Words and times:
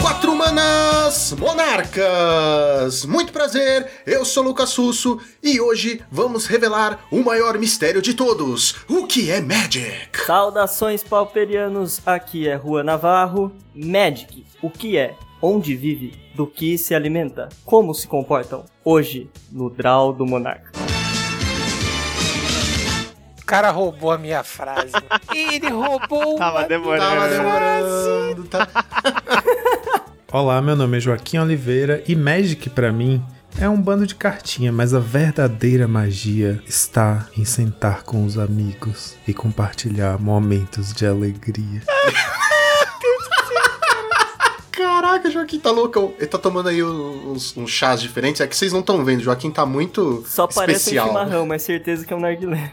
Quatro 0.00 0.36
Manas 0.36 1.32
Monarcas! 1.32 3.04
Muito 3.06 3.32
prazer, 3.32 3.90
eu 4.06 4.24
sou 4.24 4.44
Lucas 4.44 4.76
Russo 4.76 5.20
e 5.42 5.60
hoje 5.60 6.00
vamos 6.12 6.46
revelar 6.46 7.04
o 7.10 7.24
maior 7.24 7.58
mistério 7.58 8.00
de 8.00 8.14
todos: 8.14 8.76
o 8.88 9.04
que 9.04 9.32
é 9.32 9.40
Magic? 9.40 10.16
Saudações 10.24 11.02
pauperianos, 11.02 12.00
aqui 12.06 12.46
é 12.46 12.54
Rua 12.54 12.84
Navarro. 12.84 13.50
Magic, 13.74 14.46
o 14.62 14.70
que 14.70 14.96
é? 14.96 15.16
Onde 15.40 15.76
vive? 15.76 16.14
Do 16.34 16.46
que 16.46 16.78
se 16.78 16.94
alimenta? 16.94 17.50
Como 17.64 17.92
se 17.92 18.06
comportam? 18.06 18.64
Hoje, 18.82 19.28
no 19.52 19.68
Draw 19.68 20.12
do 20.14 20.24
Monarca. 20.24 20.72
O 23.40 23.44
cara 23.44 23.70
roubou 23.70 24.10
a 24.10 24.18
minha 24.18 24.42
frase. 24.42 24.92
Ele 25.34 25.68
roubou 25.68 26.36
Tava 26.36 26.64
demorando. 26.66 27.04
Tava 27.04 27.28
demorando, 27.28 28.44
tá? 28.44 28.68
Olá, 30.32 30.60
meu 30.62 30.74
nome 30.74 30.96
é 30.96 31.00
Joaquim 31.00 31.38
Oliveira 31.38 32.02
e 32.08 32.16
Magic 32.16 32.70
pra 32.70 32.90
mim 32.90 33.22
é 33.58 33.68
um 33.68 33.80
bando 33.80 34.06
de 34.06 34.14
cartinha, 34.14 34.72
mas 34.72 34.92
a 34.92 34.98
verdadeira 34.98 35.86
magia 35.86 36.62
está 36.66 37.26
em 37.36 37.44
sentar 37.44 38.02
com 38.02 38.24
os 38.24 38.38
amigos 38.38 39.16
e 39.28 39.32
compartilhar 39.32 40.18
momentos 40.18 40.92
de 40.92 41.06
alegria. 41.06 41.82
Caraca, 44.96 45.30
Joaquim 45.30 45.58
tá 45.58 45.70
loucão. 45.70 46.14
Ele 46.16 46.26
tá 46.26 46.38
tomando 46.38 46.70
aí 46.70 46.82
uns, 46.82 47.54
uns 47.54 47.70
chás 47.70 48.00
diferentes. 48.00 48.40
É 48.40 48.46
que 48.46 48.56
vocês 48.56 48.72
não 48.72 48.80
estão 48.80 49.04
vendo, 49.04 49.22
Joaquim 49.22 49.50
tá 49.50 49.66
muito 49.66 50.24
Só 50.26 50.46
parece 50.46 50.72
um 50.72 50.76
especial. 50.78 51.08
chimarrão, 51.08 51.44
mas 51.46 51.60
certeza 51.60 52.06
que 52.06 52.14
é 52.14 52.16
um 52.16 52.20
narguilé. 52.20 52.72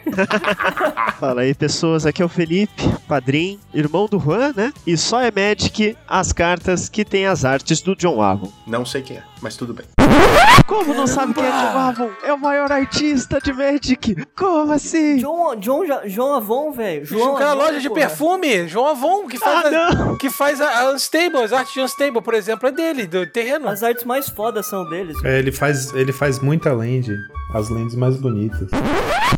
Fala 1.19 1.41
aí, 1.41 1.53
pessoas. 1.53 2.05
Aqui 2.05 2.21
é 2.21 2.25
o 2.25 2.29
Felipe, 2.29 2.81
padrinho, 3.09 3.59
irmão 3.73 4.07
do 4.09 4.17
Juan, 4.17 4.53
né? 4.55 4.71
E 4.87 4.95
só 4.95 5.19
é 5.19 5.29
Magic 5.31 5.97
as 6.07 6.31
cartas 6.31 6.87
que 6.87 7.03
tem 7.03 7.27
as 7.27 7.43
artes 7.43 7.81
do 7.81 7.93
John 7.93 8.21
Avon. 8.21 8.49
Não 8.65 8.85
sei 8.85 9.01
quem 9.01 9.17
é, 9.17 9.23
mas 9.41 9.57
tudo 9.57 9.73
bem. 9.73 10.12
Como 10.67 10.93
não 10.93 11.05
sabe 11.05 11.33
quem 11.33 11.43
é 11.43 11.49
John 11.51 11.77
Avon? 11.77 12.09
É 12.23 12.33
o 12.33 12.39
maior 12.39 12.71
artista 12.71 13.39
de 13.39 13.51
Magic. 13.53 14.15
Como 14.35 14.71
assim? 14.71 15.19
João, 15.19 15.61
João, 15.61 15.85
Ja- 15.85 16.01
João 16.07 16.33
Avon, 16.35 16.71
velho. 16.71 17.05
João 17.05 17.35
Aquela 17.35 17.51
Avon, 17.51 17.61
loja 17.63 17.79
de 17.79 17.89
porra. 17.89 18.01
perfume, 18.01 18.67
João 18.67 18.87
Avon, 18.87 19.27
que 19.27 19.37
faz, 19.37 19.73
Ah, 19.73 19.89
a, 20.13 20.17
que 20.17 20.29
faz 20.29 20.61
a, 20.61 20.79
a 20.81 20.91
Unstable, 20.93 21.37
as 21.43 21.53
artes 21.53 21.73
de 21.73 21.81
Unstable, 21.81 22.21
por 22.21 22.33
exemplo, 22.33 22.67
é 22.69 22.71
dele, 22.71 23.05
do 23.05 23.25
terreno. 23.27 23.67
As 23.67 23.83
artes 23.83 24.03
mais 24.05 24.29
fodas 24.29 24.65
são 24.65 24.87
deles. 24.89 25.17
É, 25.23 25.37
ele 25.39 25.51
faz, 25.51 25.93
ele 25.93 26.11
faz 26.13 26.39
muita 26.39 26.71
land, 26.73 27.07
as 27.51 27.69
lentes 27.69 27.95
mais 27.95 28.15
bonitas. 28.17 28.69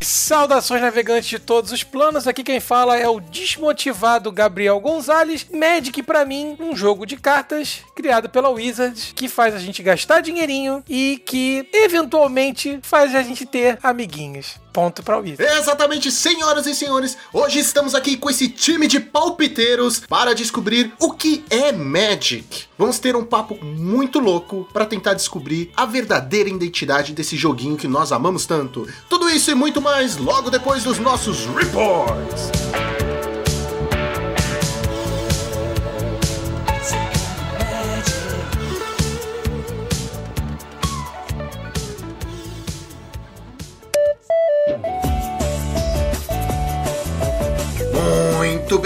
Saudações 0.01 0.81
navegantes 0.81 1.29
de 1.29 1.39
todos 1.39 1.71
os 1.71 1.83
planos, 1.83 2.27
aqui 2.27 2.43
quem 2.43 2.59
fala 2.59 2.97
é 2.97 3.07
o 3.07 3.19
desmotivado 3.19 4.31
Gabriel 4.31 4.79
Gonzalez. 4.79 5.47
Magic, 5.51 6.03
pra 6.03 6.25
mim, 6.25 6.55
um 6.59 6.75
jogo 6.75 7.05
de 7.05 7.17
cartas 7.17 7.83
criado 7.95 8.29
pela 8.29 8.49
Wizards, 8.49 9.11
que 9.15 9.27
faz 9.27 9.55
a 9.55 9.59
gente 9.59 9.81
gastar 9.81 10.21
dinheirinho 10.21 10.83
e 10.87 11.21
que, 11.25 11.67
eventualmente, 11.73 12.79
faz 12.83 13.15
a 13.15 13.21
gente 13.23 13.45
ter 13.45 13.79
amiguinhos. 13.81 14.64
Ponto 14.75 15.01
pra 15.01 15.19
Wizards. 15.19 15.57
Exatamente, 15.57 16.11
senhoras 16.11 16.67
e 16.67 16.75
senhores, 16.75 17.17
hoje 17.31 17.59
estamos 17.59 17.95
aqui 17.95 18.17
com 18.17 18.29
esse 18.29 18.49
time 18.49 18.87
de 18.87 18.99
palpiteiros 18.99 20.01
para 20.01 20.35
descobrir 20.35 20.91
o 20.99 21.13
que 21.13 21.45
é 21.49 21.71
Magic. 21.71 22.65
Vamos 22.77 22.99
ter 22.99 23.15
um 23.15 23.23
papo 23.23 23.55
muito 23.63 24.19
louco 24.19 24.67
para 24.73 24.85
tentar 24.85 25.13
descobrir 25.13 25.71
a 25.77 25.85
verdadeira 25.85 26.49
identidade 26.49 27.13
desse 27.13 27.37
joguinho 27.37 27.77
que 27.77 27.87
nós 27.87 28.11
amamos 28.11 28.45
tanto. 28.45 28.85
Tudo 29.07 29.29
isso 29.29 29.49
e 29.49 29.55
muito 29.55 29.81
mais 29.81 30.17
logo 30.17 30.51
depois 30.51 30.83
dos 30.83 30.99
nossos 30.99 31.45
reports. 31.45 33.04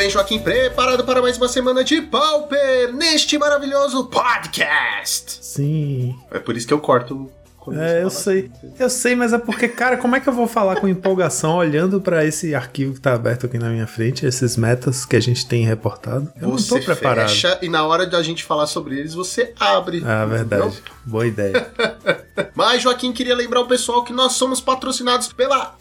Joaquim, 0.10 0.40
preparado 0.40 1.04
para 1.04 1.22
mais 1.22 1.38
uma 1.38 1.48
semana 1.48 1.84
de 1.84 2.02
Pauper 2.02 2.92
neste 2.94 3.38
maravilhoso 3.38 4.06
podcast. 4.06 5.38
Sim. 5.42 6.16
É 6.32 6.40
por 6.40 6.58
isso 6.58 6.68
que 6.68 6.74
eu 6.74 6.80
corto. 6.80 7.30
É, 7.72 8.02
eu 8.02 8.10
sei. 8.10 8.50
Eu 8.80 8.90
sei, 8.90 9.16
mas 9.16 9.32
é 9.32 9.38
porque, 9.38 9.68
cara, 9.68 9.96
como 9.98 10.16
é 10.16 10.20
que 10.20 10.28
eu 10.28 10.34
vou 10.34 10.48
falar 10.48 10.78
com 10.78 10.88
empolgação 10.88 11.58
olhando 11.58 12.02
pra 12.02 12.26
esse 12.26 12.56
arquivo 12.56 12.96
que 12.96 13.02
tá 13.02 13.14
aberto 13.14 13.46
aqui 13.46 13.60
na 13.60 13.70
minha 13.70 13.86
frente, 13.86 14.26
esses 14.26 14.58
metas 14.58 15.06
que 15.06 15.16
a 15.16 15.20
gente 15.20 15.46
tem 15.46 15.64
reportado? 15.66 16.32
Eu 16.42 16.50
Você 16.50 16.74
não 16.74 16.80
tô 16.80 16.86
preparado. 16.86 17.30
fecha 17.30 17.60
e 17.62 17.70
na 17.70 17.86
hora 17.86 18.08
da 18.08 18.24
gente 18.24 18.44
falar 18.44 18.66
sobre 18.66 18.98
eles, 18.98 19.14
você 19.14 19.54
abre. 19.60 20.02
Ah, 20.04 20.26
verdade. 20.26 20.64
entendeu? 20.64 20.84
Boa 21.06 21.28
ideia. 21.28 21.68
Mas, 22.56 22.82
Joaquim, 22.82 23.12
queria 23.14 23.36
lembrar 23.36 23.60
o 23.62 23.68
pessoal 23.68 24.04
que 24.04 24.14
nós 24.14 24.34
somos 24.34 24.60
patrocinados 24.60 25.32
pela 25.32 25.76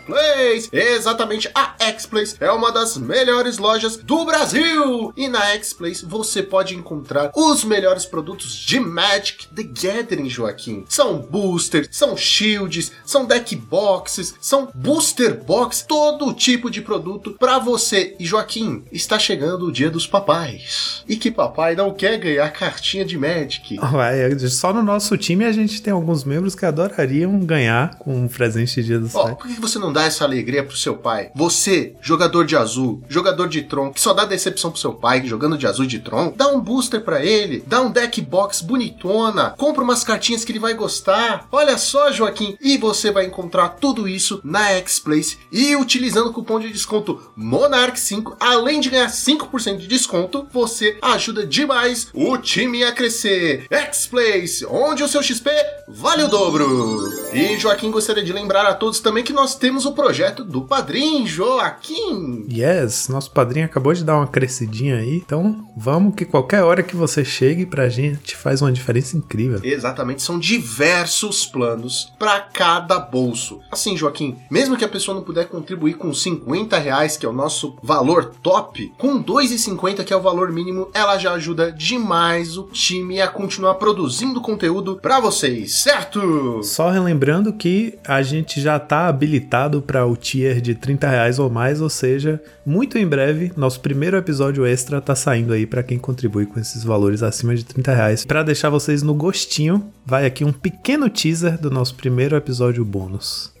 X-Plays. 0.00 0.68
Exatamente, 0.72 1.50
a 1.54 1.74
X-Plays 1.78 2.36
é 2.40 2.50
uma 2.50 2.72
das 2.72 2.96
melhores 2.96 3.58
lojas 3.58 3.96
do 3.96 4.24
Brasil. 4.24 5.12
E 5.16 5.28
na 5.28 5.44
X-Plays 5.54 6.02
você 6.02 6.42
pode 6.42 6.74
encontrar 6.74 7.30
os 7.34 7.64
melhores 7.64 8.04
produtos 8.06 8.54
de 8.54 8.80
Magic 8.80 9.46
the 9.48 9.62
Gathering, 9.62 10.28
Joaquim. 10.28 10.84
São 10.88 11.18
boosters, 11.18 11.88
são 11.90 12.16
shields, 12.16 12.92
são 13.04 13.24
deck 13.24 13.54
boxes, 13.56 14.34
são 14.40 14.68
booster 14.74 15.42
box, 15.44 15.84
todo 15.86 16.32
tipo 16.32 16.70
de 16.70 16.80
produto 16.80 17.36
para 17.38 17.58
você. 17.58 18.16
E 18.18 18.26
Joaquim, 18.26 18.84
está 18.90 19.18
chegando 19.18 19.66
o 19.66 19.72
dia 19.72 19.90
dos 19.90 20.06
papais. 20.06 21.02
E 21.08 21.16
que 21.16 21.30
papai 21.30 21.74
não 21.74 21.92
quer 21.92 22.18
ganhar 22.18 22.50
cartinha 22.50 23.04
de 23.04 23.16
Magic? 23.18 23.78
Ué, 23.80 24.38
só 24.48 24.72
no 24.72 24.82
nosso 24.82 25.16
time 25.16 25.44
a 25.44 25.52
gente 25.52 25.82
tem 25.82 25.92
alguns 25.92 26.24
membros 26.24 26.54
que 26.54 26.64
adorariam 26.64 27.38
ganhar 27.40 27.96
com 27.98 28.14
um 28.14 28.28
presente 28.28 28.80
de 28.80 28.82
dia 28.84 28.98
do 28.98 29.06
Ó, 29.14 29.24
site. 29.24 29.38
por 29.38 29.46
que 29.48 29.60
você 29.60 29.78
não 29.78 29.89
dá 29.92 30.04
essa 30.04 30.24
alegria 30.24 30.64
pro 30.64 30.76
seu 30.76 30.96
pai? 30.96 31.30
Você, 31.34 31.94
jogador 32.00 32.44
de 32.44 32.56
azul, 32.56 33.02
jogador 33.08 33.48
de 33.48 33.62
Tron, 33.62 33.92
que 33.92 34.00
só 34.00 34.12
dá 34.12 34.24
decepção 34.24 34.70
pro 34.70 34.80
seu 34.80 34.92
pai 34.92 35.24
jogando 35.26 35.58
de 35.58 35.66
azul 35.66 35.86
de 35.86 35.98
Tron, 35.98 36.32
dá 36.36 36.48
um 36.48 36.60
booster 36.60 37.02
pra 37.02 37.24
ele, 37.24 37.62
dá 37.66 37.80
um 37.80 37.90
deck 37.90 38.20
box 38.20 38.60
bonitona, 38.62 39.50
compra 39.56 39.82
umas 39.82 40.04
cartinhas 40.04 40.44
que 40.44 40.52
ele 40.52 40.58
vai 40.58 40.74
gostar. 40.74 41.46
Olha 41.52 41.76
só, 41.78 42.10
Joaquim, 42.12 42.56
e 42.60 42.76
você 42.76 43.10
vai 43.10 43.26
encontrar 43.26 43.70
tudo 43.70 44.08
isso 44.08 44.40
na 44.44 44.70
X-Place 44.72 45.38
e 45.52 45.76
utilizando 45.76 46.30
o 46.30 46.32
cupom 46.32 46.58
de 46.60 46.70
desconto 46.70 47.20
Monarch5, 47.38 48.36
além 48.40 48.80
de 48.80 48.90
ganhar 48.90 49.08
5% 49.08 49.78
de 49.78 49.86
desconto, 49.86 50.46
você 50.52 50.98
ajuda 51.02 51.46
demais 51.46 52.08
o 52.12 52.36
time 52.38 52.84
a 52.84 52.92
crescer. 52.92 53.66
X-Place, 53.70 54.64
onde 54.66 55.02
o 55.02 55.08
seu 55.08 55.22
XP 55.22 55.50
vale 55.88 56.24
o 56.24 56.28
dobro. 56.28 57.08
E 57.32 57.56
Joaquim 57.58 57.90
gostaria 57.90 58.22
de 58.22 58.32
lembrar 58.32 58.66
a 58.66 58.74
todos 58.74 59.00
também 59.00 59.24
que 59.24 59.32
nós 59.32 59.54
temos 59.54 59.79
o 59.84 59.92
projeto 59.92 60.44
do 60.44 60.62
Padrim 60.62 61.26
Joaquim. 61.26 62.46
Yes, 62.50 63.08
nosso 63.08 63.30
padrinho 63.30 63.66
acabou 63.66 63.92
de 63.92 64.04
dar 64.04 64.16
uma 64.16 64.26
crescidinha 64.26 64.96
aí, 64.96 65.16
então 65.16 65.66
vamos 65.76 66.14
que 66.14 66.24
qualquer 66.24 66.62
hora 66.62 66.82
que 66.82 66.96
você 66.96 67.24
chegue 67.24 67.66
pra 67.66 67.88
gente 67.88 68.36
faz 68.36 68.62
uma 68.62 68.72
diferença 68.72 69.16
incrível. 69.16 69.60
Exatamente, 69.62 70.22
são 70.22 70.38
diversos 70.38 71.46
planos 71.46 72.12
para 72.18 72.40
cada 72.40 72.98
bolso. 72.98 73.60
Assim, 73.70 73.96
Joaquim, 73.96 74.36
mesmo 74.50 74.76
que 74.76 74.84
a 74.84 74.88
pessoa 74.88 75.14
não 75.14 75.22
puder 75.22 75.46
contribuir 75.48 75.94
com 75.94 76.12
50 76.12 76.78
reais, 76.78 77.16
que 77.16 77.26
é 77.26 77.28
o 77.28 77.32
nosso 77.32 77.76
valor 77.82 78.32
top, 78.42 78.92
com 78.98 79.22
2,50 79.22 80.04
que 80.04 80.12
é 80.12 80.16
o 80.16 80.22
valor 80.22 80.50
mínimo, 80.50 80.88
ela 80.92 81.18
já 81.18 81.32
ajuda 81.32 81.70
demais 81.70 82.56
o 82.56 82.64
time 82.64 83.20
a 83.20 83.28
continuar 83.28 83.74
produzindo 83.74 84.40
conteúdo 84.40 84.98
para 85.00 85.20
vocês, 85.20 85.82
certo? 85.82 86.62
Só 86.62 86.90
relembrando 86.90 87.52
que 87.52 87.98
a 88.06 88.22
gente 88.22 88.60
já 88.60 88.78
tá 88.78 89.06
habilitado 89.06 89.69
para 89.82 90.06
o 90.06 90.16
tier 90.16 90.58
de 90.62 90.74
30 90.74 91.06
reais 91.06 91.38
ou 91.38 91.50
mais, 91.50 91.82
ou 91.82 91.90
seja, 91.90 92.42
muito 92.64 92.96
em 92.96 93.06
breve, 93.06 93.52
nosso 93.56 93.80
primeiro 93.80 94.16
episódio 94.16 94.64
extra 94.64 95.02
tá 95.02 95.14
saindo 95.14 95.52
aí 95.52 95.66
para 95.66 95.82
quem 95.82 95.98
contribui 95.98 96.46
com 96.46 96.58
esses 96.58 96.82
valores 96.82 97.22
acima 97.22 97.54
de 97.54 97.62
30 97.64 97.94
reais. 97.94 98.24
Para 98.24 98.42
deixar 98.42 98.70
vocês 98.70 99.02
no 99.02 99.12
gostinho, 99.12 99.92
vai 100.06 100.24
aqui 100.24 100.44
um 100.44 100.52
pequeno 100.52 101.10
teaser 101.10 101.60
do 101.60 101.70
nosso 101.70 101.94
primeiro 101.94 102.34
episódio 102.34 102.82
bônus. 102.82 103.52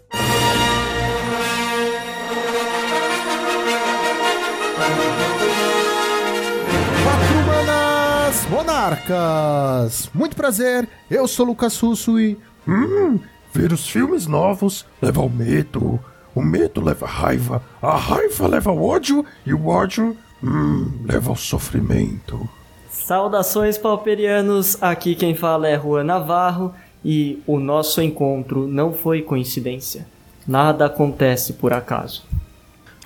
Monarcas! 8.48 10.10
Muito 10.12 10.34
prazer, 10.34 10.88
eu 11.10 11.28
sou 11.28 11.46
Lucas 11.46 11.78
Russo 11.78 12.18
e. 12.18 12.36
Hum, 12.66 13.20
ver 13.52 13.72
os 13.72 13.88
filmes 13.88 14.26
novos 14.26 14.86
leva 15.00 15.20
ao 15.20 15.28
medo, 15.28 15.98
o 16.34 16.42
medo 16.42 16.80
leva 16.80 17.06
à 17.06 17.08
raiva, 17.08 17.62
a 17.82 17.96
raiva 17.96 18.46
leva 18.46 18.70
ao 18.70 18.82
ódio 18.82 19.24
e 19.44 19.52
o 19.52 19.66
ódio, 19.66 20.16
hum, 20.42 20.90
leva 21.04 21.30
ao 21.30 21.36
sofrimento. 21.36 22.48
Saudações 22.90 23.78
pauperianos, 23.78 24.80
aqui 24.82 25.14
quem 25.14 25.34
fala 25.34 25.68
é 25.68 25.78
Juan 25.78 26.04
Navarro 26.04 26.74
E 27.04 27.42
o 27.46 27.58
nosso 27.58 28.02
encontro 28.02 28.68
não 28.68 28.92
foi 28.92 29.22
coincidência. 29.22 30.06
Nada 30.46 30.84
acontece 30.84 31.54
por 31.54 31.72
acaso. 31.72 32.24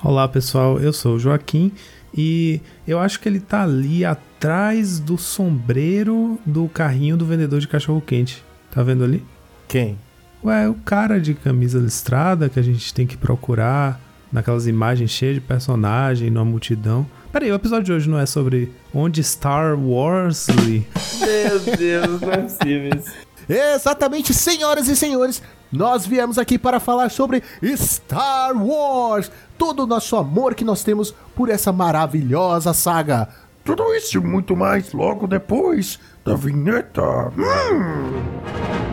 Olá 0.02 0.26
pessoal, 0.26 0.80
eu 0.80 0.92
sou 0.92 1.14
o 1.14 1.18
Joaquim 1.18 1.70
e 2.12 2.60
eu 2.86 2.98
acho 2.98 3.20
que 3.20 3.28
ele 3.28 3.40
tá 3.40 3.62
ali 3.62 4.04
atrás 4.04 4.98
do 4.98 5.16
sombreiro 5.16 6.38
do 6.44 6.68
carrinho 6.68 7.16
do 7.16 7.24
vendedor 7.24 7.60
de 7.60 7.68
cachorro 7.68 8.02
quente. 8.04 8.42
Tá 8.70 8.82
vendo 8.82 9.04
ali? 9.04 9.24
Quem? 9.68 9.96
Ué, 10.44 10.68
o 10.68 10.74
cara 10.74 11.18
de 11.18 11.32
camisa 11.32 11.78
listrada 11.78 12.50
que 12.50 12.60
a 12.60 12.62
gente 12.62 12.92
tem 12.92 13.06
que 13.06 13.16
procurar 13.16 13.98
naquelas 14.30 14.66
imagens 14.66 15.10
cheias 15.10 15.36
de 15.36 15.40
personagem, 15.40 16.28
numa 16.28 16.44
multidão. 16.44 17.06
Peraí, 17.32 17.50
o 17.50 17.54
episódio 17.54 17.84
de 17.84 17.92
hoje 17.94 18.10
não 18.10 18.18
é 18.18 18.26
sobre 18.26 18.70
onde 18.92 19.24
Star 19.24 19.74
Wars 19.74 20.48
Lee. 20.48 20.86
Meu 21.18 21.76
Deus, 21.76 22.20
não 22.20 22.30
é 22.30 22.36
possível 22.38 22.90
isso. 22.94 23.12
Exatamente, 23.48 24.34
senhoras 24.34 24.86
e 24.88 24.94
senhores, 24.94 25.42
nós 25.72 26.06
viemos 26.06 26.36
aqui 26.36 26.58
para 26.58 26.78
falar 26.78 27.10
sobre 27.10 27.42
Star 27.74 28.54
Wars, 28.54 29.30
todo 29.56 29.84
o 29.84 29.86
nosso 29.86 30.14
amor 30.14 30.54
que 30.54 30.64
nós 30.64 30.84
temos 30.84 31.14
por 31.34 31.48
essa 31.48 31.72
maravilhosa 31.72 32.74
saga. 32.74 33.28
Tudo 33.64 33.94
isso 33.94 34.18
e 34.18 34.20
muito 34.20 34.54
mais 34.54 34.92
logo 34.92 35.26
depois 35.26 35.98
da 36.22 36.34
vinheta. 36.34 37.02
Hum. 37.30 38.83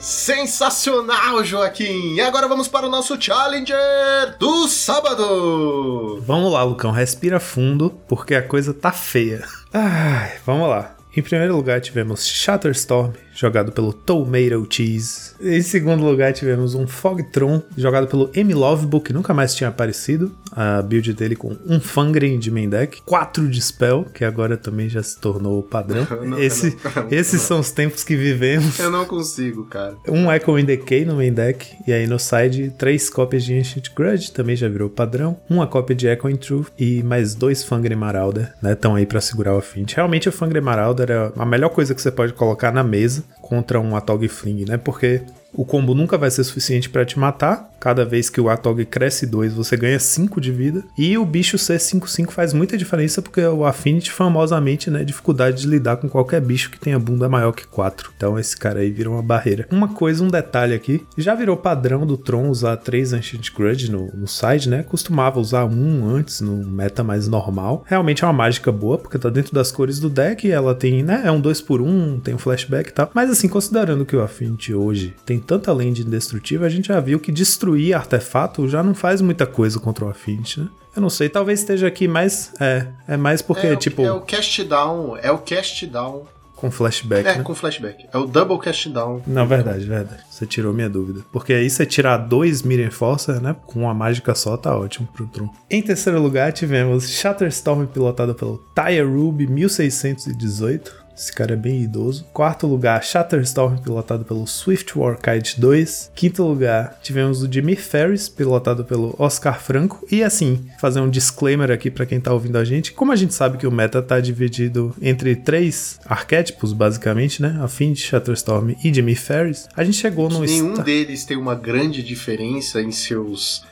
Sensacional, 0.00 1.44
Joaquim! 1.44 2.14
E 2.14 2.22
agora 2.22 2.48
vamos 2.48 2.66
para 2.66 2.86
o 2.86 2.90
nosso 2.90 3.20
Challenger 3.20 4.34
do 4.38 4.66
sábado! 4.66 6.22
Vamos 6.26 6.50
lá, 6.50 6.62
Lucão, 6.62 6.90
respira 6.90 7.38
fundo, 7.38 7.90
porque 8.08 8.34
a 8.34 8.42
coisa 8.42 8.72
tá 8.72 8.92
feia. 8.92 9.44
Ai, 9.70 10.38
vamos 10.46 10.70
lá. 10.70 10.96
Em 11.14 11.20
primeiro 11.20 11.54
lugar 11.54 11.82
tivemos 11.82 12.26
Shatterstorm, 12.26 13.12
jogado 13.40 13.72
pelo 13.72 13.92
Tomato 13.92 14.66
Cheese. 14.68 15.32
Em 15.40 15.62
segundo 15.62 16.04
lugar 16.04 16.32
tivemos 16.32 16.74
um 16.74 16.86
Fogtron, 16.86 17.62
jogado 17.76 18.06
pelo 18.06 18.30
M. 18.34 18.52
Lovebook, 18.52 19.06
que 19.06 19.12
nunca 19.14 19.32
mais 19.32 19.54
tinha 19.54 19.68
aparecido. 19.68 20.30
A 20.52 20.82
build 20.82 21.12
dele 21.14 21.36
com 21.36 21.56
um 21.64 21.78
Fangren 21.78 22.36
de 22.38 22.50
main 22.50 22.68
deck, 22.68 23.00
4 23.02 23.48
de 23.48 23.62
Spell, 23.62 24.04
que 24.12 24.24
agora 24.24 24.56
também 24.56 24.88
já 24.88 25.00
se 25.00 25.18
tornou 25.18 25.60
o 25.60 25.62
padrão. 25.62 26.06
Não, 26.26 26.38
Esse, 26.38 26.76
não, 26.84 27.02
não, 27.04 27.10
esses 27.10 27.40
são 27.40 27.60
os 27.60 27.70
tempos 27.70 28.02
que 28.04 28.16
vivemos. 28.16 28.78
Eu 28.78 28.90
não 28.90 29.04
consigo, 29.04 29.64
cara. 29.64 29.94
Um 30.08 30.30
Echo 30.30 30.58
in 30.58 30.64
Decay 30.64 31.04
no 31.04 31.16
main 31.16 31.32
deck, 31.32 31.66
e 31.86 31.92
aí 31.92 32.06
no 32.06 32.18
side, 32.18 32.74
três 32.76 33.08
cópias 33.08 33.44
de 33.44 33.56
Ancient 33.56 33.94
Grudge, 33.94 34.32
também 34.32 34.56
já 34.56 34.68
virou 34.68 34.90
padrão. 34.90 35.38
Uma 35.48 35.66
cópia 35.66 35.94
de 35.94 36.08
Echo 36.08 36.28
in 36.28 36.36
Truth 36.36 36.68
e 36.78 37.02
mais 37.02 37.34
dois 37.34 37.62
Fangren 37.64 37.96
Marauder, 37.96 38.52
né? 38.60 38.72
Estão 38.72 38.96
aí 38.96 39.06
pra 39.06 39.20
segurar 39.20 39.54
o 39.54 39.58
Affinity. 39.58 39.96
Realmente 39.96 40.28
o 40.28 40.32
Fangren 40.32 40.60
Marauder 40.62 41.10
é 41.10 41.32
a 41.36 41.46
melhor 41.46 41.70
coisa 41.70 41.94
que 41.94 42.02
você 42.02 42.10
pode 42.10 42.32
colocar 42.32 42.72
na 42.72 42.82
mesa 42.82 43.24
contra 43.40 43.80
um 43.80 43.96
Atog 43.96 44.26
Fling, 44.28 44.64
né? 44.64 44.76
Porque 44.76 45.22
o 45.52 45.64
combo 45.64 45.94
nunca 45.94 46.16
vai 46.16 46.30
ser 46.30 46.44
suficiente 46.44 46.88
pra 46.88 47.04
te 47.04 47.18
matar. 47.18 47.70
Cada 47.80 48.04
vez 48.04 48.28
que 48.28 48.40
o 48.40 48.50
Atog 48.50 48.84
cresce 48.84 49.26
2, 49.26 49.54
você 49.54 49.76
ganha 49.76 49.98
5 49.98 50.40
de 50.40 50.52
vida. 50.52 50.84
E 50.98 51.16
o 51.16 51.24
bicho 51.24 51.56
ser 51.56 51.78
5-5 51.78 52.30
faz 52.30 52.52
muita 52.52 52.76
diferença 52.76 53.22
porque 53.22 53.42
o 53.42 53.64
Affinity, 53.64 54.10
famosamente, 54.10 54.90
né, 54.90 55.02
dificuldade 55.02 55.62
de 55.62 55.66
lidar 55.66 55.96
com 55.96 56.08
qualquer 56.08 56.40
bicho 56.40 56.70
que 56.70 56.78
tenha 56.78 56.98
bunda 56.98 57.28
maior 57.28 57.52
que 57.52 57.66
4. 57.66 58.12
Então 58.16 58.38
esse 58.38 58.56
cara 58.56 58.80
aí 58.80 58.90
vira 58.90 59.10
uma 59.10 59.22
barreira. 59.22 59.66
Uma 59.70 59.88
coisa, 59.88 60.22
um 60.22 60.28
detalhe 60.28 60.74
aqui, 60.74 61.06
já 61.16 61.34
virou 61.34 61.56
padrão 61.56 62.06
do 62.06 62.16
Tron 62.16 62.48
usar 62.48 62.76
3 62.76 63.14
Ancient 63.14 63.50
Grudge 63.54 63.90
no, 63.90 64.10
no 64.14 64.28
side, 64.28 64.68
né? 64.68 64.82
Costumava 64.82 65.40
usar 65.40 65.64
um 65.64 66.06
antes 66.06 66.40
no 66.40 66.66
meta 66.66 67.02
mais 67.02 67.26
normal. 67.26 67.84
Realmente 67.86 68.22
é 68.22 68.26
uma 68.26 68.32
mágica 68.32 68.70
boa, 68.70 68.98
porque 68.98 69.18
tá 69.18 69.30
dentro 69.30 69.54
das 69.54 69.72
cores 69.72 69.98
do 69.98 70.10
deck, 70.10 70.50
ela 70.50 70.74
tem, 70.74 71.02
né, 71.02 71.22
é 71.24 71.30
um 71.30 71.40
2 71.40 71.60
por 71.62 71.80
1 71.80 72.20
tem 72.20 72.34
um 72.34 72.38
flashback 72.38 72.90
e 72.90 72.92
tal. 72.92 73.10
Mas 73.14 73.30
assim, 73.30 73.48
considerando 73.48 74.04
que 74.04 74.14
o 74.14 74.22
Affinity 74.22 74.74
hoje 74.74 75.14
tem 75.24 75.39
tanta 75.40 75.72
land 75.72 76.02
indestrutível, 76.02 76.66
a 76.66 76.70
gente 76.70 76.88
já 76.88 77.00
viu 77.00 77.18
que 77.18 77.32
destruir 77.32 77.94
artefato 77.94 78.68
já 78.68 78.82
não 78.82 78.94
faz 78.94 79.20
muita 79.20 79.46
coisa 79.46 79.78
contra 79.80 80.04
o 80.04 80.08
Affinity, 80.08 80.60
né? 80.60 80.68
Eu 80.94 81.02
não 81.02 81.10
sei, 81.10 81.28
talvez 81.28 81.60
esteja 81.60 81.86
aqui 81.86 82.08
mais. 82.08 82.52
É, 82.60 82.86
é 83.08 83.16
mais 83.16 83.40
porque, 83.42 83.66
é, 83.68 83.76
tipo, 83.76 84.02
É 84.02 84.12
o 84.12 84.20
cast 84.20 84.64
down, 84.64 85.16
é 85.16 85.30
o 85.30 85.38
cast 85.38 85.86
down. 85.86 86.24
com 86.56 86.70
flashback, 86.70 87.26
É, 87.26 87.36
né? 87.38 87.42
com 87.42 87.54
flashback. 87.54 88.06
É 88.12 88.18
o 88.18 88.26
double 88.26 88.58
cast 88.58 88.88
down. 88.90 89.22
Não, 89.26 89.46
verdade, 89.46 89.86
verdade. 89.86 90.20
Você 90.28 90.44
tirou 90.44 90.74
minha 90.74 90.90
dúvida. 90.90 91.22
Porque 91.32 91.54
aí 91.54 91.70
você 91.70 91.86
tirar 91.86 92.18
dois 92.18 92.62
Mirror 92.62 92.88
Enforcer, 92.88 93.40
né? 93.40 93.56
Com 93.66 93.80
uma 93.84 93.94
mágica 93.94 94.34
só, 94.34 94.58
tá 94.58 94.76
ótimo 94.76 95.08
pro 95.14 95.26
Tron. 95.26 95.48
Em 95.70 95.80
terceiro 95.80 96.20
lugar, 96.20 96.52
tivemos 96.52 97.08
Shatterstorm 97.08 97.86
pilotado 97.86 98.34
pelo 98.34 98.58
Taya 98.74 99.02
Ruby 99.06 99.46
1618. 99.46 100.92
Esse 101.20 101.34
cara 101.34 101.52
é 101.52 101.56
bem 101.56 101.82
idoso. 101.82 102.24
Quarto 102.32 102.66
lugar, 102.66 103.02
Shatterstorm, 103.04 103.76
pilotado 103.76 104.24
pelo 104.24 104.46
Swift 104.46 104.98
Warkite 104.98 105.60
2. 105.60 106.12
Quinto 106.14 106.42
lugar, 106.42 106.98
tivemos 107.02 107.42
o 107.42 107.52
Jimmy 107.52 107.76
Ferris, 107.76 108.26
pilotado 108.26 108.86
pelo 108.86 109.14
Oscar 109.18 109.60
Franco. 109.60 110.06
E 110.10 110.22
assim, 110.24 110.64
fazer 110.80 111.00
um 111.00 111.10
disclaimer 111.10 111.70
aqui 111.70 111.90
pra 111.90 112.06
quem 112.06 112.18
tá 112.18 112.32
ouvindo 112.32 112.56
a 112.56 112.64
gente. 112.64 112.92
Como 112.92 113.12
a 113.12 113.16
gente 113.16 113.34
sabe 113.34 113.58
que 113.58 113.66
o 113.66 113.70
meta 113.70 114.00
tá 114.00 114.18
dividido 114.18 114.94
entre 115.02 115.36
três 115.36 116.00
arquétipos, 116.06 116.72
basicamente, 116.72 117.42
né? 117.42 117.58
Affinity, 117.62 118.00
Shatterstorm 118.00 118.70
e 118.82 118.92
Jimmy 118.94 119.14
Ferris, 119.14 119.68
a 119.76 119.84
gente 119.84 119.98
chegou 119.98 120.30
no... 120.30 120.40
Nenhum 120.40 120.70
esta- 120.72 120.82
deles 120.84 121.26
tem 121.26 121.36
uma 121.36 121.54
grande 121.54 122.02
diferença 122.02 122.80
em 122.80 122.90
seus 122.92 123.62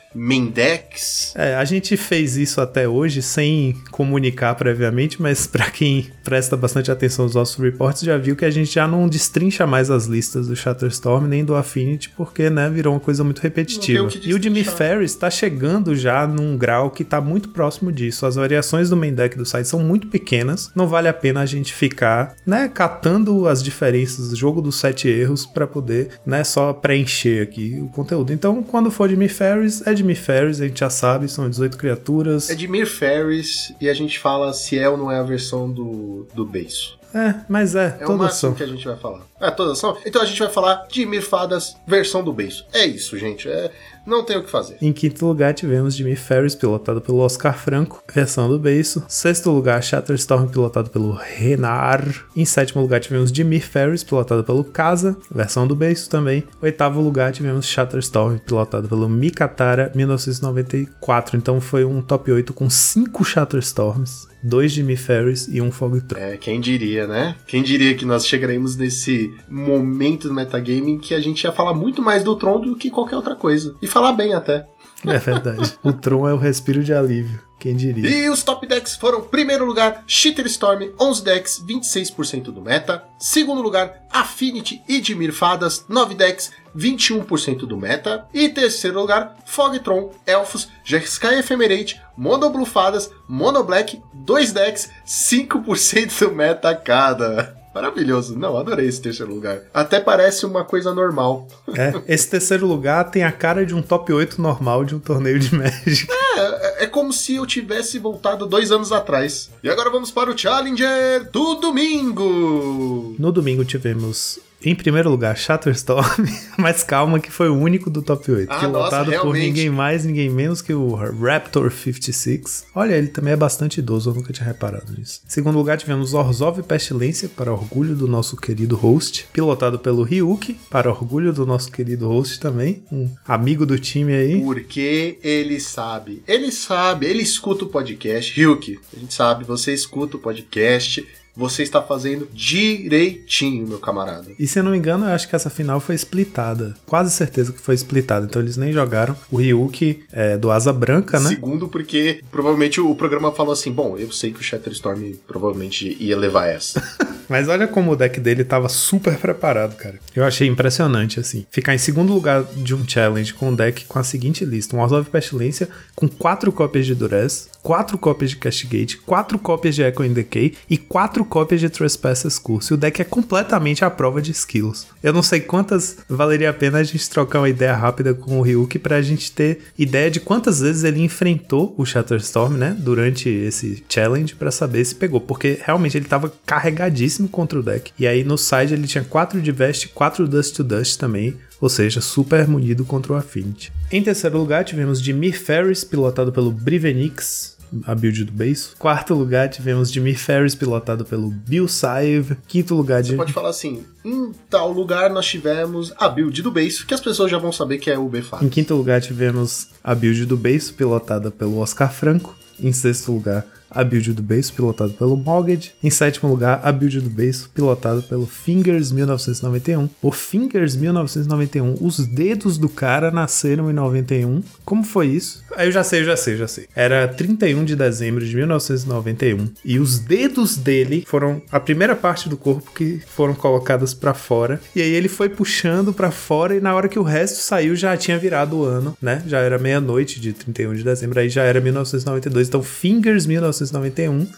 decks. 0.51 1.33
É, 1.35 1.55
a 1.55 1.65
gente 1.65 1.95
fez 1.95 2.37
isso 2.37 2.59
até 2.61 2.87
hoje 2.87 3.21
sem 3.21 3.75
comunicar 3.91 4.55
previamente, 4.55 5.21
mas 5.21 5.45
pra 5.47 5.69
quem 5.69 6.07
presta 6.23 6.57
bastante 6.57 6.91
atenção 6.91 7.25
aos 7.25 7.35
nossos 7.35 7.57
reports 7.57 8.01
já 8.01 8.17
viu 8.17 8.35
que 8.35 8.45
a 8.45 8.49
gente 8.49 8.73
já 8.73 8.87
não 8.87 9.07
destrincha 9.07 9.65
mais 9.67 9.89
as 9.91 10.05
listas 10.05 10.47
do 10.47 10.55
Shatterstorm 10.55 11.27
nem 11.27 11.43
do 11.45 11.55
Affinity, 11.55 12.09
porque 12.09 12.49
né, 12.49 12.69
virou 12.69 12.93
uma 12.93 12.99
coisa 12.99 13.23
muito 13.23 13.39
repetitiva. 13.39 14.07
O 14.07 14.11
E 14.23 14.33
o 14.33 14.41
Jimmy. 14.41 14.63
Ferris 14.63 15.15
tá 15.15 15.29
chegando 15.29 15.95
já 15.95 16.27
num 16.27 16.57
grau 16.57 16.91
que 16.91 17.03
tá 17.03 17.19
muito 17.21 17.49
próximo 17.49 17.91
disso. 17.91 18.25
As 18.25 18.35
variações 18.35 18.89
do 18.89 18.97
main 18.97 19.13
deck 19.13 19.37
do 19.37 19.45
site 19.45 19.67
são 19.67 19.79
muito 19.79 20.07
pequenas, 20.07 20.71
não 20.75 20.87
vale 20.87 21.07
a 21.07 21.13
pena 21.13 21.41
a 21.41 21.45
gente 21.45 21.73
ficar, 21.73 22.35
né, 22.45 22.69
catando 22.71 23.47
as 23.47 23.63
diferenças 23.63 24.29
do 24.29 24.35
jogo 24.35 24.61
dos 24.61 24.75
sete 24.75 25.07
erros 25.07 25.45
pra 25.45 25.67
poder, 25.67 26.09
né, 26.25 26.43
só 26.43 26.73
preencher 26.73 27.41
aqui 27.41 27.79
o 27.81 27.87
conteúdo. 27.87 28.31
Então, 28.31 28.61
quando 28.63 28.91
for 28.91 29.09
Jimmy 29.09 29.29
Ferris, 29.29 29.85
é 29.85 29.93
Jimmy 29.99 30.15
Ferris, 30.15 30.61
a 30.61 30.67
gente 30.67 30.79
já 30.79 30.89
sabe, 30.89 31.27
são 31.27 31.49
18 31.49 31.77
criaturas. 31.77 32.49
É 32.49 32.55
de 32.55 32.67
Mir 32.67 32.85
Ferris 32.85 33.73
e 33.81 33.89
a 33.89 33.93
gente 33.93 34.17
fala 34.17 34.53
se 34.53 34.77
é 34.79 34.87
ou 34.89 34.97
não 34.97 35.11
é 35.11 35.19
a 35.19 35.23
versão 35.23 35.69
do, 35.69 36.25
do 36.33 36.45
beiço. 36.45 36.97
É, 37.13 37.35
mas 37.49 37.75
é, 37.75 37.97
É 37.99 38.03
o 38.03 38.07
todas 38.07 38.35
são. 38.35 38.53
que 38.53 38.61
a 38.63 38.67
gente 38.67 38.85
vai 38.85 38.95
falar. 38.95 39.21
É, 39.41 39.49
todas 39.49 39.77
são? 39.79 39.97
Então 40.05 40.21
a 40.21 40.25
gente 40.25 40.39
vai 40.39 40.49
falar 40.49 40.85
de 40.89 41.05
Mir 41.05 41.21
Fadas, 41.23 41.75
versão 41.87 42.23
do 42.23 42.31
beiço. 42.31 42.65
É 42.71 42.85
isso, 42.85 43.17
gente. 43.17 43.49
É, 43.49 43.71
não 44.09 44.23
tem 44.23 44.37
o 44.37 44.43
que 44.43 44.49
fazer. 44.49 44.77
Em 44.81 44.91
quinto 44.91 45.25
lugar 45.25 45.53
tivemos 45.53 45.95
Jimmy 45.95 46.15
Ferris, 46.15 46.55
pilotado 46.55 47.01
pelo 47.01 47.19
Oscar 47.19 47.57
Franco, 47.57 48.03
versão 48.13 48.49
do 48.49 48.57
beiço. 48.57 49.03
Sexto 49.07 49.51
lugar, 49.51 49.81
Shatterstorm, 49.83 50.47
pilotado 50.47 50.89
pelo 50.89 51.11
Renar. 51.11 52.03
Em 52.35 52.45
sétimo 52.45 52.81
lugar 52.81 52.99
tivemos 52.99 53.29
Jimmy 53.29 53.59
Ferris, 53.59 54.03
pilotado 54.03 54.43
pelo 54.43 54.63
Casa, 54.63 55.17
versão 55.29 55.67
do 55.67 55.75
beiço 55.75 56.09
também. 56.09 56.43
Oitavo 56.61 57.01
lugar 57.01 57.31
tivemos 57.31 57.65
Shatterstorm, 57.65 58.37
pilotado 58.39 58.87
pelo 58.87 59.07
Mikatara, 59.07 59.91
1994. 59.93 61.37
Então 61.37 61.61
foi 61.61 61.85
um 61.85 62.01
top 62.01 62.31
8 62.31 62.53
com 62.53 62.69
cinco 62.69 63.23
Shatterstorms, 63.23 64.28
dois 64.41 64.71
Jimmy 64.71 64.95
Ferris 64.95 65.47
e 65.47 65.61
um 65.61 65.71
Fogtron. 65.71 66.19
É, 66.19 66.37
quem 66.37 66.59
diria, 66.59 67.07
né? 67.07 67.35
Quem 67.47 67.63
diria 67.63 67.95
que 67.95 68.05
nós 68.05 68.25
chegaremos 68.25 68.75
nesse 68.75 69.33
momento 69.49 70.27
do 70.27 70.33
metagame 70.33 70.91
em 70.91 70.97
que 70.97 71.13
a 71.13 71.19
gente 71.19 71.43
ia 71.43 71.51
falar 71.51 71.73
muito 71.73 72.01
mais 72.01 72.23
do 72.23 72.35
Tron 72.35 72.61
do 72.61 72.75
que 72.75 72.89
qualquer 72.89 73.15
outra 73.15 73.35
coisa. 73.35 73.75
E 73.81 73.87
falar 73.87 74.13
bem 74.13 74.33
até. 74.33 74.65
É 75.05 75.17
verdade. 75.17 75.77
o 75.83 75.93
Tron 75.93 76.27
é 76.27 76.33
o 76.33 76.37
respiro 76.37 76.83
de 76.83 76.93
alívio, 76.93 77.39
quem 77.57 77.75
diria. 77.75 78.09
E 78.09 78.29
os 78.29 78.43
top 78.43 78.67
decks 78.67 78.95
foram: 78.95 79.21
primeiro 79.21 79.65
lugar, 79.65 80.03
Shitter 80.05 80.45
Storm, 80.47 80.89
11 80.99 81.23
decks, 81.23 81.63
26% 81.65 82.43
do 82.43 82.61
meta. 82.61 83.03
Segundo 83.17 83.61
lugar, 83.61 84.03
Affinity 84.11 84.81
e 84.87 84.99
Dimir 84.99 85.33
Fadas, 85.33 85.85
9 85.87 86.15
decks, 86.15 86.51
21% 86.79 87.65
do 87.65 87.77
meta. 87.77 88.25
E 88.33 88.49
terceiro 88.49 88.99
lugar, 88.99 89.35
Fogtron, 89.45 90.11
Elfos, 90.25 90.69
Jeskai 90.83 91.39
Ephemerate, 91.39 92.01
Mono 92.15 92.49
Blue 92.49 92.65
Fadas, 92.65 93.11
Mono 93.27 93.63
Black, 93.63 94.01
2 94.13 94.53
decks, 94.53 94.89
5% 95.05 96.19
do 96.19 96.35
meta 96.35 96.73
cada. 96.75 97.59
Maravilhoso. 97.73 98.37
Não, 98.37 98.57
adorei 98.57 98.87
esse 98.87 99.01
terceiro 99.01 99.33
lugar. 99.33 99.61
Até 99.73 99.99
parece 99.99 100.45
uma 100.45 100.65
coisa 100.65 100.93
normal. 100.93 101.47
É, 101.75 102.13
esse 102.13 102.27
terceiro 102.27 102.65
lugar 102.65 103.09
tem 103.11 103.23
a 103.23 103.31
cara 103.31 103.65
de 103.65 103.75
um 103.75 103.81
top 103.81 104.11
8 104.11 104.41
normal 104.41 104.83
de 104.83 104.95
um 104.95 104.99
torneio 104.99 105.39
de 105.39 105.53
Magic. 105.55 106.07
É, 106.39 106.85
é 106.85 106.87
como 106.87 107.11
se 107.11 107.35
eu 107.35 107.45
tivesse 107.45 107.99
voltado 107.99 108.45
dois 108.45 108.71
anos 108.71 108.93
atrás. 108.93 109.49
E 109.61 109.69
agora 109.69 109.89
vamos 109.89 110.09
para 110.09 110.31
o 110.31 110.37
Challenger 110.37 111.29
do 111.31 111.55
domingo. 111.55 113.13
No 113.19 113.29
domingo 113.29 113.65
tivemos 113.65 114.39
em 114.63 114.75
primeiro 114.75 115.09
lugar, 115.09 115.37
Shatterstorm, 115.37 116.25
mas 116.57 116.83
calma 116.83 117.19
que 117.19 117.31
foi 117.31 117.49
o 117.49 117.55
único 117.55 117.89
do 117.89 118.01
top 118.01 118.31
8. 118.31 118.51
Ah, 118.51 118.59
pilotado 118.59 119.11
nossa, 119.11 119.23
por 119.23 119.33
ninguém 119.33 119.69
mais, 119.69 120.03
ninguém 120.03 120.29
menos 120.29 120.61
que 120.61 120.73
o 120.73 120.93
Raptor 120.93 121.71
56. 121.71 122.65
Olha, 122.75 122.95
ele 122.95 123.07
também 123.07 123.33
é 123.33 123.37
bastante 123.37 123.79
idoso, 123.79 124.09
eu 124.09 124.15
nunca 124.15 124.33
tinha 124.33 124.45
reparado 124.45 124.91
nisso. 124.91 125.21
Em 125.25 125.29
segundo 125.29 125.57
lugar, 125.57 125.77
tivemos 125.77 126.13
Orzhov 126.13 126.61
Pestilência, 126.63 127.29
para 127.29 127.53
orgulho 127.53 127.95
do 127.95 128.07
nosso 128.07 128.35
querido 128.35 128.75
host, 128.75 129.27
pilotado 129.31 129.79
pelo 129.79 130.03
Ryuki, 130.03 130.57
para 130.69 130.89
orgulho 130.89 131.31
do 131.31 131.45
nosso 131.45 131.71
querido 131.71 132.07
host 132.07 132.39
também, 132.39 132.83
um 132.91 133.09
amigo 133.25 133.65
do 133.65 133.79
time 133.79 134.13
aí. 134.13 134.41
Porque 134.41 135.17
ele 135.23 135.59
sabe. 135.59 136.21
Ele 136.27 136.51
sabe, 136.51 137.05
ele 137.05 137.23
escuta 137.23 137.63
o 137.63 137.69
podcast. 137.69 138.33
Ryuki, 138.35 138.79
a 138.95 138.99
gente 138.99 139.13
sabe, 139.13 139.45
você 139.45 139.73
escuta 139.73 140.17
o 140.17 140.19
podcast. 140.19 141.05
Você 141.35 141.63
está 141.63 141.81
fazendo 141.81 142.27
direitinho, 142.33 143.67
meu 143.67 143.79
camarada. 143.79 144.31
E 144.37 144.47
se 144.47 144.59
eu 144.59 144.63
não 144.63 144.71
me 144.71 144.77
engano, 144.77 145.05
eu 145.05 145.11
acho 145.11 145.27
que 145.27 145.35
essa 145.35 145.49
final 145.49 145.79
foi 145.79 145.95
splitada. 145.95 146.75
Quase 146.85 147.11
certeza 147.11 147.53
que 147.53 147.61
foi 147.61 147.75
splitada. 147.75 148.25
Então 148.25 148.41
eles 148.41 148.57
nem 148.57 148.73
jogaram. 148.73 149.15
O 149.31 149.37
Ryuki 149.37 150.03
é 150.11 150.37
do 150.37 150.51
Asa 150.51 150.73
Branca, 150.73 151.19
né? 151.19 151.29
Segundo, 151.29 151.67
porque 151.67 152.21
provavelmente 152.31 152.81
o 152.81 152.93
programa 152.95 153.31
falou 153.31 153.53
assim: 153.53 153.71
bom, 153.71 153.97
eu 153.97 154.11
sei 154.11 154.31
que 154.31 154.39
o 154.39 154.43
Shatterstorm 154.43 155.13
provavelmente 155.27 155.95
ia 155.99 156.17
levar 156.17 156.47
essa. 156.47 156.81
Mas 157.29 157.47
olha 157.47 157.67
como 157.67 157.91
o 157.91 157.95
deck 157.95 158.19
dele 158.19 158.43
tava 158.43 158.67
super 158.67 159.15
preparado, 159.17 159.75
cara. 159.75 159.99
Eu 160.15 160.25
achei 160.25 160.47
impressionante, 160.47 161.19
assim. 161.19 161.45
Ficar 161.51 161.75
em 161.75 161.77
segundo 161.77 162.11
lugar 162.11 162.43
de 162.43 162.73
um 162.73 162.87
challenge 162.87 163.35
com 163.35 163.49
um 163.49 163.55
deck 163.55 163.85
com 163.85 163.99
a 163.99 164.03
seguinte 164.03 164.43
lista: 164.43 164.75
um 164.75 164.79
Orzhov 164.79 165.07
Pestilência 165.09 165.69
com 165.95 166.07
quatro 166.07 166.51
cópias 166.51 166.87
de 166.87 166.95
Durez, 166.95 167.47
quatro 167.61 167.97
cópias 167.97 168.31
de 168.31 168.37
Castigate, 168.37 168.97
quatro 168.97 169.37
cópias 169.37 169.75
de 169.75 169.83
Echo 169.83 170.03
in 170.03 170.13
Decay 170.13 170.55
e 170.67 170.77
quatro 170.77 171.18
cópias 171.25 171.59
de 171.59 171.69
Trespasser's 171.69 172.39
Curse. 172.39 172.73
O 172.73 172.77
deck 172.77 173.01
é 173.01 173.05
completamente 173.05 173.83
à 173.83 173.89
prova 173.89 174.21
de 174.21 174.31
skills. 174.31 174.87
Eu 175.01 175.13
não 175.13 175.23
sei 175.23 175.39
quantas 175.39 175.97
valeria 176.07 176.49
a 176.49 176.53
pena 176.53 176.79
a 176.79 176.83
gente 176.83 177.09
trocar 177.09 177.39
uma 177.39 177.49
ideia 177.49 177.75
rápida 177.75 178.13
com 178.13 178.39
o 178.39 178.41
Ryuki 178.41 178.79
pra 178.79 179.01
gente 179.01 179.31
ter 179.31 179.59
ideia 179.77 180.09
de 180.09 180.19
quantas 180.19 180.59
vezes 180.59 180.83
ele 180.83 181.01
enfrentou 181.01 181.73
o 181.77 181.85
Shatterstorm, 181.85 182.55
né? 182.55 182.75
Durante 182.77 183.29
esse 183.29 183.83
challenge 183.89 184.35
pra 184.35 184.51
saber 184.51 184.83
se 184.85 184.95
pegou. 184.95 185.21
Porque 185.21 185.59
realmente 185.63 185.97
ele 185.97 186.05
tava 186.05 186.31
carregadíssimo 186.45 187.27
contra 187.27 187.59
o 187.59 187.63
deck. 187.63 187.91
E 187.97 188.07
aí 188.07 188.23
no 188.23 188.37
side 188.37 188.73
ele 188.73 188.87
tinha 188.87 189.03
4 189.03 189.41
de 189.41 189.51
Vest, 189.51 189.87
4 189.93 190.27
Dust 190.27 190.55
to 190.55 190.63
Dust 190.63 190.97
também, 190.97 191.35
ou 191.59 191.69
seja, 191.69 192.01
super 192.01 192.47
munido 192.47 192.85
contra 192.85 193.13
o 193.13 193.15
Affinity. 193.15 193.71
Em 193.91 194.03
terceiro 194.03 194.37
lugar 194.37 194.63
tivemos 194.63 195.01
Dimir 195.01 195.39
Ferris, 195.39 195.83
pilotado 195.83 196.31
pelo 196.31 196.51
Brivenix, 196.51 197.57
a 197.85 197.95
build 197.95 198.25
do 198.25 198.31
base. 198.31 198.69
Quarto 198.77 199.13
lugar 199.13 199.49
tivemos 199.49 199.91
Dimir 199.91 200.17
Ferris, 200.17 200.55
pilotado 200.55 201.05
pelo 201.05 201.29
Bill 201.29 201.67
Saive. 201.67 202.37
Quinto 202.47 202.75
lugar 202.75 203.01
de... 203.01 203.11
Você 203.11 203.17
pode 203.17 203.33
falar 203.33 203.49
assim: 203.49 203.83
em 204.03 204.31
tal 204.49 204.71
lugar 204.71 205.09
nós 205.09 205.25
tivemos 205.25 205.93
a 205.97 206.07
build 206.09 206.41
do 206.41 206.51
base, 206.51 206.85
que 206.85 206.93
as 206.93 207.01
pessoas 207.01 207.29
já 207.29 207.37
vão 207.37 207.51
saber 207.51 207.77
que 207.77 207.89
é 207.89 207.97
o 207.97 208.07
BFA. 208.07 208.43
Em 208.43 208.49
quinto 208.49 208.75
lugar 208.75 209.01
tivemos 209.01 209.69
a 209.83 209.93
build 209.93 210.25
do 210.25 210.37
base, 210.37 210.73
pilotada 210.73 211.31
pelo 211.31 211.59
Oscar 211.59 211.91
Franco. 211.91 212.35
Em 212.61 212.73
sexto 212.73 213.13
lugar, 213.13 213.45
a 213.69 213.83
build 213.83 214.13
do 214.13 214.21
base, 214.21 214.51
pilotado 214.51 214.93
pelo 214.93 215.15
Mortgage. 215.15 215.73
Em 215.83 215.89
sétimo 215.89 216.29
lugar, 216.29 216.59
a 216.63 216.71
build 216.71 217.01
do 217.01 217.09
base, 217.09 217.47
pilotado 217.49 218.03
pelo 218.03 218.25
Fingers 218.25 218.91
1991. 218.91 219.89
O 220.01 220.11
Fingers 220.11 220.75
1991, 220.75 221.75
os 221.81 222.05
dedos 222.05 222.57
do 222.57 222.69
cara 222.69 223.11
nasceram 223.11 223.69
em 223.69 223.73
91. 223.73 224.41
Como 224.65 224.83
foi 224.83 225.07
isso? 225.07 225.43
Aí 225.55 225.67
eu 225.67 225.71
já 225.71 225.83
sei, 225.83 226.01
eu 226.01 226.05
já 226.05 226.15
sei, 226.15 226.33
eu 226.35 226.37
já 226.37 226.47
sei. 226.47 226.67
Era 226.75 227.07
31 227.07 227.65
de 227.65 227.75
dezembro 227.75 228.25
de 228.25 228.35
1991 228.35 229.49
e 229.63 229.79
os 229.79 229.99
dedos 229.99 230.55
dele 230.57 231.03
foram 231.07 231.41
a 231.51 231.59
primeira 231.59 231.95
parte 231.95 232.29
do 232.29 232.37
corpo 232.37 232.71
que 232.71 233.01
foram 233.07 233.33
colocadas 233.33 233.93
pra 233.93 234.13
fora. 234.13 234.61
E 234.75 234.81
aí 234.81 234.91
ele 234.91 235.07
foi 235.07 235.29
puxando 235.29 235.93
pra 235.93 236.11
fora 236.11 236.55
e 236.55 236.61
na 236.61 236.73
hora 236.73 236.87
que 236.87 236.99
o 236.99 237.03
resto 237.03 237.39
saiu 237.39 237.75
já 237.75 237.95
tinha 237.97 238.17
virado 238.17 238.57
o 238.57 238.63
ano, 238.63 238.97
né? 239.01 239.23
Já 239.27 239.39
era 239.39 239.57
meia-noite 239.57 240.19
de 240.19 240.33
31 240.33 240.75
de 240.75 240.83
dezembro, 240.83 241.19
aí 241.19 241.29
já 241.29 241.43
era 241.43 241.59
1992. 241.59 242.47
Então 242.47 242.63
Fingers 242.63 243.25
1991, 243.25 243.58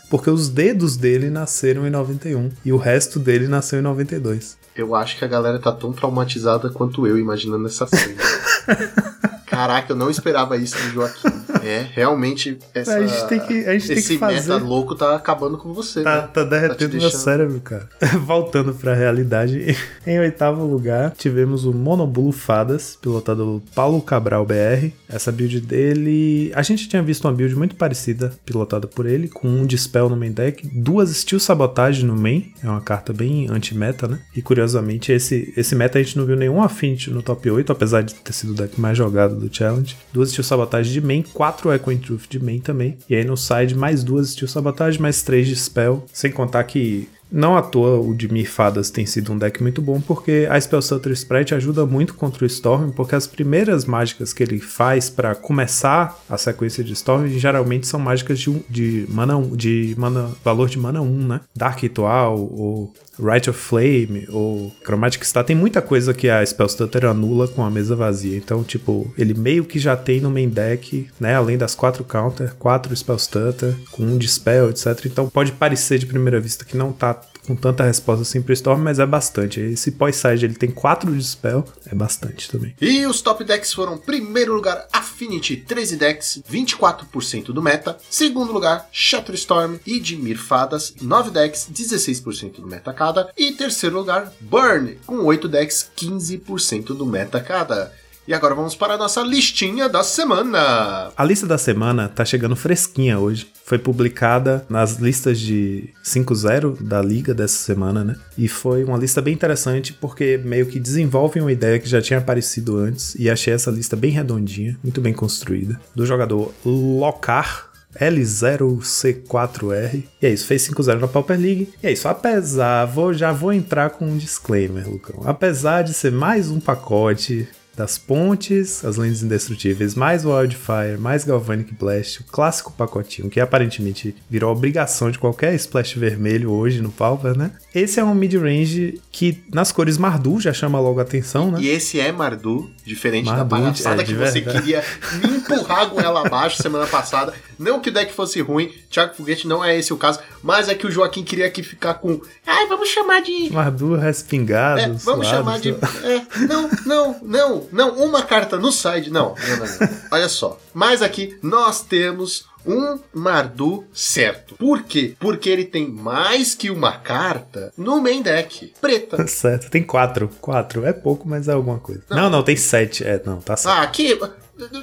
porque 0.10 0.30
os 0.30 0.50
dedos 0.50 0.98
dele 0.98 1.30
nasceram 1.30 1.88
em 1.88 1.90
91 1.90 2.50
e 2.66 2.72
o 2.72 2.78
resto 2.78 3.20
dele 3.20 3.48
nasceu 3.48 3.80
em 3.80 3.84
92. 3.84 4.58
Eu 4.76 4.96
acho 4.96 5.18
que 5.18 5.26
a 5.26 5.28
galera 5.28 5.60
tá 5.60 5.72
tão 5.72 5.92
traumatizada 5.92 6.70
quanto 6.70 7.06
eu 7.06 7.18
imaginando 7.18 7.68
essa 7.68 7.88
cena. 7.88 8.22
Caraca, 9.52 9.92
eu 9.92 9.98
não 9.98 10.10
esperava 10.10 10.56
isso 10.56 10.76
do 10.78 10.90
Joaquim. 10.94 11.28
É, 11.64 11.86
realmente, 11.94 12.58
essa, 12.74 12.96
A 12.96 13.06
gente 13.06 13.28
tem 13.28 13.40
que- 13.40 13.66
a 13.68 13.74
gente 13.74 13.88
tem 13.88 13.98
esse 13.98 14.14
que 14.14 14.18
fazer- 14.18 14.54
meta 14.54 14.64
louco 14.66 14.96
tá 14.96 15.16
acabando 15.16 15.58
com 15.58 15.74
você. 15.74 16.02
Tá, 16.02 16.22
né? 16.22 16.30
tá 16.34 16.44
derretendo 16.44 16.92
te 16.92 16.98
meu 16.98 17.12
cérebro, 17.12 17.60
cara. 17.60 17.88
Voltando 18.26 18.74
pra 18.74 18.96
realidade, 18.96 19.76
em 20.08 20.20
oitavo 20.20 20.66
lugar 20.66 21.12
tivemos 21.18 21.66
o 21.66 21.74
Monobulo 21.74 22.32
Fadas, 22.32 22.98
pilotado 23.00 23.44
pelo 23.44 23.62
Paulo 23.76 24.02
Cabral 24.02 24.46
BR. 24.46 24.92
Essa 25.10 25.32
build 25.32 25.60
dele. 25.62 26.52
A 26.56 26.62
gente 26.62 26.88
tinha 26.88 27.04
visto 27.04 27.26
uma 27.26 27.34
build 27.34 27.54
muito 27.56 27.76
parecida, 27.76 28.34
pilotada 28.46 28.88
por 28.88 29.06
ele, 29.06 29.28
com 29.28 29.48
um 29.48 29.66
Dispel 29.66 30.10
no 30.10 30.16
main 30.16 30.32
deck, 30.32 30.66
duas 30.74 31.10
Steel 31.16 31.40
Sabotage 31.40 32.06
no 32.06 32.16
main, 32.16 32.54
é 32.64 32.68
uma 32.70 32.80
carta 32.82 33.12
bem 33.12 33.48
anti-meta, 33.50 34.08
né? 34.08 34.20
E 34.36 34.42
curiosamente, 34.42 35.12
esse, 35.12 35.54
esse 35.58 35.76
meta 35.76 36.00
a 36.00 36.04
gente 36.04 36.18
não 36.18 36.26
viu 36.26 36.38
nenhum 36.38 36.62
Affinity 36.64 37.12
no 37.12 37.22
top 37.22 37.50
8, 37.52 37.72
apesar 37.72 38.02
de 38.02 38.14
ter 38.16 38.32
sido 38.34 38.54
o 38.54 38.56
deck 38.56 38.80
mais 38.80 38.98
jogado 38.98 39.36
do 39.36 39.50
challenge. 39.52 39.98
Duas 40.14 40.32
Steel 40.32 40.44
Sabotage 40.44 40.92
de 40.92 41.02
main, 41.02 41.22
quatro 41.22 41.72
Echo 41.72 41.96
Truth 41.98 42.28
de 42.30 42.44
main 42.44 42.60
também. 42.60 42.98
E 43.10 43.16
aí 43.16 43.24
no 43.24 43.38
side, 43.38 43.76
mais 43.76 44.04
duas 44.04 44.32
Steel 44.32 44.48
Sabotage, 44.48 45.02
mais 45.02 45.22
três 45.22 45.48
de 45.48 45.56
Spell. 45.56 46.06
Sem 46.12 46.32
contar 46.32 46.64
que 46.64 47.08
não 47.32 47.56
à 47.58 47.62
toa 47.62 48.00
o 48.00 48.14
Dimir 48.14 48.50
Fadas 48.50 48.90
tem 48.90 49.06
sido 49.06 49.32
um 49.32 49.38
deck 49.38 49.62
muito 49.62 49.82
bom, 49.82 50.02
porque 50.02 50.48
a 50.50 50.60
Spell 50.60 50.82
Sutter 50.82 51.12
Sprite 51.14 51.56
ajuda 51.56 51.86
muito 51.86 52.14
contra 52.14 52.44
o 52.44 52.48
Storm, 52.48 52.90
porque 52.92 53.16
as 53.16 53.28
primeiras 53.28 53.86
mágicas 53.86 54.34
que 54.34 54.44
ele 54.44 54.60
faz 54.60 55.10
pra 55.10 55.34
começar 55.36 56.20
a 56.30 56.38
sequência 56.38 56.84
de 56.84 56.94
Storm 56.94 57.28
geralmente 57.28 57.88
são 57.88 58.00
mágicas 58.00 58.40
de, 58.40 58.50
um- 58.50 58.62
de 58.70 59.06
mana 59.10 59.40
de 59.56 59.96
mana 59.98 60.30
valor 60.44 60.70
de 60.70 60.78
mana 60.80 61.02
1, 61.02 61.28
né? 61.28 61.42
Dark 61.56 61.80
Ritual 61.80 62.38
ou 62.38 62.94
Right 63.20 63.48
of 63.50 63.60
Flame 63.60 64.26
ou 64.30 64.72
Chromatic 64.84 65.24
Star, 65.24 65.44
tem 65.44 65.56
muita 65.56 65.82
coisa 65.82 66.14
que 66.14 66.28
a 66.30 66.44
Spell 66.46 66.68
Stutter 66.70 67.06
anula 67.06 67.48
com 67.48 67.64
a 67.64 67.70
mesa 67.70 67.96
vazia. 67.96 68.36
Então, 68.38 68.64
tipo, 68.64 69.14
ele 69.18 69.34
meio 69.36 69.64
que 69.66 69.78
já 69.78 69.96
tem 69.96 70.20
no 70.20 70.32
main 70.32 70.50
deck, 70.50 71.08
né? 71.20 71.36
Além 71.36 71.58
das 71.58 71.76
quatro 71.76 72.04
counter, 72.04 72.56
quatro 72.56 72.96
Spell 72.96 73.20
Stutter, 73.20 73.76
com 73.92 74.04
um 74.04 74.18
Dispel, 74.18 74.70
etc. 74.72 75.06
Então 75.06 75.30
pode 75.30 75.52
parecer 75.52 76.00
de 76.00 76.06
primeira 76.08 76.40
vista 76.40 76.66
que 76.66 76.76
não 76.76 76.92
tá 76.92 77.14
com 77.52 77.56
tanta 77.56 77.84
resposta 77.84 78.22
assim 78.22 78.42
pro 78.42 78.54
Storm, 78.54 78.82
mas 78.82 79.00
é 79.00 79.06
bastante. 79.06 79.60
Esse 79.60 79.92
pós-side 79.92 80.46
ele 80.46 80.56
tem 80.56 80.72
quatro 80.72 81.12
Dispel, 81.16 81.66
é 81.86 81.94
bastante 81.94 82.50
também. 82.50 82.74
E 82.80 83.06
os 83.06 83.22
top 83.22 83.44
decks 83.44 83.74
foram: 83.74 83.98
primeiro 83.98 84.54
lugar, 84.54 84.88
Affinity, 84.94 85.58
13 85.58 85.98
decks, 85.98 86.42
24% 86.50 87.48
do 87.48 87.62
meta. 87.62 87.98
Segundo 88.10 88.54
lugar, 88.54 88.88
Shatterstorm 88.92 89.76
e 89.86 90.00
Dimir 90.00 90.38
Fadas, 90.38 90.94
9 91.02 91.32
decks, 91.32 91.68
16% 91.72 92.62
do 92.62 92.68
meta 92.68 92.94
cada. 92.94 93.30
E 93.38 93.52
terceiro 93.52 93.98
lugar, 93.98 94.32
Burn, 94.40 94.98
com 95.06 95.18
8 95.26 95.48
decks, 95.48 95.90
15% 95.98 96.96
do 96.96 97.06
meta 97.06 97.42
cada. 97.42 97.92
E 98.32 98.34
agora 98.34 98.56
vamos 98.56 98.76
para 98.76 98.94
a 98.94 98.98
nossa 98.98 99.22
listinha 99.24 99.90
da 99.90 100.06
semana. 100.06 101.12
A 101.18 101.26
lista 101.26 101.46
da 101.46 101.58
semana 101.58 102.08
tá 102.08 102.24
chegando 102.24 102.56
fresquinha 102.56 103.20
hoje. 103.20 103.52
Foi 103.66 103.78
publicada 103.78 104.66
nas 104.70 104.96
listas 104.96 105.38
de 105.38 105.90
5-0 106.02 106.82
da 106.82 107.02
liga 107.02 107.34
dessa 107.34 107.58
semana, 107.58 108.06
né? 108.06 108.16
E 108.38 108.48
foi 108.48 108.86
uma 108.86 108.98
lista 108.98 109.22
bem 109.22 109.34
interessante 109.34 109.92
porque 109.92 110.40
meio 110.46 110.66
que 110.66 110.80
desenvolve 110.80 111.42
uma 111.42 111.52
ideia 111.52 111.78
que 111.78 111.90
já 111.90 112.02
tinha 112.02 112.20
aparecido 112.20 112.78
antes. 112.78 113.16
E 113.16 113.30
achei 113.30 113.54
essa 113.54 113.70
lista 113.70 113.98
bem 113.98 114.12
redondinha, 114.12 114.80
muito 114.82 115.02
bem 115.02 115.12
construída. 115.12 115.78
Do 115.94 116.06
jogador 116.06 116.54
Locar. 116.64 117.70
L0C4R. 118.00 120.04
E 120.22 120.26
é 120.26 120.30
isso, 120.30 120.48
fez 120.48 120.66
5-0 120.70 121.02
na 121.02 121.10
Pauper 121.10 121.38
League. 121.38 121.74
E 121.84 121.88
é 121.88 121.92
isso, 121.92 122.08
apesar, 122.08 122.86
vou, 122.86 123.14
já 123.14 123.34
vou 123.34 123.52
entrar 123.52 123.90
com 123.90 124.06
um 124.06 124.18
disclaimer, 124.18 124.90
Lucão. 124.90 125.24
Apesar 125.26 125.82
de 125.82 125.94
ser 125.94 126.10
mais 126.10 126.50
um 126.50 126.62
pacote 126.62 127.50
das 127.82 127.98
pontes, 127.98 128.86
as 128.86 128.98
lentes 128.98 129.24
indestrutíveis, 129.24 129.96
mais 129.96 130.24
Wildfire, 130.24 131.00
mais 131.00 131.24
Galvanic 131.24 131.74
Blast, 131.74 132.22
o 132.22 132.24
clássico 132.26 132.72
pacotinho 132.72 133.28
que 133.28 133.40
aparentemente 133.40 134.16
virou 134.30 134.52
obrigação 134.52 135.10
de 135.10 135.18
qualquer 135.18 135.56
splash 135.56 135.96
vermelho 135.96 136.52
hoje 136.52 136.80
no 136.80 136.92
Pauper, 136.92 137.36
né? 137.36 137.52
Esse 137.74 138.00
é 138.00 138.04
um 138.04 138.14
mid-range 138.14 139.02
que 139.12 139.44
nas 139.52 139.72
cores 139.72 139.98
Mardu 139.98 140.40
já 140.40 140.54
chama 140.54 140.80
logo 140.80 141.00
a 141.00 141.04
atenção, 141.04 141.50
né? 141.50 141.60
E 141.60 141.70
esse 141.70 142.00
é 142.00 142.12
Mardu, 142.12 142.70
diferente 142.86 143.26
da 143.26 143.38
Mardu, 143.38 143.50
palhaçada 143.50 144.04
é, 144.04 144.06
que 144.06 144.14
você 144.14 144.42
verdade. 144.42 144.60
queria 144.60 144.84
me 145.24 145.38
empurrar 145.38 145.90
com 145.90 146.00
ela 146.00 146.28
abaixo 146.28 146.62
semana 146.62 146.86
passada. 146.86 147.34
Não 147.62 147.80
que 147.80 147.90
o 147.90 147.94
deck 147.94 148.12
fosse 148.12 148.42
ruim, 148.42 148.74
Thiago 148.90 149.14
Foguete 149.14 149.48
não 149.48 149.64
é 149.64 149.78
esse 149.78 149.94
o 149.94 149.98
caso, 149.98 150.20
mas 150.42 150.68
é 150.68 150.74
que 150.74 150.88
o 150.88 150.92
Joaquim 150.92 151.24
queria 151.24 151.46
aqui 151.46 151.62
ficar 151.62 151.94
com. 151.94 152.20
Ai, 152.46 152.66
vamos 152.68 152.90
chamar 152.90 153.22
de. 153.22 153.52
Mardu 153.52 153.96
respingado. 153.96 154.82
É, 154.82 154.88
vamos 154.88 155.28
suado, 155.28 155.28
chamar 155.28 155.60
de. 155.60 155.70
É, 155.70 156.48
não, 156.48 156.70
não, 156.86 157.20
não, 157.22 157.68
não. 157.72 157.90
Uma 158.04 158.24
carta 158.24 158.58
no 158.58 158.72
side. 158.72 159.12
Não, 159.12 159.36
não, 159.36 159.58
não, 159.58 159.66
não. 159.66 159.98
Olha 160.12 160.28
só. 160.28 160.60
Mas 160.74 161.04
aqui 161.04 161.38
nós 161.44 161.84
temos 161.84 162.48
um 162.66 163.00
Mardu 163.14 163.86
certo. 163.94 164.56
Por 164.56 164.82
quê? 164.84 165.16
Porque 165.20 165.48
ele 165.48 165.66
tem 165.66 165.88
mais 165.88 166.56
que 166.56 166.72
uma 166.72 166.94
carta 166.94 167.72
no 167.78 168.02
main 168.02 168.24
deck. 168.24 168.74
Preta. 168.82 169.26
Certo, 169.28 169.70
tem 169.70 169.84
quatro. 169.84 170.30
Quatro. 170.42 170.86
É 170.86 170.94
pouco, 170.94 171.28
mas 171.28 171.48
é 171.48 171.54
alguma 171.54 171.80
coisa. 171.80 172.04
Não, 172.10 172.30
não, 172.30 172.44
tem 172.44 172.56
sete. 172.56 173.04
É, 173.04 173.22
não, 173.24 173.40
tá 173.40 173.56
certo. 173.56 173.76
Ah, 173.76 173.82
aqui. 173.84 174.20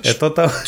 É 0.04 0.14
total. 0.14 0.48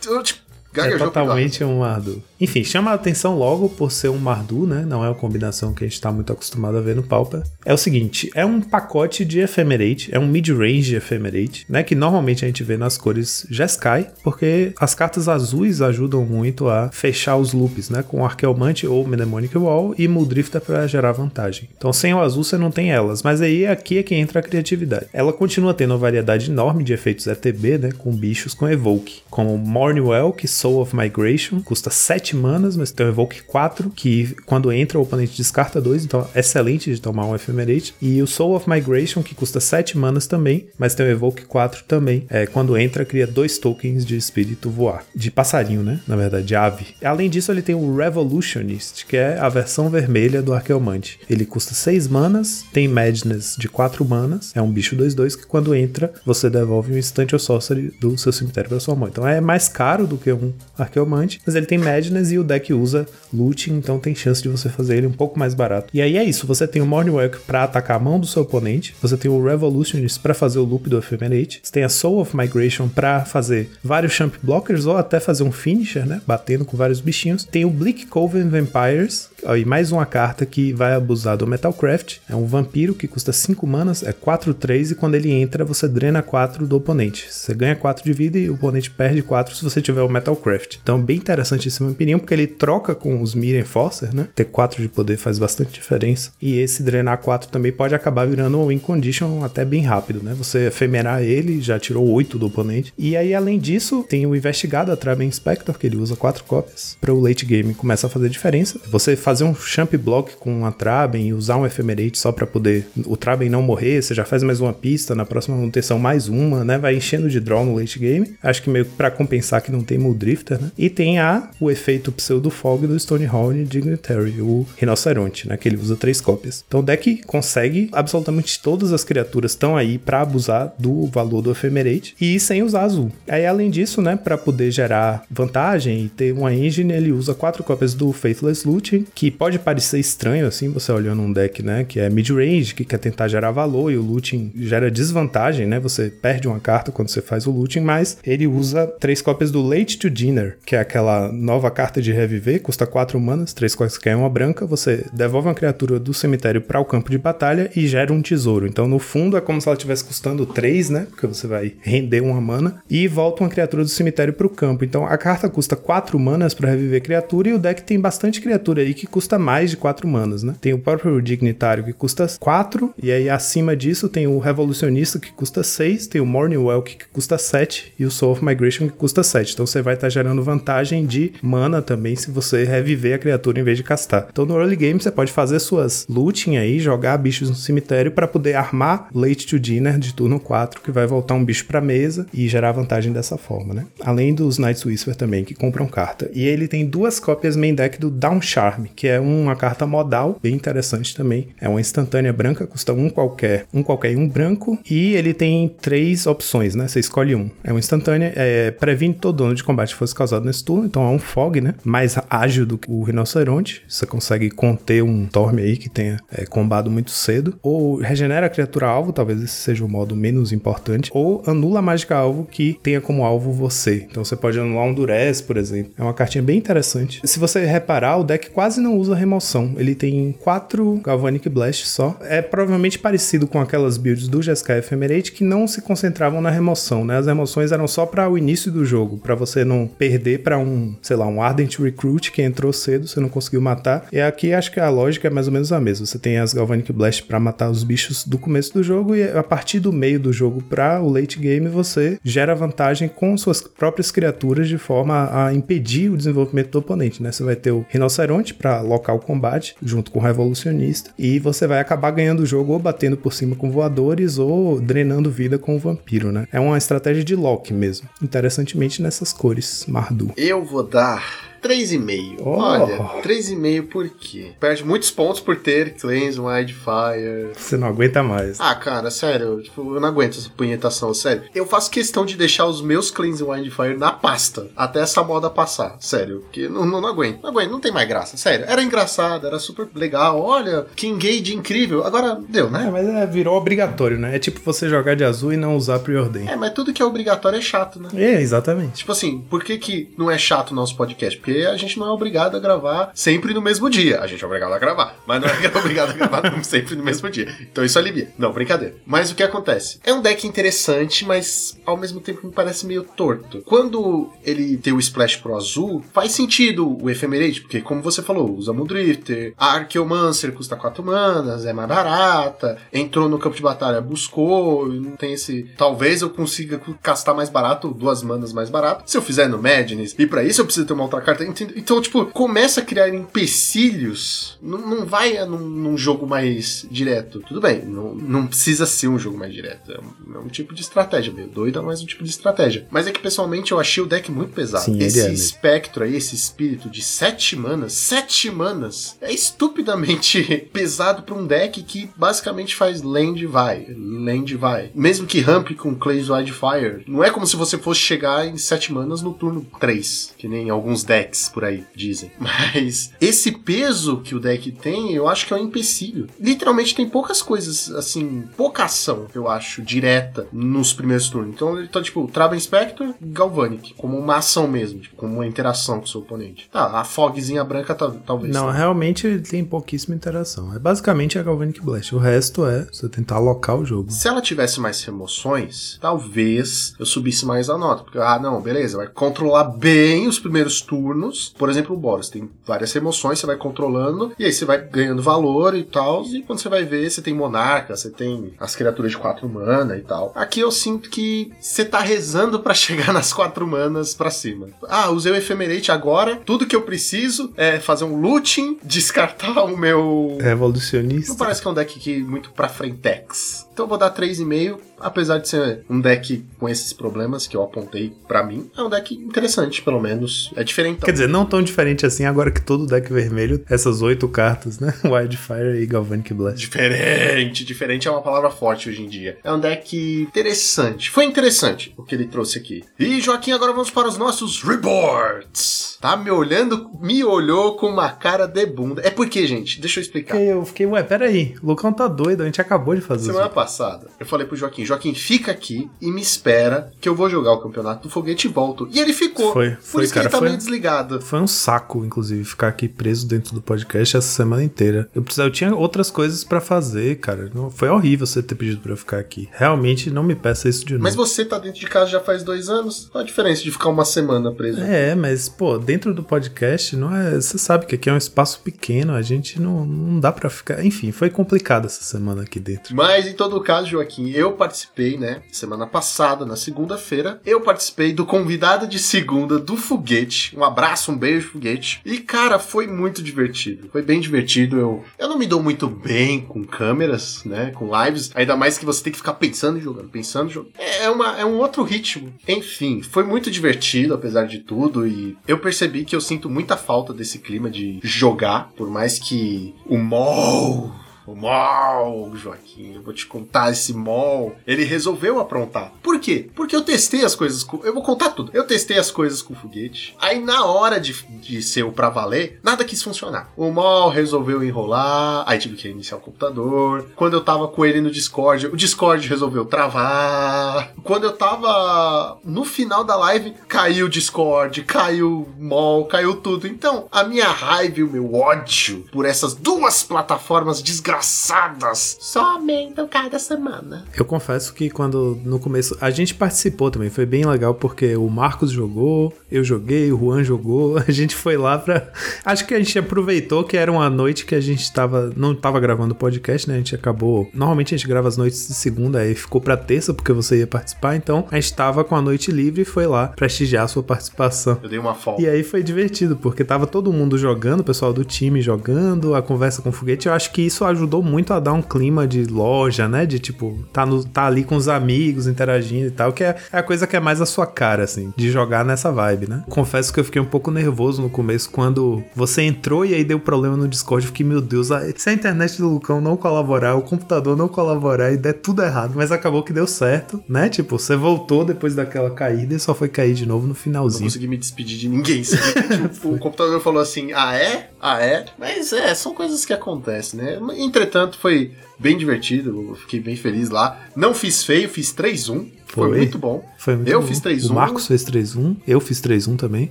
É 0.74 0.96
totalmente 0.96 1.64
um 1.64 1.80
Mardu. 1.80 2.22
Enfim, 2.40 2.64
chama 2.64 2.90
a 2.90 2.94
atenção 2.94 3.36
logo 3.36 3.68
por 3.68 3.92
ser 3.92 4.08
um 4.08 4.16
Mardu, 4.16 4.66
né? 4.66 4.84
Não 4.86 5.04
é 5.04 5.08
uma 5.08 5.14
combinação 5.14 5.74
que 5.74 5.84
a 5.84 5.86
gente 5.86 6.00
tá 6.00 6.10
muito 6.10 6.32
acostumado 6.32 6.78
a 6.78 6.80
ver 6.80 6.96
no 6.96 7.02
Pauper. 7.02 7.42
É 7.66 7.74
o 7.74 7.76
seguinte, 7.76 8.30
é 8.34 8.46
um 8.46 8.62
pacote 8.62 9.26
de 9.26 9.40
Ephemerate, 9.40 10.08
é 10.10 10.18
um 10.18 10.26
mid-range 10.26 10.96
Ephemerate, 10.96 11.66
né? 11.68 11.82
Que 11.82 11.94
normalmente 11.94 12.44
a 12.44 12.48
gente 12.48 12.64
vê 12.64 12.78
nas 12.78 12.96
cores 12.96 13.46
Jeskai, 13.50 14.08
porque 14.22 14.72
as 14.80 14.94
cartas 14.94 15.28
azuis 15.28 15.82
ajudam 15.82 16.24
muito 16.24 16.68
a 16.68 16.90
fechar 16.90 17.36
os 17.36 17.52
loops, 17.52 17.90
né? 17.90 18.02
Com 18.02 18.24
Arqueomante 18.24 18.86
ou 18.86 19.06
Mnemonic 19.06 19.56
Wall 19.58 19.94
e 19.98 20.08
Muldrifter 20.08 20.62
para 20.62 20.86
gerar 20.86 21.12
vantagem. 21.12 21.68
Então 21.76 21.92
sem 21.92 22.14
o 22.14 22.20
azul 22.20 22.42
você 22.42 22.56
não 22.56 22.70
tem 22.70 22.90
elas, 22.90 23.22
mas 23.22 23.42
aí 23.42 23.66
aqui 23.66 23.98
é 23.98 24.02
que 24.02 24.14
entra 24.14 24.40
a 24.40 24.42
criatividade. 24.42 25.08
Ela 25.12 25.32
continua 25.32 25.74
tendo 25.74 25.90
uma 25.90 25.98
variedade 25.98 26.50
enorme 26.50 26.82
de 26.84 26.94
efeitos 26.94 27.26
ETB, 27.26 27.76
né? 27.76 27.92
Com 27.98 28.16
bichos 28.16 28.54
com 28.54 28.66
Evoke, 28.66 29.20
como 29.28 29.58
Mornwell, 29.58 30.32
que 30.32 30.48
Soul 30.48 30.80
of 30.80 30.96
Migration, 30.96 31.60
custa 31.60 31.90
7 31.90 32.29
manas, 32.36 32.76
mas 32.76 32.90
tem 32.90 33.06
o 33.06 33.10
Evoke 33.10 33.42
4, 33.42 33.90
que 33.90 34.34
quando 34.46 34.72
entra 34.72 34.98
o 34.98 35.02
oponente 35.02 35.36
descarta 35.36 35.80
2, 35.80 36.04
então 36.04 36.26
é 36.34 36.40
excelente 36.40 36.92
de 36.94 37.00
tomar 37.00 37.26
um 37.26 37.34
Ephemerate. 37.34 37.94
E 38.00 38.22
o 38.22 38.26
Soul 38.26 38.56
of 38.56 38.68
Migration, 38.68 39.22
que 39.22 39.34
custa 39.34 39.60
7 39.60 39.96
manas 39.96 40.26
também, 40.26 40.68
mas 40.78 40.94
tem 40.94 41.06
o 41.06 41.10
Evoke 41.10 41.44
4 41.44 41.84
também. 41.86 42.24
É, 42.28 42.46
quando 42.46 42.76
entra, 42.76 43.04
cria 43.04 43.26
dois 43.26 43.58
tokens 43.58 44.04
de 44.04 44.16
espírito 44.16 44.70
voar. 44.70 45.04
De 45.14 45.30
passarinho, 45.30 45.82
né? 45.82 46.00
Na 46.06 46.16
verdade, 46.16 46.46
de 46.46 46.56
ave. 46.56 46.86
Além 47.02 47.28
disso, 47.30 47.50
ele 47.50 47.62
tem 47.62 47.74
o 47.74 47.96
Revolutionist, 47.96 49.06
que 49.06 49.16
é 49.16 49.38
a 49.38 49.48
versão 49.48 49.88
vermelha 49.90 50.42
do 50.42 50.52
Arqueomante. 50.52 51.20
Ele 51.28 51.44
custa 51.44 51.74
6 51.74 52.08
manas, 52.08 52.64
tem 52.72 52.88
Madness 52.88 53.56
de 53.58 53.68
4 53.68 54.04
manas, 54.04 54.52
é 54.54 54.62
um 54.62 54.70
bicho 54.70 54.96
2-2 54.96 55.36
que 55.36 55.46
quando 55.46 55.74
entra, 55.74 56.12
você 56.24 56.50
devolve 56.50 56.92
um 56.92 56.98
Instant 56.98 57.32
ou 57.32 57.38
Sorcery 57.38 57.92
do 58.00 58.16
seu 58.18 58.32
cemitério 58.32 58.68
para 58.68 58.80
sua 58.80 58.94
mão. 58.94 59.08
Então 59.08 59.26
é 59.26 59.40
mais 59.40 59.68
caro 59.68 60.06
do 60.06 60.16
que 60.16 60.32
um 60.32 60.52
Arqueomante, 60.78 61.40
mas 61.46 61.54
ele 61.54 61.66
tem 61.66 61.78
Madness 61.78 62.19
e 62.30 62.38
o 62.38 62.44
deck 62.44 62.72
usa 62.72 63.06
Looting, 63.32 63.74
então 63.74 63.98
tem 63.98 64.14
chance 64.14 64.42
de 64.42 64.48
você 64.48 64.68
fazer 64.68 64.96
ele 64.96 65.06
um 65.06 65.12
pouco 65.12 65.38
mais 65.38 65.54
barato. 65.54 65.88
E 65.94 66.02
aí 66.02 66.16
é 66.16 66.24
isso, 66.24 66.46
você 66.46 66.66
tem 66.66 66.82
o 66.82 66.86
Morningwalk 66.86 67.38
para 67.46 67.64
atacar 67.64 67.96
a 67.96 68.00
mão 68.00 68.18
do 68.18 68.26
seu 68.26 68.42
oponente, 68.42 68.94
você 69.00 69.16
tem 69.16 69.30
o 69.30 69.42
Revolutionist 69.42 70.20
para 70.20 70.34
fazer 70.34 70.58
o 70.58 70.64
loop 70.64 70.88
do 70.88 70.98
Ephemerate, 70.98 71.60
você 71.62 71.72
tem 71.72 71.84
a 71.84 71.88
Soul 71.88 72.20
of 72.20 72.36
Migration 72.36 72.88
para 72.88 73.24
fazer 73.24 73.70
vários 73.82 74.12
Champ 74.12 74.34
Blockers 74.42 74.86
ou 74.86 74.96
até 74.96 75.20
fazer 75.20 75.42
um 75.42 75.52
Finisher, 75.52 76.06
né, 76.06 76.20
batendo 76.26 76.64
com 76.64 76.76
vários 76.76 77.00
bichinhos. 77.00 77.44
Tem 77.44 77.64
o 77.64 77.70
Bleak 77.70 78.06
Coven 78.06 78.48
Vampires, 78.48 79.29
aí 79.46 79.64
mais 79.64 79.92
uma 79.92 80.06
carta 80.06 80.44
que 80.46 80.72
vai 80.72 80.94
abusar 80.94 81.36
do 81.36 81.46
Metalcraft, 81.46 82.18
é 82.28 82.34
um 82.34 82.46
vampiro 82.46 82.94
que 82.94 83.08
custa 83.08 83.32
5 83.32 83.66
manas, 83.66 84.02
é 84.02 84.12
4-3 84.12 84.92
e 84.92 84.94
quando 84.94 85.14
ele 85.14 85.30
entra 85.30 85.64
você 85.64 85.88
drena 85.88 86.22
4 86.22 86.66
do 86.66 86.76
oponente. 86.76 87.26
Você 87.30 87.54
ganha 87.54 87.76
4 87.76 88.04
de 88.04 88.12
vida 88.12 88.38
e 88.38 88.50
o 88.50 88.54
oponente 88.54 88.90
perde 88.90 89.22
4 89.22 89.54
se 89.54 89.64
você 89.64 89.80
tiver 89.80 90.02
o 90.02 90.08
Metalcraft. 90.08 90.78
Então 90.82 91.00
bem 91.00 91.16
interessante 91.16 91.68
esse 91.68 91.82
vampirinho 91.82 92.18
porque 92.18 92.34
ele 92.34 92.46
troca 92.46 92.94
com 92.94 93.20
os 93.22 93.34
Mirror 93.34 93.60
Enforcer, 93.60 94.14
né? 94.14 94.28
Ter 94.34 94.44
4 94.44 94.82
de 94.82 94.88
poder 94.88 95.16
faz 95.16 95.38
bastante 95.38 95.72
diferença. 95.72 96.32
E 96.40 96.58
esse 96.58 96.82
drenar 96.82 97.18
4 97.18 97.50
também 97.50 97.72
pode 97.72 97.94
acabar 97.94 98.26
virando 98.26 98.58
um 98.58 98.68
win 98.68 98.78
condition 98.78 99.44
até 99.44 99.64
bem 99.64 99.82
rápido, 99.82 100.22
né? 100.22 100.34
Você 100.36 100.66
efemerar 100.66 101.22
ele, 101.22 101.60
já 101.60 101.78
tirou 101.78 102.08
8 102.08 102.38
do 102.38 102.46
oponente. 102.46 102.92
E 102.96 103.16
aí 103.16 103.34
além 103.34 103.58
disso, 103.58 104.04
tem 104.08 104.26
o 104.26 104.34
investigado, 104.36 104.92
a 104.92 104.96
Traben 104.96 105.28
Inspector, 105.28 105.78
que 105.78 105.86
ele 105.86 105.96
usa 105.96 106.16
4 106.16 106.44
cópias. 106.44 106.96
Para 107.00 107.12
o 107.12 107.20
late 107.20 107.46
game 107.46 107.74
começa 107.74 108.06
a 108.06 108.10
fazer 108.10 108.28
diferença. 108.28 108.80
Você 108.90 109.16
fazer 109.30 109.44
um 109.44 109.54
champ 109.54 109.94
block 109.94 110.34
com 110.40 110.66
a 110.66 110.72
Traben 110.72 111.28
e 111.28 111.32
usar 111.32 111.56
um 111.56 111.64
Ephemerate 111.64 112.18
só 112.18 112.32
para 112.32 112.44
poder 112.44 112.88
o 113.06 113.16
Traben 113.16 113.48
não 113.48 113.62
morrer, 113.62 114.02
você 114.02 114.12
já 114.12 114.24
faz 114.24 114.42
mais 114.42 114.60
uma 114.60 114.72
pista, 114.72 115.14
na 115.14 115.24
próxima 115.24 115.56
manutenção 115.56 116.00
mais 116.00 116.28
uma, 116.28 116.64
né? 116.64 116.76
Vai 116.76 116.96
enchendo 116.96 117.30
de 117.30 117.38
draw 117.38 117.64
no 117.64 117.76
late 117.76 117.96
game. 117.96 118.34
Acho 118.42 118.60
que 118.60 118.68
meio 118.68 118.84
pra 118.84 119.08
compensar 119.08 119.62
que 119.62 119.70
não 119.70 119.84
tem 119.84 119.98
Muldrifter, 119.98 120.60
né? 120.60 120.72
E 120.76 120.90
tem 120.90 121.20
a, 121.20 121.48
o 121.60 121.70
efeito 121.70 122.10
Pseudo 122.10 122.50
Fog 122.50 122.88
do 122.88 122.98
Stonehorn 122.98 123.62
Dignitary, 123.64 124.40
o 124.40 124.66
Rinoceronte, 124.76 125.48
né? 125.48 125.56
Que 125.56 125.68
ele 125.68 125.76
usa 125.76 125.94
três 125.94 126.20
cópias. 126.20 126.64
Então 126.66 126.80
o 126.80 126.82
deck 126.82 127.22
consegue, 127.24 127.88
absolutamente 127.92 128.60
todas 128.60 128.92
as 128.92 129.04
criaturas 129.04 129.52
estão 129.52 129.76
aí 129.76 129.96
para 129.96 130.22
abusar 130.22 130.74
do 130.76 131.06
valor 131.06 131.40
do 131.40 131.52
Ephemerate 131.52 132.16
e 132.20 132.40
sem 132.40 132.64
usar 132.64 132.82
azul. 132.82 133.12
Aí 133.28 133.46
além 133.46 133.70
disso, 133.70 134.02
né? 134.02 134.16
Para 134.16 134.36
poder 134.36 134.72
gerar 134.72 135.22
vantagem 135.30 136.06
e 136.06 136.08
ter 136.08 136.32
uma 136.32 136.52
engine, 136.52 136.92
ele 136.92 137.12
usa 137.12 137.32
quatro 137.32 137.62
cópias 137.62 137.94
do 137.94 138.12
Faithless 138.12 138.66
Looting, 138.66 139.06
que 139.20 139.30
pode 139.30 139.58
parecer 139.58 139.98
estranho 139.98 140.46
assim, 140.46 140.70
você 140.70 140.90
olhando 140.90 141.20
um 141.20 141.30
deck, 141.30 141.62
né? 141.62 141.84
Que 141.84 142.00
é 142.00 142.08
mid-range, 142.08 142.74
que 142.74 142.86
quer 142.86 142.96
tentar 142.96 143.28
gerar 143.28 143.50
valor 143.50 143.92
e 143.92 143.96
o 143.98 144.00
Looting 144.00 144.50
gera 144.56 144.90
desvantagem, 144.90 145.66
né? 145.66 145.78
Você 145.78 146.08
perde 146.08 146.48
uma 146.48 146.58
carta 146.58 146.90
quando 146.90 147.08
você 147.08 147.20
faz 147.20 147.46
o 147.46 147.50
Looting, 147.50 147.80
mas 147.80 148.16
ele 148.24 148.46
usa 148.46 148.86
três 148.98 149.20
cópias 149.20 149.50
do 149.50 149.60
Late 149.60 149.98
to 149.98 150.08
Dinner, 150.08 150.56
que 150.64 150.74
é 150.74 150.80
aquela 150.80 151.30
nova 151.30 151.70
carta 151.70 152.00
de 152.00 152.10
reviver, 152.12 152.62
custa 152.62 152.86
4 152.86 153.20
manas, 153.20 153.52
3 153.52 153.74
cópias 153.74 153.98
que 153.98 154.08
é 154.08 154.16
uma 154.16 154.30
branca, 154.30 154.64
você 154.64 155.04
devolve 155.12 155.48
uma 155.48 155.54
criatura 155.54 156.00
do 156.00 156.14
cemitério 156.14 156.62
para 156.62 156.80
o 156.80 156.84
campo 156.86 157.10
de 157.10 157.18
batalha 157.18 157.70
e 157.76 157.86
gera 157.86 158.14
um 158.14 158.22
tesouro. 158.22 158.66
Então, 158.66 158.88
no 158.88 158.98
fundo, 158.98 159.36
é 159.36 159.40
como 159.42 159.60
se 159.60 159.68
ela 159.68 159.76
estivesse 159.76 160.02
custando 160.02 160.46
3, 160.46 160.88
né? 160.88 161.06
Porque 161.10 161.26
você 161.26 161.46
vai 161.46 161.74
render 161.82 162.22
uma 162.22 162.40
mana 162.40 162.82
e 162.88 163.06
volta 163.06 163.42
uma 163.42 163.50
criatura 163.50 163.82
do 163.82 163.90
cemitério 163.90 164.32
para 164.32 164.46
o 164.46 164.50
campo. 164.50 164.82
Então, 164.82 165.04
a 165.04 165.18
carta 165.18 165.46
custa 165.46 165.76
4 165.76 166.18
manas 166.18 166.54
para 166.54 166.70
reviver 166.70 167.02
criatura 167.02 167.50
e 167.50 167.52
o 167.52 167.58
deck 167.58 167.82
tem 167.82 168.00
bastante 168.00 168.40
criatura 168.40 168.80
aí 168.80 168.94
que 168.94 169.09
custa 169.10 169.38
mais 169.38 169.70
de 169.70 169.76
4 169.76 170.06
manas, 170.06 170.42
né? 170.42 170.54
Tem 170.60 170.72
o 170.72 170.78
próprio 170.78 171.20
Dignitário 171.20 171.84
que 171.84 171.92
custa 171.92 172.26
4, 172.38 172.94
e 173.02 173.10
aí 173.10 173.28
acima 173.28 173.76
disso 173.76 174.08
tem 174.08 174.26
o 174.26 174.38
Revolucionista 174.38 175.18
que 175.18 175.32
custa 175.32 175.62
6, 175.62 176.06
tem 176.06 176.20
o 176.20 176.26
Morningwell 176.26 176.82
que 176.82 176.96
custa 177.12 177.36
7 177.36 177.94
e 177.98 178.04
o 178.04 178.10
Soul 178.10 178.32
of 178.32 178.44
Migration 178.44 178.88
que 178.88 178.96
custa 178.96 179.22
7. 179.22 179.52
Então 179.52 179.66
você 179.66 179.82
vai 179.82 179.94
estar 179.94 180.08
gerando 180.08 180.42
vantagem 180.42 181.04
de 181.06 181.32
mana 181.42 181.82
também 181.82 182.16
se 182.16 182.30
você 182.30 182.64
reviver 182.64 183.14
a 183.14 183.18
criatura 183.18 183.60
em 183.60 183.64
vez 183.64 183.76
de 183.76 183.84
castar. 183.84 184.28
Então 184.30 184.46
no 184.46 184.58
early 184.58 184.76
game 184.76 185.00
você 185.00 185.10
pode 185.10 185.32
fazer 185.32 185.58
suas 185.58 186.06
looting 186.08 186.56
aí, 186.56 186.78
jogar 186.78 187.16
bichos 187.18 187.48
no 187.48 187.56
cemitério 187.56 188.12
para 188.12 188.28
poder 188.28 188.54
armar 188.54 189.08
Late 189.14 189.46
to 189.46 189.58
Dinner 189.58 189.98
de 189.98 190.14
turno 190.14 190.38
4, 190.38 190.80
que 190.80 190.90
vai 190.90 191.06
voltar 191.06 191.34
um 191.34 191.44
bicho 191.44 191.66
para 191.66 191.80
mesa 191.80 192.26
e 192.32 192.48
gerar 192.48 192.72
vantagem 192.72 193.12
dessa 193.12 193.36
forma, 193.36 193.74
né? 193.74 193.86
Além 194.00 194.34
dos 194.34 194.58
Knights 194.58 194.84
Whisper 194.84 195.14
também 195.16 195.44
que 195.44 195.54
compram 195.54 195.86
carta. 195.86 196.30
E 196.32 196.44
ele 196.44 196.68
tem 196.68 196.86
duas 196.86 197.18
cópias 197.18 197.56
main 197.56 197.74
deck 197.74 197.98
do 197.98 198.10
Down 198.10 198.40
Charm, 198.40 198.86
que 199.00 199.08
é 199.08 199.18
uma 199.18 199.56
carta 199.56 199.86
modal 199.86 200.38
bem 200.42 200.54
interessante 200.54 201.16
também. 201.16 201.48
É 201.58 201.66
uma 201.66 201.80
instantânea 201.80 202.34
branca, 202.34 202.66
custa 202.66 202.92
um 202.92 203.08
qualquer, 203.08 203.64
um 203.72 203.82
qualquer 203.82 204.12
e 204.12 204.16
um 204.16 204.28
branco, 204.28 204.78
e 204.90 205.14
ele 205.14 205.32
tem 205.32 205.74
três 205.80 206.26
opções, 206.26 206.74
né? 206.74 206.86
Você 206.86 207.00
escolhe 207.00 207.34
um. 207.34 207.48
É 207.64 207.72
uma 207.72 207.78
instantânea, 207.78 208.30
é, 208.36 208.70
previne 208.72 209.14
todo 209.14 209.38
dano 209.42 209.54
de 209.54 209.64
combate 209.64 209.94
que 209.94 209.98
fosse 209.98 210.14
causado 210.14 210.44
nesse 210.44 210.62
turno, 210.62 210.84
então 210.84 211.02
é 211.02 211.08
um 211.08 211.18
fog, 211.18 211.62
né? 211.62 211.76
Mais 211.82 212.18
ágil 212.28 212.66
do 212.66 212.76
que 212.76 212.90
o 212.90 213.02
rinoceronte. 213.02 213.82
Você 213.88 214.04
consegue 214.04 214.50
conter 214.50 215.02
um 215.02 215.24
Torm 215.24 215.56
aí 215.56 215.78
que 215.78 215.88
tenha 215.88 216.18
é, 216.30 216.44
combado 216.44 216.90
muito 216.90 217.10
cedo. 217.10 217.58
Ou 217.62 217.96
regenera 217.96 218.44
a 218.44 218.50
criatura 218.50 218.86
alvo, 218.86 219.14
talvez 219.14 219.42
esse 219.42 219.54
seja 219.54 219.82
o 219.82 219.88
modo 219.88 220.14
menos 220.14 220.52
importante. 220.52 221.10
Ou 221.14 221.42
anula 221.46 221.78
a 221.78 221.82
mágica 221.82 222.16
alvo 222.16 222.44
que 222.44 222.78
tenha 222.82 223.00
como 223.00 223.24
alvo 223.24 223.50
você. 223.50 224.06
Então 224.10 224.22
você 224.22 224.36
pode 224.36 224.60
anular 224.60 224.84
um 224.84 224.92
Durez, 224.92 225.40
por 225.40 225.56
exemplo. 225.56 225.92
É 225.96 226.02
uma 226.02 226.12
cartinha 226.12 226.42
bem 226.42 226.58
interessante. 226.58 227.22
Se 227.24 227.38
você 227.38 227.64
reparar, 227.64 228.18
o 228.18 228.24
deck 228.24 228.50
quase 228.50 228.78
não 228.78 228.89
usa 228.96 229.14
remoção. 229.14 229.74
Ele 229.76 229.94
tem 229.94 230.34
quatro 230.40 231.00
Galvanic 231.04 231.48
Blast 231.48 231.86
só. 231.86 232.18
É 232.22 232.40
provavelmente 232.42 232.98
parecido 232.98 233.46
com 233.46 233.60
aquelas 233.60 233.96
builds 233.96 234.28
do 234.28 234.42
Jeskai 234.42 234.78
Ephemerate 234.78 235.32
que 235.32 235.44
não 235.44 235.66
se 235.66 235.82
concentravam 235.82 236.40
na 236.40 236.50
remoção, 236.50 237.04
né? 237.04 237.18
As 237.18 237.26
remoções 237.26 237.72
eram 237.72 237.86
só 237.86 238.06
para 238.06 238.28
o 238.28 238.38
início 238.38 238.70
do 238.70 238.84
jogo, 238.84 239.18
para 239.18 239.34
você 239.34 239.64
não 239.64 239.86
perder 239.86 240.40
para 240.42 240.58
um, 240.58 240.94
sei 241.02 241.16
lá, 241.16 241.26
um 241.26 241.42
Ardent 241.42 241.78
Recruit, 241.78 242.32
que 242.32 242.42
entrou 242.42 242.72
cedo, 242.72 243.06
você 243.06 243.20
não 243.20 243.28
conseguiu 243.28 243.60
matar. 243.60 244.06
E 244.12 244.20
aqui 244.20 244.52
acho 244.52 244.72
que 244.72 244.80
a 244.80 244.88
lógica 244.88 245.28
é 245.28 245.30
mais 245.30 245.46
ou 245.46 245.52
menos 245.52 245.72
a 245.72 245.80
mesma. 245.80 246.06
Você 246.06 246.18
tem 246.18 246.38
as 246.38 246.52
Galvanic 246.52 246.92
Blast 246.92 247.24
para 247.24 247.40
matar 247.40 247.70
os 247.70 247.84
bichos 247.84 248.26
do 248.26 248.38
começo 248.38 248.72
do 248.72 248.82
jogo 248.82 249.14
e 249.14 249.22
a 249.22 249.42
partir 249.42 249.80
do 249.80 249.92
meio 249.92 250.18
do 250.20 250.32
jogo 250.32 250.62
para 250.62 251.00
o 251.00 251.10
late 251.10 251.38
game 251.38 251.68
você 251.68 252.18
gera 252.24 252.54
vantagem 252.54 253.08
com 253.08 253.36
suas 253.36 253.60
próprias 253.60 254.10
criaturas 254.10 254.68
de 254.68 254.78
forma 254.78 255.28
a 255.32 255.52
impedir 255.52 256.10
o 256.10 256.16
desenvolvimento 256.16 256.70
do 256.70 256.78
oponente, 256.78 257.22
né? 257.22 257.32
Você 257.32 257.42
vai 257.42 257.56
ter 257.56 257.70
o 257.70 257.84
Rinoceronte 257.88 258.54
para 258.54 258.79
local 258.80 259.18
combate 259.20 259.76
junto 259.82 260.10
com 260.10 260.18
o 260.18 260.22
Revolucionista 260.22 261.10
e 261.18 261.38
você 261.38 261.66
vai 261.66 261.80
acabar 261.80 262.10
ganhando 262.10 262.40
o 262.40 262.46
jogo 262.46 262.72
ou 262.72 262.78
batendo 262.78 263.16
por 263.16 263.32
cima 263.32 263.56
com 263.56 263.70
voadores 263.70 264.38
ou 264.38 264.80
drenando 264.80 265.30
vida 265.30 265.58
com 265.58 265.76
o 265.76 265.78
vampiro, 265.78 266.32
né? 266.32 266.46
É 266.52 266.60
uma 266.60 266.78
estratégia 266.78 267.24
de 267.24 267.34
lock 267.34 267.72
mesmo. 267.72 268.08
Interessantemente 268.22 269.02
nessas 269.02 269.32
cores 269.32 269.84
Mardu. 269.86 270.32
Eu 270.36 270.64
vou 270.64 270.82
dar 270.82 271.49
3,5. 271.62 272.36
Oh. 272.40 272.50
Olha, 272.58 272.98
3,5 273.22 273.88
por 273.88 274.08
quê? 274.08 274.52
Perde 274.58 274.84
muitos 274.84 275.10
pontos 275.10 275.40
por 275.40 275.56
ter 275.56 275.94
Cleanse, 275.94 276.40
Wildfire. 276.40 277.52
Você 277.56 277.76
não 277.76 277.88
aguenta 277.88 278.22
mais. 278.22 278.60
Ah, 278.60 278.74
cara, 278.74 279.10
sério, 279.10 279.62
tipo, 279.62 279.94
eu 279.94 280.00
não 280.00 280.08
aguento 280.08 280.38
essa 280.38 280.50
punhetação, 280.50 281.12
sério. 281.14 281.44
Eu 281.54 281.66
faço 281.66 281.90
questão 281.90 282.24
de 282.24 282.36
deixar 282.36 282.66
os 282.66 282.80
meus 282.80 283.10
Cleanse 283.10 283.42
Wildfire 283.42 283.96
na 283.96 284.12
pasta 284.12 284.68
até 284.76 285.00
essa 285.00 285.22
moda 285.22 285.50
passar, 285.50 285.96
sério. 286.00 286.40
Porque 286.40 286.68
não, 286.68 286.86
não, 286.86 287.00
não 287.00 287.08
aguento, 287.08 287.42
não 287.42 287.50
aguento, 287.50 287.70
não 287.70 287.80
tem 287.80 287.92
mais 287.92 288.08
graça, 288.08 288.36
sério. 288.36 288.64
Era 288.68 288.82
engraçado, 288.82 289.46
era 289.46 289.58
super 289.58 289.88
legal, 289.94 290.40
olha, 290.40 290.86
que 290.96 291.06
engage 291.06 291.54
incrível. 291.54 292.04
Agora, 292.04 292.40
deu, 292.48 292.70
né? 292.70 292.86
É, 292.86 292.90
mas 292.90 293.06
é, 293.06 293.26
virou 293.26 293.56
obrigatório, 293.56 294.18
né? 294.18 294.36
É 294.36 294.38
tipo 294.38 294.60
você 294.60 294.88
jogar 294.88 295.14
de 295.14 295.24
azul 295.24 295.52
e 295.52 295.56
não 295.56 295.76
usar 295.76 295.98
preordem. 295.98 296.48
É, 296.48 296.56
mas 296.56 296.72
tudo 296.72 296.92
que 296.92 297.02
é 297.02 297.04
obrigatório 297.04 297.58
é 297.58 297.62
chato, 297.62 298.00
né? 298.00 298.08
É, 298.14 298.40
exatamente. 298.40 298.92
Tipo 298.94 299.12
assim, 299.12 299.44
por 299.50 299.62
que, 299.62 299.78
que 299.78 300.12
não 300.16 300.30
é 300.30 300.38
chato 300.38 300.70
o 300.70 300.74
nosso 300.74 300.96
podcast? 300.96 301.38
Porque 301.50 301.66
a 301.66 301.76
gente 301.76 301.98
não 301.98 302.06
é 302.06 302.10
obrigado 302.10 302.56
a 302.56 302.60
gravar 302.60 303.10
sempre 303.14 303.52
no 303.52 303.60
mesmo 303.60 303.90
dia. 303.90 304.20
A 304.20 304.26
gente 304.26 304.42
é 304.42 304.46
obrigado 304.46 304.72
a 304.72 304.78
gravar, 304.78 305.16
mas 305.26 305.40
não 305.40 305.48
é 305.48 305.78
obrigado 305.78 306.10
a 306.10 306.12
gravar 306.12 306.42
sempre 306.64 306.94
no 306.94 307.02
mesmo 307.02 307.28
dia. 307.28 307.52
Então 307.60 307.84
isso 307.84 307.98
alivia. 307.98 308.30
Não, 308.38 308.52
brincadeira. 308.52 308.94
Mas 309.04 309.30
o 309.30 309.34
que 309.34 309.42
acontece? 309.42 309.98
É 310.04 310.12
um 310.12 310.22
deck 310.22 310.46
interessante, 310.46 311.24
mas 311.24 311.78
ao 311.84 311.96
mesmo 311.96 312.20
tempo 312.20 312.46
me 312.46 312.52
parece 312.52 312.86
meio 312.86 313.02
torto. 313.02 313.62
Quando 313.62 314.30
ele 314.44 314.76
tem 314.76 314.92
o 314.92 314.98
Splash 315.00 315.36
pro 315.36 315.56
azul, 315.56 316.04
faz 316.12 316.32
sentido 316.32 317.02
o 317.02 317.10
Ephemerate, 317.10 317.60
porque 317.60 317.80
como 317.80 318.02
você 318.02 318.22
falou, 318.22 318.56
usa 318.56 318.72
Moondrifter, 318.72 319.52
a 319.56 319.74
Archeomancer 319.74 320.52
custa 320.52 320.76
4 320.76 321.02
manas, 321.04 321.64
é 321.64 321.72
mais 321.72 321.88
barata, 321.88 322.78
entrou 322.92 323.28
no 323.28 323.38
campo 323.38 323.56
de 323.56 323.62
batalha, 323.62 324.00
buscou, 324.00 324.86
não 324.88 325.16
tem 325.16 325.32
esse... 325.32 325.68
Talvez 325.76 326.22
eu 326.22 326.30
consiga 326.30 326.80
castar 327.02 327.34
mais 327.34 327.48
barato, 327.48 327.88
duas 327.88 328.22
manas 328.22 328.52
mais 328.52 328.70
barato, 328.70 329.04
se 329.06 329.16
eu 329.16 329.22
fizer 329.22 329.48
no 329.48 329.60
Madness, 329.60 330.14
e 330.18 330.26
para 330.26 330.44
isso 330.44 330.60
eu 330.60 330.64
preciso 330.64 330.86
ter 330.86 330.92
uma 330.92 331.04
outra 331.04 331.20
carta, 331.20 331.39
então, 331.46 332.00
tipo, 332.00 332.26
começa 332.26 332.80
a 332.80 332.84
criar 332.84 333.08
empecilhos. 333.08 334.58
Não, 334.62 334.78
não 334.78 335.06
vai 335.06 335.44
num, 335.44 335.58
num, 335.58 335.96
jogo 335.96 336.26
mais 336.26 336.86
direto. 336.90 337.40
Tudo 337.40 337.60
bem, 337.60 337.84
não, 337.84 338.14
não 338.14 338.46
precisa 338.46 338.86
ser 338.86 339.08
um 339.08 339.18
jogo 339.18 339.38
mais 339.38 339.52
direto. 339.52 339.92
É 339.92 339.98
um, 339.98 340.34
é 340.36 340.38
um, 340.38 340.48
tipo 340.48 340.74
de 340.74 340.82
estratégia, 340.82 341.32
meio 341.32 341.48
doida, 341.48 341.82
mas 341.82 342.02
um 342.02 342.06
tipo 342.06 342.24
de 342.24 342.30
estratégia. 342.30 342.86
Mas 342.90 343.06
é 343.06 343.12
que 343.12 343.20
pessoalmente 343.20 343.72
eu 343.72 343.80
achei 343.80 344.02
o 344.02 344.06
deck 344.06 344.30
muito 344.30 344.52
pesado. 344.52 344.84
Sim, 344.84 344.98
esse 344.98 345.20
é 345.20 345.32
espectro 345.32 346.04
aí, 346.04 346.16
esse 346.16 346.34
espírito 346.34 346.88
de 346.88 347.02
sete 347.02 347.56
manas, 347.56 347.92
sete 347.92 348.50
manas, 348.50 349.16
é 349.20 349.32
estupidamente 349.32 350.68
pesado 350.72 351.22
pra 351.22 351.34
um 351.34 351.46
deck 351.46 351.82
que 351.82 352.10
basicamente 352.16 352.74
faz 352.74 353.02
land 353.02 353.44
vai, 353.46 353.86
land 353.96 354.56
vai. 354.56 354.90
Mesmo 354.94 355.26
que 355.26 355.40
ramp 355.40 355.70
com 355.76 355.94
Clay's 355.94 356.28
Wildfire, 356.28 357.04
não 357.06 357.24
é 357.24 357.30
como 357.30 357.46
se 357.46 357.56
você 357.56 357.78
fosse 357.78 358.00
chegar 358.00 358.46
em 358.46 358.56
sete 358.56 358.92
manas 358.92 359.22
no 359.22 359.32
turno 359.32 359.66
3, 359.78 360.34
que 360.36 360.48
nem 360.48 360.70
alguns 360.70 361.04
decks 361.04 361.29
por 361.48 361.64
aí 361.64 361.84
dizem. 361.94 362.32
Mas 362.38 363.12
esse 363.20 363.52
peso 363.52 364.18
que 364.18 364.34
o 364.34 364.40
deck 364.40 364.72
tem, 364.72 365.12
eu 365.12 365.28
acho 365.28 365.46
que 365.46 365.52
é 365.52 365.56
um 365.56 365.64
empecilho. 365.64 366.26
Literalmente 366.38 366.94
tem 366.94 367.08
poucas 367.08 367.42
coisas, 367.42 367.90
assim, 367.92 368.44
pouca 368.56 368.84
ação, 368.84 369.26
eu 369.34 369.48
acho, 369.48 369.82
direta 369.82 370.46
nos 370.52 370.92
primeiros 370.92 371.28
turnos. 371.28 371.54
Então 371.54 371.78
ele 371.78 371.88
tá 371.88 372.02
tipo 372.02 372.28
Traben 372.28 372.58
Spectre, 372.58 373.14
Galvanic, 373.20 373.94
como 373.94 374.18
uma 374.18 374.36
ação 374.36 374.66
mesmo, 374.66 375.00
tipo, 375.00 375.16
como 375.16 375.34
uma 375.34 375.46
interação 375.46 375.98
com 375.98 376.04
o 376.04 376.08
seu 376.08 376.20
oponente. 376.20 376.68
Tá, 376.70 376.98
a 376.98 377.04
fogzinha 377.04 377.64
branca 377.64 377.94
tá, 377.94 378.10
talvez. 378.24 378.54
Não, 378.54 378.66
tá. 378.66 378.72
realmente 378.72 379.26
ele 379.26 379.40
tem 379.40 379.64
pouquíssima 379.64 380.14
interação. 380.14 380.74
É 380.74 380.78
basicamente 380.78 381.38
a 381.38 381.42
Galvanic 381.42 381.80
Blast. 381.80 382.14
O 382.14 382.18
resto 382.18 382.66
é 382.66 382.86
você 382.90 383.08
tentar 383.08 383.36
alocar 383.36 383.76
o 383.76 383.84
jogo. 383.84 384.10
Se 384.10 384.28
ela 384.28 384.40
tivesse 384.40 384.80
mais 384.80 385.02
remoções, 385.04 385.98
talvez 386.00 386.94
eu 386.98 387.06
subisse 387.06 387.44
mais 387.46 387.68
a 387.68 387.76
nota. 387.76 388.04
Porque, 388.04 388.18
ah, 388.18 388.38
não, 388.38 388.60
beleza, 388.60 388.96
vai 388.96 389.08
controlar 389.08 389.64
bem 389.64 390.28
os 390.28 390.38
primeiros 390.38 390.80
turnos. 390.80 391.19
Por 391.58 391.68
exemplo, 391.68 391.94
o 391.94 391.98
Boros 391.98 392.28
tem 392.28 392.48
várias 392.64 392.92
remoções, 392.92 393.38
você 393.38 393.46
vai 393.46 393.56
controlando, 393.56 394.32
e 394.38 394.44
aí 394.44 394.52
você 394.52 394.64
vai 394.64 394.78
ganhando 394.78 395.22
valor 395.22 395.76
e 395.76 395.84
tal. 395.84 396.24
E 396.26 396.42
quando 396.42 396.58
você 396.58 396.68
vai 396.68 396.84
ver, 396.84 397.10
você 397.10 397.20
tem 397.20 397.34
Monarca, 397.34 397.96
você 397.96 398.10
tem 398.10 398.54
as 398.58 398.74
criaturas 398.74 399.10
de 399.10 399.18
4 399.18 399.48
mana 399.48 399.96
e 399.96 400.00
tal. 400.00 400.32
Aqui 400.34 400.60
eu 400.60 400.70
sinto 400.70 401.10
que 401.10 401.52
você 401.60 401.84
tá 401.84 402.00
rezando 402.00 402.60
para 402.60 402.74
chegar 402.74 403.12
nas 403.12 403.32
4 403.32 403.66
manas 403.66 404.14
pra 404.14 404.30
cima. 404.30 404.68
Ah, 404.88 405.10
usei 405.10 405.32
o 405.32 405.36
Ephemerate 405.36 405.90
agora, 405.92 406.36
tudo 406.44 406.66
que 406.66 406.76
eu 406.76 406.82
preciso 406.82 407.52
é 407.56 407.78
fazer 407.78 408.04
um 408.04 408.20
looting, 408.20 408.78
descartar 408.84 409.64
o 409.64 409.76
meu. 409.76 410.38
Revolucionista. 410.40 411.30
Não 411.30 411.36
parece 411.38 411.60
que 411.60 411.68
é 411.68 411.70
um 411.70 411.74
deck 411.74 411.98
que 411.98 412.22
muito 412.22 412.50
pra 412.52 412.68
frentex. 412.68 413.68
Então 413.80 413.86
eu 413.86 413.88
vou 413.88 413.96
dar 413.96 414.14
3,5, 414.14 414.78
apesar 415.00 415.38
de 415.38 415.48
ser 415.48 415.84
um 415.88 415.98
deck 415.98 416.44
com 416.58 416.68
esses 416.68 416.92
problemas 416.92 417.46
que 417.46 417.56
eu 417.56 417.62
apontei 417.62 418.12
pra 418.28 418.42
mim. 418.42 418.70
É 418.76 418.82
um 418.82 418.90
deck 418.90 419.14
interessante, 419.14 419.80
pelo 419.80 419.98
menos. 419.98 420.52
É 420.54 420.62
diferente. 420.62 421.00
Quer 421.00 421.12
dizer, 421.12 421.28
não 421.28 421.46
tão 421.46 421.62
diferente 421.62 422.04
assim, 422.04 422.26
agora 422.26 422.50
que 422.50 422.60
todo 422.60 422.84
deck 422.84 423.10
vermelho, 423.10 423.64
essas 423.70 424.02
oito 424.02 424.28
cartas, 424.28 424.78
né? 424.78 424.92
Wildfire 425.02 425.82
e 425.82 425.86
Galvanic 425.86 426.34
Blast. 426.34 426.58
Diferente, 426.58 427.64
diferente 427.64 428.06
é 428.06 428.10
uma 428.10 428.20
palavra 428.20 428.50
forte 428.50 428.90
hoje 428.90 429.02
em 429.02 429.08
dia. 429.08 429.38
É 429.42 429.50
um 429.50 429.58
deck 429.58 429.96
interessante. 430.28 431.08
Foi 431.08 431.24
interessante 431.24 431.94
o 431.96 432.02
que 432.02 432.14
ele 432.14 432.26
trouxe 432.26 432.58
aqui. 432.58 432.84
E 432.98 433.18
Joaquim, 433.22 433.52
agora 433.52 433.72
vamos 433.72 433.90
para 433.90 434.08
os 434.08 434.18
nossos 434.18 434.62
reports. 434.62 435.96
Tá 436.00 436.16
me 436.16 436.30
olhando, 436.30 436.90
me 437.00 437.24
olhou 437.24 437.76
com 437.76 437.86
uma 437.86 438.10
cara 438.10 438.46
de 438.46 438.66
bunda. 438.66 439.00
É 439.04 439.10
porque, 439.10 439.46
gente, 439.46 439.80
deixa 439.80 440.00
eu 440.00 440.02
explicar. 440.02 440.38
Eu 440.38 440.66
fiquei, 440.66 440.84
ué, 440.84 441.02
peraí, 441.02 441.54
o 441.62 441.66
Lucão 441.66 441.92
tá 441.92 442.06
doido, 442.06 442.42
a 442.42 442.46
gente 442.46 442.60
acabou 442.60 442.94
de 442.94 443.00
fazer 443.00 443.26
Semana 443.26 443.46
isso. 443.46 443.54
Passada, 443.70 444.08
eu 444.18 444.26
falei 444.26 444.46
pro 444.46 444.56
Joaquim, 444.56 444.84
Joaquim, 444.84 445.14
fica 445.14 445.52
aqui 445.52 445.88
e 446.00 446.10
me 446.10 446.20
espera 446.20 446.92
que 447.00 447.08
eu 447.08 447.14
vou 447.14 447.30
jogar 447.30 447.52
o 447.52 447.60
campeonato 447.60 448.02
do 448.08 448.10
foguete 448.10 448.48
e 448.48 448.50
volto. 448.50 448.88
E 448.90 448.98
ele 448.98 449.12
ficou. 449.12 449.52
Foi, 449.52 449.70
Por 449.70 449.80
foi, 449.82 450.04
isso 450.04 450.12
cara, 450.14 450.24
que 450.24 450.26
ele 450.28 450.32
tá 450.32 450.38
foi- 450.38 450.48
meio 450.48 450.58
desligado. 450.58 451.20
Foi 451.20 451.40
um 451.40 451.46
saco, 451.46 452.04
inclusive, 452.04 452.42
ficar 452.44 452.68
aqui 452.68 452.88
preso 452.88 453.26
dentro 453.28 453.54
do 453.54 453.62
podcast 453.62 454.16
essa 454.16 454.26
semana 454.28 454.64
inteira. 454.64 455.08
Eu 455.14 455.22
precisava, 455.22 455.48
eu 455.48 455.52
tinha 455.52 455.74
outras 455.74 456.10
coisas 456.10 456.42
pra 456.42 456.60
fazer, 456.60 457.18
cara. 457.20 457.48
Não, 457.54 457.70
foi 457.70 457.88
horrível 457.88 458.26
você 458.26 458.42
ter 458.42 458.54
pedido 458.56 458.80
pra 458.80 458.92
eu 458.92 458.96
ficar 458.96 459.18
aqui. 459.18 459.48
Realmente 459.52 460.10
não 460.10 460.22
me 460.24 460.34
peça 460.34 460.68
isso 460.68 460.84
de 460.84 460.94
novo. 460.94 461.04
Mas 461.04 461.14
você 461.14 461.44
tá 461.44 461.58
dentro 461.58 461.78
de 461.80 461.86
casa 461.86 462.10
já 462.10 462.20
faz 462.20 462.42
dois 462.42 462.68
anos. 462.68 463.08
Qual 463.12 463.22
a 463.22 463.26
diferença 463.26 463.62
de 463.62 463.70
ficar 463.70 463.88
uma 463.88 464.04
semana 464.04 464.52
preso? 464.52 464.80
É, 464.80 465.14
mas, 465.14 465.48
pô, 465.48 465.78
dentro 465.78 466.12
do 466.12 466.22
podcast, 466.24 466.96
não 466.96 467.14
é. 467.14 467.34
Você 467.36 467.56
sabe 467.58 467.86
que 467.86 467.94
aqui 467.94 468.10
é 468.10 468.12
um 468.12 468.16
espaço 468.18 468.60
pequeno, 468.60 469.14
a 469.14 469.22
gente 469.22 469.60
não, 469.60 469.84
não 469.84 470.18
dá 470.18 470.32
pra 470.32 470.50
ficar. 470.50 470.84
Enfim, 470.84 471.12
foi 471.12 471.30
complicado 471.30 471.86
essa 471.86 472.02
semana 472.02 472.42
aqui 472.42 472.58
dentro. 472.58 472.94
Mas 472.96 473.26
em 473.26 473.32
todo 473.34 473.49
caso, 473.58 473.88
Joaquim, 473.88 474.30
eu 474.30 474.52
participei, 474.52 475.16
né? 475.16 475.42
Semana 475.50 475.86
passada, 475.86 476.44
na 476.44 476.56
segunda-feira, 476.56 477.40
eu 477.46 477.62
participei 477.62 478.12
do 478.12 478.26
convidado 478.26 478.86
de 478.86 478.98
segunda 478.98 479.58
do 479.58 479.76
Foguete. 479.76 480.54
Um 480.54 480.62
abraço, 480.62 481.10
um 481.10 481.16
beijo, 481.16 481.48
Foguete. 481.48 482.02
E, 482.04 482.18
cara, 482.18 482.58
foi 482.58 482.86
muito 482.86 483.22
divertido. 483.22 483.88
Foi 483.90 484.02
bem 484.02 484.20
divertido. 484.20 484.78
Eu, 484.78 485.04
eu 485.18 485.28
não 485.28 485.38
me 485.38 485.46
dou 485.46 485.62
muito 485.62 485.88
bem 485.88 486.42
com 486.42 486.62
câmeras, 486.62 487.42
né? 487.44 487.72
Com 487.74 487.90
lives. 488.04 488.30
Ainda 488.34 488.56
mais 488.56 488.76
que 488.76 488.84
você 488.84 489.02
tem 489.02 489.12
que 489.12 489.18
ficar 489.18 489.34
pensando 489.34 489.78
e 489.78 489.80
jogando, 489.80 490.08
pensando 490.10 490.50
e 490.50 490.52
jogando. 490.52 490.72
É, 490.78 491.08
uma, 491.08 491.38
é 491.38 491.44
um 491.44 491.58
outro 491.58 491.82
ritmo. 491.82 492.32
Enfim, 492.46 493.02
foi 493.02 493.24
muito 493.24 493.50
divertido, 493.50 494.12
apesar 494.12 494.46
de 494.46 494.58
tudo. 494.58 495.06
E 495.06 495.36
eu 495.48 495.58
percebi 495.58 496.04
que 496.04 496.14
eu 496.14 496.20
sinto 496.20 496.50
muita 496.50 496.76
falta 496.76 497.14
desse 497.14 497.38
clima 497.38 497.70
de 497.70 497.98
jogar. 498.02 498.70
Por 498.76 498.90
mais 498.90 499.18
que 499.18 499.74
o 499.86 499.96
mol 499.96 500.92
o 501.26 501.34
Mol, 501.34 502.34
Joaquim, 502.34 502.94
eu 502.94 503.02
vou 503.02 503.12
te 503.12 503.26
contar 503.26 503.70
esse 503.70 503.92
Mol. 503.92 504.56
Ele 504.66 504.84
resolveu 504.84 505.38
aprontar. 505.38 505.92
Por 506.02 506.18
quê? 506.18 506.50
Porque 506.54 506.74
eu 506.74 506.82
testei 506.82 507.24
as 507.24 507.34
coisas 507.34 507.62
com. 507.62 507.80
Eu 507.84 507.94
vou 507.94 508.02
contar 508.02 508.30
tudo. 508.30 508.50
Eu 508.54 508.66
testei 508.66 508.98
as 508.98 509.10
coisas 509.10 509.42
com 509.42 509.54
foguete. 509.54 510.16
Aí, 510.20 510.40
na 510.40 510.64
hora 510.64 510.98
de, 510.98 511.12
de 511.40 511.62
ser 511.62 511.84
o 511.84 511.92
pra 511.92 512.08
valer, 512.08 512.58
nada 512.62 512.84
quis 512.84 513.02
funcionar. 513.02 513.52
O 513.56 513.70
Mol 513.70 514.08
resolveu 514.08 514.64
enrolar. 514.64 515.44
Aí 515.46 515.58
tive 515.58 515.76
que 515.76 515.84
reiniciar 515.84 516.18
o 516.18 516.22
computador. 516.22 517.10
Quando 517.14 517.34
eu 517.34 517.44
tava 517.44 517.68
com 517.68 517.84
ele 517.84 518.00
no 518.00 518.10
Discord, 518.10 518.66
o 518.66 518.76
Discord 518.76 519.28
resolveu 519.28 519.64
travar. 519.64 520.92
Quando 521.04 521.24
eu 521.24 521.32
tava 521.32 522.38
no 522.44 522.64
final 522.64 523.04
da 523.04 523.16
live, 523.16 523.54
caiu 523.68 524.06
o 524.06 524.10
Discord, 524.10 524.82
caiu 524.82 525.46
o 525.58 525.62
Mol, 525.62 526.06
caiu 526.06 526.36
tudo. 526.36 526.66
Então, 526.66 527.06
a 527.10 527.24
minha 527.24 527.48
raiva 527.48 528.00
e 528.00 528.02
o 528.02 528.10
meu 528.10 528.34
ódio 528.34 529.04
por 529.12 529.26
essas 529.26 529.54
duas 529.54 530.02
plataformas 530.02 530.82
desgraçadas 530.82 531.09
desgraçadas 531.10 532.16
só 532.20 532.54
aumentam 532.54 533.08
cada 533.08 533.38
semana. 533.38 534.04
Eu 534.16 534.24
confesso 534.24 534.72
que 534.72 534.88
quando 534.88 535.38
no 535.44 535.58
começo 535.58 535.96
a 536.00 536.10
gente 536.10 536.34
participou 536.34 536.90
também, 536.90 537.10
foi 537.10 537.26
bem 537.26 537.44
legal 537.44 537.74
porque 537.74 538.16
o 538.16 538.28
Marcos 538.28 538.70
jogou, 538.70 539.34
eu 539.50 539.64
joguei, 539.64 540.12
o 540.12 540.18
Juan 540.18 540.44
jogou, 540.44 540.98
a 541.06 541.10
gente 541.10 541.34
foi 541.34 541.56
lá 541.56 541.78
pra. 541.78 542.10
Acho 542.44 542.66
que 542.66 542.74
a 542.74 542.78
gente 542.78 542.98
aproveitou 542.98 543.64
que 543.64 543.76
era 543.76 543.90
uma 543.90 544.08
noite 544.08 544.46
que 544.46 544.54
a 544.54 544.60
gente 544.60 544.92
tava. 544.92 545.32
Não 545.36 545.54
tava 545.54 545.80
gravando 545.80 546.12
o 546.12 546.16
podcast, 546.16 546.68
né? 546.68 546.74
A 546.74 546.78
gente 546.78 546.94
acabou. 546.94 547.48
Normalmente 547.52 547.94
a 547.94 547.98
gente 547.98 548.08
grava 548.08 548.28
as 548.28 548.36
noites 548.36 548.68
de 548.68 548.74
segunda, 548.74 549.20
aí 549.20 549.34
ficou 549.34 549.60
pra 549.60 549.76
terça 549.76 550.14
porque 550.14 550.32
você 550.32 550.58
ia 550.58 550.66
participar, 550.66 551.16
então 551.16 551.46
a 551.50 551.56
gente 551.56 551.74
tava 551.74 552.04
com 552.04 552.14
a 552.14 552.22
noite 552.22 552.50
livre 552.50 552.82
e 552.82 552.84
foi 552.84 553.06
lá 553.06 553.28
prestigiar 553.28 553.84
a 553.84 553.88
sua 553.88 554.02
participação. 554.02 554.78
Eu 554.82 554.88
dei 554.88 554.98
uma 554.98 555.14
folga. 555.14 555.42
E 555.42 555.48
aí 555.48 555.62
foi 555.62 555.82
divertido, 555.82 556.36
porque 556.36 556.64
tava 556.64 556.86
todo 556.86 557.12
mundo 557.12 557.36
jogando, 557.36 557.80
o 557.80 557.84
pessoal 557.84 558.12
do 558.12 558.24
time 558.24 558.60
jogando, 558.60 559.34
a 559.34 559.42
conversa 559.42 559.82
com 559.82 559.88
o 559.88 559.92
foguete. 559.92 560.28
Eu 560.28 560.34
acho 560.34 560.52
que 560.52 560.62
isso 560.62 560.84
ajudou 560.84 560.99
muito 561.22 561.52
a 561.52 561.60
dar 561.60 561.72
um 561.72 561.82
clima 561.82 562.26
de 562.26 562.44
loja, 562.44 563.08
né? 563.08 563.26
De 563.26 563.38
tipo, 563.38 563.78
tá, 563.92 564.04
no, 564.06 564.24
tá 564.24 564.46
ali 564.46 564.64
com 564.64 564.76
os 564.76 564.88
amigos, 564.88 565.46
interagindo 565.46 566.06
e 566.06 566.10
tal, 566.10 566.32
que 566.32 566.44
é, 566.44 566.56
é 566.72 566.78
a 566.78 566.82
coisa 566.82 567.06
que 567.06 567.16
é 567.16 567.20
mais 567.20 567.40
a 567.40 567.46
sua 567.46 567.66
cara, 567.66 568.04
assim, 568.04 568.32
de 568.36 568.50
jogar 568.50 568.84
nessa 568.84 569.10
vibe, 569.10 569.48
né? 569.48 569.64
Confesso 569.68 570.12
que 570.12 570.20
eu 570.20 570.24
fiquei 570.24 570.40
um 570.40 570.46
pouco 570.46 570.70
nervoso 570.70 571.22
no 571.22 571.30
começo 571.30 571.70
quando 571.70 572.22
você 572.34 572.62
entrou 572.62 573.04
e 573.04 573.14
aí 573.14 573.24
deu 573.24 573.38
problema 573.40 573.76
no 573.76 573.88
Discord. 573.88 574.24
Eu 574.24 574.28
fiquei, 574.28 574.44
meu 574.44 574.60
Deus, 574.60 574.88
se 575.16 575.30
a 575.30 575.32
internet 575.32 575.78
do 575.78 575.88
Lucão 575.88 576.20
não 576.20 576.36
colaborar, 576.36 576.94
o 576.96 577.02
computador 577.02 577.56
não 577.56 577.68
colaborar 577.68 578.32
e 578.32 578.36
der 578.36 578.54
tudo 578.54 578.82
errado, 578.82 579.12
mas 579.14 579.32
acabou 579.32 579.62
que 579.62 579.72
deu 579.72 579.86
certo, 579.86 580.42
né? 580.48 580.68
Tipo, 580.68 580.98
você 580.98 581.16
voltou 581.16 581.64
depois 581.64 581.94
daquela 581.94 582.30
caída 582.30 582.74
e 582.74 582.78
só 582.78 582.94
foi 582.94 583.08
cair 583.08 583.34
de 583.34 583.46
novo 583.46 583.62
no 583.62 583.68
Não 583.68 583.74
finalzinho. 583.74 584.24
consegui 584.24 584.48
me 584.48 584.56
despedir 584.56 584.98
de 584.98 585.08
ninguém. 585.08 585.42
Tipo, 586.12 586.34
o 586.34 586.38
computador 586.38 586.80
falou 586.80 587.00
assim: 587.00 587.32
ah, 587.32 587.54
é? 587.54 587.90
Ah, 588.00 588.20
é? 588.20 588.46
Mas 588.58 588.92
é, 588.92 589.14
são 589.14 589.34
coisas 589.34 589.64
que 589.64 589.72
acontecem, 589.72 590.40
né? 590.40 590.58
Entretanto, 590.90 591.38
foi 591.38 591.72
bem 591.98 592.16
divertido. 592.18 592.96
Fiquei 593.00 593.20
bem 593.20 593.36
feliz 593.36 593.70
lá. 593.70 593.98
Não 594.16 594.34
fiz 594.34 594.64
feio, 594.64 594.88
fiz 594.88 595.12
3-1. 595.14 595.68
Foi, 595.86 596.08
Foi? 596.08 596.18
muito 596.18 596.38
bom. 596.38 596.64
Foi 596.78 596.94
muito 596.94 597.08
Eu 597.08 597.20
bom. 597.20 597.26
fiz 597.26 597.40
3-1. 597.40 597.70
O 597.70 597.74
Marcos 597.74 598.06
fez 598.06 598.24
3-1, 598.24 598.76
eu 598.86 599.00
fiz 599.00 599.20
3-1 599.20 599.56
também. 599.56 599.90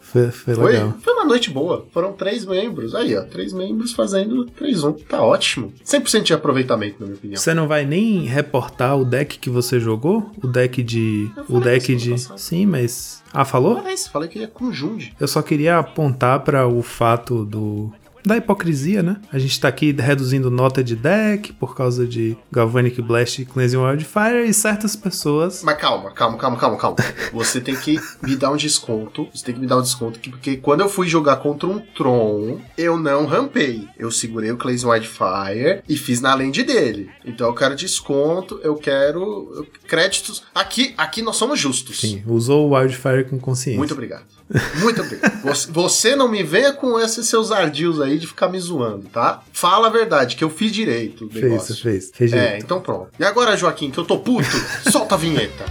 Foi, 0.00 0.30
foi 0.30 0.54
Foi, 0.54 0.72
legal. 0.72 0.94
foi 1.02 1.12
uma 1.14 1.24
noite 1.24 1.50
boa. 1.50 1.84
Foram 1.92 2.12
três 2.12 2.44
membros. 2.46 2.94
Aí, 2.94 3.16
ó. 3.16 3.22
Três 3.22 3.52
membros 3.52 3.92
fazendo 3.92 4.46
3-1. 4.58 5.00
Tá 5.08 5.20
ótimo. 5.22 5.72
100% 5.84 6.22
de 6.22 6.32
aproveitamento, 6.32 6.96
na 7.00 7.06
minha 7.06 7.16
opinião. 7.18 7.36
Você 7.40 7.52
não 7.54 7.66
vai 7.66 7.84
nem 7.84 8.20
reportar 8.24 8.96
o 8.96 9.04
deck 9.04 9.38
que 9.40 9.50
você 9.50 9.80
jogou? 9.80 10.30
O 10.42 10.46
deck 10.46 10.80
de. 10.82 11.28
O 11.48 11.58
deck 11.60 11.94
de. 11.96 12.10
passado. 12.12 12.38
Sim, 12.38 12.66
mas. 12.66 13.20
Ah, 13.32 13.44
falou? 13.44 13.76
Falei 13.76 13.94
isso, 13.94 14.10
falei 14.10 14.28
que 14.28 14.38
ia 14.38 14.48
com 14.48 14.72
Junde. 14.72 15.12
Eu 15.18 15.26
só 15.26 15.42
queria 15.42 15.78
apontar 15.78 16.40
para 16.40 16.68
o 16.68 16.82
fato 16.82 17.44
do. 17.44 17.92
Da 18.24 18.36
hipocrisia, 18.36 19.02
né? 19.02 19.16
A 19.32 19.38
gente 19.38 19.58
tá 19.58 19.68
aqui 19.68 19.92
reduzindo 19.92 20.50
nota 20.50 20.84
de 20.84 20.94
deck 20.94 21.52
por 21.54 21.74
causa 21.74 22.06
de 22.06 22.36
Galvanic 22.50 23.00
Blast 23.00 23.40
e 23.40 23.44
Cleansing 23.44 23.76
Wildfire 23.76 24.48
e 24.48 24.52
certas 24.52 24.94
pessoas. 24.94 25.62
Mas 25.62 25.78
calma, 25.78 26.10
calma, 26.12 26.36
calma, 26.36 26.56
calma, 26.56 26.76
calma. 26.76 26.96
Você 27.32 27.60
tem 27.60 27.74
que 27.74 27.98
me 28.22 28.36
dar 28.36 28.50
um 28.50 28.56
desconto. 28.56 29.28
Você 29.32 29.44
tem 29.44 29.54
que 29.54 29.60
me 29.60 29.66
dar 29.66 29.78
um 29.78 29.82
desconto 29.82 30.18
aqui, 30.18 30.30
porque 30.30 30.56
quando 30.56 30.80
eu 30.80 30.88
fui 30.88 31.08
jogar 31.08 31.36
contra 31.36 31.68
um 31.68 31.78
Tron, 31.78 32.60
eu 32.76 32.98
não 32.98 33.26
rampei. 33.26 33.88
Eu 33.98 34.10
segurei 34.10 34.50
o 34.50 34.56
Clays 34.56 34.84
Wildfire 34.84 35.82
e 35.88 35.96
fiz 35.96 36.20
na 36.20 36.34
land 36.34 36.62
dele. 36.62 37.10
Então 37.24 37.46
eu 37.48 37.54
quero 37.54 37.74
desconto, 37.74 38.60
eu 38.62 38.74
quero 38.74 39.66
créditos. 39.86 40.42
Aqui, 40.54 40.94
aqui 40.96 41.22
nós 41.22 41.36
somos 41.36 41.58
justos. 41.58 42.00
Sim, 42.00 42.22
usou 42.26 42.68
o 42.68 42.74
Wildfire 42.74 43.24
com 43.24 43.38
consciência. 43.38 43.78
Muito 43.78 43.94
obrigado. 43.94 44.39
Muito 44.80 45.00
obrigado. 45.02 45.42
Você- 45.42 46.16
não 46.16 46.28
me 46.28 46.42
venha 46.42 46.72
com 46.72 46.98
esses 46.98 47.28
seus 47.28 47.52
ardios 47.52 48.00
aí 48.00 48.18
de 48.18 48.26
ficar 48.26 48.48
me 48.48 48.58
zoando, 48.58 49.08
tá? 49.08 49.42
Fala 49.52 49.86
a 49.86 49.90
verdade, 49.90 50.34
que 50.36 50.42
eu 50.44 50.50
fiz 50.50 50.72
direito 50.72 51.26
o 51.26 51.30
Fez, 51.30 51.44
negócio. 51.44 51.76
fez. 51.76 52.10
Fez 52.12 52.32
É, 52.32 52.36
direito. 52.44 52.64
então 52.64 52.80
pronto. 52.80 53.10
E 53.18 53.24
agora, 53.24 53.56
Joaquim, 53.56 53.90
que 53.90 53.98
eu 53.98 54.04
tô 54.04 54.18
puto, 54.18 54.48
solta 54.90 55.14
a 55.14 55.18
vinheta. 55.18 55.64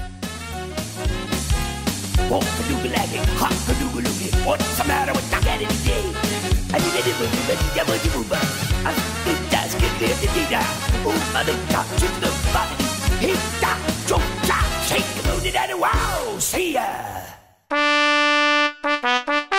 What's 4.45 4.77
the 4.77 4.83
matter 4.87 5.13
with 5.13 5.29
the 5.29 5.37
cat 5.37 5.61
in 5.61 5.67
the 5.67 5.73
day? 5.85 6.03
I 6.73 6.77
need 6.79 6.93
a 6.95 7.03
little 7.05 7.27
bit 7.45 7.59
of 7.61 7.75
double 7.75 7.97
double 8.03 8.23
buzz. 8.29 8.73
I 8.85 8.93
think 9.23 9.37
that's 9.51 9.75
good 9.75 9.91
there 9.99 10.15
to 10.15 10.27
do 10.33 10.43
that. 10.49 10.65
Mother, 11.33 11.53
top 11.69 11.85
to 11.97 12.07
the 12.19 12.31
body. 12.51 12.83
Hit 13.19 13.37
that, 13.61 13.77
jump, 14.07 14.23
that, 14.47 14.65
shake, 14.87 15.05
and 15.55 15.79
wow, 15.79 16.37
see 16.39 16.73
ya. 16.73 18.38
Muito 18.81 19.49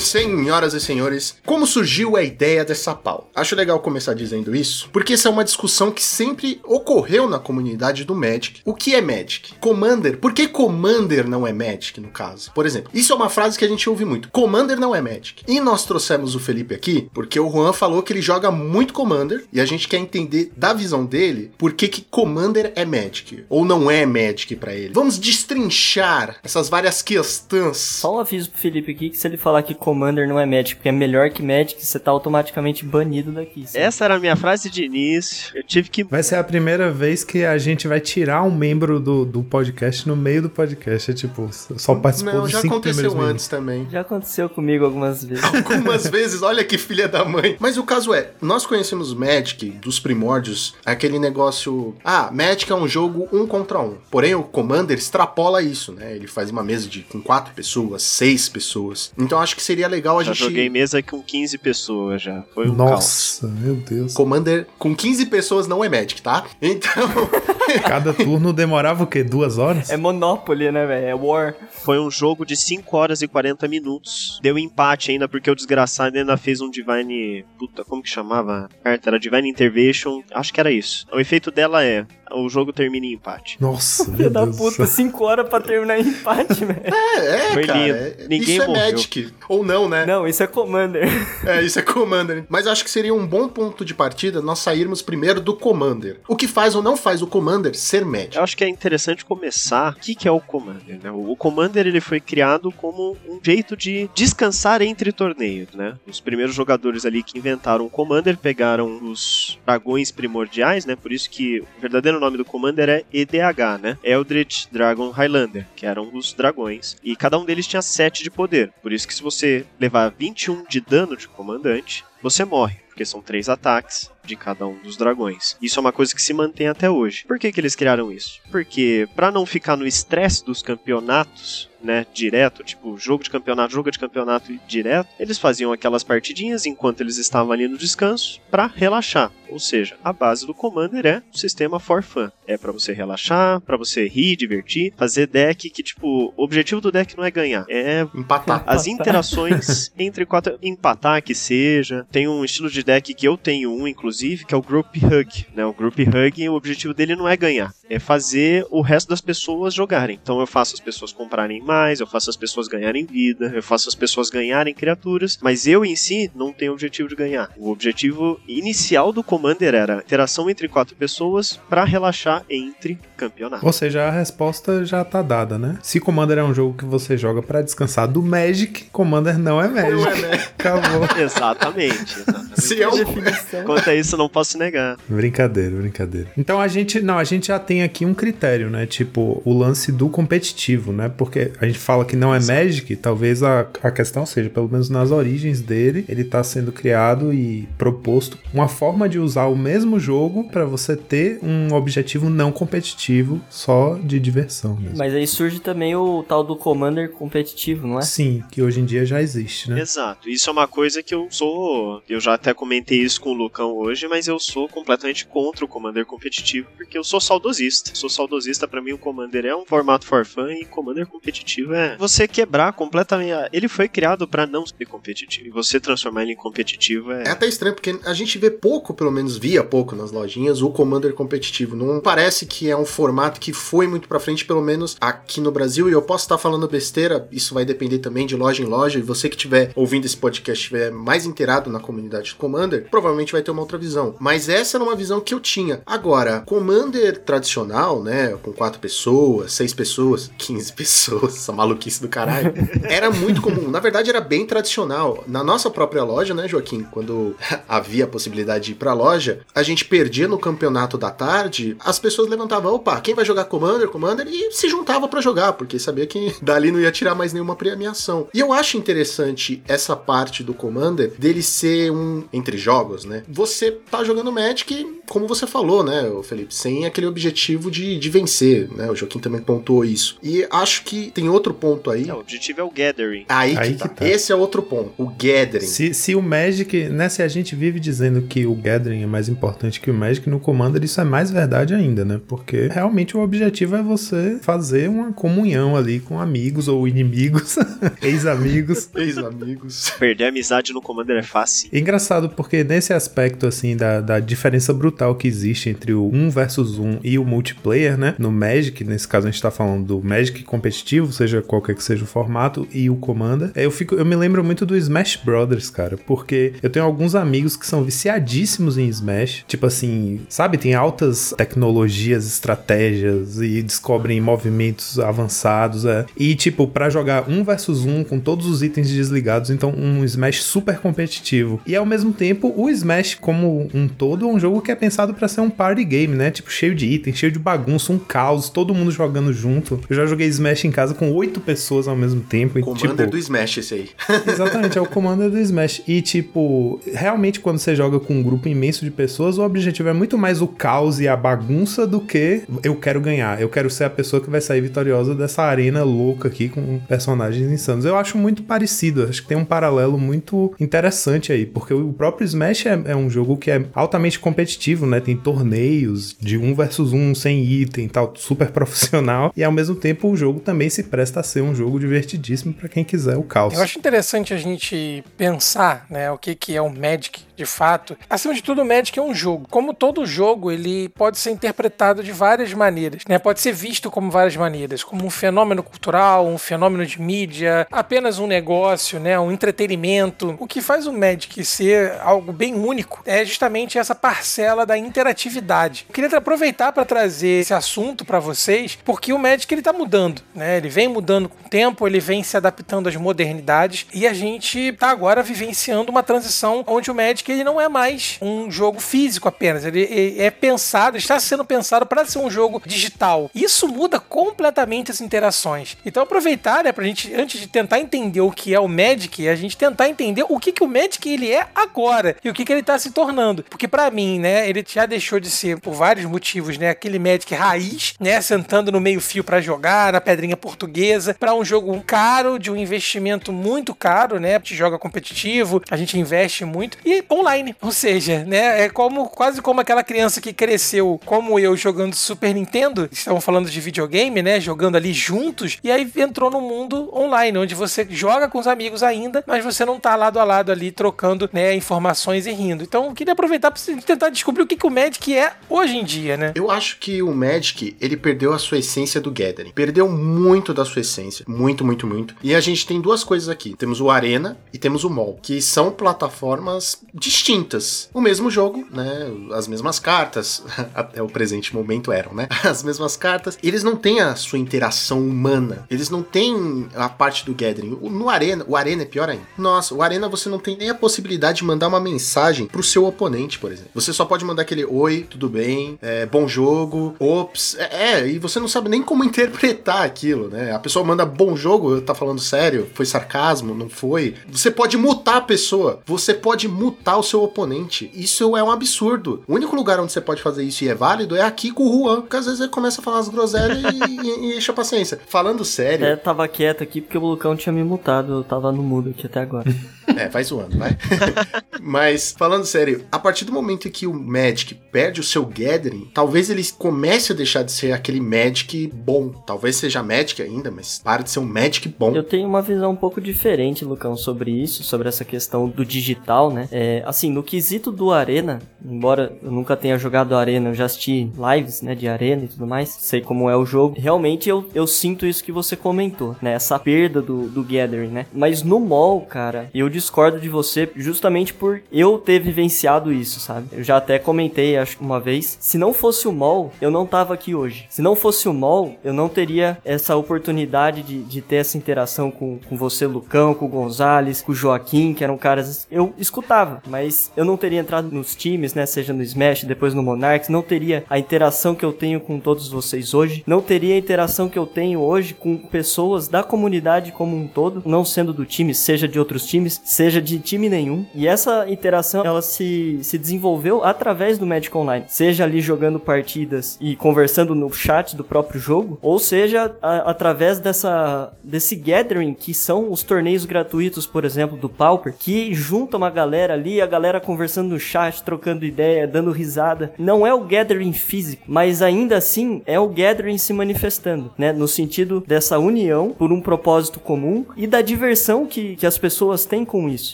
senhoras 0.00 0.74
e 0.74 0.80
senhores. 0.80 1.36
Como 1.44 1.66
surgiu 1.66 2.16
a 2.16 2.22
ideia 2.22 2.64
dessa 2.64 2.94
pauta? 2.94 3.28
Acho 3.34 3.54
legal 3.54 3.80
começar 3.80 4.14
dizendo 4.14 4.54
isso, 4.54 4.88
porque 4.92 5.14
essa 5.14 5.28
é 5.28 5.32
uma 5.32 5.44
discussão 5.44 5.90
que 5.90 6.02
sempre 6.02 6.60
ocorreu 6.64 7.28
na 7.28 7.38
comunidade 7.38 8.04
do 8.04 8.14
Magic. 8.14 8.60
O 8.64 8.74
que 8.74 8.94
é 8.94 9.00
Magic? 9.00 9.54
Commander. 9.60 10.18
Por 10.18 10.32
que 10.32 10.48
Commander 10.48 11.28
não 11.28 11.46
é 11.46 11.52
Magic, 11.52 12.00
no 12.00 12.08
caso? 12.08 12.52
Por 12.52 12.66
exemplo, 12.66 12.90
isso 12.94 13.12
é 13.12 13.16
uma 13.16 13.28
frase 13.28 13.58
que 13.58 13.64
a 13.64 13.68
gente 13.68 13.88
ouve 13.88 14.04
muito. 14.04 14.30
Commander 14.30 14.78
não 14.78 14.94
é 14.94 15.00
Magic. 15.00 15.42
E 15.46 15.60
nós 15.60 15.84
trouxemos 15.84 16.34
o 16.34 16.40
Felipe 16.40 16.74
aqui, 16.74 17.08
porque 17.12 17.38
o 17.38 17.50
Juan 17.50 17.72
falou 17.72 18.02
que 18.02 18.12
ele 18.12 18.22
joga 18.22 18.50
muito 18.50 18.92
Commander, 18.92 19.44
e 19.52 19.60
a 19.60 19.64
gente 19.64 19.88
quer 19.88 19.98
entender 19.98 20.52
da 20.56 20.72
visão 20.72 21.04
dele 21.04 21.50
por 21.58 21.72
que, 21.72 21.88
que 21.88 22.02
Commander 22.02 22.72
é 22.74 22.84
Magic, 22.84 23.44
ou 23.48 23.64
não 23.64 23.90
é 23.90 24.06
Magic 24.06 24.56
pra 24.56 24.74
ele. 24.74 24.94
Vamos 24.94 25.18
destrinchar 25.18 26.36
essas 26.42 26.68
várias 26.68 27.02
questões. 27.02 27.76
Só 27.76 28.16
um 28.16 28.20
aviso 28.20 28.50
pro 28.50 28.60
Felipe 28.60 28.92
aqui 28.92 29.10
que 29.10 29.16
se 29.16 29.26
ele 29.26 29.36
falar 29.36 29.62
que 29.62 29.74
Commander 29.90 30.28
não 30.28 30.38
é 30.38 30.46
Magic, 30.46 30.76
porque 30.76 30.88
é 30.88 30.92
melhor 30.92 31.30
que 31.30 31.42
Magic, 31.42 31.84
você 31.84 31.98
tá 31.98 32.12
automaticamente 32.12 32.84
banido 32.84 33.32
daqui. 33.32 33.66
sabe? 33.66 33.84
Essa 33.84 34.04
era 34.04 34.14
a 34.14 34.18
minha 34.20 34.36
frase 34.36 34.70
de 34.70 34.84
início. 34.84 35.56
Eu 35.56 35.64
tive 35.64 35.88
que. 35.88 36.04
Vai 36.04 36.22
ser 36.22 36.36
a 36.36 36.44
primeira 36.44 36.90
vez 36.92 37.24
que 37.24 37.44
a 37.44 37.58
gente 37.58 37.88
vai 37.88 37.98
tirar 38.00 38.42
um 38.44 38.50
membro 38.50 39.00
do, 39.00 39.24
do 39.24 39.42
podcast 39.42 40.06
no 40.06 40.16
meio 40.16 40.42
do 40.42 40.48
podcast. 40.50 41.10
É 41.10 41.14
tipo, 41.14 41.48
só 41.52 41.94
participou 41.96 42.34
Não, 42.34 42.42
dos 42.42 42.52
já 42.52 42.60
cinco 42.60 42.74
aconteceu 42.74 43.10
primeiros 43.10 43.30
antes 43.30 43.48
também. 43.48 43.88
Já 43.90 44.00
aconteceu 44.02 44.48
comigo 44.48 44.84
algumas 44.84 45.24
vezes. 45.24 45.44
Algumas 45.70 46.06
vezes, 46.06 46.42
olha 46.42 46.64
que 46.64 46.78
filha 46.78 47.08
da 47.08 47.24
mãe. 47.24 47.56
Mas 47.58 47.76
o 47.76 47.82
caso 47.84 48.14
é, 48.14 48.30
nós 48.40 48.66
conhecemos 48.66 49.12
Magic 49.12 49.70
dos 49.70 49.98
primórdios, 49.98 50.74
aquele 50.84 51.18
negócio. 51.18 51.94
Ah, 52.04 52.30
Magic 52.32 52.70
é 52.70 52.74
um 52.74 52.86
jogo 52.86 53.28
um 53.32 53.46
contra 53.46 53.80
um. 53.80 53.96
Porém, 54.10 54.34
o 54.34 54.42
Commander 54.42 54.96
extrapola 54.96 55.62
isso, 55.62 55.92
né? 55.92 56.14
Ele 56.14 56.26
faz 56.26 56.50
uma 56.50 56.62
mesa 56.62 56.88
de 56.88 57.02
com 57.02 57.20
quatro 57.20 57.52
pessoas, 57.54 58.02
seis 58.02 58.48
pessoas. 58.48 59.12
Então 59.18 59.38
acho 59.40 59.56
que 59.56 59.62
seria 59.62 59.79
legal 59.88 60.18
a 60.18 60.22
Já 60.24 60.32
gente. 60.32 60.44
joguei 60.44 60.68
mesa 60.68 61.02
com 61.02 61.22
15 61.22 61.58
pessoas 61.58 62.22
já. 62.22 62.42
Foi 62.54 62.68
um 62.68 62.76
caos. 62.76 62.90
Nossa, 62.90 63.48
meu 63.48 63.76
Deus. 63.76 64.14
Commander 64.14 64.66
com 64.78 64.94
15 64.94 65.26
pessoas 65.26 65.66
não 65.66 65.84
é 65.84 65.88
Magic, 65.88 66.20
tá? 66.22 66.44
Então. 66.60 67.08
Cada 67.86 68.12
turno 68.12 68.52
demorava 68.52 69.04
o 69.04 69.06
quê? 69.06 69.22
Duas 69.22 69.58
horas? 69.58 69.90
É 69.90 69.96
Monopoly, 69.96 70.72
né, 70.72 70.86
velho? 70.86 71.06
É 71.06 71.14
War. 71.14 71.54
Foi 71.70 72.00
um 72.00 72.10
jogo 72.10 72.44
de 72.44 72.56
5 72.56 72.96
horas 72.96 73.22
e 73.22 73.28
40 73.28 73.68
minutos. 73.68 74.40
Deu 74.42 74.58
empate 74.58 75.12
ainda, 75.12 75.28
porque 75.28 75.50
o 75.50 75.54
desgraçado 75.54 76.18
ainda 76.18 76.36
fez 76.36 76.60
um 76.60 76.70
Divine. 76.70 77.44
Puta, 77.58 77.84
como 77.84 78.02
que 78.02 78.08
chamava? 78.10 78.68
A 78.80 78.84
carta 78.84 79.10
era 79.10 79.20
Divine 79.20 79.48
Intervention. 79.48 80.22
Acho 80.32 80.52
que 80.52 80.60
era 80.60 80.70
isso. 80.70 81.06
O 81.12 81.20
efeito 81.20 81.50
dela 81.50 81.84
é: 81.84 82.06
o 82.32 82.48
jogo 82.48 82.72
termina 82.72 83.06
em 83.06 83.12
empate. 83.14 83.56
Nossa, 83.60 84.04
meu 84.08 84.16
Filho 84.16 84.30
da 84.30 84.44
Deus. 84.44 84.56
puta, 84.56 84.76
céu. 84.76 84.86
5 84.86 85.24
horas 85.24 85.48
pra 85.48 85.60
terminar 85.60 85.98
em 85.98 86.02
empate, 86.08 86.64
velho. 86.64 86.80
É, 86.84 87.36
é, 87.48 87.52
Foi 87.52 87.64
cara. 87.64 87.78
lindo. 87.78 87.94
é- 87.96 88.16
Ninguém 88.28 88.40
isso 88.56 88.62
é 88.62 88.66
morreu. 88.66 88.92
Magic. 88.92 89.28
Ou 89.48 89.64
não, 89.64 89.88
né? 89.88 90.06
Não, 90.06 90.26
isso 90.26 90.42
é 90.42 90.46
Commander. 90.46 91.08
É, 91.46 91.62
isso 91.62 91.78
é 91.78 91.82
Commander. 91.82 92.44
Mas 92.48 92.66
acho 92.66 92.84
que 92.84 92.90
seria 92.90 93.14
um 93.14 93.26
bom 93.26 93.48
ponto 93.48 93.84
de 93.84 93.94
partida 93.94 94.40
nós 94.42 94.58
sairmos 94.58 95.00
primeiro 95.02 95.40
do 95.40 95.54
Commander. 95.56 96.20
O 96.28 96.36
que 96.36 96.46
faz 96.46 96.74
ou 96.74 96.82
não 96.82 96.96
faz 96.96 97.22
o 97.22 97.26
Commander 97.26 97.74
ser 97.74 98.04
Magic? 98.04 98.36
Eu 98.36 98.42
acho 98.42 98.56
que 98.56 98.62
é 98.64 98.68
interessante 98.68 99.24
começar. 99.24 99.92
O 99.92 99.96
que, 99.96 100.14
que 100.14 100.28
é 100.28 100.30
o 100.30 100.40
Commander? 100.40 100.98
Né? 101.02 101.10
O 101.10 101.34
Commander 101.36 101.86
ele 101.86 102.00
foi 102.00 102.20
criado 102.20 102.70
como 102.72 103.16
um 103.28 103.38
jeito 103.42 103.76
de 103.76 104.08
descansar 104.14 104.82
entre 104.82 105.12
torneios, 105.12 105.68
né? 105.74 105.96
Os 106.06 106.20
primeiros 106.20 106.54
jogadores 106.54 107.04
ali 107.06 107.22
que 107.22 107.38
inventaram 107.38 107.86
o 107.86 107.90
Commander 107.90 108.36
pegaram 108.36 109.00
os 109.02 109.58
dragões 109.66 110.10
primordiais, 110.10 110.84
né? 110.84 110.94
Por 110.94 111.10
isso 111.12 111.28
que 111.30 111.60
o 111.60 111.66
verdadeiro 111.80 112.19
nome 112.20 112.36
do 112.36 112.44
Commander 112.44 112.88
é 112.88 113.04
EDH, 113.12 113.80
né? 113.80 113.98
Eldritch 114.02 114.66
Dragon 114.70 115.10
Highlander, 115.10 115.66
que 115.74 115.86
eram 115.86 116.10
os 116.14 116.32
dragões. 116.32 116.96
E 117.02 117.16
cada 117.16 117.38
um 117.38 117.44
deles 117.44 117.66
tinha 117.66 117.82
7 117.82 118.22
de 118.22 118.30
poder. 118.30 118.72
Por 118.82 118.92
isso 118.92 119.08
que 119.08 119.14
se 119.14 119.22
você 119.22 119.66
levar 119.78 120.14
21 120.16 120.64
de 120.68 120.80
dano 120.80 121.16
de 121.16 121.26
comandante, 121.26 122.04
você 122.22 122.44
morre. 122.44 122.76
Porque 122.90 123.00
porque 123.00 123.06
são 123.06 123.22
três 123.22 123.48
ataques 123.48 124.10
de 124.22 124.36
cada 124.36 124.66
um 124.66 124.76
dos 124.76 124.94
dragões. 124.94 125.56
Isso 125.62 125.78
é 125.78 125.80
uma 125.80 125.92
coisa 125.92 126.14
que 126.14 126.20
se 126.20 126.34
mantém 126.34 126.68
até 126.68 126.90
hoje. 126.90 127.24
Por 127.26 127.38
que, 127.38 127.50
que 127.50 127.58
eles 127.58 127.74
criaram 127.74 128.12
isso? 128.12 128.42
Porque 128.50 129.08
para 129.16 129.30
não 129.30 129.46
ficar 129.46 129.74
no 129.74 129.86
estresse 129.86 130.44
dos 130.44 130.60
campeonatos, 130.60 131.69
né, 131.82 132.06
direto, 132.12 132.64
tipo 132.64 132.96
jogo 132.98 133.24
de 133.24 133.30
campeonato, 133.30 133.72
jogo 133.72 133.90
de 133.90 133.98
campeonato 133.98 134.52
direto, 134.66 135.08
eles 135.18 135.38
faziam 135.38 135.72
aquelas 135.72 136.04
partidinhas 136.04 136.66
enquanto 136.66 137.00
eles 137.00 137.16
estavam 137.16 137.52
ali 137.52 137.68
no 137.68 137.78
descanso 137.78 138.40
para 138.50 138.66
relaxar. 138.66 139.30
Ou 139.48 139.58
seja, 139.58 139.96
a 140.04 140.12
base 140.12 140.46
do 140.46 140.54
Commander 140.54 141.06
é 141.06 141.22
o 141.34 141.36
sistema 141.36 141.80
for 141.80 142.02
fun. 142.02 142.30
É 142.46 142.56
para 142.56 142.72
você 142.72 142.92
relaxar, 142.92 143.60
para 143.60 143.76
você 143.76 144.06
rir, 144.06 144.36
divertir, 144.36 144.92
fazer 144.96 145.26
deck 145.26 145.68
que 145.70 145.82
tipo, 145.82 146.32
o 146.36 146.44
objetivo 146.44 146.80
do 146.80 146.92
deck 146.92 147.16
não 147.16 147.24
é 147.24 147.30
ganhar, 147.30 147.64
é 147.68 148.06
Empatar. 148.14 148.62
as 148.66 148.86
interações 148.86 149.92
entre 149.98 150.24
quatro. 150.24 150.58
Empatar 150.62 151.22
que 151.22 151.34
seja. 151.34 152.06
Tem 152.10 152.28
um 152.28 152.44
estilo 152.44 152.70
de 152.70 152.82
deck 152.82 153.12
que 153.12 153.26
eu 153.26 153.36
tenho 153.36 153.72
um, 153.72 153.88
inclusive, 153.88 154.44
que 154.44 154.54
é 154.54 154.56
o 154.56 154.62
Group 154.62 154.96
Hug. 154.96 155.46
Né? 155.54 155.64
O 155.64 155.72
Group 155.72 155.98
Hug, 155.98 156.48
o 156.48 156.54
objetivo 156.54 156.94
dele 156.94 157.16
não 157.16 157.28
é 157.28 157.36
ganhar, 157.36 157.74
é 157.88 157.98
fazer 157.98 158.66
o 158.70 158.80
resto 158.80 159.08
das 159.08 159.20
pessoas 159.20 159.74
jogarem. 159.74 160.18
Então 160.22 160.40
eu 160.40 160.46
faço 160.46 160.74
as 160.74 160.80
pessoas 160.80 161.12
comprarem 161.12 161.62
mais, 161.70 162.00
eu 162.00 162.06
faço 162.06 162.28
as 162.28 162.36
pessoas 162.36 162.66
ganharem 162.66 163.06
vida, 163.06 163.52
eu 163.54 163.62
faço 163.62 163.88
as 163.88 163.94
pessoas 163.94 164.28
ganharem 164.28 164.74
criaturas, 164.74 165.38
mas 165.40 165.68
eu 165.68 165.84
em 165.84 165.94
si 165.94 166.28
não 166.34 166.52
tenho 166.52 166.72
objetivo 166.72 167.08
de 167.08 167.14
ganhar. 167.14 167.48
O 167.56 167.70
objetivo 167.70 168.40
inicial 168.48 169.12
do 169.12 169.22
Commander 169.22 169.74
era 169.74 170.02
interação 170.04 170.50
entre 170.50 170.66
quatro 170.66 170.96
pessoas 170.96 171.60
para 171.68 171.84
relaxar 171.84 172.44
entre 172.50 172.98
campeonatos. 173.16 173.64
Ou 173.64 173.72
seja, 173.72 174.02
a 174.02 174.10
resposta 174.10 174.84
já 174.84 175.04
tá 175.04 175.22
dada, 175.22 175.58
né? 175.58 175.78
Se 175.80 176.00
Commander 176.00 176.38
é 176.38 176.44
um 176.44 176.52
jogo 176.52 176.76
que 176.76 176.84
você 176.84 177.16
joga 177.16 177.40
pra 177.40 177.62
descansar 177.62 178.08
do 178.08 178.20
Magic, 178.20 178.86
Commander 178.90 179.38
não 179.38 179.62
é 179.62 179.68
Magic. 179.68 179.92
Não 179.92 180.08
é, 180.08 180.16
né? 180.16 180.44
Acabou. 180.58 181.08
Exatamente, 181.20 182.18
exatamente. 182.18 182.60
Se 182.60 182.82
é 182.82 182.88
um 182.88 182.96
Definição. 182.96 183.64
Quanto 183.64 183.90
a 183.90 183.94
isso, 183.94 184.16
não 184.16 184.28
posso 184.28 184.58
negar. 184.58 184.96
Brincadeira, 185.08 185.76
brincadeira. 185.76 186.28
Então 186.36 186.60
a 186.60 186.68
gente, 186.68 187.00
não, 187.00 187.18
a 187.18 187.24
gente 187.24 187.48
já 187.48 187.58
tem 187.58 187.82
aqui 187.82 188.04
um 188.04 188.14
critério, 188.14 188.70
né? 188.70 188.86
Tipo, 188.86 189.40
o 189.44 189.56
lance 189.56 189.92
do 189.92 190.08
competitivo, 190.08 190.92
né? 190.92 191.08
Porque 191.08 191.52
a 191.60 191.66
gente 191.66 191.78
fala 191.78 192.06
que 192.06 192.16
não 192.16 192.34
é 192.34 192.40
Magic, 192.40 192.96
talvez 192.96 193.42
a, 193.42 193.68
a 193.82 193.90
questão 193.90 194.24
seja, 194.24 194.48
pelo 194.48 194.68
menos 194.68 194.88
nas 194.88 195.10
origens 195.10 195.60
dele, 195.60 196.06
ele 196.08 196.24
tá 196.24 196.42
sendo 196.42 196.72
criado 196.72 197.34
e 197.34 197.68
proposto 197.76 198.38
uma 198.52 198.66
forma 198.66 199.08
de 199.08 199.18
usar 199.18 199.44
o 199.46 199.56
mesmo 199.56 200.00
jogo 200.00 200.48
pra 200.48 200.64
você 200.64 200.96
ter 200.96 201.38
um 201.42 201.74
objetivo 201.74 202.30
não 202.30 202.50
competitivo, 202.50 203.40
só 203.50 203.98
de 204.02 204.18
diversão 204.18 204.74
mesmo. 204.76 204.96
Mas 204.96 205.14
aí 205.14 205.26
surge 205.26 205.60
também 205.60 205.94
o 205.94 206.22
tal 206.22 206.42
do 206.42 206.56
Commander 206.56 207.10
competitivo, 207.10 207.86
não 207.86 207.98
é? 207.98 208.02
Sim, 208.02 208.42
que 208.50 208.62
hoje 208.62 208.80
em 208.80 208.86
dia 208.86 209.04
já 209.04 209.20
existe, 209.20 209.68
né? 209.68 209.80
Exato. 209.80 210.30
Isso 210.30 210.48
é 210.48 210.52
uma 210.52 210.66
coisa 210.66 211.02
que 211.02 211.14
eu 211.14 211.28
sou. 211.30 212.02
Eu 212.08 212.20
já 212.20 212.34
até 212.34 212.54
comentei 212.54 213.00
isso 213.00 213.20
com 213.20 213.30
o 213.30 213.34
Lucão 213.34 213.72
hoje, 213.72 214.08
mas 214.08 214.26
eu 214.26 214.38
sou 214.38 214.66
completamente 214.66 215.26
contra 215.26 215.64
o 215.64 215.68
Commander 215.68 216.06
competitivo, 216.06 216.68
porque 216.76 216.96
eu 216.96 217.04
sou 217.04 217.20
saudosista. 217.20 217.90
Sou 217.94 218.08
saudosista, 218.08 218.66
pra 218.66 218.80
mim 218.80 218.92
o 218.92 218.98
Commander 218.98 219.44
é 219.44 219.54
um 219.54 219.66
formato 219.66 220.06
for 220.06 220.24
fun 220.24 220.50
e 220.50 220.64
Commander 220.64 221.06
competitivo 221.06 221.49
é 221.74 221.96
você 221.96 222.26
quebrar 222.28 222.72
completamente. 222.72 223.32
Ele 223.52 223.68
foi 223.68 223.88
criado 223.88 224.26
pra 224.26 224.46
não 224.46 224.64
ser 224.66 224.86
competitivo. 224.86 225.46
E 225.46 225.50
você 225.50 225.80
transformar 225.80 226.22
ele 226.22 226.32
em 226.32 226.36
competitivo 226.36 227.12
é. 227.12 227.24
É 227.24 227.30
até 227.30 227.46
estranho, 227.46 227.74
porque 227.74 227.98
a 228.04 228.14
gente 228.14 228.38
vê 228.38 228.50
pouco, 228.50 228.94
pelo 228.94 229.10
menos 229.10 229.36
via 229.36 229.62
pouco 229.62 229.94
nas 229.94 230.10
lojinhas, 230.10 230.62
o 230.62 230.70
Commander 230.70 231.12
competitivo. 231.14 231.76
Não 231.76 232.00
parece 232.00 232.46
que 232.46 232.70
é 232.70 232.76
um 232.76 232.84
formato 232.84 233.40
que 233.40 233.52
foi 233.52 233.86
muito 233.86 234.08
pra 234.08 234.20
frente, 234.20 234.44
pelo 234.44 234.62
menos 234.62 234.96
aqui 235.00 235.40
no 235.40 235.52
Brasil. 235.52 235.88
E 235.88 235.92
eu 235.92 236.02
posso 236.02 236.24
estar 236.24 236.38
falando 236.38 236.68
besteira, 236.68 237.28
isso 237.30 237.54
vai 237.54 237.64
depender 237.64 237.98
também 237.98 238.26
de 238.26 238.36
loja 238.36 238.62
em 238.62 238.66
loja. 238.66 238.98
E 238.98 239.02
você 239.02 239.28
que 239.28 239.36
estiver 239.36 239.72
ouvindo 239.74 240.04
esse 240.04 240.16
podcast, 240.16 240.60
estiver 240.62 240.90
mais 240.90 241.26
inteirado 241.26 241.70
na 241.70 241.80
comunidade 241.80 242.30
do 242.30 242.36
Commander, 242.36 242.88
provavelmente 242.90 243.32
vai 243.32 243.42
ter 243.42 243.50
uma 243.50 243.62
outra 243.62 243.78
visão. 243.78 244.14
Mas 244.18 244.48
essa 244.48 244.76
era 244.76 244.84
uma 244.84 244.96
visão 244.96 245.20
que 245.20 245.34
eu 245.34 245.40
tinha. 245.40 245.82
Agora, 245.86 246.40
Commander 246.40 247.18
tradicional, 247.18 248.02
né, 248.02 248.36
com 248.42 248.52
quatro 248.52 248.80
pessoas, 248.80 249.52
seis 249.52 249.72
pessoas, 249.72 250.30
15 250.38 250.72
pessoas, 250.72 251.39
essa 251.40 251.52
maluquice 251.52 252.00
do 252.00 252.08
caralho, 252.08 252.52
era 252.84 253.10
muito 253.10 253.40
comum. 253.40 253.70
Na 253.70 253.80
verdade, 253.80 254.10
era 254.10 254.20
bem 254.20 254.46
tradicional. 254.46 255.24
Na 255.26 255.42
nossa 255.42 255.70
própria 255.70 256.04
loja, 256.04 256.34
né, 256.34 256.46
Joaquim, 256.46 256.82
quando 256.90 257.34
havia 257.68 258.04
a 258.04 258.08
possibilidade 258.08 258.66
de 258.66 258.72
ir 258.72 258.74
pra 258.74 258.92
loja, 258.92 259.40
a 259.54 259.62
gente 259.62 259.84
perdia 259.84 260.28
no 260.28 260.38
campeonato 260.38 260.98
da 260.98 261.10
tarde, 261.10 261.76
as 261.80 261.98
pessoas 261.98 262.28
levantavam, 262.28 262.74
opa, 262.74 263.00
quem 263.00 263.14
vai 263.14 263.24
jogar 263.24 263.44
Commander, 263.44 263.88
Commander, 263.88 264.26
e 264.28 264.52
se 264.52 264.68
juntava 264.68 265.08
pra 265.08 265.20
jogar, 265.20 265.54
porque 265.54 265.78
sabia 265.78 266.06
que 266.06 266.34
dali 266.42 266.70
não 266.70 266.80
ia 266.80 266.92
tirar 266.92 267.14
mais 267.14 267.32
nenhuma 267.32 267.56
premiação. 267.56 268.28
E 268.32 268.40
eu 268.40 268.52
acho 268.52 268.76
interessante 268.76 269.62
essa 269.66 269.96
parte 269.96 270.42
do 270.42 270.54
Commander 270.54 271.12
dele 271.18 271.42
ser 271.42 271.90
um 271.90 272.24
entre 272.32 272.58
jogos, 272.58 273.04
né? 273.04 273.22
Você 273.28 273.72
tá 273.90 274.04
jogando 274.04 274.30
Magic, 274.30 275.00
como 275.08 275.26
você 275.26 275.46
falou, 275.46 275.82
né, 275.82 276.02
Felipe, 276.22 276.54
sem 276.54 276.84
aquele 276.84 277.06
objetivo 277.06 277.70
de, 277.70 277.98
de 277.98 278.10
vencer, 278.10 278.70
né? 278.70 278.90
O 278.90 278.94
Joaquim 278.94 279.18
também 279.18 279.40
pontuou 279.40 279.84
isso. 279.84 280.18
E 280.22 280.46
acho 280.50 280.84
que 280.84 281.10
tem 281.10 281.28
outro 281.30 281.54
ponto 281.54 281.90
aí. 281.90 282.06
Não, 282.06 282.16
o 282.16 282.20
objetivo 282.20 282.60
é 282.60 282.64
o 282.64 282.70
Gathering. 282.70 283.24
Aí, 283.28 283.56
Aí 283.56 283.72
que, 283.72 283.78
tá. 283.78 283.88
que 283.88 283.94
tá. 283.96 284.08
Esse 284.08 284.32
é 284.32 284.34
outro 284.34 284.62
ponto. 284.62 284.92
O 284.98 285.08
Gathering. 285.08 285.66
Se, 285.66 285.94
se 285.94 286.14
o 286.14 286.22
Magic, 286.22 286.88
né? 286.88 287.08
Se 287.08 287.22
a 287.22 287.28
gente 287.28 287.54
vive 287.54 287.80
dizendo 287.80 288.22
que 288.22 288.46
o 288.46 288.54
Gathering 288.54 289.02
é 289.02 289.06
mais 289.06 289.28
importante 289.28 289.80
que 289.80 289.90
o 289.90 289.94
Magic 289.94 290.28
no 290.28 290.40
Commander, 290.40 290.82
isso 290.84 291.00
é 291.00 291.04
mais 291.04 291.30
verdade 291.30 291.74
ainda, 291.74 292.04
né? 292.04 292.20
Porque 292.26 292.68
realmente 292.68 293.16
o 293.16 293.20
objetivo 293.20 293.76
é 293.76 293.82
você 293.82 294.38
fazer 294.40 294.88
uma 294.88 295.12
comunhão 295.12 295.76
ali 295.76 296.00
com 296.00 296.20
amigos 296.20 296.68
ou 296.68 296.86
inimigos, 296.86 297.56
ex-amigos. 298.02 298.88
Ex-amigos. 298.94 299.90
Perder 299.98 300.24
a 300.24 300.28
amizade 300.28 300.72
no 300.72 300.80
Commander 300.80 301.16
é 301.16 301.22
fácil. 301.22 301.68
Engraçado 301.72 302.30
porque 302.30 302.64
nesse 302.64 302.92
aspecto 302.92 303.46
assim 303.46 303.76
da, 303.76 304.00
da 304.00 304.20
diferença 304.20 304.72
brutal 304.72 305.14
que 305.14 305.28
existe 305.28 305.68
entre 305.68 305.92
o 305.92 306.10
1 306.12 306.30
versus 306.30 306.78
1 306.78 306.98
e 307.02 307.18
o 307.18 307.24
multiplayer, 307.24 307.96
né? 307.96 308.14
No 308.18 308.30
Magic, 308.30 308.82
nesse 308.84 309.06
caso 309.06 309.26
a 309.26 309.30
gente 309.30 309.40
tá 309.40 309.50
falando 309.50 309.86
do 309.86 310.02
Magic 310.02 310.42
competitivo, 310.44 311.12
seja 311.20 311.42
qualquer 311.42 311.74
que 311.74 311.82
seja 311.82 312.04
o 312.04 312.06
formato, 312.06 312.66
e 312.72 312.88
o 312.88 312.96
Commander. 312.96 313.50
Eu 313.54 313.70
fico, 313.70 313.94
eu 313.94 314.04
me 314.04 314.16
lembro 314.16 314.42
muito 314.42 314.64
do 314.64 314.76
Smash 314.76 315.16
Brothers, 315.22 315.68
cara, 315.68 315.96
porque 315.96 316.54
eu 316.62 316.70
tenho 316.70 316.84
alguns 316.84 317.14
amigos 317.14 317.56
que 317.56 317.66
são 317.66 317.84
viciadíssimos 317.84 318.78
em 318.78 318.88
Smash, 318.88 319.44
tipo 319.46 319.66
assim, 319.66 320.20
sabe, 320.28 320.56
tem 320.56 320.74
altas 320.74 321.34
tecnologias, 321.36 322.26
estratégias 322.26 323.40
e 323.40 323.62
descobrem 323.62 324.20
movimentos 324.20 324.98
avançados, 324.98 325.84
é. 325.84 326.06
E 326.16 326.34
tipo, 326.34 326.66
pra 326.66 326.88
jogar 326.88 327.28
um 327.28 327.44
versus 327.44 327.84
um 327.84 328.02
com 328.02 328.18
todos 328.18 328.46
os 328.46 328.62
itens 328.62 328.88
desligados, 328.88 329.50
então 329.50 329.74
um 329.76 330.04
Smash 330.04 330.42
super 330.42 330.78
competitivo. 330.78 331.60
E 331.66 331.76
ao 331.76 331.84
mesmo 331.84 332.12
tempo, 332.12 332.52
o 332.56 332.70
Smash 332.70 333.14
como 333.14 333.68
um 333.74 333.86
todo 333.86 334.26
é 334.26 334.28
um 334.28 334.40
jogo 334.40 334.62
que 334.62 334.70
é 334.70 334.74
pensado 334.74 335.12
pra 335.12 335.28
ser 335.28 335.42
um 335.42 335.50
party 335.50 335.84
game, 335.84 336.14
né? 336.14 336.30
Tipo, 336.30 336.50
cheio 336.50 336.74
de 336.74 336.86
itens, 336.86 337.18
cheio 337.18 337.32
de 337.32 337.38
bagunça, 337.38 337.92
um 337.92 337.98
caos, 337.98 338.48
todo 338.48 338.74
mundo 338.74 338.90
jogando 338.90 339.32
junto. 339.32 339.80
Eu 339.88 339.96
já 339.96 340.06
joguei 340.06 340.26
Smash 340.28 340.64
em 340.64 340.70
casa 340.70 340.94
com 340.94 341.09
oito 341.12 341.40
pessoas 341.40 341.88
ao 341.88 341.96
mesmo 341.96 342.20
tempo. 342.20 342.58
e, 342.58 342.62
Commander 342.62 343.06
tipo, 343.06 343.10
do 343.10 343.18
Smash 343.18 343.58
esse 343.58 343.74
aí. 343.74 343.90
Exatamente, 344.26 344.78
é 344.78 344.80
o 344.80 344.86
Commander 344.86 345.30
do 345.30 345.38
Smash. 345.38 345.82
E, 345.86 346.02
tipo, 346.02 346.80
realmente 346.92 347.40
quando 347.40 347.58
você 347.58 347.74
joga 347.74 347.98
com 348.00 348.14
um 348.14 348.22
grupo 348.22 348.48
imenso 348.48 348.84
de 348.84 348.90
pessoas, 348.90 349.38
o 349.38 349.42
objetivo 349.42 349.88
é 349.88 349.92
muito 349.92 350.16
mais 350.16 350.40
o 350.40 350.46
caos 350.46 351.00
e 351.00 351.08
a 351.08 351.16
bagunça 351.16 351.86
do 351.86 352.00
que 352.00 352.42
eu 352.62 352.76
quero 352.76 353.00
ganhar. 353.00 353.40
Eu 353.40 353.48
quero 353.48 353.70
ser 353.70 353.84
a 353.84 353.90
pessoa 353.90 354.20
que 354.20 354.30
vai 354.30 354.40
sair 354.40 354.60
vitoriosa 354.60 355.14
dessa 355.14 355.42
arena 355.42 355.82
louca 355.82 356.28
aqui 356.28 356.48
com 356.48 356.80
personagens 356.88 357.50
insanos. 357.50 357.84
Eu 357.84 357.96
acho 357.96 358.16
muito 358.16 358.42
parecido, 358.42 359.04
acho 359.04 359.22
que 359.22 359.28
tem 359.28 359.36
um 359.36 359.44
paralelo 359.44 359.98
muito 359.98 360.54
interessante 360.58 361.32
aí, 361.32 361.46
porque 361.46 361.74
o 361.74 361.92
próprio 361.92 362.24
Smash 362.24 362.66
é, 362.66 362.80
é 362.86 362.96
um 362.96 363.10
jogo 363.10 363.36
que 363.36 363.50
é 363.50 363.64
altamente 363.74 364.18
competitivo, 364.18 364.86
né? 364.86 365.00
Tem 365.00 365.16
torneios 365.16 366.16
de 366.20 366.36
um 366.36 366.54
versus 366.54 366.92
um 366.92 367.14
sem 367.14 367.44
item 367.44 367.86
e 367.86 367.88
tal, 367.88 368.12
super 368.16 368.50
profissional. 368.52 369.32
E 369.36 369.42
ao 369.42 369.52
mesmo 369.52 369.74
tempo 369.74 370.08
o 370.08 370.16
jogo 370.16 370.40
também 370.40 370.68
se 370.68 370.84
presta 370.90 371.20
a 371.20 371.22
ser 371.22 371.42
um 371.42 371.54
jogo 371.54 371.78
divertidíssimo 371.78 372.52
pra 372.52 372.68
quem 372.68 372.84
quiser 372.84 373.16
o 373.16 373.22
caos. 373.22 373.54
Eu 373.54 373.62
acho 373.62 373.78
interessante 373.78 374.34
a 374.34 374.36
gente 374.36 375.04
pensar, 375.16 375.86
né, 375.88 376.10
o 376.10 376.18
que, 376.18 376.34
que 376.34 376.56
é 376.56 376.60
o 376.60 376.68
Magic 376.68 377.22
de 377.40 377.46
fato. 377.46 377.96
Acima 378.08 378.34
de 378.34 378.42
tudo, 378.42 378.60
o 378.60 378.64
Magic 378.64 378.98
é 378.98 379.02
um 379.02 379.14
jogo. 379.14 379.46
Como 379.50 379.72
todo 379.72 380.04
jogo, 380.04 380.50
ele 380.50 380.90
pode 380.90 381.18
ser 381.18 381.30
interpretado 381.30 382.02
de 382.02 382.12
várias 382.12 382.52
maneiras, 382.52 383.02
né? 383.08 383.18
Pode 383.18 383.40
ser 383.40 383.52
visto 383.52 383.90
como 383.90 384.10
várias 384.10 384.36
maneiras, 384.36 384.84
como 384.84 385.06
um 385.06 385.10
fenômeno 385.10 385.62
cultural, 385.62 386.26
um 386.26 386.36
fenômeno 386.36 386.84
de 386.84 387.00
mídia, 387.00 387.66
apenas 387.72 388.18
um 388.18 388.26
negócio, 388.26 389.00
né, 389.00 389.18
um 389.18 389.32
entretenimento. 389.32 390.36
O 390.38 390.46
que 390.46 390.60
faz 390.60 390.86
o 390.86 390.92
Magic 390.92 391.42
ser 391.44 391.94
algo 392.02 392.32
bem 392.32 392.54
único 392.54 393.02
é 393.06 393.24
justamente 393.24 393.78
essa 393.78 393.94
parcela 393.94 394.66
da 394.66 394.76
interatividade. 394.76 395.86
Eu 395.88 395.94
queria 395.94 396.18
aproveitar 396.18 396.72
para 396.72 396.84
trazer 396.84 397.40
esse 397.40 397.54
assunto 397.54 398.04
para 398.04 398.18
vocês, 398.18 398.78
porque 398.84 399.12
o 399.12 399.18
Magic 399.18 399.52
ele 399.52 399.62
tá 399.62 399.72
mudando, 399.72 400.20
né? 400.34 400.58
Ele 400.58 400.68
vem 400.68 400.88
mudando 400.88 401.28
com 401.28 401.46
o 401.46 401.48
tempo, 401.48 401.86
ele 401.86 402.00
vem 402.00 402.22
se 402.22 402.36
adaptando 402.36 402.88
às 402.88 402.96
modernidades 402.96 403.86
e 403.94 404.06
a 404.06 404.12
gente 404.12 404.72
tá 404.72 404.90
agora 404.90 405.22
vivenciando 405.22 405.90
uma 405.90 406.02
transição 406.02 406.62
onde 406.66 406.90
o 406.90 406.94
Magic 406.94 407.29
Magic 407.30 407.40
ele 407.40 407.44
não 407.44 407.60
é 407.60 407.68
mais 407.68 408.18
um 408.20 408.50
jogo 408.50 408.80
físico 408.80 409.28
apenas, 409.28 409.64
ele 409.64 410.16
é 410.18 410.30
pensado, 410.30 410.96
está 410.96 411.18
sendo 411.20 411.44
pensado 411.44 411.86
para 411.86 412.04
ser 412.04 412.18
um 412.18 412.30
jogo 412.30 412.60
digital. 412.64 413.30
Isso 413.34 413.68
muda 413.68 414.00
completamente 414.00 414.90
as 414.90 415.00
interações. 415.00 415.76
Então 415.84 416.02
aproveitar, 416.02 416.64
né, 416.64 416.72
pra 416.72 416.84
gente 416.84 417.14
antes 417.14 417.40
de 417.40 417.46
tentar 417.46 417.80
entender 417.80 418.20
o 418.20 418.30
que 418.30 418.54
é 418.54 418.60
o 418.60 418.68
Magic, 418.68 419.28
a 419.28 419.34
gente 419.34 419.56
tentar 419.56 419.88
entender 419.88 420.24
o 420.28 420.38
que 420.38 420.52
que 420.52 420.64
o 420.64 420.68
Magic 420.68 421.08
ele 421.08 421.30
é 421.30 421.46
agora 421.54 422.16
e 422.22 422.28
o 422.28 422.34
que 422.34 422.44
que 422.44 422.52
ele 422.52 422.62
tá 422.62 422.78
se 422.78 422.90
tornando. 422.90 423.44
Porque 423.44 423.68
para 423.68 423.90
mim, 423.90 424.18
né, 424.18 424.48
ele 424.48 424.64
já 424.66 424.86
deixou 424.86 425.20
de 425.20 425.30
ser 425.30 425.58
por 425.60 425.72
vários 425.72 426.06
motivos, 426.06 426.58
né, 426.58 426.70
aquele 426.70 426.98
Magic 426.98 427.34
raiz, 427.34 427.94
né, 428.00 428.20
sentando 428.20 428.72
no 428.72 428.80
meio-fio 428.80 429.22
para 429.22 429.40
jogar, 429.40 429.92
na 429.92 430.00
pedrinha 430.00 430.36
portuguesa, 430.36 431.14
para 431.18 431.34
um 431.34 431.44
jogo 431.44 431.80
caro, 431.86 432.38
de 432.38 432.50
um 432.50 432.56
investimento 432.56 433.32
muito 433.32 433.74
caro, 433.74 434.18
né? 434.18 434.34
A 434.34 434.38
gente 434.38 434.54
joga 434.54 434.78
competitivo, 434.78 435.62
a 435.70 435.76
gente 435.76 435.98
investe 435.98 436.44
muito 436.44 436.78
e 436.84 437.02
online, 437.20 437.54
ou 437.60 437.72
seja, 437.72 438.24
né, 438.24 438.64
é 438.64 438.68
como 438.68 439.08
quase 439.08 439.40
como 439.40 439.60
aquela 439.60 439.82
criança 439.82 440.20
que 440.20 440.32
cresceu 440.32 441.00
como 441.04 441.38
eu 441.38 441.56
jogando 441.56 441.94
Super 441.94 442.34
Nintendo, 442.34 442.88
estavam 442.90 443.20
falando 443.20 443.50
de 443.50 443.60
videogame, 443.60 444.22
né, 444.22 444.40
jogando 444.40 444.76
ali 444.76 444.92
juntos, 444.92 445.58
e 445.62 445.70
aí 445.70 445.90
entrou 445.96 446.30
no 446.30 446.40
mundo 446.40 446.90
online, 446.94 447.38
onde 447.38 447.54
você 447.54 447.86
joga 447.90 448.28
com 448.28 448.38
os 448.38 448.46
amigos 448.46 448.82
ainda, 448.82 449.22
mas 449.26 449.44
você 449.44 449.64
não 449.64 449.78
tá 449.78 449.96
lado 449.96 450.18
a 450.18 450.24
lado 450.24 450.50
ali 450.50 450.70
trocando, 450.70 451.28
né, 451.32 451.54
informações 451.54 452.26
e 452.26 452.32
rindo. 452.32 452.64
Então, 452.64 452.86
eu 452.86 452.94
queria 452.94 453.12
aproveitar 453.12 453.50
para 453.50 453.60
tentar 453.82 454.08
descobrir 454.08 454.42
o 454.42 454.46
que, 454.46 454.56
que 454.56 454.66
o 454.66 454.70
Magic 454.70 455.16
é 455.16 455.32
hoje 455.48 455.76
em 455.76 455.84
dia, 455.84 456.16
né? 456.16 456.32
Eu 456.34 456.50
acho 456.50 456.78
que 456.78 457.02
o 457.02 457.12
Magic, 457.12 457.76
ele 457.80 457.96
perdeu 457.96 458.32
a 458.32 458.38
sua 458.38 458.58
essência 458.58 459.00
do 459.00 459.10
Gathering. 459.10 459.52
Perdeu 459.52 459.88
muito 459.88 460.54
da 460.54 460.64
sua 460.64 460.80
essência. 460.80 461.24
Muito, 461.28 461.64
muito, 461.64 461.86
muito. 461.86 462.14
E 462.22 462.34
a 462.34 462.40
gente 462.40 462.66
tem 462.66 462.80
duas 462.80 463.04
coisas 463.04 463.28
aqui. 463.28 463.54
Temos 463.56 463.80
o 463.80 463.90
Arena 463.90 464.38
e 464.52 464.58
temos 464.58 464.84
o 464.84 464.90
Mall, 464.90 465.18
que 465.22 465.40
são 465.40 465.70
plataformas 465.70 466.80
distintas. 467.00 467.88
O 467.94 468.00
mesmo 468.00 468.30
jogo, 468.30 468.66
né? 468.70 469.10
As 469.32 469.48
mesmas 469.48 469.78
cartas. 469.78 470.44
Até 470.74 471.02
o 471.02 471.08
presente 471.08 471.54
momento 471.54 471.90
eram, 471.90 472.14
né? 472.14 472.28
As 472.44 472.62
mesmas 472.62 472.96
cartas. 472.96 473.38
Eles 473.42 473.64
não 473.64 473.74
têm 473.74 474.00
a 474.00 474.14
sua 474.14 474.38
interação 474.38 475.00
humana. 475.00 475.66
Eles 475.70 475.88
não 475.88 476.02
têm 476.02 476.68
a 476.74 476.88
parte 476.88 477.24
do 477.24 477.32
Gathering. 477.32 477.78
No 477.80 478.10
Arena, 478.10 478.44
o 478.46 478.54
Arena 478.54 478.82
é 478.82 478.84
pior 478.84 479.08
ainda. 479.08 479.22
Nossa, 479.38 479.74
o 479.74 479.82
Arena 479.82 480.08
você 480.08 480.28
não 480.28 480.38
tem 480.38 480.56
nem 480.56 480.68
a 480.68 480.74
possibilidade 480.74 481.38
de 481.38 481.44
mandar 481.44 481.68
uma 481.68 481.80
mensagem 481.80 482.46
pro 482.46 482.62
seu 482.62 482.84
oponente, 482.84 483.38
por 483.38 483.50
exemplo. 483.50 483.70
Você 483.74 483.92
só 483.92 484.04
pode 484.04 484.24
mandar 484.24 484.42
aquele 484.42 484.64
oi, 484.64 485.06
tudo 485.08 485.28
bem, 485.28 485.78
é, 485.80 486.04
bom 486.04 486.28
jogo, 486.28 486.94
ops. 486.98 487.56
É, 487.58 487.94
é, 487.94 488.08
e 488.08 488.18
você 488.18 488.38
não 488.38 488.48
sabe 488.48 488.68
nem 488.68 488.82
como 488.82 489.02
interpretar 489.04 489.84
aquilo, 489.84 490.28
né? 490.28 490.52
A 490.52 490.58
pessoa 490.58 490.84
manda 490.84 491.06
bom 491.06 491.34
jogo, 491.34 491.80
tá 491.80 491.94
falando 491.94 492.20
sério, 492.20 492.68
foi 492.74 492.84
sarcasmo, 492.84 493.54
não 493.54 493.70
foi. 493.70 494.14
Você 494.30 494.50
pode 494.50 494.76
mutar 494.76 495.16
a 495.16 495.22
pessoa, 495.22 495.80
você 495.86 496.12
pode 496.12 496.46
mutar 496.46 496.89
o 496.96 497.02
seu 497.02 497.22
oponente. 497.22 497.90
Isso 497.94 498.36
é 498.36 498.42
um 498.42 498.50
absurdo. 498.50 499.22
O 499.26 499.34
único 499.34 499.56
lugar 499.56 499.80
onde 499.80 499.92
você 499.92 500.00
pode 500.00 500.22
fazer 500.22 500.44
isso 500.44 500.64
e 500.64 500.68
é 500.68 500.74
válido 500.74 501.16
é 501.16 501.22
aqui 501.22 501.50
com 501.50 501.64
o 501.64 501.72
Juan, 501.72 502.00
porque 502.02 502.16
às 502.16 502.26
vezes 502.26 502.40
ele 502.40 502.50
começa 502.50 502.80
a 502.80 502.84
falar 502.84 502.98
as 502.98 503.08
groselhas 503.08 503.58
e, 503.58 503.66
e, 503.88 504.32
e 504.32 504.38
enche 504.38 504.50
a 504.50 504.54
paciência. 504.54 505.00
Falando 505.06 505.44
sério, 505.44 505.86
É, 505.86 505.96
tava 505.96 506.26
quieto 506.28 506.62
aqui 506.62 506.80
porque 506.80 506.98
o 506.98 507.00
Lucão 507.00 507.36
tinha 507.36 507.52
me 507.52 507.62
mutado, 507.64 508.12
eu 508.12 508.24
tava 508.24 508.52
no 508.52 508.62
mudo 508.62 508.90
aqui 508.90 509.06
até 509.06 509.20
agora. 509.20 509.50
É, 509.96 510.08
vai 510.08 510.22
zoando, 510.22 510.56
vai. 510.56 510.76
Mas, 511.60 512.14
falando 512.16 512.44
sério, 512.44 512.84
a 512.92 512.98
partir 512.98 513.24
do 513.24 513.32
momento 513.32 513.66
em 513.66 513.70
que 513.70 513.88
o 513.88 513.92
Magic 513.92 514.54
perde 514.54 515.00
o 515.00 515.04
seu 515.04 515.24
Gathering, 515.26 515.90
talvez 515.92 516.30
ele 516.30 516.44
comece 516.56 517.12
a 517.12 517.14
deixar 517.14 517.42
de 517.42 517.52
ser 517.52 517.72
aquele 517.72 518.00
Magic 518.00 518.68
bom. 518.72 519.10
Talvez 519.26 519.56
seja 519.56 519.82
Magic 519.82 520.22
ainda, 520.22 520.50
mas 520.50 520.80
para 520.82 521.02
de 521.02 521.10
ser 521.10 521.18
um 521.18 521.26
Magic 521.26 521.68
bom. 521.68 521.94
Eu 521.94 522.02
tenho 522.04 522.26
uma 522.28 522.40
visão 522.40 522.70
um 522.70 522.76
pouco 522.76 523.00
diferente, 523.00 523.64
Lucão, 523.64 523.96
sobre 523.96 524.30
isso, 524.30 524.62
sobre 524.62 524.88
essa 524.88 525.04
questão 525.04 525.48
do 525.48 525.64
digital, 525.64 526.30
né? 526.30 526.48
É, 526.52 526.79
assim, 526.84 527.10
no 527.10 527.22
quesito 527.22 527.70
do 527.70 527.92
Arena, 527.92 528.40
embora 528.64 529.12
eu 529.22 529.30
nunca 529.30 529.56
tenha 529.56 529.78
jogado 529.78 530.16
Arena, 530.16 530.50
eu 530.50 530.54
já 530.54 530.64
assisti 530.64 531.10
lives, 531.16 531.62
né, 531.62 531.74
de 531.74 531.88
Arena 531.88 532.24
e 532.24 532.28
tudo 532.28 532.46
mais, 532.46 532.68
sei 532.68 533.00
como 533.00 533.28
é 533.28 533.36
o 533.36 533.46
jogo. 533.46 533.76
Realmente 533.78 534.28
eu, 534.28 534.48
eu 534.54 534.66
sinto 534.66 535.06
isso 535.06 535.24
que 535.24 535.32
você 535.32 535.56
comentou, 535.56 536.16
né? 536.20 536.32
Essa 536.32 536.58
perda 536.58 537.00
do, 537.02 537.28
do 537.28 537.42
Gathering, 537.42 537.88
né? 537.88 538.06
Mas 538.12 538.42
no 538.42 538.60
mall, 538.60 539.02
cara, 539.02 539.50
eu 539.54 539.68
discordo 539.68 540.20
de 540.20 540.28
você 540.28 540.70
justamente 540.76 541.34
por 541.34 541.62
eu 541.72 541.98
ter 541.98 542.20
vivenciado 542.20 542.92
isso, 542.92 543.20
sabe? 543.20 543.48
Eu 543.52 543.62
já 543.62 543.76
até 543.76 543.98
comentei, 543.98 544.56
acho 544.56 544.78
que 544.78 544.84
uma 544.84 545.00
vez, 545.00 545.36
se 545.40 545.58
não 545.58 545.72
fosse 545.72 546.06
o 546.08 546.12
mall, 546.12 546.52
eu 546.60 546.70
não 546.70 546.86
tava 546.86 547.14
aqui 547.14 547.34
hoje. 547.34 547.66
Se 547.68 547.82
não 547.82 547.96
fosse 547.96 548.28
o 548.28 548.34
mall, 548.34 548.74
eu 548.84 548.92
não 548.92 549.08
teria 549.08 549.58
essa 549.64 549.96
oportunidade 549.96 550.82
de, 550.82 551.02
de 551.02 551.20
ter 551.20 551.36
essa 551.36 551.56
interação 551.56 552.10
com, 552.10 552.38
com 552.48 552.56
você, 552.56 552.86
Lucão, 552.86 553.34
com 553.34 553.46
o 553.46 553.48
Gonzalez, 553.48 554.20
com 554.22 554.32
o 554.32 554.34
Joaquim, 554.34 554.94
que 554.94 555.04
eram 555.04 555.16
caras. 555.16 555.66
Eu 555.70 555.92
escutava, 555.98 556.62
mas 556.70 557.10
eu 557.16 557.24
não 557.24 557.36
teria 557.36 557.60
entrado 557.60 557.90
nos 557.90 558.14
times, 558.14 558.54
né? 558.54 558.64
Seja 558.66 558.92
no 558.92 559.02
Smash, 559.02 559.44
depois 559.44 559.74
no 559.74 559.82
Monarchs, 559.82 560.28
não 560.28 560.42
teria 560.42 560.84
a 560.88 560.98
interação 560.98 561.54
que 561.54 561.64
eu 561.64 561.72
tenho 561.72 562.00
com 562.00 562.18
todos 562.20 562.48
vocês 562.48 562.94
hoje, 562.94 563.22
não 563.26 563.40
teria 563.40 563.74
a 563.74 563.78
interação 563.78 564.28
que 564.28 564.38
eu 564.38 564.46
tenho 564.46 564.80
hoje 564.80 565.14
com 565.14 565.36
pessoas 565.36 566.08
da 566.08 566.22
comunidade 566.22 566.92
como 566.92 567.16
um 567.16 567.26
todo, 567.26 567.62
não 567.66 567.84
sendo 567.84 568.12
do 568.12 568.24
time, 568.24 568.54
seja 568.54 568.86
de 568.88 568.98
outros 568.98 569.26
times, 569.26 569.60
seja 569.64 570.00
de 570.00 570.18
time 570.18 570.48
nenhum. 570.48 570.86
E 570.94 571.06
essa 571.06 571.48
interação, 571.50 572.04
ela 572.04 572.22
se, 572.22 572.78
se 572.82 572.96
desenvolveu 572.98 573.64
através 573.64 574.18
do 574.18 574.26
Magic 574.26 574.56
Online, 574.56 574.84
seja 574.88 575.24
ali 575.24 575.40
jogando 575.40 575.78
partidas 575.80 576.56
e 576.60 576.76
conversando 576.76 577.34
no 577.34 577.52
chat 577.52 577.96
do 577.96 578.04
próprio 578.04 578.40
jogo, 578.40 578.78
ou 578.80 578.98
seja 578.98 579.54
a- 579.60 579.90
através 579.90 580.38
dessa 580.38 581.12
desse 581.22 581.56
gathering 581.56 582.14
que 582.14 582.32
são 582.34 582.70
os 582.70 582.82
torneios 582.82 583.24
gratuitos, 583.24 583.86
por 583.86 584.04
exemplo, 584.04 584.36
do 584.36 584.48
Pauper, 584.48 584.94
que 584.98 585.34
junta 585.34 585.76
uma 585.76 585.90
galera 585.90 586.34
ali, 586.34 586.59
a 586.60 586.66
galera 586.66 587.00
conversando 587.00 587.50
no 587.50 587.60
chat, 587.60 588.02
trocando 588.02 588.44
ideia, 588.44 588.86
dando 588.86 589.10
risada. 589.10 589.72
Não 589.78 590.06
é 590.06 590.14
o 590.14 590.20
gathering 590.20 590.72
físico, 590.72 591.22
mas 591.26 591.62
ainda 591.62 591.96
assim 591.96 592.42
é 592.46 592.58
o 592.58 592.68
gathering 592.68 593.18
se 593.18 593.32
manifestando, 593.32 594.10
né? 594.16 594.32
No 594.32 594.48
sentido 594.48 595.02
dessa 595.06 595.38
união 595.38 595.90
por 595.90 596.12
um 596.12 596.20
propósito 596.20 596.80
comum 596.80 597.24
e 597.36 597.46
da 597.46 597.60
diversão 597.60 598.26
que, 598.26 598.56
que 598.56 598.66
as 598.66 598.78
pessoas 598.78 599.24
têm 599.24 599.44
com 599.44 599.68
isso. 599.68 599.92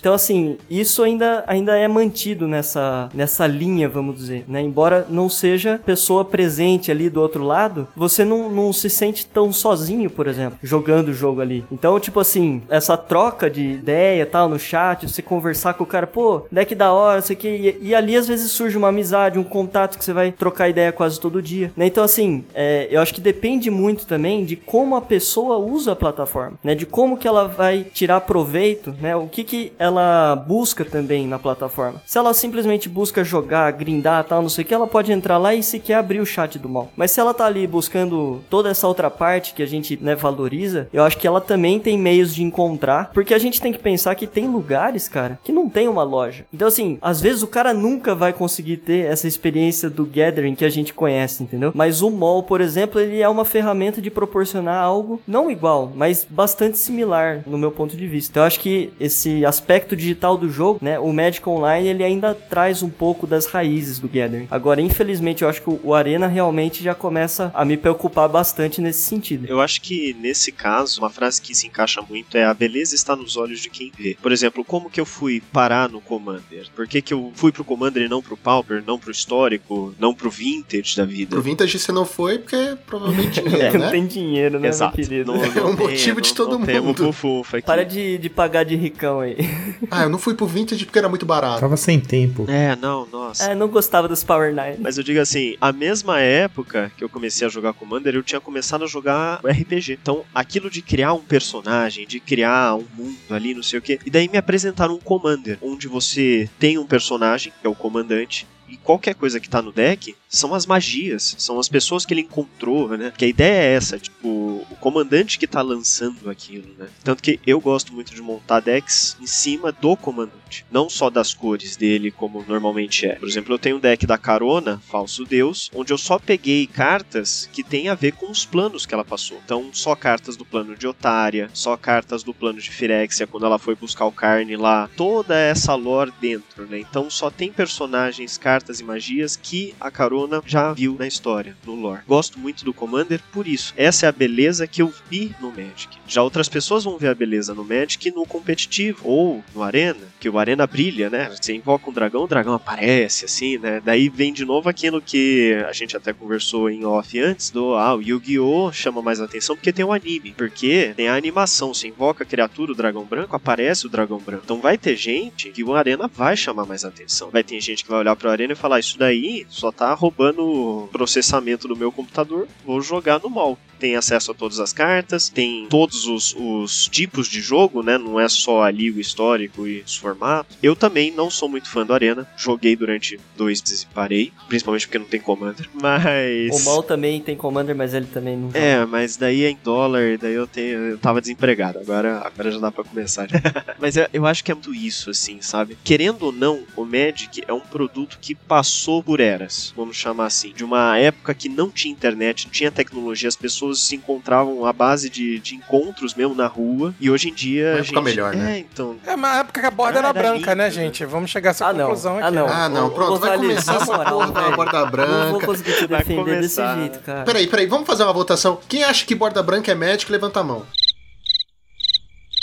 Então, 0.01 0.15
assim, 0.15 0.57
isso 0.69 1.03
ainda, 1.03 1.45
ainda 1.47 1.77
é 1.77 1.89
mantido 1.89 2.47
nessa, 2.47 3.09
nessa 3.15 3.47
linha, 3.47 3.89
vamos 3.89 4.17
dizer, 4.17 4.45
né? 4.49 4.61
Embora 4.61 5.07
não 5.09 5.29
seja 5.29 5.81
pessoa 5.85 6.25
presente 6.25 6.91
ali 6.91 7.09
do 7.09 7.21
outro 7.21 7.45
lado, 7.45 7.89
você 7.97 8.25
não, 8.25 8.51
não 8.51 8.73
se 8.73 8.91
sente 8.91 9.27
tão 9.27 9.53
sozinho, 9.53 10.11
por 10.11 10.27
exemplo, 10.27 10.59
jogando 10.63 11.09
o 11.09 11.15
jogo 11.15 11.41
ali. 11.41 11.65
Então, 11.71 11.99
tipo 11.99 12.21
assim, 12.21 12.63
essa 12.69 12.97
troca 12.97 13.49
de 13.51 13.63
ideia 13.63 14.27
tal 14.27 14.49
no 14.49 14.59
chat, 14.59 15.09
você 15.09 15.23
conversar 15.23 15.75
com 15.75 15.85
o 15.85 15.87
cara, 15.87 16.07
pô, 16.07 16.47
deck 16.57 16.75
da 16.75 16.91
hora, 16.91 17.21
sei 17.21 17.37
que. 17.37 17.49
E, 17.49 17.89
e 17.89 17.95
ali 17.95 18.17
às 18.17 18.27
vezes 18.27 18.51
surge 18.51 18.79
uma 18.79 18.89
amizade, 18.89 19.39
um 19.39 19.45
contato 19.45 19.99
que 19.99 20.05
você 20.05 20.13
vai 20.13 20.33
trocar 20.33 20.69
ideia 20.69 20.91
quase 20.91 21.21
todo 21.21 21.43
dia, 21.43 21.71
né? 21.77 21.87
Então, 21.87 22.03
assim, 22.03 22.45
é, 22.55 22.89
eu 22.91 23.01
acho 23.01 23.13
que 23.13 23.21
depende 23.21 23.71
muito 23.71 24.07
também 24.07 24.45
de 24.45 24.57
como 24.57 24.97
a 24.97 25.01
pessoa 25.03 25.59
usa 25.59 25.93
a 25.93 25.97
plataforma, 25.97 26.59
né? 26.65 26.75
De 26.75 26.87
como 26.87 27.19
que 27.19 27.29
ela 27.29 27.47
vai 27.47 27.85
tirar 27.85 28.23
proveito, 28.23 28.95
né? 29.01 29.15
O 29.15 29.29
que 29.29 29.45
que 29.45 29.73
ela 29.79 30.35
busca 30.35 30.85
também 30.85 31.27
na 31.27 31.39
plataforma. 31.39 32.01
Se 32.07 32.17
ela 32.17 32.33
simplesmente 32.33 32.89
busca 32.89 33.23
jogar, 33.23 33.71
grindar, 33.73 34.25
tal, 34.25 34.41
não 34.41 34.49
sei 34.49 34.65
o 34.65 34.67
que, 34.67 34.75
ela 34.75 34.87
pode 34.87 35.13
entrar 35.13 35.37
lá 35.37 35.55
e 35.55 35.63
sequer 35.63 35.95
abrir 35.95 36.21
o 36.21 36.27
chat 36.27 36.59
do 36.59 36.69
mal. 36.69 36.91
Mas 36.97 37.11
se 37.11 37.21
ela 37.21 37.35
tá 37.35 37.45
ali 37.45 37.67
buscando 37.67 38.43
toda 38.49 38.71
essa 38.71 38.89
outra 38.89 39.11
parte 39.11 39.53
que 39.53 39.63
a 39.63 39.67
gente, 39.67 39.99
né, 40.01 40.15
valoriza, 40.15 40.89
eu 40.93 41.05
acho 41.05 41.19
que 41.19 41.27
ela 41.27 41.41
também 41.41 41.79
tem 41.79 41.99
meios 41.99 42.35
de 42.35 42.43
encontrar, 42.43 43.11
porque 43.13 43.35
a 43.35 43.39
gente 43.39 43.61
tem 43.61 43.73
que 43.73 43.79
pensar 43.79 44.15
que 44.15 44.27
tem 44.27 44.47
lugares, 44.49 45.09
cara, 45.09 45.39
que 45.45 45.53
não 45.53 45.69
tem 45.69 45.87
uma 45.87 46.03
loja. 46.03 46.46
Então, 46.53 46.69
assim, 46.69 46.99
às 47.03 47.21
vezes 47.21 47.43
o 47.43 47.47
cara 47.47 47.75
nunca 47.75 48.15
vai 48.15 48.33
conseguir 48.33 48.79
ter 48.79 49.07
essa 49.07 49.27
experiência 49.27 49.91
do 49.91 50.05
gathering 50.05 50.55
que 50.55 50.65
a 50.65 50.71
gente 50.71 50.93
conhece, 50.93 51.43
entendeu? 51.43 51.73
Mas 51.75 52.03
o 52.03 52.11
mall, 52.11 52.43
por 52.43 52.61
exemplo, 52.61 53.01
ele 53.01 53.21
é 53.21 53.29
uma 53.29 53.45
ferramenta 53.45 54.01
de 54.01 54.11
proporcionar 54.11 54.83
algo 54.83 55.21
não 55.27 55.51
igual, 55.51 55.93
mas 55.95 56.27
bastante 56.29 56.79
similar 56.79 57.43
no 57.47 57.59
meu 57.59 57.71
ponto 57.71 57.97
de 57.97 58.07
vista. 58.07 58.33
Então, 58.33 58.43
eu 58.43 58.47
acho 58.47 58.61
que 58.61 58.93
esse 58.99 59.45
aspecto 59.45 59.97
digital 59.97 60.37
do 60.37 60.49
jogo, 60.49 60.79
né, 60.83 60.99
o 60.99 61.13
Magic 61.13 61.47
Online, 61.49 61.89
ele 61.89 62.05
ainda 62.05 62.35
traz 62.35 62.83
um 62.83 62.91
pouco 62.91 63.27
das 63.27 63.47
raízes 63.47 63.99
do 63.99 64.09
gathering. 64.09 64.49
Agora, 64.51 64.81
infelizmente, 64.81 65.43
eu 65.43 65.49
acho 65.49 65.63
que 65.63 65.71
o 65.83 65.95
Arena 65.95 66.27
realmente 66.27 66.83
já 66.83 66.95
começa 66.95 67.51
a 67.55 67.65
me 67.65 67.77
preocupar 67.77 68.29
bastante 68.29 68.81
nesse 68.81 69.03
sentido. 69.05 69.47
Eu 69.47 69.61
acho 69.61 69.81
que 69.81 70.15
nesse 70.21 70.53
caso, 70.53 71.01
uma 71.01 71.11
frase 71.11 71.41
que 71.41 71.55
se 71.55 71.67
encaixa 71.67 72.03
muito 72.03 72.37
é 72.37 72.45
a 72.45 72.55
beleza 72.55 72.95
está 72.95 73.15
nos 73.17 73.37
olhos 73.37 73.61
de 73.61 73.71
quem 73.71 73.93
vê. 73.97 74.17
Por 74.21 74.33
exemplo, 74.33 74.65
como 74.65 74.91
que 74.91 75.01
eu 75.01 75.07
fui 75.07 75.43
parar 75.53 75.89
no 75.89 76.01
Commander? 76.37 76.67
Por 76.75 76.87
que, 76.87 77.03
que 77.03 77.15
eu 77.15 77.33
fui 77.35 77.53
pro 77.53 77.65
Commander 77.65 78.03
e 78.05 78.09
não 78.09 78.23
pro 78.23 78.37
Pauper, 78.37 78.83
não 78.87 78.99
pro 78.99 79.11
histórico, 79.11 79.95
não 79.99 80.15
pro 80.15 80.31
Vintage 80.31 80.97
da 80.97 81.05
vida? 81.05 81.31
Pro 81.31 81.43
Vintage 81.43 81.79
você 81.79 81.93
não 81.93 82.05
foi 82.07 82.39
porque 82.39 82.77
provavelmente 82.87 83.41
É, 83.47 83.71
dinheiro, 83.71 83.73
não 83.79 83.85
né? 83.87 83.91
tem 83.91 84.07
dinheiro, 84.07 84.61
né, 84.61 84.69
Exato. 84.69 84.97
meu 84.97 85.07
querido? 85.09 85.33
Não, 85.33 85.43
É 85.45 85.49
não 85.55 85.73
o 85.73 85.77
tem, 85.77 85.87
motivo 85.89 86.21
de 86.21 86.35
todo 86.35 86.59
não 86.59 86.83
mundo. 86.83 87.05
bufufa 87.07 87.59
aqui. 87.59 87.67
Para 87.67 87.85
de, 87.85 88.19
de 88.19 88.29
pagar 88.31 88.65
de 88.65 88.77
ricão 88.77 89.21
aí. 89.21 89.37
Ah, 89.91 90.05
eu 90.05 90.09
não 90.09 90.19
fui 90.19 90.35
pro 90.35 90.47
Vintage 90.47 90.85
porque 90.85 90.99
era 90.99 91.09
muito 91.09 91.25
barato. 91.27 91.61
Tava 91.61 91.77
sem 91.77 92.01
tempo. 92.01 92.47
É, 92.49 92.75
não, 92.77 93.07
nossa. 93.07 93.45
É, 93.51 93.55
não 93.55 93.69
gostava 93.69 94.09
dos 94.09 94.25
Power 94.25 94.55
Nine. 94.55 94.79
Mas 94.81 94.97
eu 94.99 95.05
digo 95.05 95.21
assim, 95.21 95.57
a 95.61 95.73
mesma 95.73 96.19
época 96.21 96.91
que 96.97 97.05
eu 97.05 97.09
comecei 97.09 97.47
a 97.47 97.51
jogar 97.51 97.73
Commander, 97.73 98.15
eu 98.15 98.23
tinha 98.23 98.41
começado 98.41 98.85
a 98.85 98.87
jogar 98.87 99.41
RPG. 99.45 99.99
Então, 100.01 100.25
aquilo 100.35 100.71
de 100.71 100.83
criar 100.83 101.13
um 101.13 101.21
personagem, 101.21 102.07
de 102.07 102.19
criar 102.21 102.75
um 102.75 102.85
mundo 102.97 103.17
ali, 103.31 103.55
não 103.55 103.63
sei 103.63 103.79
o 103.79 103.83
quê. 103.83 103.99
E 104.05 104.11
daí 104.11 104.29
me 104.29 104.39
apresentaram 104.39 104.95
um 104.95 104.99
Commander, 104.99 105.59
onde 105.63 105.87
você 105.89 106.16
tem 106.59 106.79
um 106.79 106.87
personagem, 106.87 107.53
que 107.61 107.67
é 107.67 107.71
o 107.71 107.75
comandante, 107.75 108.47
e 108.69 108.77
qualquer 108.77 109.15
coisa 109.15 109.39
que 109.39 109.49
tá 109.49 109.63
no 109.63 109.73
deck 109.73 110.17
são 110.29 110.55
as 110.55 110.67
magias, 110.67 111.37
são 111.39 111.59
as 111.59 111.69
pessoas 111.69 112.05
que 112.05 112.13
ele 112.13 112.23
encontrou, 112.23 112.97
né? 112.97 113.13
Que 113.17 113.25
a 113.25 113.29
ideia 113.29 113.63
é 113.63 113.75
essa, 113.75 113.99
tipo, 113.99 114.29
o 114.29 114.77
comandante 114.81 115.39
que 115.39 115.47
tá 115.47 115.63
lançando 115.63 116.29
aquilo, 116.29 116.75
né? 116.77 116.89
Tanto 117.05 117.23
que 117.23 117.39
eu 117.47 117.61
gosto 117.61 117.93
muito 117.93 118.15
de 118.15 118.21
montar 118.21 118.61
decks 118.61 119.17
em 119.21 119.27
cima 119.27 119.71
do 119.71 119.97
comandante, 119.97 120.35
não 120.71 120.89
só 120.89 121.11
das 121.11 121.35
cores 121.35 121.77
dele, 121.77 122.11
como 122.11 122.45
normalmente 122.47 123.07
é. 123.07 123.15
Por 123.17 123.29
exemplo, 123.29 123.55
eu 123.55 123.59
tenho 123.59 123.77
um 123.77 123.81
deck 123.81 124.07
da 124.07 124.19
Carona, 124.19 124.81
Falso 124.89 125.25
Deus, 125.25 125.71
onde 125.75 125.93
eu 125.93 125.99
só 125.99 126.19
peguei 126.19 126.67
cartas 126.67 127.49
que 127.53 127.63
tem 127.63 127.89
a 127.89 127.95
ver 127.95 128.13
com 128.13 128.31
os 128.31 128.45
planos 128.45 128.87
que 128.87 128.95
ela 128.95 129.05
passou. 129.05 129.41
Então, 129.45 129.71
só 129.73 129.95
cartas 129.95 130.37
do 130.37 130.45
plano 130.45 130.77
de 130.77 130.87
Otária, 130.87 131.51
só 131.53 131.77
cartas 131.77 132.23
do 132.23 132.35
plano 132.35 132.61
de 132.61 132.71
Firexia, 132.71 133.27
quando 133.27 133.47
ela 133.47 133.59
foi 133.59 133.75
buscar 133.75 134.07
o 134.07 134.13
Carne 134.13 134.57
lá. 134.57 134.89
Toda 134.97 135.37
essa 135.37 135.75
lore 135.75 136.13
dentro, 136.21 136.67
né? 136.67 136.79
Então, 136.79 137.11
só 137.11 137.31
tem 137.31 137.53
personagens, 137.53 138.39
cartas 138.39 138.81
e 138.81 138.85
magias 138.85 139.37
que 139.37 139.75
a 139.81 139.91
Carona 139.91 140.43
já 140.47 140.73
viu 140.73 140.97
na 140.99 141.07
história, 141.07 141.57
no 141.65 141.75
lore. 141.75 142.03
Gosto 142.07 142.39
muito 142.39 142.65
do 142.65 142.73
Commander 142.73 143.21
por 143.33 143.47
isso. 143.47 143.75
Essa 143.77 144.07
é 144.07 144.09
a 144.09 144.13
beleza 144.13 144.67
que 144.67 144.83
eu 144.83 144.93
vi 145.11 145.35
no 145.41 145.51
Magic. 145.51 145.89
Já 146.07 146.23
outras 146.23 146.49
pessoas 146.49 146.85
vão 146.85 146.99
ver 146.99 147.09
a 147.09 147.15
beleza 147.15 147.55
no 147.55 147.65
Magic 147.65 148.11
no 148.11 148.27
competitivo 148.27 149.01
ou 149.05 149.45
no 149.55 149.63
Arena, 149.63 150.07
que 150.21 150.29
o 150.37 150.39
Arena 150.39 150.67
brilha, 150.67 151.09
né? 151.09 151.31
Você 151.31 151.55
invoca 151.55 151.89
um 151.89 151.93
dragão, 151.93 152.25
o 152.25 152.29
dragão 152.29 152.55
aparece, 152.55 153.25
assim, 153.25 153.59
né? 153.59 153.81
Daí 153.85 154.09
vem 154.09 154.33
de 154.33 154.45
novo 154.45 154.69
aquilo 154.69 155.01
que 155.01 155.55
a 155.67 155.73
gente 155.73 155.97
até 155.97 156.13
conversou 156.13 156.71
em 156.71 156.85
off 156.85 157.19
antes, 157.19 157.51
do 157.51 157.75
ah, 157.75 157.95
o 157.95 158.03
Yu-Gi-Oh! 158.03 158.71
chama 158.73 159.01
mais 159.01 159.21
atenção 159.21 159.57
porque 159.57 159.73
tem 159.73 159.85
o 159.85 159.93
anime. 159.93 160.35
Porque 160.37 160.93
tem 160.95 161.09
a 161.09 161.15
animação, 161.15 161.73
você 161.73 161.89
invoca 161.89 162.23
a 162.23 162.27
criatura, 162.27 162.73
o 162.73 162.75
dragão 162.75 163.05
branco, 163.05 163.35
aparece 163.35 163.87
o 163.87 163.89
dragão 163.89 164.19
branco. 164.19 164.43
Então 164.45 164.61
vai 164.61 164.77
ter 164.77 164.97
gente 164.97 165.51
que 165.51 165.65
o 165.65 165.75
Arena 165.75 166.07
vai 166.07 166.37
chamar 166.37 166.67
mais 166.67 166.85
atenção. 166.85 167.31
Vai 167.31 167.43
ter 167.43 167.61
gente 167.61 167.83
que 167.83 167.91
vai 167.91 168.01
olhar 168.01 168.15
pro 168.15 168.31
Arena 168.31 168.53
e 168.53 168.57
falar, 168.57 168.79
isso 168.79 168.99
daí 168.99 169.47
só 169.49 169.73
tá 169.73 169.95
roubando 169.95 170.89
processamento 170.93 171.67
do 171.67 171.77
meu 171.77 171.91
computador, 171.91 172.47
vou 172.65 172.81
jogar 172.81 173.21
no 173.21 173.31
mall 173.31 173.59
tem 173.79 173.97
acesso 173.97 174.31
a 174.31 174.35
todas 174.35 174.59
as 174.59 174.73
cartas, 174.73 175.29
tem 175.29 175.67
todos 175.69 176.07
os, 176.07 176.35
os, 176.39 176.89
tipos 176.89 177.29
de 177.29 177.41
jogo, 177.41 177.83
né? 177.83 177.99
Não 177.99 178.19
é 178.19 178.29
só 178.29 178.63
ali 178.63 178.91
o 178.91 179.01
histórico 179.01 179.67
e 179.67 179.81
os 179.81 179.97
formatos. 179.97 180.57
Eu 180.63 180.75
também 180.75 181.11
não 181.11 181.31
sou 181.31 181.49
muito 181.49 181.69
fã 181.69 181.85
do 181.85 181.93
Arena. 181.93 182.29
Joguei 182.37 182.75
durante 182.75 183.19
dois 183.37 183.63
meses 183.63 183.83
e 183.83 183.87
parei, 183.87 184.33
principalmente 184.49 184.87
porque 184.87 184.99
não 184.99 185.07
tem 185.07 185.21
Commander. 185.21 185.69
Mas. 185.75 186.63
O 186.63 186.65
Mal 186.65 186.83
também 186.83 187.21
tem 187.21 187.37
Commander, 187.37 187.75
mas 187.77 187.95
ele 187.95 188.07
também 188.07 188.37
não. 188.37 188.51
É, 188.55 188.85
mas 188.87 189.17
daí 189.17 189.45
é 189.45 189.51
em 189.51 189.59
dólar, 189.63 190.19
daí 190.19 190.35
eu 190.35 190.47
tenho. 190.47 190.79
Eu 190.79 190.99
tava 190.99 191.21
desempregado. 191.21 191.79
Agora, 191.79 192.23
agora 192.25 192.51
já 192.51 192.59
dá 192.59 192.71
pra 192.71 192.85
começar. 192.85 193.29
mas 193.79 193.97
eu, 193.97 194.07
eu 194.13 194.27
acho 194.27 194.43
que 194.43 194.51
é 194.51 194.55
muito 194.55 194.75
isso, 194.75 195.11
assim, 195.11 195.41
sabe? 195.41 195.77
Querendo 195.85 196.25
ou 196.25 196.33
não, 196.33 196.65
o 196.77 196.85
Magic 196.85 197.45
é 197.47 197.53
um 197.53 197.61
produto 197.61 198.19
que 198.21 198.35
passou 198.35 199.03
por 199.03 199.21
eras, 199.21 199.73
vamos 199.77 199.97
chamar 199.97 200.27
assim. 200.27 200.53
De 200.53 200.65
uma 200.65 200.99
época 200.99 201.35
que 201.35 201.49
não 201.49 201.71
tinha 201.71 201.93
internet, 201.93 202.47
não 202.47 202.53
tinha 202.53 202.71
tecnologia, 202.71 203.29
as 203.29 203.37
pessoas 203.37 203.66
pessoas 203.67 203.81
se 203.81 203.97
encontravam 203.97 204.65
à 204.65 204.73
base 204.73 205.09
de, 205.11 205.39
de 205.39 205.55
encontros 205.57 206.15
mesmo 206.15 206.35
na 206.35 206.47
rua. 206.47 206.95
E 207.01 207.11
hoje 207.11 207.29
em 207.31 207.35
dia. 207.35 207.73
Vai 207.73 207.81
a 207.81 207.83
gente... 207.83 208.01
melhor, 208.03 208.35
né? 208.35 208.57
É, 208.57 208.59
então. 208.59 208.97
É 209.07 209.15
uma 209.15 209.39
época 209.39 209.61
que 209.61 209.67
a 209.67 209.71
borda 209.71 209.99
Ah, 209.99 210.01
era 210.01 210.09
era 210.09 210.13
branca, 210.13 210.55
né, 210.55 210.65
lindo, 210.65 210.75
gente? 210.75 211.05
Vamos 211.05 211.31
chegar 211.31 211.51
a 211.51 211.53
essa 211.53 211.67
Ah, 211.67 211.73
não. 211.73 211.81
conclusão 211.87 212.19
aqui. 212.19 212.27
Ah, 212.27 212.31
não. 212.31 212.47
Ah, 212.49 212.69
não, 212.69 212.87
Ô, 212.87 212.91
pronto, 212.91 213.19
vai 213.21 213.37
começar 213.37 213.77
essa 213.77 213.99
porra 214.05 214.33
da 214.33 214.51
borda 214.57 214.77
Eu 214.79 214.85
Não 214.85 214.91
branca. 214.91 215.31
vou 215.31 215.41
conseguir 215.41 215.73
te 215.77 215.87
defender 215.87 216.41
desse 216.41 216.57
começar. 216.57 216.77
jeito, 216.79 216.99
cara. 217.01 217.25
Peraí, 217.25 217.47
peraí, 217.47 217.67
vamos 217.67 217.87
fazer 217.87 218.05
uma 218.05 218.13
votação. 218.13 218.61
Quem 218.69 218.85
acha 218.85 219.05
que 219.05 219.15
borda 219.15 219.43
branca 219.43 219.71
é 219.73 219.75
médico, 219.75 220.13
levanta 220.13 220.41
a 220.41 220.45
mão. 220.45 220.65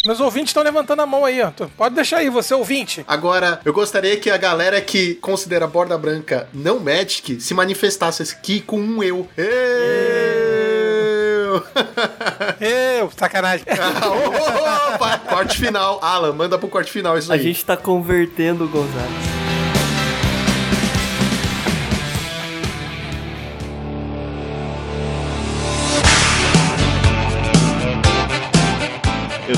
Meus 0.05 0.19
ouvintes 0.19 0.49
estão 0.49 0.63
levantando 0.63 1.01
a 1.01 1.05
mão 1.05 1.23
aí, 1.23 1.41
ó. 1.41 1.49
Pode 1.77 1.95
deixar 1.95 2.17
aí, 2.17 2.29
você 2.29 2.53
ouvinte. 2.53 3.05
Agora, 3.07 3.61
eu 3.63 3.71
gostaria 3.71 4.17
que 4.17 4.29
a 4.29 4.35
galera 4.35 4.81
que 4.81 5.15
considera 5.15 5.65
borda 5.65 5.97
branca 5.97 6.49
não 6.53 6.77
Magic 6.77 7.39
se 7.39 7.53
manifestasse 7.53 8.21
aqui 8.21 8.59
com 8.59 8.77
um 8.81 9.01
eu. 9.01 9.29
Eu! 9.37 10.42
Eu, 12.59 13.11
sacanagem. 13.17 13.65
Opa! 14.93 15.17
Corte 15.19 15.57
final. 15.57 15.99
Alan, 16.01 16.33
manda 16.33 16.57
pro 16.57 16.67
corte 16.67 16.91
final 16.91 17.17
isso 17.17 17.31
A 17.31 17.35
aí. 17.35 17.43
gente 17.43 17.63
tá 17.65 17.75
convertendo 17.77 18.65
o 18.65 18.67
Gonzalez. 18.67 19.42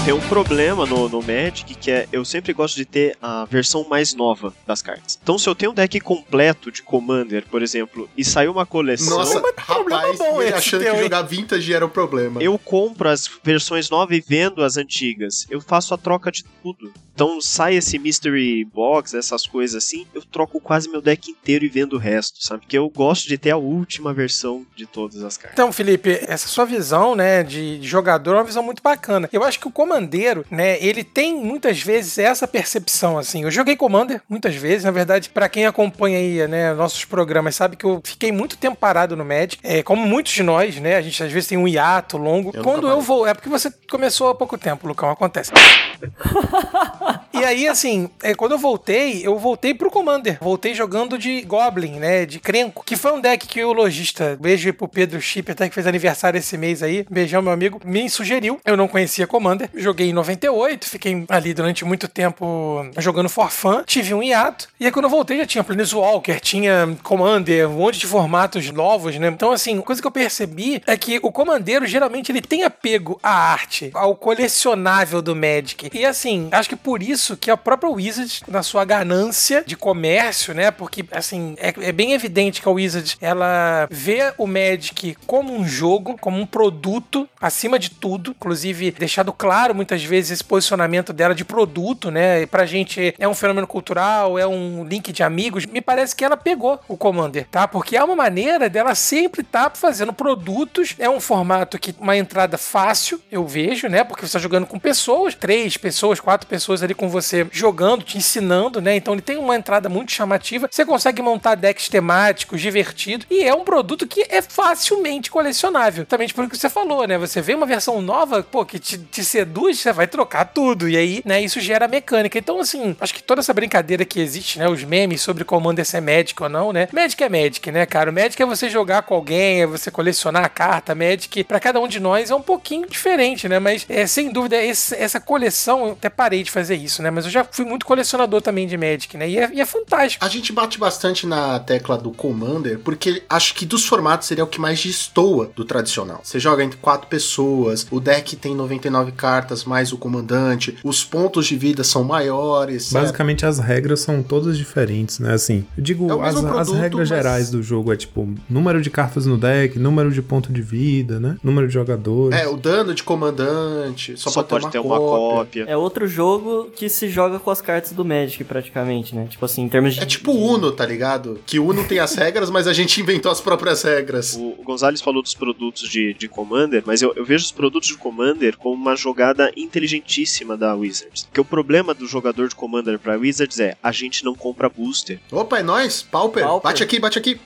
Tenho 0.06 0.18
um 0.18 0.30
problema 0.30 0.86
no, 0.86 1.10
no 1.10 1.20
Magic 1.20 1.74
que 1.74 1.90
é 1.90 2.08
eu 2.12 2.24
sempre 2.24 2.54
gosto 2.54 2.76
de 2.76 2.86
ter 2.86 3.18
a 3.20 3.44
versão 3.46 3.84
mais 3.90 4.14
nova 4.14 4.54
das 4.68 4.80
cartas. 4.80 5.18
Então, 5.24 5.36
se 5.40 5.50
eu 5.50 5.56
tenho 5.56 5.72
um 5.72 5.74
deck 5.74 6.00
completo 6.00 6.72
de 6.72 6.84
Commander, 6.84 7.44
por 7.50 7.64
exemplo, 7.64 8.08
e 8.16 8.24
saiu 8.24 8.52
uma 8.52 8.68
coleção. 8.68 9.18
Nossa, 9.18 9.42
problema 9.42 10.02
rapaz, 10.02 10.20
bom 10.20 10.40
esse 10.44 10.54
achando 10.54 10.84
teu, 10.84 10.92
que 10.92 10.98
hein? 10.98 11.04
jogar 11.06 11.22
vintage 11.24 11.74
era 11.74 11.84
o 11.84 11.90
problema. 11.90 12.40
Eu 12.40 12.56
compro 12.60 13.10
as 13.10 13.28
versões 13.44 13.90
novas 13.90 14.16
e 14.16 14.22
vendo 14.22 14.64
as 14.64 14.78
antigas. 14.78 15.48
Eu 15.50 15.60
faço 15.60 15.92
a 15.96 15.98
troca 15.98 16.32
de 16.32 16.44
tudo. 16.62 16.94
Então 17.16 17.40
sai 17.40 17.76
esse 17.76 17.98
Mystery 17.98 18.66
Box, 18.66 19.16
essas 19.16 19.48
coisas 19.48 19.82
assim, 19.82 20.06
eu 20.14 20.22
troco 20.22 20.60
quase 20.60 20.90
meu 20.90 21.02
deck 21.02 21.32
inteiro 21.32 21.64
e 21.64 21.70
vendo 21.70 21.94
o 21.94 21.98
resto, 21.98 22.46
sabe? 22.46 22.62
Porque 22.62 22.78
eu 22.78 22.90
gosto 22.90 23.30
de 23.30 23.38
ter 23.38 23.52
a 23.52 23.58
última 23.58 24.14
versão 24.14 24.66
de 24.76 24.86
todas 24.86 25.24
as 25.24 25.38
cartas. 25.38 25.54
Então, 25.54 25.72
Felipe, 25.72 26.20
essa 26.28 26.50
sua 26.50 26.66
visão, 26.66 27.16
né, 27.16 27.42
de 27.42 27.82
jogador 27.82 28.32
é 28.34 28.38
uma 28.40 28.44
visão 28.44 28.62
muito 28.62 28.84
bacana. 28.84 29.30
Eu 29.32 29.46
acho 29.46 29.62
que 29.62 29.68
o 29.68 29.72
comandeiro, 29.96 30.46
né, 30.52 30.78
ele 30.82 31.04
tem 31.04 31.36
muitas 31.36 31.82
vezes 31.82 32.18
essa 32.18 32.48
percepção, 32.48 33.18
assim. 33.18 33.44
Eu 33.44 33.52
joguei 33.52 33.76
Commander 33.76 34.22
muitas 34.30 34.56
vezes, 34.56 34.84
na 34.84 34.92
verdade, 34.92 35.30
pra 35.30 35.48
quem 35.48 35.66
acompanha 35.66 36.18
aí, 36.18 36.48
né, 36.48 36.74
nossos 36.74 37.06
programas, 37.06 37.56
sabe 37.56 37.76
que 37.76 37.86
eu 37.86 38.02
fiquei 38.04 38.32
muito 38.32 38.58
tempo 38.58 38.76
parado 38.76 39.16
no 39.16 39.24
Magic, 39.24 39.58
é, 39.64 39.82
como 39.82 40.06
muitos 40.06 40.34
de 40.34 40.44
nós, 40.44 40.76
né, 40.78 40.98
a 40.98 41.02
gente 41.02 41.24
às 41.24 41.32
vezes 41.32 41.48
tem 41.48 41.58
um 41.58 41.68
hiato 41.68 42.18
longo. 42.18 42.52
Eu 42.54 42.64
Quando 42.64 42.88
eu 42.88 43.02
vou, 43.02 43.26
é 43.26 43.34
porque 43.34 43.50
você 43.50 43.72
começou 43.90 44.30
há 44.30 44.36
pouco 44.36 44.58
tempo, 44.58 44.88
Lucão, 44.88 45.10
acontece. 45.10 45.52
E 47.36 47.44
aí, 47.44 47.68
assim, 47.68 48.10
é, 48.24 48.34
quando 48.34 48.54
eu 48.54 48.58
voltei, 48.58 49.22
eu 49.28 49.38
voltei 49.38 49.74
pro 49.74 49.92
Commander. 49.92 50.38
Voltei 50.40 50.74
jogando 50.74 51.18
de 51.18 51.42
Goblin, 51.42 52.00
né? 52.00 52.26
De 52.26 52.40
Crenco. 52.40 52.84
Que 52.86 52.96
foi 52.96 53.12
um 53.12 53.20
deck 53.20 53.46
que 53.46 53.62
o 53.62 53.74
lojista, 53.74 54.38
beijo 54.40 54.70
aí 54.70 54.72
pro 54.72 54.88
Pedro 54.88 55.20
Chip, 55.22 55.52
até 55.52 55.68
que 55.68 55.76
fez 55.76 55.86
aniversário 55.86 56.38
esse 56.38 56.58
mês 56.58 56.82
aí. 56.82 57.06
Beijão, 57.10 57.42
meu 57.42 57.52
amigo. 57.52 57.82
Me 57.84 58.10
sugeriu. 58.10 58.60
Eu 58.64 58.78
não 58.78 58.88
conhecia 58.88 59.28
Commander. 59.28 59.70
Joguei 59.76 60.10
em 60.10 60.14
98, 60.14 60.88
fiquei 60.88 61.26
ali 61.28 61.54
durante 61.54 61.84
muito 61.84 62.08
tempo 62.08 62.90
jogando 62.98 63.28
for 63.28 63.52
fun. 63.52 63.84
Tive 63.86 64.14
um 64.14 64.24
hiato. 64.24 64.70
E 64.80 64.86
aí, 64.86 64.92
quando 64.92 65.06
eu 65.06 65.10
voltei, 65.10 65.38
já 65.38 65.46
tinha 65.46 65.64
Planeswalker, 65.64 66.40
tinha 66.40 66.98
Commander, 67.04 67.70
um 67.70 67.74
monte 67.74 68.00
de 68.00 68.08
formatos 68.08 68.72
novos, 68.72 69.18
né? 69.18 69.28
Então, 69.28 69.52
assim, 69.52 69.82
coisa 69.82 70.02
que 70.02 70.08
eu 70.08 70.12
percebi 70.12 70.82
é 70.88 70.96
que 70.96 71.20
o 71.22 71.34
Comandeiro, 71.34 71.86
geralmente, 71.86 72.32
ele 72.32 72.42
tem 72.42 72.64
apego 72.64 73.20
à 73.22 73.52
arte, 73.52 73.92
ao 73.94 74.16
colecionável 74.16 75.22
do 75.22 75.36
Magic. 75.36 75.90
E, 75.94 76.06
assim, 76.06 76.48
acho 76.52 76.70
que 76.70 76.78
por 76.78 77.04
isso 77.04 77.25
que 77.34 77.50
a 77.50 77.56
própria 77.56 77.90
Wizards, 77.90 78.42
na 78.48 78.62
sua 78.62 78.84
ganância 78.84 79.64
de 79.66 79.78
comércio, 79.78 80.54
né? 80.54 80.70
Porque, 80.72 81.06
assim, 81.12 81.56
é, 81.58 81.74
é 81.78 81.92
bem 81.94 82.12
evidente 82.12 82.62
que 82.62 82.68
a 82.68 82.72
Wizards, 82.72 83.18
ela 83.22 83.88
vê 83.90 84.34
o 84.38 84.46
Magic 84.46 85.16
como 85.26 85.54
um 85.54 85.66
jogo, 85.66 86.18
como 86.20 86.40
um 86.40 86.46
produto, 86.46 87.28
acima 87.40 87.80
de 87.80 87.90
tudo. 87.90 88.32
Inclusive, 88.32 88.92
deixado 88.92 89.32
claro 89.32 89.74
muitas 89.74 90.04
vezes 90.04 90.32
esse 90.32 90.44
posicionamento 90.44 91.14
dela 91.14 91.34
de 91.34 91.46
produto, 91.46 92.12
né? 92.12 92.42
E 92.42 92.48
pra 92.48 92.66
gente 92.66 93.16
é 93.18 93.28
um 93.28 93.34
fenômeno 93.34 93.68
cultural, 93.68 94.38
é 94.38 94.46
um 94.46 94.84
link 94.84 95.14
de 95.14 95.24
amigos. 95.24 95.66
Me 95.66 95.82
parece 95.82 96.16
que 96.16 96.26
ela 96.26 96.36
pegou 96.36 96.80
o 96.88 96.98
Commander, 96.98 97.48
tá? 97.50 97.68
Porque 97.68 97.96
é 97.96 98.04
uma 98.04 98.16
maneira 98.16 98.70
dela 98.70 98.96
sempre 98.96 99.42
estar 99.42 99.72
fazendo 99.76 100.12
produtos. 100.12 100.96
É 101.00 101.10
um 101.10 101.20
formato 101.20 101.80
que 101.80 101.96
uma 102.00 102.18
entrada 102.18 102.58
fácil, 102.58 103.22
eu 103.32 103.46
vejo, 103.46 103.88
né? 103.88 104.04
Porque 104.04 104.22
você 104.22 104.28
está 104.28 104.40
jogando 104.40 104.66
com 104.66 104.80
pessoas, 104.80 105.36
três 105.36 105.78
pessoas, 105.78 106.20
quatro 106.20 106.48
pessoas 106.48 106.82
ali 106.84 106.94
com 106.94 107.10
você 107.22 107.48
jogando, 107.52 108.04
te 108.04 108.18
ensinando, 108.18 108.82
né? 108.82 108.96
Então 108.96 109.14
ele 109.14 109.22
tem 109.22 109.38
uma 109.38 109.56
entrada 109.56 109.88
muito 109.90 110.12
chamativa. 110.12 110.68
Você 110.70 110.86
consegue 110.86 111.22
montar 111.22 111.56
decks 111.56 111.88
temáticos, 111.90 112.60
divertidos. 112.62 113.26
E 113.30 113.44
é 113.44 113.54
um 113.54 113.64
produto 113.64 114.06
que 114.08 114.26
é 114.30 114.42
facilmente 114.42 115.32
colecionável. 115.32 116.06
Também 116.06 116.28
por 116.30 116.50
que 116.50 116.58
você 116.58 116.70
falou, 116.70 117.08
né? 117.08 117.18
Você 117.18 117.42
vê 117.42 117.54
uma 117.54 117.66
versão 117.66 118.02
nova, 118.02 118.44
pô, 118.44 118.66
que 118.66 118.78
te, 118.80 118.98
te 118.98 119.24
seduz, 119.24 119.80
você 119.80 119.94
vai 119.94 120.08
trocar 120.08 120.46
tudo. 120.46 120.90
E 120.90 120.98
aí, 120.98 121.22
né, 121.26 121.42
isso 121.42 121.60
gera 121.60 121.88
mecânica. 121.88 122.38
Então, 122.38 122.60
assim, 122.60 122.96
acho 123.00 123.14
que 123.14 123.24
toda 123.24 123.40
essa 123.42 123.54
brincadeira 123.54 124.04
que 124.06 124.20
existe, 124.20 124.60
né? 124.60 124.68
Os 124.68 124.84
memes 124.84 125.22
sobre 125.22 125.44
Commander 125.44 125.86
ser 125.86 126.02
Magic 126.02 126.42
ou 126.42 126.50
não, 126.50 126.74
né? 126.74 126.88
Magic 126.92 127.24
é 127.24 127.30
Magic, 127.30 127.72
né, 127.72 127.86
cara? 127.86 128.10
O 128.10 128.14
Magic 128.14 128.42
é 128.42 128.46
você 128.46 128.70
jogar 128.70 129.04
com 129.04 129.14
alguém, 129.16 129.62
é 129.62 129.66
você 129.66 129.90
colecionar 129.90 130.44
a 130.44 130.50
carta. 130.50 130.94
Magic, 130.96 131.44
pra 131.44 131.60
cada 131.60 131.80
um 131.80 131.88
de 131.88 132.00
nós, 132.00 132.30
é 132.32 132.36
um 132.36 132.42
pouquinho 132.42 132.88
diferente, 132.88 133.48
né? 133.48 133.60
Mas, 133.60 133.86
é, 133.90 134.06
sem 134.08 134.32
dúvida, 134.32 134.62
esse- 134.62 134.96
essa 134.96 135.20
coleção, 135.20 135.86
eu 135.88 135.92
até 135.94 136.10
parei 136.10 136.44
de 136.44 136.52
fazer 136.52 136.76
isso, 136.76 137.02
né? 137.02 137.05
Mas 137.12 137.26
eu 137.26 137.32
já 137.32 137.44
fui 137.50 137.66
muito 137.66 137.86
colecionador 137.86 138.42
também 138.42 138.68
de 138.68 138.78
Magic, 138.78 139.16
né? 139.18 139.30
E 139.30 139.38
é, 139.38 139.50
e 139.54 139.62
é 139.62 139.66
fantástico. 139.66 140.24
A 140.24 140.28
gente 140.30 140.52
bate 140.52 140.78
bastante 140.80 141.26
na 141.28 141.60
tecla 141.60 141.98
do 141.98 142.12
Commander, 142.12 142.80
porque 142.80 143.24
acho 143.30 143.54
que 143.56 143.66
dos 143.66 143.86
formatos 143.86 144.28
seria 144.28 144.44
o 144.44 144.48
que 144.48 144.60
mais 144.60 144.82
destoa 144.84 145.50
do 145.56 145.64
tradicional. 145.66 146.20
Você 146.24 146.40
joga 146.40 146.64
entre 146.64 146.78
quatro 146.78 147.08
pessoas, 147.08 147.86
o 147.92 148.00
deck 148.00 148.36
tem 148.36 148.56
99 148.56 149.12
cartas 149.12 149.64
mais 149.64 149.92
o 149.92 149.98
comandante, 149.98 150.78
os 150.84 151.04
pontos 151.04 151.46
de 151.48 151.56
vida 151.56 151.84
são 151.84 152.04
maiores. 152.04 152.86
certo? 152.86 153.04
Basicamente 153.04 153.46
as 153.46 153.60
regras 153.60 154.00
são 154.02 154.22
todas 154.24 154.58
diferentes, 154.58 155.20
né? 155.20 155.34
Assim, 155.34 155.66
eu 155.78 155.84
digo, 155.84 156.10
É 156.12 156.28
as, 156.28 156.36
mesmo 156.36 156.48
as 156.50 156.68
produto, 156.68 156.82
regras 156.82 157.10
mas- 157.10 157.18
gerais 157.18 157.50
do 157.50 157.62
jogo 157.64 157.92
é 157.94 157.96
tipo 157.98 158.28
número 158.50 158.82
de 158.82 158.90
cartas 158.90 159.26
no 159.26 159.38
deck, 159.38 159.78
número 159.80 160.12
de 160.12 160.22
ponto 160.22 160.52
de 160.52 160.62
vida, 160.62 161.20
né? 161.20 161.38
Número 161.44 161.68
de 161.68 161.74
jogadores. 161.74 162.40
É, 162.40 162.48
o 162.48 162.58
dano 162.58 162.94
de 162.94 163.04
comandante, 163.04 164.18
só, 164.18 164.30
Só, 164.30 164.44
pode, 164.44 164.70
ter 164.70 164.80
uma 164.80 164.98
cópia. 164.98 165.66
É 165.68 165.76
outro 165.78 166.08
jogo 166.08 166.70
que 166.76 166.85
se 166.90 167.10
joga 167.10 167.40
com 167.40 167.52
as 167.52 167.62
cartas 167.62 167.92
do 167.92 168.06
Magic, 168.06 168.44
praticamente, 168.44 169.16
né? 169.16 169.28
Tipo 169.30 169.46
assim, 169.46 169.64
em 169.64 169.70
termos 169.70 169.96
de. 169.96 170.02
É 170.02 170.06
tipo 170.06 170.32
Uno, 170.32 170.72
tá 170.72 170.86
ligado? 170.86 171.40
Que 171.46 171.60
Uno 171.60 171.84
tem 171.86 172.00
as 172.00 172.16
regras, 172.16 172.50
mas 172.50 172.68
a 172.68 172.74
gente 172.74 173.00
inventou 173.02 173.32
as 173.32 173.42
próprias 173.42 173.84
regras. 173.84 174.36
O 174.36 174.64
Gonzalez 174.64 175.02
falou 175.02 175.22
dos 175.22 175.34
produtos 175.34 175.88
de, 175.90 176.14
de 176.14 176.28
Commander, 176.28 176.84
mas 176.86 177.02
eu, 177.02 177.14
eu 177.16 177.26
vejo 177.26 177.46
os 177.46 177.52
produtos 177.52 177.90
de 177.90 177.98
Commander 177.98 178.58
como 178.58 178.76
uma 178.76 178.96
jogada 178.96 179.52
inteligentíssima 179.56 180.58
da 180.58 180.74
Wizards. 180.76 181.24
Porque 181.24 181.42
o 181.42 181.46
problema 181.46 181.94
do 181.94 182.08
jogador 182.08 182.48
de 182.48 182.56
Commander 182.56 183.00
pra 183.00 183.18
Wizards 183.18 183.60
é 183.60 183.76
a 183.82 183.92
gente 183.92 184.24
não 184.24 184.36
compra 184.36 184.70
booster. 184.70 185.20
Opa, 185.32 185.60
é 185.60 185.64
nóis, 185.64 186.02
Pauper. 186.02 186.44
Pauper. 186.44 186.64
Bate 186.64 186.84
aqui, 186.84 187.00
bate 187.00 187.18
aqui. 187.18 187.40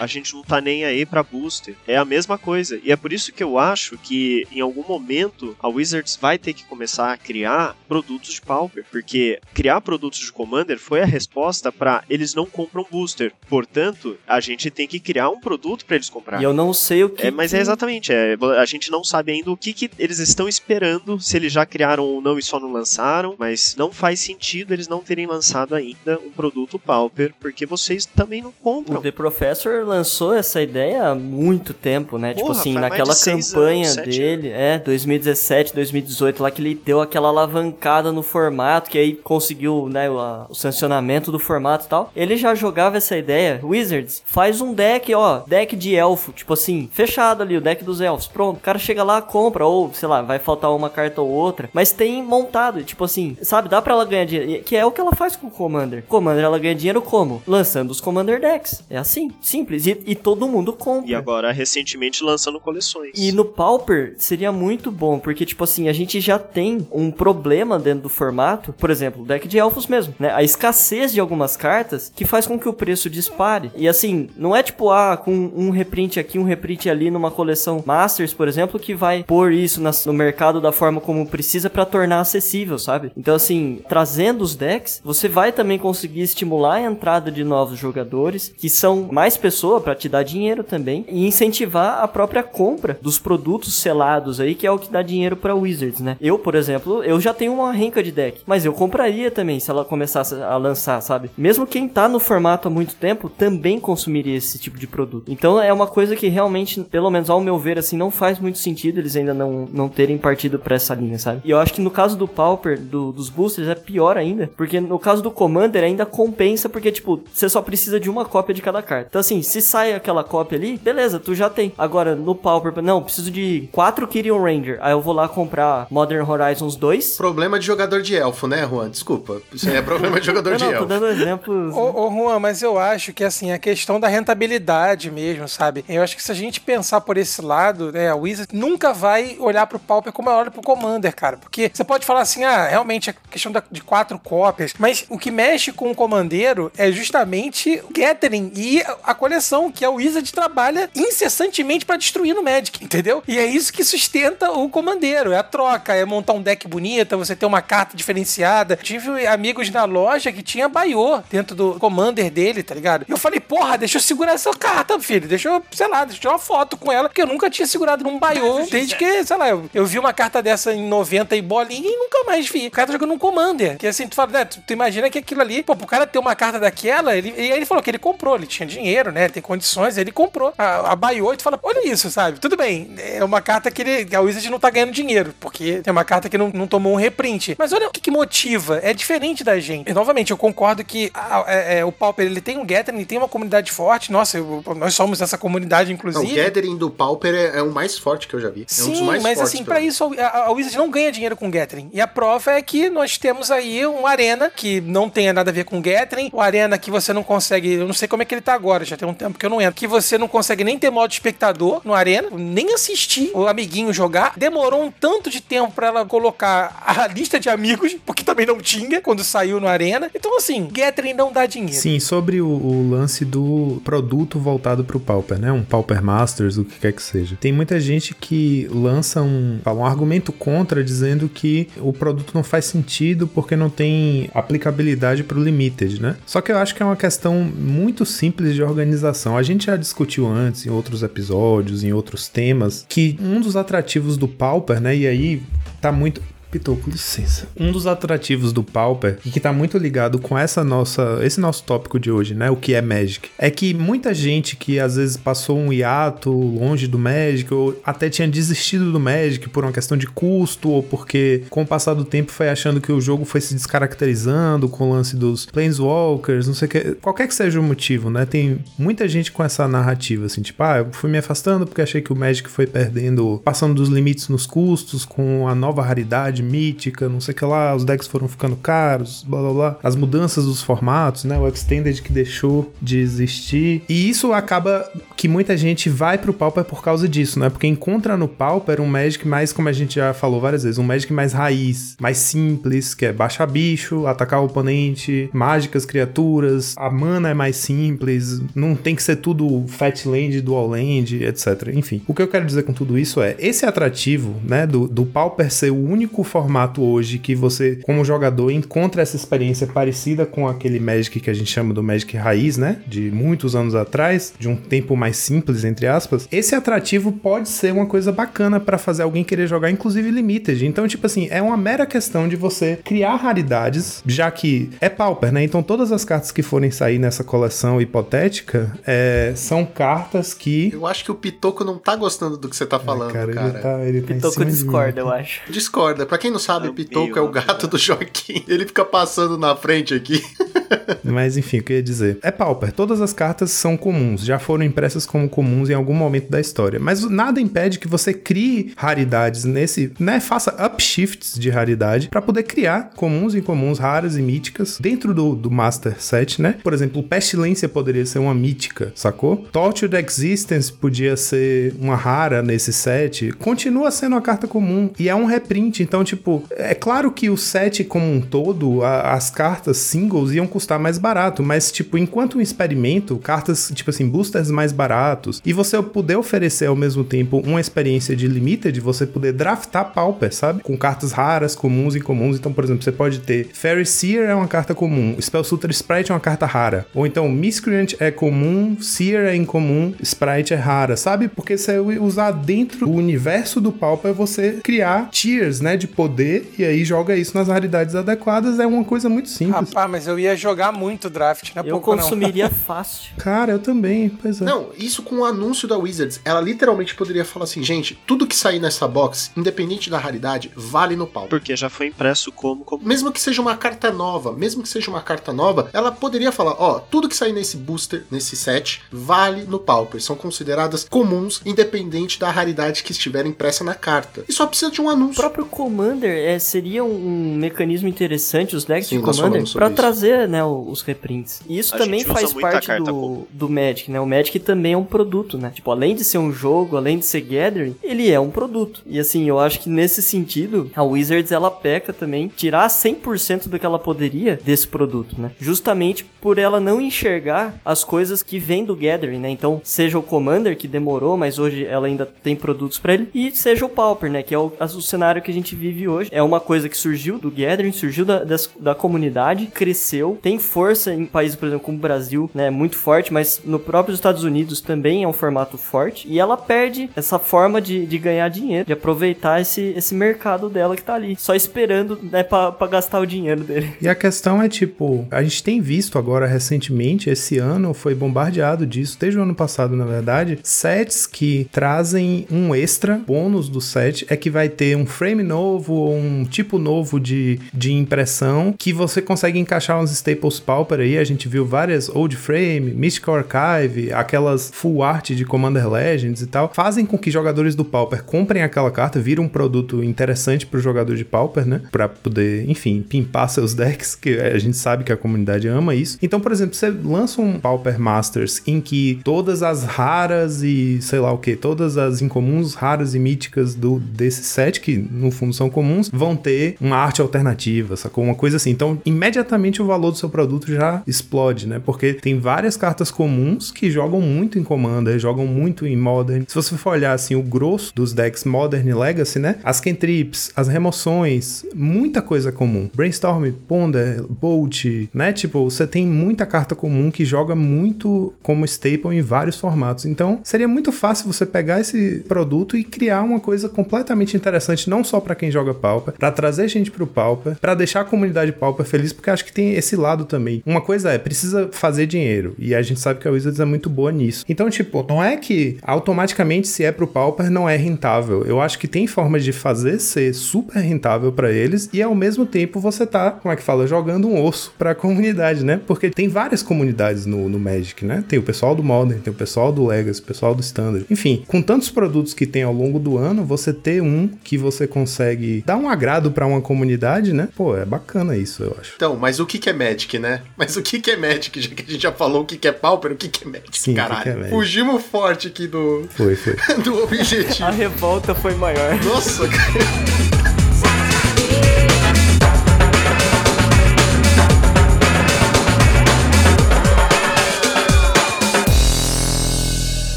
A 0.00 0.06
gente 0.06 0.34
não 0.34 0.42
tá 0.42 0.60
nem 0.60 0.84
aí 0.84 1.06
pra 1.06 1.22
booster. 1.22 1.74
É 1.86 1.96
a 1.96 2.04
mesma 2.04 2.36
coisa. 2.38 2.80
E 2.82 2.90
é 2.90 2.96
por 2.96 3.12
isso 3.12 3.32
que 3.32 3.42
eu 3.42 3.58
acho 3.58 3.96
que 3.98 4.46
em 4.50 4.60
algum 4.60 4.84
momento 4.86 5.56
a 5.60 5.68
Wizards 5.68 6.16
vai 6.20 6.38
ter 6.38 6.52
que 6.52 6.64
começar 6.64 7.12
a 7.12 7.16
criar 7.16 7.76
produtos 7.88 8.34
de 8.34 8.42
Pauper. 8.42 8.84
Porque 8.90 9.40
criar 9.52 9.80
produtos 9.80 10.20
de 10.20 10.32
Commander 10.32 10.78
foi 10.78 11.00
a 11.00 11.06
resposta 11.06 11.70
pra 11.70 12.04
eles 12.08 12.34
não 12.34 12.46
compram 12.46 12.86
booster. 12.90 13.32
Portanto, 13.48 14.18
a 14.26 14.40
gente 14.40 14.70
tem 14.70 14.86
que 14.86 14.98
criar 14.98 15.30
um 15.30 15.40
produto 15.40 15.84
pra 15.84 15.96
eles 15.96 16.10
comprarem. 16.10 16.42
E 16.42 16.44
eu 16.44 16.52
não 16.52 16.72
sei 16.72 17.04
o 17.04 17.10
que. 17.10 17.26
É, 17.26 17.30
mas 17.30 17.54
é 17.54 17.60
exatamente, 17.60 18.12
é, 18.12 18.36
a 18.58 18.64
gente 18.64 18.90
não 18.90 19.04
sabe 19.04 19.32
ainda 19.32 19.50
o 19.50 19.56
que, 19.56 19.72
que 19.72 19.90
eles 19.98 20.18
estão 20.18 20.48
esperando, 20.48 21.20
se 21.20 21.36
eles 21.36 21.52
já 21.52 21.64
criaram 21.64 22.04
ou 22.04 22.20
não 22.20 22.38
e 22.38 22.42
só 22.42 22.58
não 22.58 22.72
lançaram, 22.72 23.34
mas 23.38 23.74
não 23.76 23.92
faz 23.92 24.20
sentido 24.20 24.72
eles 24.72 24.88
não 24.88 25.00
terem 25.00 25.26
lançado 25.26 25.74
ainda 25.74 26.18
um 26.24 26.30
produto 26.30 26.78
Pauper, 26.78 27.32
porque 27.40 27.66
vocês 27.66 28.04
também 28.06 28.42
não 28.42 28.50
O 28.50 28.52
compram. 28.52 29.00
The 29.00 29.10
Professor 29.10 29.83
lançou 29.84 30.34
essa 30.34 30.60
ideia 30.60 31.08
há 31.08 31.14
muito 31.14 31.72
tempo, 31.72 32.18
né? 32.18 32.34
tipo 32.34 32.46
Porra, 32.46 32.58
assim, 32.58 32.72
faz 32.74 32.80
mais 32.80 32.90
naquela 32.90 33.14
campanha 33.14 33.90
anos, 33.90 34.04
dele, 34.04 34.48
é, 34.48 34.78
2017, 34.78 35.74
2018, 35.74 36.42
lá 36.42 36.50
que 36.50 36.60
ele 36.60 36.74
deu 36.74 37.00
aquela 37.00 37.28
alavancada 37.28 38.10
no 38.10 38.22
formato, 38.22 38.90
que 38.90 38.98
aí 38.98 39.14
conseguiu, 39.14 39.88
né, 39.90 40.10
o, 40.10 40.46
o 40.48 40.54
sancionamento 40.54 41.30
do 41.30 41.38
formato 41.38 41.86
e 41.86 41.88
tal. 41.88 42.10
Ele 42.14 42.36
já 42.36 42.54
jogava 42.54 42.96
essa 42.96 43.16
ideia, 43.16 43.60
Wizards, 43.62 44.22
faz 44.24 44.60
um 44.60 44.72
deck, 44.72 45.14
ó, 45.14 45.42
deck 45.46 45.76
de 45.76 45.94
elfo, 45.94 46.32
tipo 46.32 46.52
assim, 46.52 46.88
fechado 46.92 47.42
ali, 47.42 47.56
o 47.56 47.60
deck 47.60 47.84
dos 47.84 48.00
elfos, 48.00 48.26
pronto. 48.26 48.56
O 48.58 48.60
cara 48.60 48.78
chega 48.78 49.02
lá, 49.02 49.20
compra, 49.20 49.66
ou, 49.66 49.92
sei 49.92 50.08
lá, 50.08 50.22
vai 50.22 50.38
faltar 50.38 50.74
uma 50.74 50.90
carta 50.90 51.20
ou 51.20 51.30
outra, 51.30 51.68
mas 51.72 51.92
tem 51.92 52.22
montado, 52.22 52.82
tipo 52.82 53.04
assim, 53.04 53.36
sabe, 53.42 53.68
dá 53.68 53.80
pra 53.80 53.94
ela 53.94 54.04
ganhar 54.04 54.24
dinheiro, 54.24 54.62
que 54.64 54.76
é 54.76 54.84
o 54.84 54.90
que 54.90 55.00
ela 55.00 55.14
faz 55.14 55.36
com 55.36 55.48
o 55.48 55.50
Commander. 55.50 56.04
Commander, 56.08 56.44
ela 56.44 56.58
ganha 56.58 56.74
dinheiro 56.74 57.02
como? 57.02 57.42
Lançando 57.46 57.90
os 57.90 58.00
Commander 58.00 58.40
Decks. 58.40 58.82
É 58.88 58.96
assim, 58.96 59.30
simples, 59.40 59.73
e, 59.76 60.02
e 60.06 60.14
todo 60.14 60.48
mundo 60.48 60.72
compra. 60.72 61.10
E 61.10 61.14
agora, 61.14 61.52
recentemente, 61.52 62.22
lançando 62.22 62.60
coleções. 62.60 63.12
E 63.14 63.32
no 63.32 63.44
Pauper 63.44 64.14
seria 64.18 64.52
muito 64.52 64.90
bom, 64.90 65.18
porque, 65.18 65.44
tipo 65.44 65.64
assim, 65.64 65.88
a 65.88 65.92
gente 65.92 66.20
já 66.20 66.38
tem 66.38 66.86
um 66.92 67.10
problema 67.10 67.78
dentro 67.78 68.04
do 68.04 68.08
formato, 68.08 68.72
por 68.72 68.90
exemplo, 68.90 69.22
o 69.22 69.26
deck 69.26 69.46
de 69.48 69.58
elfos 69.58 69.86
mesmo, 69.86 70.14
né? 70.18 70.32
A 70.32 70.42
escassez 70.42 71.12
de 71.12 71.20
algumas 71.20 71.56
cartas 71.56 72.12
que 72.14 72.24
faz 72.24 72.46
com 72.46 72.58
que 72.58 72.68
o 72.68 72.72
preço 72.72 73.08
dispare. 73.10 73.70
E 73.76 73.88
assim, 73.88 74.28
não 74.36 74.54
é 74.54 74.62
tipo, 74.62 74.90
ah, 74.90 75.16
com 75.16 75.32
um 75.32 75.70
reprint 75.70 76.18
aqui, 76.18 76.38
um 76.38 76.44
reprint 76.44 76.88
ali 76.88 77.10
numa 77.10 77.30
coleção 77.30 77.82
Masters, 77.84 78.34
por 78.34 78.48
exemplo, 78.48 78.78
que 78.78 78.94
vai 78.94 79.22
pôr 79.22 79.52
isso 79.52 79.80
no 80.06 80.12
mercado 80.12 80.60
da 80.60 80.72
forma 80.72 81.00
como 81.00 81.26
precisa 81.26 81.68
pra 81.68 81.84
tornar 81.84 82.20
acessível, 82.20 82.78
sabe? 82.78 83.10
Então, 83.16 83.34
assim, 83.34 83.80
trazendo 83.88 84.42
os 84.42 84.54
decks, 84.54 85.00
você 85.04 85.28
vai 85.28 85.52
também 85.52 85.78
conseguir 85.78 86.22
estimular 86.22 86.74
a 86.74 86.82
entrada 86.82 87.30
de 87.30 87.44
novos 87.44 87.78
jogadores, 87.78 88.52
que 88.56 88.68
são 88.68 89.08
mais 89.10 89.36
pessoa 89.64 89.80
pra 89.80 89.94
te 89.94 90.08
dar 90.10 90.22
dinheiro 90.22 90.62
também, 90.62 91.06
e 91.08 91.26
incentivar 91.26 92.02
a 92.02 92.06
própria 92.08 92.42
compra 92.42 92.98
dos 93.00 93.18
produtos 93.18 93.74
selados 93.80 94.38
aí, 94.38 94.54
que 94.54 94.66
é 94.66 94.70
o 94.70 94.78
que 94.78 94.90
dá 94.92 95.00
dinheiro 95.00 95.36
pra 95.36 95.54
Wizards, 95.54 96.00
né? 96.00 96.16
Eu, 96.20 96.38
por 96.38 96.54
exemplo, 96.54 97.02
eu 97.02 97.18
já 97.18 97.32
tenho 97.32 97.54
uma 97.54 97.72
renca 97.72 98.02
de 98.02 98.12
deck, 98.12 98.42
mas 98.46 98.64
eu 98.66 98.72
compraria 98.74 99.30
também 99.30 99.58
se 99.58 99.70
ela 99.70 99.82
começasse 99.84 100.34
a 100.34 100.56
lançar, 100.58 101.00
sabe? 101.00 101.30
Mesmo 101.36 101.66
quem 101.66 101.88
tá 101.88 102.06
no 102.08 102.20
formato 102.20 102.68
há 102.68 102.70
muito 102.70 102.94
tempo 102.96 103.30
também 103.30 103.80
consumiria 103.80 104.36
esse 104.36 104.58
tipo 104.58 104.78
de 104.78 104.86
produto. 104.86 105.30
Então 105.32 105.58
é 105.60 105.72
uma 105.72 105.86
coisa 105.86 106.14
que 106.14 106.28
realmente, 106.28 106.80
pelo 106.82 107.10
menos 107.10 107.30
ao 107.30 107.40
meu 107.40 107.58
ver, 107.58 107.78
assim, 107.78 107.96
não 107.96 108.10
faz 108.10 108.38
muito 108.38 108.58
sentido 108.58 108.98
eles 108.98 109.16
ainda 109.16 109.32
não, 109.32 109.66
não 109.72 109.88
terem 109.88 110.18
partido 110.18 110.58
pra 110.58 110.76
essa 110.76 110.94
linha, 110.94 111.18
sabe? 111.18 111.40
E 111.44 111.50
eu 111.50 111.58
acho 111.58 111.72
que 111.72 111.80
no 111.80 111.90
caso 111.90 112.16
do 112.18 112.28
Pauper, 112.28 112.78
do- 112.78 113.12
dos 113.12 113.30
boosters, 113.30 113.68
é 113.68 113.74
pior 113.74 114.18
ainda, 114.18 114.50
porque 114.56 114.78
no 114.80 114.98
caso 114.98 115.22
do 115.22 115.30
Commander 115.30 115.82
ainda 115.84 116.04
compensa, 116.04 116.68
porque, 116.68 116.92
tipo, 116.92 117.20
você 117.32 117.48
só 117.48 117.62
precisa 117.62 117.98
de 117.98 118.10
uma 118.10 118.24
cópia 118.26 118.54
de 118.54 118.60
cada 118.60 118.82
carta. 118.82 119.06
Então, 119.08 119.20
assim, 119.20 119.40
se 119.54 119.62
sai 119.62 119.92
aquela 119.92 120.24
cópia 120.24 120.58
ali, 120.58 120.76
beleza, 120.76 121.20
tu 121.20 121.34
já 121.34 121.48
tem. 121.48 121.72
Agora, 121.78 122.14
no 122.16 122.34
Pauper, 122.34 122.82
não, 122.82 123.00
preciso 123.02 123.30
de 123.30 123.68
quatro 123.70 124.06
Kyrian 124.08 124.36
Ranger. 124.40 124.78
Aí 124.80 124.90
eu 124.92 125.00
vou 125.00 125.14
lá 125.14 125.28
comprar 125.28 125.86
Modern 125.90 126.28
Horizons 126.28 126.74
2. 126.76 127.16
Problema 127.16 127.58
de 127.58 127.64
jogador 127.66 128.02
de 128.02 128.16
elfo, 128.16 128.46
né, 128.48 128.66
Juan? 128.68 128.90
Desculpa. 128.90 129.40
Isso 129.52 129.68
aí 129.68 129.76
é 129.76 129.82
problema 129.82 130.18
de 130.18 130.26
jogador 130.26 130.50
Não, 130.54 130.56
de 130.56 130.64
não, 130.64 130.70
tô 130.72 130.76
elfo. 130.78 130.86
dando 130.86 131.06
exemplos. 131.06 131.74
Ô, 131.74 132.06
ô 132.06 132.10
Juan, 132.10 132.38
mas 132.40 132.62
eu 132.62 132.78
acho 132.78 133.12
que 133.12 133.22
assim, 133.22 133.52
a 133.52 133.58
questão 133.58 134.00
da 134.00 134.08
rentabilidade 134.08 135.10
mesmo, 135.10 135.48
sabe? 135.48 135.84
Eu 135.88 136.02
acho 136.02 136.16
que 136.16 136.22
se 136.22 136.32
a 136.32 136.34
gente 136.34 136.60
pensar 136.60 137.00
por 137.00 137.16
esse 137.16 137.40
lado, 137.40 137.92
né, 137.92 138.10
a 138.10 138.16
Wizard 138.16 138.54
nunca 138.54 138.92
vai 138.92 139.36
olhar 139.38 139.66
pro 139.66 139.78
Pauper 139.78 140.12
como 140.12 140.28
ela 140.30 140.40
olha 140.40 140.50
pro 140.50 140.62
Commander, 140.62 141.14
cara. 141.14 141.36
Porque 141.36 141.70
você 141.72 141.84
pode 141.84 142.04
falar 142.04 142.20
assim, 142.22 142.42
ah, 142.44 142.66
realmente 142.66 143.10
a 143.10 143.14
questão 143.30 143.52
da- 143.52 143.62
de 143.70 143.80
quatro 143.82 144.18
cópias, 144.18 144.74
mas 144.78 145.04
o 145.08 145.18
que 145.18 145.30
mexe 145.30 145.72
com 145.72 145.90
o 145.90 145.94
Commandeiro 145.94 146.72
é 146.76 146.90
justamente 146.90 147.80
o 147.88 147.92
Gathering 147.92 148.52
e 148.56 148.82
a- 148.82 148.96
a 149.04 149.14
coleção 149.44 149.70
que 149.70 149.84
a 149.84 149.90
Wizard 149.90 150.32
trabalha 150.32 150.88
incessantemente 150.94 151.84
pra 151.84 151.96
destruir 151.96 152.34
no 152.34 152.42
Magic, 152.42 152.82
entendeu? 152.82 153.22
E 153.28 153.38
é 153.38 153.44
isso 153.44 153.72
que 153.72 153.84
sustenta 153.84 154.50
o 154.50 154.68
Commandeiro, 154.70 155.32
é 155.32 155.38
a 155.38 155.42
troca, 155.42 155.94
é 155.94 156.04
montar 156.04 156.32
um 156.32 156.42
deck 156.42 156.66
bonita, 156.66 157.16
você 157.16 157.36
ter 157.36 157.44
uma 157.44 157.60
carta 157.60 157.94
diferenciada. 157.94 158.76
Tive 158.76 159.26
amigos 159.26 159.68
na 159.70 159.84
loja 159.84 160.32
que 160.32 160.42
tinha 160.42 160.68
Baiô 160.68 161.22
dentro 161.30 161.54
do 161.54 161.74
Commander 161.78 162.30
dele, 162.30 162.62
tá 162.62 162.74
ligado? 162.74 163.04
E 163.06 163.12
eu 163.12 163.18
falei, 163.18 163.38
porra, 163.38 163.76
deixa 163.76 163.98
eu 163.98 164.02
segurar 164.02 164.32
essa 164.32 164.50
carta, 164.52 164.98
filho. 164.98 165.28
Deixa 165.28 165.48
eu, 165.48 165.62
sei 165.72 165.88
lá, 165.88 166.04
deixa 166.04 166.16
eu 166.16 166.20
tirar 166.22 166.32
uma 166.32 166.38
foto 166.38 166.76
com 166.76 166.90
ela, 166.90 167.08
porque 167.08 167.22
eu 167.22 167.26
nunca 167.26 167.50
tinha 167.50 167.66
segurado 167.66 168.02
num 168.02 168.18
Baiô 168.18 168.64
desde 168.70 168.96
que, 168.96 169.24
sei 169.24 169.36
lá, 169.36 169.48
eu, 169.48 169.68
eu 169.74 169.84
vi 169.84 169.98
uma 169.98 170.12
carta 170.12 170.42
dessa 170.42 170.72
em 170.72 170.88
90 170.88 171.36
e 171.36 171.42
bolinha 171.42 171.88
e 171.88 171.96
nunca 171.96 172.24
mais 172.24 172.48
vi. 172.48 172.68
O 172.68 172.70
cara 172.70 172.86
tá 172.86 172.92
jogando 172.94 173.12
um 173.12 173.18
Commander. 173.18 173.76
Que 173.76 173.86
assim, 173.86 174.08
tu 174.08 174.14
fala, 174.14 174.32
né, 174.32 174.44
tu, 174.46 174.62
tu 174.66 174.72
imagina 174.72 175.10
que 175.10 175.18
aquilo 175.18 175.42
ali, 175.42 175.62
pô, 175.62 175.76
pro 175.76 175.86
cara 175.86 176.06
ter 176.06 176.18
uma 176.18 176.34
carta 176.34 176.58
daquela, 176.58 177.16
ele, 177.16 177.34
e 177.36 177.52
aí 177.52 177.52
ele 177.52 177.66
falou 177.66 177.82
que 177.82 177.90
ele 177.90 177.98
comprou, 177.98 178.36
ele 178.36 178.46
tinha 178.46 178.66
dinheiro, 178.66 179.12
né, 179.12 179.28
tem 179.34 179.42
condições, 179.42 179.98
ele 179.98 180.10
comprou 180.12 180.52
a, 180.56 180.92
a 180.92 181.14
e 181.14 181.36
tu 181.36 181.42
fala, 181.42 181.58
olha 181.62 181.86
isso, 181.86 182.10
sabe? 182.10 182.38
Tudo 182.40 182.56
bem, 182.56 182.90
é 182.98 183.22
uma 183.24 183.40
carta 183.40 183.70
que 183.70 183.82
ele, 183.82 184.16
a 184.16 184.20
Wizard 184.20 184.48
não 184.50 184.58
tá 184.58 184.70
ganhando 184.70 184.92
dinheiro, 184.92 185.34
porque 185.38 185.80
tem 185.82 185.90
uma 185.90 186.04
carta 186.04 186.28
que 186.28 186.38
não, 186.38 186.50
não 186.52 186.66
tomou 186.66 186.92
um 186.92 186.96
reprint. 186.96 187.54
Mas 187.58 187.72
olha 187.72 187.88
o 187.88 187.90
que, 187.90 188.00
que 188.00 188.10
motiva, 188.10 188.80
é 188.82 188.92
diferente 188.94 189.44
da 189.44 189.58
gente. 189.60 189.90
E, 189.90 189.94
novamente, 189.94 190.30
eu 190.30 190.36
concordo 190.36 190.84
que 190.84 191.10
a- 191.14 191.44
é- 191.46 191.78
é, 191.80 191.84
o 191.84 191.92
Pauper, 191.92 192.24
ele 192.26 192.40
tem 192.40 192.58
um 192.58 192.64
Gathering, 192.66 192.98
ele 192.98 193.06
tem 193.06 193.18
uma 193.18 193.28
comunidade 193.28 193.70
forte, 193.70 194.10
nossa, 194.12 194.38
eu- 194.38 194.62
nós 194.76 194.94
somos 194.94 195.20
essa 195.20 195.36
comunidade, 195.36 195.88
Não, 195.90 195.94
inclusive. 195.94 196.32
o 196.32 196.44
Gathering 196.44 196.76
do 196.76 196.90
Pauper 196.90 197.34
é, 197.34 197.58
é 197.58 197.62
o 197.62 197.70
mais 197.72 197.98
forte 197.98 198.26
que 198.28 198.34
eu 198.34 198.40
já 198.40 198.48
vi. 198.50 198.60
é 198.60 198.62
um 198.62 198.64
dos 198.90 198.98
Sim, 198.98 199.04
mas 199.22 199.40
assim, 199.40 199.58
menos. 199.58 199.84
isso 199.94 200.10
a, 200.18 200.46
a 200.46 200.50
Wizard 200.52 200.76
não 200.78 200.90
ganha 200.90 201.10
dinheiro 201.12 201.36
com 201.36 201.50
Gathering. 201.50 201.90
E 201.92 202.00
a 202.00 202.06
prova 202.06 202.52
é 202.52 202.62
que 202.62 202.88
nós 202.88 203.18
temos 203.18 203.50
aí 203.50 203.86
um 203.86 204.06
Arena 204.06 204.50
que 204.54 204.80
não 204.80 205.08
tem 205.10 205.32
nada 205.32 205.50
a 205.50 205.54
ver 205.54 205.64
com 205.64 205.80
Gathering, 205.80 206.30
o 206.32 206.40
Arena 206.40 206.78
que 206.78 206.90
você 206.90 207.12
não 207.12 207.22
consegue, 207.22 207.72
eu 207.74 207.86
não 207.86 207.94
sei 207.94 208.06
como 208.08 208.22
é 208.22 208.24
que 208.24 208.34
ele 208.34 208.40
tá 208.42 208.54
agora, 208.54 208.84
já 208.84 208.96
tem 208.96 209.08
um 209.08 209.14
tempo 209.24 209.38
que 209.38 209.46
eu 209.46 209.50
não 209.50 209.60
entro, 209.60 209.74
que 209.74 209.86
você 209.86 210.18
não 210.18 210.28
consegue 210.28 210.62
nem 210.62 210.78
ter 210.78 210.90
modo 210.90 211.10
espectador 211.10 211.80
no 211.84 211.94
Arena, 211.94 212.28
nem 212.30 212.74
assistir 212.74 213.30
o 213.34 213.46
amiguinho 213.46 213.92
jogar. 213.92 214.34
Demorou 214.36 214.84
um 214.84 214.90
tanto 214.90 215.30
de 215.30 215.40
tempo 215.40 215.72
pra 215.72 215.86
ela 215.86 216.04
colocar 216.04 216.82
a 216.84 217.06
lista 217.08 217.40
de 217.40 217.48
amigos, 217.48 217.96
porque 218.04 218.22
também 218.22 218.46
não 218.46 218.58
tinha 218.58 219.00
quando 219.00 219.24
saiu 219.24 219.60
no 219.60 219.66
Arena. 219.66 220.10
Então 220.14 220.36
assim, 220.36 220.68
Gathering 220.70 221.14
não 221.14 221.32
dá 221.32 221.46
dinheiro. 221.46 221.74
Sim, 221.74 221.98
sobre 221.98 222.40
o, 222.40 222.48
o 222.48 222.90
lance 222.90 223.24
do 223.24 223.80
produto 223.82 224.38
voltado 224.38 224.84
pro 224.84 225.00
Pauper, 225.00 225.38
né? 225.38 225.50
Um 225.50 225.64
Pauper 225.64 226.02
Masters, 226.02 226.58
o 226.58 226.64
que 226.64 226.78
quer 226.78 226.92
que 226.92 227.02
seja. 227.02 227.36
Tem 227.40 227.52
muita 227.52 227.80
gente 227.80 228.14
que 228.14 228.68
lança 228.70 229.22
um, 229.22 229.60
um 229.66 229.86
argumento 229.86 230.32
contra 230.32 230.84
dizendo 230.84 231.28
que 231.28 231.68
o 231.78 231.92
produto 231.92 232.32
não 232.34 232.42
faz 232.42 232.66
sentido 232.66 233.26
porque 233.26 233.56
não 233.56 233.70
tem 233.70 234.30
aplicabilidade 234.34 235.24
pro 235.24 235.42
Limited, 235.42 236.00
né? 236.00 236.16
Só 236.26 236.40
que 236.40 236.52
eu 236.52 236.58
acho 236.58 236.74
que 236.74 236.82
é 236.82 236.86
uma 236.86 236.96
questão 236.96 237.42
muito 237.42 238.04
simples 238.04 238.54
de 238.54 238.62
organização. 238.62 239.03
A 239.36 239.42
gente 239.42 239.66
já 239.66 239.76
discutiu 239.76 240.26
antes 240.26 240.66
em 240.66 240.70
outros 240.70 241.02
episódios, 241.02 241.84
em 241.84 241.92
outros 241.92 242.28
temas, 242.28 242.84
que 242.88 243.18
um 243.20 243.40
dos 243.40 243.56
atrativos 243.56 244.16
do 244.16 244.28
Pauper, 244.28 244.80
né? 244.80 244.96
E 244.96 245.06
aí 245.06 245.42
tá 245.80 245.92
muito 245.92 246.22
Pitoco, 246.54 246.88
licença. 246.88 247.48
Um 247.58 247.72
dos 247.72 247.84
atrativos 247.84 248.52
do 248.52 248.62
Pauper, 248.62 249.18
e 249.26 249.30
que 249.30 249.40
tá 249.40 249.52
muito 249.52 249.76
ligado 249.76 250.20
com 250.20 250.38
essa 250.38 250.62
nossa, 250.62 251.18
esse 251.22 251.40
nosso 251.40 251.64
tópico 251.64 251.98
de 251.98 252.12
hoje, 252.12 252.32
né? 252.32 252.48
O 252.48 252.54
que 252.54 252.74
é 252.74 252.80
Magic. 252.80 253.28
É 253.36 253.50
que 253.50 253.74
muita 253.74 254.14
gente 254.14 254.54
que 254.54 254.78
às 254.78 254.94
vezes 254.94 255.16
passou 255.16 255.58
um 255.58 255.72
hiato 255.72 256.30
longe 256.30 256.86
do 256.86 256.96
Magic, 256.96 257.52
ou 257.52 257.76
até 257.84 258.08
tinha 258.08 258.28
desistido 258.28 258.92
do 258.92 259.00
Magic 259.00 259.48
por 259.48 259.64
uma 259.64 259.72
questão 259.72 259.96
de 259.96 260.06
custo, 260.06 260.70
ou 260.70 260.80
porque 260.80 261.42
com 261.50 261.62
o 261.62 261.66
passar 261.66 261.94
do 261.94 262.04
tempo 262.04 262.30
foi 262.30 262.48
achando 262.48 262.80
que 262.80 262.92
o 262.92 263.00
jogo 263.00 263.24
foi 263.24 263.40
se 263.40 263.52
descaracterizando 263.52 264.68
com 264.68 264.90
o 264.90 264.92
lance 264.92 265.16
dos 265.16 265.46
Planeswalkers, 265.46 266.46
não 266.46 266.54
sei 266.54 266.66
o 266.66 266.70
que. 266.70 266.80
Qualquer 267.02 267.26
que 267.26 267.34
seja 267.34 267.58
o 267.58 267.64
motivo, 267.64 268.10
né? 268.10 268.24
Tem 268.24 268.60
muita 268.78 269.08
gente 269.08 269.32
com 269.32 269.42
essa 269.42 269.66
narrativa, 269.66 270.26
assim, 270.26 270.40
tipo, 270.40 270.62
ah, 270.62 270.78
eu 270.78 270.88
fui 270.92 271.10
me 271.10 271.18
afastando 271.18 271.66
porque 271.66 271.82
achei 271.82 272.00
que 272.00 272.12
o 272.12 272.16
Magic 272.16 272.48
foi 272.48 272.68
perdendo, 272.68 273.42
passando 273.44 273.74
dos 273.74 273.88
limites 273.88 274.28
nos 274.28 274.46
custos, 274.46 275.04
com 275.04 275.48
a 275.48 275.54
nova 275.54 275.82
raridade 275.82 276.43
mítica, 276.44 277.08
não 277.08 277.20
sei 277.20 277.32
o 277.32 277.36
que 277.36 277.44
lá, 277.44 277.74
os 277.74 277.84
decks 277.84 278.06
foram 278.06 278.28
ficando 278.28 278.56
caros, 278.56 279.24
blá 279.26 279.40
blá 279.40 279.52
blá. 279.52 279.78
As 279.82 279.96
mudanças 279.96 280.44
dos 280.44 280.62
formatos, 280.62 281.24
né? 281.24 281.38
O 281.38 281.48
Extended 281.48 282.00
que 282.02 282.12
deixou 282.12 282.72
de 282.80 282.98
existir. 282.98 283.82
E 283.88 284.08
isso 284.08 284.32
acaba 284.32 284.88
que 285.16 285.28
muita 285.28 285.56
gente 285.56 285.88
vai 285.88 286.18
pro 286.18 286.32
Pauper 286.32 286.64
por 286.64 286.82
causa 286.82 287.08
disso, 287.08 287.38
né? 287.38 287.48
Porque 287.48 287.66
encontra 287.66 288.16
no 288.16 288.28
Pauper 288.28 288.80
um 288.80 288.86
Magic 288.86 289.26
mais, 289.26 289.52
como 289.52 289.68
a 289.68 289.72
gente 289.72 289.96
já 289.96 290.12
falou 290.12 290.40
várias 290.40 290.62
vezes, 290.62 290.78
um 290.78 290.84
Magic 290.84 291.12
mais 291.12 291.32
raiz, 291.32 291.96
mais 292.00 292.18
simples, 292.18 292.94
que 292.94 293.06
é 293.06 293.12
baixar 293.12 293.46
bicho, 293.46 294.06
atacar 294.06 294.40
o 294.40 294.46
oponente, 294.46 295.28
mágicas, 295.32 295.84
criaturas, 295.84 296.74
a 296.76 296.90
mana 296.90 297.30
é 297.30 297.34
mais 297.34 297.56
simples, 297.56 298.40
não 298.54 298.74
tem 298.74 298.94
que 298.94 299.02
ser 299.02 299.16
tudo 299.16 299.64
Fat 299.68 300.04
Land, 300.04 300.40
Dual 300.40 300.68
Land, 300.68 301.24
etc. 301.24 301.70
Enfim, 301.74 302.02
o 302.06 302.14
que 302.14 302.22
eu 302.22 302.28
quero 302.28 302.44
dizer 302.44 302.62
com 302.64 302.72
tudo 302.72 302.98
isso 302.98 303.20
é, 303.22 303.36
esse 303.38 303.64
atrativo, 303.64 304.34
né, 304.44 304.66
do, 304.66 304.86
do 304.86 305.04
Pauper 305.04 305.50
ser 305.50 305.70
o 305.70 305.76
único 305.76 306.22
formato 306.34 306.82
hoje 306.82 307.16
que 307.16 307.32
você, 307.32 307.78
como 307.84 308.04
jogador, 308.04 308.50
encontra 308.50 309.02
essa 309.02 309.14
experiência 309.14 309.68
parecida 309.68 310.26
com 310.26 310.48
aquele 310.48 310.80
Magic 310.80 311.20
que 311.20 311.30
a 311.30 311.32
gente 311.32 311.48
chama 311.48 311.72
do 311.72 311.80
Magic 311.80 312.16
raiz, 312.16 312.56
né, 312.56 312.78
de 312.88 313.08
muitos 313.12 313.54
anos 313.54 313.72
atrás, 313.72 314.34
de 314.36 314.48
um 314.48 314.56
tempo 314.56 314.96
mais 314.96 315.16
simples, 315.16 315.62
entre 315.62 315.86
aspas, 315.86 316.26
esse 316.32 316.56
atrativo 316.56 317.12
pode 317.12 317.48
ser 317.48 317.72
uma 317.72 317.86
coisa 317.86 318.10
bacana 318.10 318.58
para 318.58 318.76
fazer 318.76 319.04
alguém 319.04 319.22
querer 319.22 319.46
jogar, 319.46 319.70
inclusive 319.70 320.10
Limited. 320.10 320.66
Então, 320.66 320.88
tipo 320.88 321.06
assim, 321.06 321.28
é 321.30 321.40
uma 321.40 321.56
mera 321.56 321.86
questão 321.86 322.26
de 322.26 322.34
você 322.34 322.80
criar 322.82 323.14
raridades, 323.14 324.02
já 324.04 324.28
que 324.28 324.70
é 324.80 324.88
Pauper, 324.88 325.30
né? 325.30 325.44
Então, 325.44 325.62
todas 325.62 325.92
as 325.92 326.04
cartas 326.04 326.32
que 326.32 326.42
forem 326.42 326.72
sair 326.72 326.98
nessa 326.98 327.22
coleção 327.22 327.80
hipotética 327.80 328.76
é, 328.84 329.34
são 329.36 329.64
cartas 329.64 330.34
que. 330.34 330.72
Eu 330.72 330.84
acho 330.84 331.04
que 331.04 331.12
o 331.12 331.14
Pitoco 331.14 331.62
não 331.62 331.78
tá 331.78 331.94
gostando 331.94 332.36
do 332.36 332.48
que 332.48 332.56
você 332.56 332.66
tá 332.66 332.80
falando, 332.80 333.12
cara. 333.12 333.30
Ele 333.30 333.58
tá, 333.60 333.84
ele 333.84 334.00
tá 334.00 334.14
Pitoco 334.14 334.44
discorda, 334.44 335.00
eu 335.00 335.10
acho. 335.10 335.40
Discorda. 335.48 336.04
Pra 336.04 336.18
quem 336.24 336.30
não 336.30 336.38
sabe, 336.38 336.68
É 336.68 336.70
o 336.70 336.72
o 336.72 336.74
Pitoco 336.74 337.18
é 337.18 337.20
o 337.20 337.26
né? 337.26 337.32
gato 337.32 337.66
do 337.66 337.76
Joaquim. 337.76 338.42
Ele 338.48 338.64
fica 338.64 338.82
passando 338.82 339.36
na 339.36 339.54
frente 339.54 339.92
aqui. 339.92 340.24
Mas 341.04 341.36
enfim, 341.36 341.58
o 341.58 341.62
que 341.62 341.74
eu 341.74 341.76
ia 341.76 341.82
dizer? 341.82 342.18
É 342.22 342.30
Pauper, 342.30 342.72
todas 342.72 343.02
as 343.02 343.12
cartas 343.12 343.50
são 343.50 343.76
comuns, 343.76 344.24
já 344.24 344.38
foram 344.38 344.64
impressas 344.64 345.04
como 345.04 345.28
comuns 345.28 345.68
em 345.68 345.74
algum 345.74 345.92
momento 345.92 346.30
da 346.30 346.40
história. 346.40 346.80
Mas 346.80 347.08
nada 347.10 347.40
impede 347.40 347.78
que 347.78 347.86
você 347.86 348.14
crie 348.14 348.72
raridades 348.74 349.44
nesse, 349.44 349.92
né? 350.00 350.18
Faça 350.18 350.50
upshifts 350.64 351.38
de 351.38 351.50
raridade 351.50 352.08
para 352.08 352.22
poder 352.22 352.44
criar 352.44 352.92
comuns 352.96 353.34
e 353.34 353.38
incomuns, 353.38 353.78
raras 353.78 354.16
e 354.16 354.22
míticas 354.22 354.78
dentro 354.80 355.12
do, 355.12 355.34
do 355.34 355.50
Master 355.50 356.00
Set, 356.00 356.40
né? 356.40 356.56
Por 356.62 356.72
exemplo, 356.72 357.02
Pestilência 357.02 357.68
poderia 357.68 358.06
ser 358.06 358.18
uma 358.18 358.34
mítica, 358.34 358.92
sacou? 358.94 359.36
Tortured 359.52 359.94
Existence 359.96 360.72
podia 360.72 361.18
ser 361.18 361.74
uma 361.78 361.96
rara 361.96 362.42
nesse 362.42 362.72
set. 362.72 363.30
Continua 363.32 363.90
sendo 363.90 364.14
uma 364.14 364.22
carta 364.22 364.46
comum 364.46 364.90
e 364.98 365.08
é 365.08 365.14
um 365.14 365.26
reprint, 365.26 365.82
então, 365.82 366.02
tipo, 366.02 366.13
é 366.56 366.74
claro 366.74 367.10
que 367.10 367.28
o 367.30 367.36
set 367.36 367.84
como 367.84 368.06
um 368.10 368.20
todo, 368.20 368.82
a- 368.82 369.12
as 369.12 369.30
cartas 369.30 369.76
singles 369.78 370.32
iam 370.32 370.46
custar 370.46 370.78
mais 370.78 370.98
barato, 370.98 371.42
mas, 371.42 371.70
tipo, 371.72 371.96
enquanto 371.98 372.38
um 372.38 372.40
experimento, 372.40 373.16
cartas, 373.18 373.70
tipo 373.74 373.90
assim, 373.90 374.08
boosters 374.08 374.50
mais 374.50 374.72
baratos, 374.72 375.40
e 375.44 375.52
você 375.52 375.80
poder 375.82 376.16
oferecer 376.16 376.66
ao 376.66 376.76
mesmo 376.76 377.04
tempo 377.04 377.42
uma 377.44 377.60
experiência 377.60 378.14
de 378.16 378.26
limited, 378.28 378.78
você 378.80 379.06
poder 379.06 379.32
draftar 379.32 379.92
Pauper, 379.92 380.34
sabe? 380.34 380.62
Com 380.62 380.76
cartas 380.76 381.12
raras, 381.12 381.54
comuns 381.54 381.94
e 381.94 381.98
incomuns. 381.98 382.36
Então, 382.36 382.52
por 382.52 382.64
exemplo, 382.64 382.82
você 382.82 382.92
pode 382.92 383.20
ter 383.20 383.48
Fairy 383.52 383.84
Seer 383.86 384.28
é 384.28 384.34
uma 384.34 384.48
carta 384.48 384.74
comum, 384.74 385.16
Spell 385.20 385.44
Sutra 385.44 385.70
Sprite 385.70 386.10
é 386.10 386.14
uma 386.14 386.20
carta 386.20 386.46
rara, 386.46 386.86
ou 386.94 387.06
então 387.06 387.28
Miscreant 387.28 387.94
é 388.00 388.10
comum, 388.10 388.76
Seer 388.80 389.26
é 389.26 389.36
incomum, 389.36 389.92
Sprite 390.02 390.54
é 390.54 390.56
rara, 390.56 390.96
sabe? 390.96 391.28
Porque 391.28 391.56
você 391.56 391.78
usar 391.78 392.30
dentro 392.32 392.86
do 392.86 392.92
universo 392.92 393.60
do 393.60 393.72
Pauper, 393.72 394.12
você 394.12 394.58
criar 394.62 395.08
tiers, 395.10 395.60
né, 395.60 395.76
de 395.76 395.86
poder, 395.94 396.52
e 396.58 396.64
aí 396.64 396.84
joga 396.84 397.16
isso 397.16 397.36
nas 397.36 397.48
raridades 397.48 397.94
adequadas, 397.94 398.58
é 398.58 398.66
uma 398.66 398.84
coisa 398.84 399.08
muito 399.08 399.28
simples. 399.28 399.68
Rapaz, 399.70 399.90
mas 399.90 400.06
eu 400.06 400.18
ia 400.18 400.36
jogar 400.36 400.72
muito 400.72 401.08
draft, 401.10 401.50
não 401.54 401.62
é 401.62 401.66
Eu 401.66 401.70
pouco 401.72 401.94
não. 401.94 402.02
consumiria 402.02 402.48
fácil. 402.50 403.12
Cara, 403.18 403.52
eu 403.52 403.58
também, 403.58 404.08
pois 404.08 404.40
é. 404.40 404.44
Não, 404.44 404.68
isso 404.76 405.02
com 405.02 405.16
o 405.16 405.24
anúncio 405.24 405.66
da 405.68 405.76
Wizards. 405.76 406.20
Ela 406.24 406.40
literalmente 406.40 406.94
poderia 406.94 407.24
falar 407.24 407.44
assim, 407.44 407.62
gente, 407.62 407.98
tudo 408.06 408.26
que 408.26 408.36
sair 408.36 408.58
nessa 408.60 408.86
box, 408.88 409.30
independente 409.36 409.88
da 409.90 409.98
raridade, 409.98 410.50
vale 410.54 410.96
no 410.96 411.06
pau. 411.06 411.26
Porque 411.28 411.54
já 411.56 411.68
foi 411.70 411.86
impresso 411.88 412.32
como, 412.32 412.64
como 412.64 412.84
Mesmo 412.84 413.12
que 413.12 413.20
seja 413.20 413.40
uma 413.40 413.56
carta 413.56 413.90
nova, 413.92 414.32
mesmo 414.32 414.62
que 414.62 414.68
seja 414.68 414.90
uma 414.90 415.00
carta 415.02 415.32
nova, 415.32 415.68
ela 415.72 415.90
poderia 415.92 416.32
falar, 416.32 416.52
ó, 416.58 416.78
tudo 416.78 417.08
que 417.08 417.16
sair 417.16 417.32
nesse 417.32 417.56
booster, 417.56 418.04
nesse 418.10 418.36
set, 418.36 418.82
vale 418.90 419.42
no 419.44 419.58
Pauper. 419.58 420.00
São 420.02 420.16
consideradas 420.16 420.86
comuns, 420.88 421.40
independente 421.44 422.18
da 422.18 422.30
raridade 422.30 422.82
que 422.82 422.92
estiver 422.92 423.26
impressa 423.26 423.62
na 423.64 423.74
carta. 423.74 424.24
E 424.28 424.32
só 424.32 424.46
precisa 424.46 424.70
de 424.70 424.80
um 424.80 424.84
O 424.86 424.90
anúncio. 424.90 425.16
próprio 425.16 425.44
Commander 425.84 426.10
é, 426.10 426.38
seria 426.38 426.82
um 426.82 427.36
mecanismo 427.36 427.88
interessante, 427.88 428.56
os 428.56 428.64
decks 428.64 428.88
Sim, 428.88 428.98
de 428.98 429.04
Commander, 429.04 429.42
isso. 429.42 429.58
trazer 429.74 430.26
né, 430.28 430.42
os 430.44 430.82
reprints. 430.82 431.42
E 431.48 431.58
isso 431.58 431.74
A 431.74 431.78
também 431.78 432.02
faz 432.04 432.32
parte 432.32 432.68
do, 432.78 433.26
do 433.30 433.48
Magic, 433.48 433.90
né? 433.90 434.00
O 434.00 434.06
Magic 434.06 434.38
também 434.38 434.72
é 434.72 434.76
um 434.76 434.84
produto, 434.84 435.36
né? 435.36 435.50
Tipo, 435.54 435.70
além 435.70 435.94
de 435.94 436.04
ser 436.04 436.18
um 436.18 436.32
jogo, 436.32 436.76
além 436.76 436.98
de 436.98 437.04
ser 437.04 437.20
Gathering, 437.20 437.76
ele 437.82 438.10
é 438.10 438.18
um 438.18 438.30
produto. 438.30 438.82
E 438.86 438.98
assim, 438.98 439.28
eu 439.28 439.38
acho 439.38 439.60
que 439.60 439.68
nesse 439.68 440.00
sentido, 440.00 440.70
a 440.74 440.82
Wizards 440.82 441.32
ela 441.32 441.50
peca 441.50 441.92
também 441.92 442.28
tirar 442.28 442.66
100% 442.68 443.48
do 443.48 443.58
que 443.58 443.66
ela 443.66 443.78
poderia 443.78 444.38
desse 444.42 444.66
produto, 444.66 445.20
né? 445.20 445.32
Justamente 445.38 446.04
por 446.04 446.38
ela 446.38 446.60
não 446.60 446.80
enxergar 446.80 447.60
as 447.64 447.84
coisas 447.84 448.22
que 448.22 448.38
vêm 448.38 448.64
do 448.64 448.74
Gathering, 448.74 449.18
né? 449.18 449.30
Então, 449.30 449.60
seja 449.64 449.98
o 449.98 450.02
Commander 450.02 450.56
que 450.56 450.68
demorou, 450.68 451.16
mas 451.16 451.38
hoje 451.38 451.64
ela 451.64 451.86
ainda 451.86 452.06
tem 452.06 452.34
produtos 452.34 452.78
pra 452.78 452.94
ele, 452.94 453.08
e 453.14 453.30
seja 453.32 453.66
o 453.66 453.68
Pauper, 453.68 454.10
né? 454.10 454.22
Que 454.22 454.34
é 454.34 454.38
o, 454.38 454.52
o 454.58 454.82
cenário 454.82 455.20
que 455.20 455.30
a 455.30 455.34
gente 455.34 455.54
vive 455.54 455.73
hoje. 455.88 456.10
É 456.12 456.22
uma 456.22 456.40
coisa 456.40 456.68
que 456.68 456.76
surgiu 456.76 457.18
do 457.18 457.30
Gathering, 457.30 457.72
surgiu 457.72 458.04
da, 458.04 458.22
das- 458.24 458.50
da 458.58 458.74
comunidade, 458.74 459.46
cresceu, 459.46 460.18
tem 460.22 460.38
força 460.38 460.92
em 460.92 461.04
países, 461.06 461.36
por 461.36 461.46
exemplo, 461.46 461.64
como 461.64 461.78
o 461.78 461.80
Brasil, 461.80 462.30
né? 462.34 462.50
Muito 462.50 462.76
forte, 462.76 463.12
mas 463.12 463.40
no 463.44 463.58
próprio 463.58 463.94
Estados 463.94 464.24
Unidos 464.24 464.60
também 464.60 465.02
é 465.04 465.08
um 465.08 465.12
formato 465.12 465.56
forte, 465.58 466.06
e 466.08 466.18
ela 466.18 466.36
perde 466.36 466.88
essa 466.94 467.18
forma 467.18 467.60
de, 467.60 467.86
de 467.86 467.98
ganhar 467.98 468.28
dinheiro, 468.28 468.66
de 468.66 468.72
aproveitar 468.72 469.40
esse, 469.40 469.60
esse 469.76 469.94
mercado 469.94 470.48
dela 470.48 470.76
que 470.76 470.82
tá 470.82 470.94
ali, 470.94 471.16
só 471.18 471.34
esperando, 471.34 471.98
né, 472.02 472.22
pra, 472.22 472.52
pra 472.52 472.66
gastar 472.66 473.00
o 473.00 473.06
dinheiro 473.06 473.42
dele. 473.42 473.70
E 473.80 473.88
a 473.88 473.94
questão 473.94 474.42
é 474.42 474.48
tipo, 474.48 475.06
a 475.10 475.22
gente 475.22 475.42
tem 475.42 475.60
visto 475.60 475.98
agora 475.98 476.26
recentemente, 476.26 477.10
esse 477.10 477.38
ano 477.38 477.72
foi 477.74 477.94
bombardeado 477.94 478.66
disso, 478.66 478.96
desde 479.00 479.18
o 479.18 479.22
ano 479.22 479.34
passado, 479.34 479.74
na 479.76 479.84
verdade, 479.84 480.38
sets 480.42 481.06
que 481.06 481.48
trazem 481.52 482.26
um 482.30 482.54
extra 482.54 483.00
bônus 483.06 483.48
do 483.48 483.60
set 483.60 484.04
é 484.08 484.16
que 484.16 484.30
vai 484.30 484.48
ter 484.48 484.76
um 484.76 484.86
frame 484.86 485.22
novo 485.22 485.63
ou 485.72 485.96
um 485.96 486.24
tipo 486.24 486.58
novo 486.58 486.98
de, 487.00 487.38
de 487.52 487.72
impressão 487.72 488.54
que 488.56 488.72
você 488.72 489.00
consegue 489.00 489.38
encaixar 489.38 489.80
uns 489.80 489.90
staples 489.92 490.40
pauper 490.40 490.80
aí, 490.80 490.98
a 490.98 491.04
gente 491.04 491.28
viu 491.28 491.44
várias 491.44 491.88
old 491.88 492.16
frame, 492.16 492.72
Mystical 492.72 493.16
Archive, 493.16 493.92
aquelas 493.92 494.50
full 494.52 494.82
art 494.82 495.10
de 495.10 495.24
Commander 495.24 495.68
Legends 495.68 496.22
e 496.22 496.26
tal, 496.26 496.50
fazem 496.52 496.84
com 496.84 496.98
que 496.98 497.10
jogadores 497.10 497.54
do 497.54 497.64
pauper 497.64 498.02
comprem 498.04 498.42
aquela 498.42 498.70
carta, 498.70 499.00
vira 499.00 499.20
um 499.20 499.28
produto 499.28 499.82
interessante 499.82 500.46
pro 500.46 500.60
jogador 500.60 500.96
de 500.96 501.04
pauper, 501.04 501.46
né? 501.46 501.62
Pra 501.70 501.88
poder, 501.88 502.48
enfim, 502.48 502.82
pimpar 502.82 503.28
seus 503.28 503.54
decks, 503.54 503.94
que 503.94 504.18
a 504.18 504.38
gente 504.38 504.56
sabe 504.56 504.84
que 504.84 504.92
a 504.92 504.96
comunidade 504.96 505.48
ama 505.48 505.74
isso. 505.74 505.98
Então, 506.02 506.20
por 506.20 506.32
exemplo, 506.32 506.54
você 506.54 506.70
lança 506.70 507.20
um 507.20 507.38
Pauper 507.38 507.78
Masters 507.78 508.42
em 508.46 508.60
que 508.60 509.00
todas 509.04 509.42
as 509.42 509.64
raras 509.64 510.42
e 510.42 510.80
sei 510.80 510.98
lá 510.98 511.12
o 511.12 511.18
que, 511.18 511.36
todas 511.36 511.76
as 511.76 512.02
incomuns, 512.02 512.54
raras 512.54 512.94
e 512.94 512.98
míticas 512.98 513.54
do 513.54 513.78
desse 513.78 514.24
set, 514.24 514.60
que 514.60 514.76
no 514.76 515.10
fundo 515.10 515.32
são 515.32 515.50
comuns, 515.54 515.88
vão 515.88 516.16
ter 516.16 516.56
uma 516.60 516.76
arte 516.76 517.00
alternativa, 517.00 517.76
sacou? 517.76 518.04
Uma 518.04 518.14
coisa 518.14 518.36
assim. 518.36 518.50
Então, 518.50 518.78
imediatamente 518.84 519.62
o 519.62 519.66
valor 519.66 519.92
do 519.92 519.98
seu 519.98 520.08
produto 520.08 520.52
já 520.52 520.82
explode, 520.86 521.46
né? 521.46 521.60
Porque 521.64 521.94
tem 521.94 522.18
várias 522.18 522.56
cartas 522.56 522.90
comuns 522.90 523.50
que 523.50 523.70
jogam 523.70 524.00
muito 524.00 524.38
em 524.38 524.44
Commander, 524.44 524.98
jogam 524.98 525.26
muito 525.26 525.66
em 525.66 525.76
Modern. 525.76 526.24
Se 526.28 526.34
você 526.34 526.56
for 526.56 526.70
olhar 526.70 526.92
assim 526.92 527.14
o 527.14 527.22
grosso 527.22 527.72
dos 527.74 527.92
decks 527.92 528.24
Modern 528.24 528.68
e 528.68 528.74
Legacy, 528.74 529.18
né? 529.18 529.36
As 529.44 529.60
cantrips, 529.60 530.30
as 530.34 530.48
remoções, 530.48 531.44
muita 531.54 532.02
coisa 532.02 532.32
comum. 532.32 532.68
Brainstorm, 532.74 533.30
Ponder, 533.46 534.02
Bolt, 534.02 534.64
né? 534.92 535.12
Tipo, 535.12 535.48
você 535.48 535.66
tem 535.66 535.86
muita 535.86 536.26
carta 536.26 536.54
comum 536.54 536.90
que 536.90 537.04
joga 537.04 537.34
muito 537.34 538.12
como 538.22 538.44
staple 538.44 538.96
em 538.96 539.02
vários 539.02 539.36
formatos. 539.36 539.84
Então, 539.84 540.20
seria 540.24 540.48
muito 540.48 540.72
fácil 540.72 541.12
você 541.12 541.24
pegar 541.24 541.60
esse 541.60 542.04
produto 542.08 542.56
e 542.56 542.64
criar 542.64 543.02
uma 543.02 543.20
coisa 543.20 543.48
completamente 543.48 544.16
interessante, 544.16 544.68
não 544.68 544.82
só 544.82 545.00
para 545.00 545.14
quem 545.14 545.30
joga 545.30 545.43
joga 545.44 545.54
Pauper, 545.54 545.94
pra 545.94 546.10
trazer 546.10 546.48
gente 546.48 546.70
pro 546.70 546.86
Pauper, 546.86 547.36
pra 547.40 547.54
deixar 547.54 547.80
a 547.80 547.84
comunidade 547.84 548.32
Pauper 548.32 548.64
feliz, 548.64 548.92
porque 548.92 549.10
acho 549.10 549.24
que 549.24 549.32
tem 549.32 549.54
esse 549.54 549.76
lado 549.76 550.04
também. 550.04 550.42
Uma 550.46 550.60
coisa 550.60 550.90
é, 550.90 550.98
precisa 550.98 551.48
fazer 551.52 551.86
dinheiro, 551.86 552.34
e 552.38 552.54
a 552.54 552.62
gente 552.62 552.80
sabe 552.80 553.00
que 553.00 553.08
a 553.08 553.10
Wizards 553.10 553.40
é 553.40 553.44
muito 553.44 553.68
boa 553.68 553.92
nisso. 553.92 554.24
Então, 554.28 554.48
tipo, 554.48 554.84
não 554.88 555.02
é 555.02 555.16
que 555.16 555.58
automaticamente 555.62 556.48
se 556.48 556.64
é 556.64 556.72
pro 556.72 556.86
Pauper 556.86 557.30
não 557.30 557.48
é 557.48 557.56
rentável. 557.56 558.24
Eu 558.24 558.40
acho 558.40 558.58
que 558.58 558.66
tem 558.66 558.86
formas 558.86 559.24
de 559.24 559.32
fazer 559.32 559.78
ser 559.78 560.14
super 560.14 560.60
rentável 560.60 561.12
pra 561.12 561.30
eles 561.30 561.68
e 561.72 561.82
ao 561.82 561.94
mesmo 561.94 562.24
tempo 562.24 562.60
você 562.60 562.86
tá, 562.86 563.10
como 563.10 563.32
é 563.32 563.36
que 563.36 563.42
fala, 563.42 563.66
jogando 563.66 564.08
um 564.08 564.22
osso 564.24 564.54
pra 564.58 564.74
comunidade, 564.74 565.44
né? 565.44 565.60
Porque 565.66 565.90
tem 565.90 566.08
várias 566.08 566.42
comunidades 566.42 567.06
no, 567.06 567.28
no 567.28 567.38
Magic, 567.38 567.84
né? 567.84 568.04
Tem 568.06 568.18
o 568.18 568.22
pessoal 568.22 568.54
do 568.54 568.62
Modern, 568.62 569.00
tem 569.00 569.12
o 569.12 569.16
pessoal 569.16 569.52
do 569.52 569.66
Legacy, 569.66 570.00
o 570.00 570.04
pessoal 570.04 570.34
do 570.34 570.40
Standard. 570.40 570.86
Enfim, 570.90 571.24
com 571.26 571.42
tantos 571.42 571.70
produtos 571.70 572.14
que 572.14 572.26
tem 572.26 572.42
ao 572.42 572.52
longo 572.52 572.78
do 572.78 572.96
ano, 572.96 573.24
você 573.24 573.52
ter 573.52 573.82
um 573.82 574.08
que 574.22 574.38
você 574.38 574.66
consegue 574.66 575.33
dar 575.42 575.56
um 575.56 575.68
agrado 575.68 576.10
pra 576.10 576.26
uma 576.26 576.40
comunidade, 576.40 577.12
né? 577.12 577.28
Pô, 577.36 577.56
é 577.56 577.64
bacana 577.64 578.16
isso, 578.16 578.42
eu 578.42 578.56
acho. 578.60 578.72
Então, 578.76 578.96
mas 578.96 579.20
o 579.20 579.26
que 579.26 579.38
que 579.38 579.48
é 579.50 579.52
Magic, 579.52 579.98
né? 579.98 580.22
Mas 580.36 580.56
o 580.56 580.62
que 580.62 580.80
que 580.80 580.90
é 580.90 580.96
Magic? 580.96 581.40
Já 581.40 581.48
que 581.48 581.62
a 581.62 581.72
gente 581.72 581.82
já 581.82 581.92
falou 581.92 582.22
o 582.22 582.24
que 582.26 582.36
que 582.36 582.48
é 582.48 582.52
Pauper, 582.52 582.92
o 582.92 582.96
que 582.96 583.08
que 583.08 583.24
é 583.24 583.26
Magic, 583.30 583.58
Sim, 583.58 583.72
o 583.72 583.74
que 583.74 583.80
caralho? 583.80 584.02
que 584.02 584.08
é 584.08 584.14
Magic? 584.14 584.30
Fugimos 584.30 584.82
forte 584.84 585.28
aqui 585.28 585.46
do, 585.46 585.86
Foi, 585.90 586.14
foi. 586.16 586.36
do 586.62 586.82
objetivo. 586.84 587.44
A 587.44 587.50
revolta 587.50 588.14
foi 588.14 588.34
maior. 588.34 588.74
Nossa, 588.84 589.26
cara. 589.28 590.23